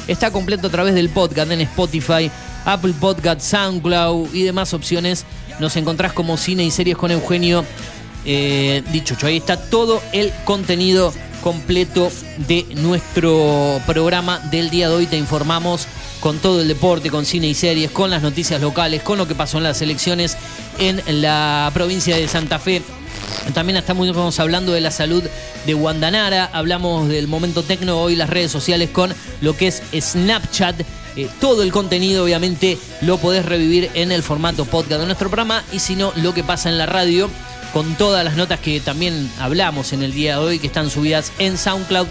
está 0.07 0.31
completo 0.31 0.67
a 0.67 0.71
través 0.71 0.95
del 0.95 1.09
podcast 1.09 1.51
en 1.51 1.61
Spotify, 1.61 2.29
Apple 2.65 2.93
Podcast, 2.99 3.41
SoundCloud 3.41 4.33
y 4.33 4.43
demás 4.43 4.73
opciones. 4.73 5.25
Nos 5.59 5.75
encontrás 5.75 6.13
como 6.13 6.35
cine 6.35 6.63
y 6.65 6.71
series 6.71 6.97
con 6.97 7.11
Eugenio 7.11 7.63
eh, 8.25 8.83
Dichocho. 8.91 9.27
Ahí 9.27 9.37
está 9.37 9.57
todo 9.57 10.01
el 10.13 10.31
contenido 10.45 11.13
completo 11.41 12.11
de 12.47 12.65
nuestro 12.75 13.81
programa 13.85 14.39
del 14.51 14.69
día 14.69 14.89
de 14.89 14.95
hoy. 14.95 15.05
Te 15.05 15.17
informamos 15.17 15.87
con 16.19 16.39
todo 16.39 16.61
el 16.61 16.67
deporte, 16.67 17.09
con 17.09 17.25
cine 17.25 17.47
y 17.47 17.53
series, 17.53 17.91
con 17.91 18.09
las 18.09 18.21
noticias 18.21 18.61
locales, 18.61 19.01
con 19.01 19.17
lo 19.17 19.27
que 19.27 19.35
pasó 19.35 19.57
en 19.57 19.63
las 19.63 19.81
elecciones 19.81 20.37
en 20.77 21.01
la 21.21 21.71
provincia 21.73 22.15
de 22.15 22.27
Santa 22.27 22.59
Fe. 22.59 22.81
También 23.53 23.77
estamos 23.77 24.39
hablando 24.39 24.73
de 24.73 24.81
la 24.81 24.91
salud 24.91 25.23
de 25.65 25.73
Guandanara, 25.73 26.49
hablamos 26.53 27.07
del 27.07 27.27
momento 27.27 27.63
tecno 27.63 27.99
hoy, 27.99 28.15
las 28.15 28.29
redes 28.29 28.51
sociales 28.51 28.89
con 28.91 29.13
lo 29.41 29.55
que 29.55 29.67
es 29.67 29.81
Snapchat. 29.97 30.81
Eh, 31.15 31.27
todo 31.41 31.63
el 31.63 31.71
contenido 31.71 32.23
obviamente 32.23 32.77
lo 33.01 33.17
podés 33.17 33.45
revivir 33.45 33.89
en 33.95 34.11
el 34.11 34.21
formato 34.21 34.65
podcast 34.65 35.01
de 35.01 35.05
nuestro 35.05 35.29
programa 35.29 35.63
y 35.71 35.79
si 35.79 35.95
no, 35.95 36.13
lo 36.17 36.33
que 36.33 36.43
pasa 36.43 36.69
en 36.69 36.77
la 36.77 36.85
radio 36.85 37.29
con 37.73 37.95
todas 37.95 38.23
las 38.23 38.35
notas 38.35 38.59
que 38.59 38.79
también 38.79 39.29
hablamos 39.39 39.93
en 39.93 40.03
el 40.03 40.13
día 40.13 40.37
de 40.37 40.45
hoy 40.45 40.59
que 40.59 40.67
están 40.67 40.89
subidas 40.89 41.31
en 41.39 41.57
SoundCloud 41.57 42.07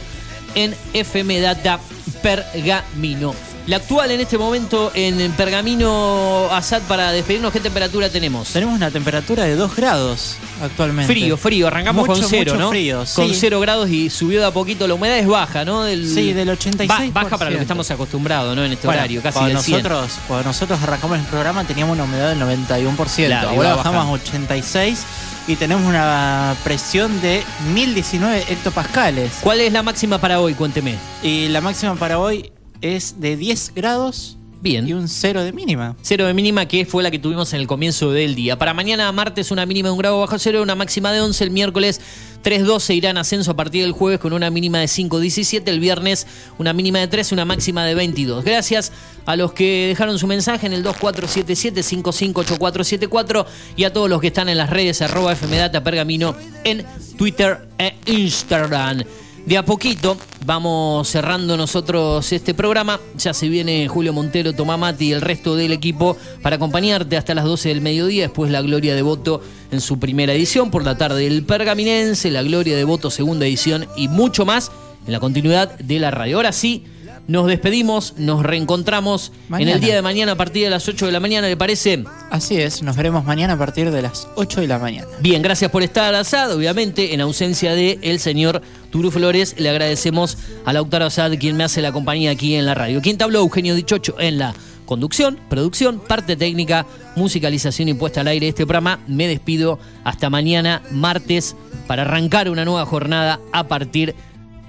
en 0.54 0.74
FM 0.92 1.40
Data 1.40 1.80
Pergamino. 2.22 3.47
La 3.68 3.76
actual 3.76 4.10
en 4.12 4.20
este 4.20 4.38
momento 4.38 4.90
en 4.94 5.30
Pergamino 5.32 6.48
Asad 6.50 6.80
para 6.88 7.12
despedirnos, 7.12 7.52
¿qué 7.52 7.60
temperatura 7.60 8.08
tenemos? 8.08 8.48
Tenemos 8.48 8.74
una 8.74 8.90
temperatura 8.90 9.44
de 9.44 9.56
2 9.56 9.76
grados 9.76 10.36
actualmente. 10.62 11.12
Frío, 11.12 11.36
frío, 11.36 11.66
arrancamos 11.66 12.06
Mucho, 12.08 12.22
con 12.22 12.30
cero, 12.30 12.52
mucho 12.54 12.64
¿no? 12.64 12.70
frío, 12.70 13.04
Con 13.14 13.28
sí. 13.28 13.34
cero 13.38 13.60
grados 13.60 13.90
y 13.90 14.08
subió 14.08 14.40
de 14.40 14.46
a 14.46 14.50
poquito, 14.52 14.88
la 14.88 14.94
humedad 14.94 15.18
es 15.18 15.26
baja, 15.26 15.66
¿no? 15.66 15.82
Del, 15.82 16.08
Sí, 16.08 16.32
del 16.32 16.48
86%. 16.48 16.86
Ba- 17.12 17.22
baja 17.24 17.36
para 17.36 17.50
lo 17.50 17.56
que 17.56 17.62
estamos 17.62 17.90
acostumbrados, 17.90 18.56
¿no? 18.56 18.64
En 18.64 18.72
este 18.72 18.86
Bueno, 18.86 19.00
horario, 19.02 19.20
casi 19.22 19.34
cuando 19.38 19.54
del 19.56 19.62
100. 19.62 19.82
nosotros, 19.82 20.12
cuando 20.26 20.44
nosotros 20.48 20.82
arrancamos 20.82 21.18
el 21.18 21.24
programa 21.26 21.64
teníamos 21.64 21.92
una 21.92 22.04
humedad 22.04 22.30
del 22.30 22.38
91%. 22.40 23.26
Claro, 23.26 23.50
Ahora 23.50 23.74
bajamos 23.76 23.86
a 23.86 24.04
bajando. 24.06 24.12
86 24.14 25.02
y 25.46 25.56
tenemos 25.56 25.84
una 25.86 26.56
presión 26.64 27.20
de 27.20 27.42
1019 27.74 28.46
hectopascales. 28.48 29.30
¿Cuál 29.42 29.60
es 29.60 29.70
la 29.74 29.82
máxima 29.82 30.16
para 30.18 30.40
hoy? 30.40 30.54
Cuénteme. 30.54 30.94
Y 31.22 31.48
la 31.48 31.60
máxima 31.60 31.94
para 31.96 32.18
hoy 32.18 32.50
es 32.80 33.20
de 33.20 33.36
10 33.36 33.72
grados 33.74 34.38
Bien. 34.60 34.86
y 34.88 34.92
un 34.92 35.08
cero 35.08 35.42
de 35.44 35.52
mínima. 35.52 35.96
Cero 36.02 36.26
de 36.26 36.34
mínima 36.34 36.66
que 36.66 36.84
fue 36.84 37.00
la 37.02 37.10
que 37.10 37.18
tuvimos 37.18 37.50
en 37.52 37.60
el 37.60 37.66
comienzo 37.66 38.10
del 38.10 38.34
día. 38.34 38.58
Para 38.58 38.74
mañana 38.74 39.10
martes 39.12 39.50
una 39.52 39.66
mínima 39.66 39.88
de 39.88 39.92
un 39.92 39.98
grado 39.98 40.20
bajo 40.20 40.38
cero, 40.38 40.62
una 40.62 40.74
máxima 40.74 41.12
de 41.12 41.20
11. 41.20 41.44
El 41.44 41.50
miércoles 41.50 42.00
3.12 42.42 42.96
irá 42.96 43.10
en 43.10 43.18
ascenso 43.18 43.50
a 43.52 43.56
partir 43.56 43.82
del 43.82 43.92
jueves 43.92 44.18
con 44.18 44.32
una 44.32 44.50
mínima 44.50 44.80
de 44.80 44.86
5.17. 44.86 45.68
El 45.68 45.78
viernes 45.80 46.26
una 46.58 46.72
mínima 46.72 46.98
de 46.98 47.06
3, 47.06 47.30
una 47.32 47.44
máxima 47.44 47.84
de 47.84 47.94
22. 47.94 48.42
Gracias 48.44 48.90
a 49.26 49.36
los 49.36 49.52
que 49.52 49.86
dejaron 49.88 50.18
su 50.18 50.26
mensaje 50.26 50.66
en 50.66 50.72
el 50.72 50.82
2477-558474 50.84 53.46
y 53.76 53.84
a 53.84 53.92
todos 53.92 54.10
los 54.10 54.20
que 54.20 54.26
están 54.28 54.48
en 54.48 54.56
las 54.58 54.70
redes 54.70 55.02
arroba 55.02 55.36
FMData 55.36 55.84
Pergamino 55.84 56.34
en 56.64 56.84
Twitter 57.16 57.68
e 57.78 57.94
Instagram. 58.06 59.04
De 59.48 59.56
a 59.56 59.64
poquito 59.64 60.18
vamos 60.44 61.08
cerrando 61.08 61.56
nosotros 61.56 62.30
este 62.34 62.52
programa. 62.52 63.00
Ya 63.16 63.32
se 63.32 63.48
viene 63.48 63.88
Julio 63.88 64.12
Montero, 64.12 64.52
Tomá 64.52 64.76
Mati 64.76 65.06
y 65.06 65.12
el 65.12 65.22
resto 65.22 65.56
del 65.56 65.72
equipo 65.72 66.18
para 66.42 66.56
acompañarte 66.56 67.16
hasta 67.16 67.34
las 67.34 67.46
12 67.46 67.70
del 67.70 67.80
mediodía. 67.80 68.24
Después 68.24 68.50
la 68.50 68.60
Gloria 68.60 68.94
de 68.94 69.00
Voto 69.00 69.40
en 69.70 69.80
su 69.80 69.98
primera 69.98 70.34
edición. 70.34 70.70
Por 70.70 70.84
la 70.84 70.98
tarde 70.98 71.26
el 71.26 71.44
Pergaminense, 71.44 72.30
la 72.30 72.42
Gloria 72.42 72.76
de 72.76 72.84
Voto 72.84 73.10
segunda 73.10 73.46
edición 73.46 73.86
y 73.96 74.08
mucho 74.08 74.44
más 74.44 74.70
en 75.06 75.12
la 75.12 75.18
continuidad 75.18 75.78
de 75.78 75.98
la 75.98 76.10
radio. 76.10 76.36
Ahora 76.36 76.52
sí, 76.52 76.84
nos 77.28 77.46
despedimos, 77.46 78.14
nos 78.16 78.42
reencontramos 78.42 79.32
en 79.50 79.68
el 79.68 79.80
día 79.80 79.94
de 79.94 80.00
mañana 80.00 80.32
a 80.32 80.36
partir 80.36 80.64
de 80.64 80.70
las 80.70 80.88
8 80.88 81.06
de 81.06 81.12
la 81.12 81.20
mañana, 81.20 81.46
¿le 81.46 81.58
parece? 81.58 82.02
Así 82.30 82.56
es, 82.56 82.82
nos 82.82 82.96
veremos 82.96 83.22
mañana 83.26 83.52
a 83.52 83.58
partir 83.58 83.90
de 83.90 84.00
las 84.00 84.26
8 84.36 84.62
de 84.62 84.66
la 84.66 84.78
mañana. 84.78 85.06
Bien, 85.20 85.42
gracias 85.42 85.70
por 85.70 85.82
estar 85.82 86.14
asado. 86.14 86.56
Obviamente, 86.56 87.12
en 87.12 87.20
ausencia 87.20 87.74
de 87.74 87.98
el 88.00 88.18
señor 88.18 88.62
Turu 88.90 89.10
Flores, 89.10 89.56
le 89.58 89.68
agradecemos 89.68 90.38
a 90.64 90.72
Lautaro 90.72 91.04
Asad, 91.04 91.32
quien 91.38 91.54
me 91.54 91.64
hace 91.64 91.82
la 91.82 91.92
compañía 91.92 92.30
aquí 92.30 92.54
en 92.54 92.64
la 92.64 92.74
radio. 92.74 93.02
Quien 93.02 93.18
te 93.18 93.24
habló, 93.24 93.40
Eugenio 93.40 93.74
Dichocho, 93.74 94.18
en 94.18 94.38
la 94.38 94.54
conducción, 94.86 95.38
producción, 95.50 96.00
parte 96.00 96.34
técnica, 96.34 96.86
musicalización 97.14 97.90
y 97.90 97.94
puesta 97.94 98.22
al 98.22 98.28
aire 98.28 98.46
de 98.46 98.50
este 98.50 98.64
programa. 98.64 99.00
Me 99.06 99.28
despido 99.28 99.78
hasta 100.02 100.30
mañana, 100.30 100.80
martes, 100.90 101.56
para 101.86 102.02
arrancar 102.02 102.48
una 102.48 102.64
nueva 102.64 102.86
jornada 102.86 103.38
a 103.52 103.68
partir 103.68 104.14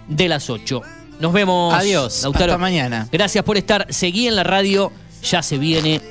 de 0.10 0.28
las 0.28 0.50
8. 0.50 0.99
Nos 1.20 1.34
vemos. 1.34 1.74
Adiós, 1.74 2.24
Lautaro. 2.24 2.54
hasta 2.54 2.58
mañana. 2.58 3.08
Gracias 3.12 3.44
por 3.44 3.58
estar. 3.58 3.88
Seguí 3.90 4.28
en 4.28 4.36
la 4.36 4.44
radio. 4.44 4.92
Ya 5.22 5.44
se 5.44 5.58
viene 5.58 6.02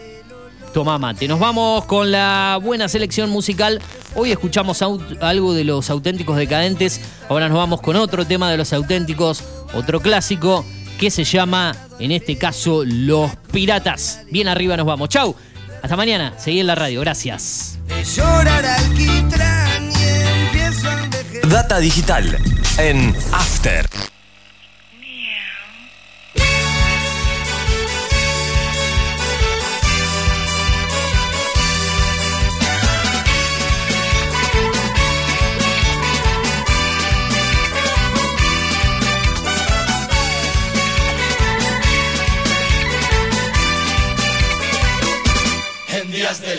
Tomá 0.72 0.98
mate. 0.98 1.26
Nos 1.26 1.40
vamos 1.40 1.84
con 1.86 2.10
la 2.10 2.58
buena 2.62 2.88
selección 2.88 3.30
musical. 3.30 3.80
Hoy 4.14 4.32
escuchamos 4.32 4.82
algo 5.20 5.54
de 5.54 5.64
los 5.64 5.90
auténticos 5.90 6.36
decadentes. 6.36 7.00
Ahora 7.28 7.48
nos 7.48 7.56
vamos 7.58 7.80
con 7.80 7.96
otro 7.96 8.26
tema 8.26 8.50
de 8.50 8.56
los 8.56 8.72
auténticos, 8.72 9.42
otro 9.74 10.00
clásico 10.00 10.64
que 10.98 11.10
se 11.10 11.24
llama, 11.24 11.74
en 11.98 12.12
este 12.12 12.36
caso, 12.36 12.82
Los 12.84 13.34
Piratas. 13.52 14.20
Bien 14.30 14.48
arriba 14.48 14.76
nos 14.76 14.86
vamos. 14.86 15.08
Chau. 15.08 15.34
Hasta 15.82 15.96
mañana. 15.96 16.34
Seguí 16.38 16.60
en 16.60 16.66
la 16.66 16.74
radio. 16.74 17.00
Gracias. 17.00 17.78
Llorar 18.16 18.64
alquitrán 18.64 19.90
y 19.90 20.44
empiezo 20.44 20.88
a 20.88 21.04
envejecer. 21.04 21.48
Data 21.48 21.78
digital 21.78 22.38
en 22.78 23.16
After. 23.32 23.88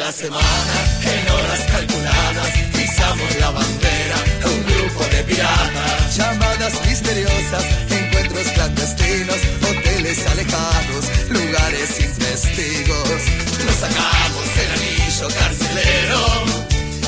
La 0.10 0.14
semana, 0.14 0.76
en 1.04 1.30
horas 1.30 1.60
calculadas, 1.72 2.52
pisamos 2.74 3.36
la 3.40 3.52
bandera, 3.52 4.18
un 4.46 4.60
grupo 4.66 5.04
de 5.06 5.24
piratas. 5.24 6.18
Llamadas 6.18 6.74
misteriosas, 6.88 7.64
encuentros 7.92 8.48
clandestinos, 8.56 9.38
hoteles 9.70 10.26
alejados, 10.26 11.04
lugares 11.30 11.90
sin 11.96 12.12
testigos. 12.26 13.22
Nos 13.66 13.76
sacamos 13.84 14.48
el 14.64 14.70
anillo 14.78 15.28
carcelero 15.42 16.22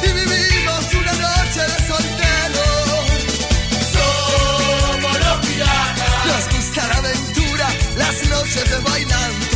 y 0.04 0.10
vivimos 0.20 0.84
una 1.02 1.14
noche 1.26 1.62
de 1.72 1.78
soltero. 1.90 2.66
Somos 3.96 5.14
los 5.26 5.38
piratas. 5.48 6.26
Nos 6.30 6.44
gusta 6.56 6.88
la 6.88 6.98
aventura, 6.98 7.68
las 7.98 8.30
noches 8.30 8.70
de 8.70 8.80
bailanta. 8.92 9.51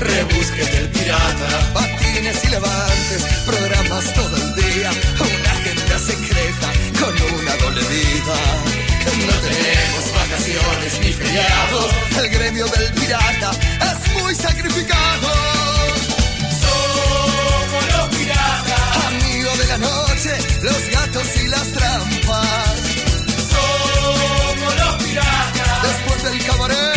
Rebusques 0.00 0.72
del 0.72 0.88
pirata. 0.88 1.48
Patines 1.74 2.44
y 2.44 2.48
levantes, 2.48 3.22
programas 3.46 4.12
todo 4.14 4.36
el 4.36 4.54
día, 4.54 4.90
una 5.20 5.52
agenda 5.52 5.98
secreta 5.98 6.68
con 7.00 7.14
una 7.38 7.56
doble 7.56 7.82
vida. 7.82 8.36
No 9.26 9.34
tenemos 9.48 10.04
vacaciones 10.12 11.00
ni 11.00 11.12
feriados, 11.12 11.90
el 12.18 12.28
gremio 12.30 12.66
del 12.66 12.92
pirata 12.92 13.50
es 13.90 14.22
muy 14.22 14.34
sacrificado. 14.34 15.28
Somos 16.64 17.84
los 17.96 18.16
piratas, 18.16 19.06
amigos 19.06 19.58
de 19.58 19.66
la 19.66 19.78
noche, 19.78 20.30
los 20.62 20.90
gatos 20.90 21.26
y 21.42 21.48
las 21.48 21.68
trampas. 21.72 22.74
Somos 23.52 24.74
los 24.76 25.02
piratas. 25.02 25.82
Después 25.82 26.22
del 26.24 26.44
cabaret, 26.46 26.89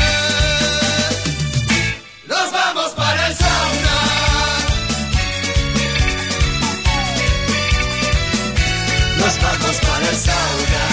vamos 10.16 10.93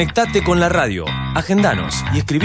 Conectate 0.00 0.42
con 0.42 0.58
la 0.58 0.70
radio, 0.70 1.04
agendanos 1.34 2.02
y 2.14 2.20
escribinos 2.20 2.40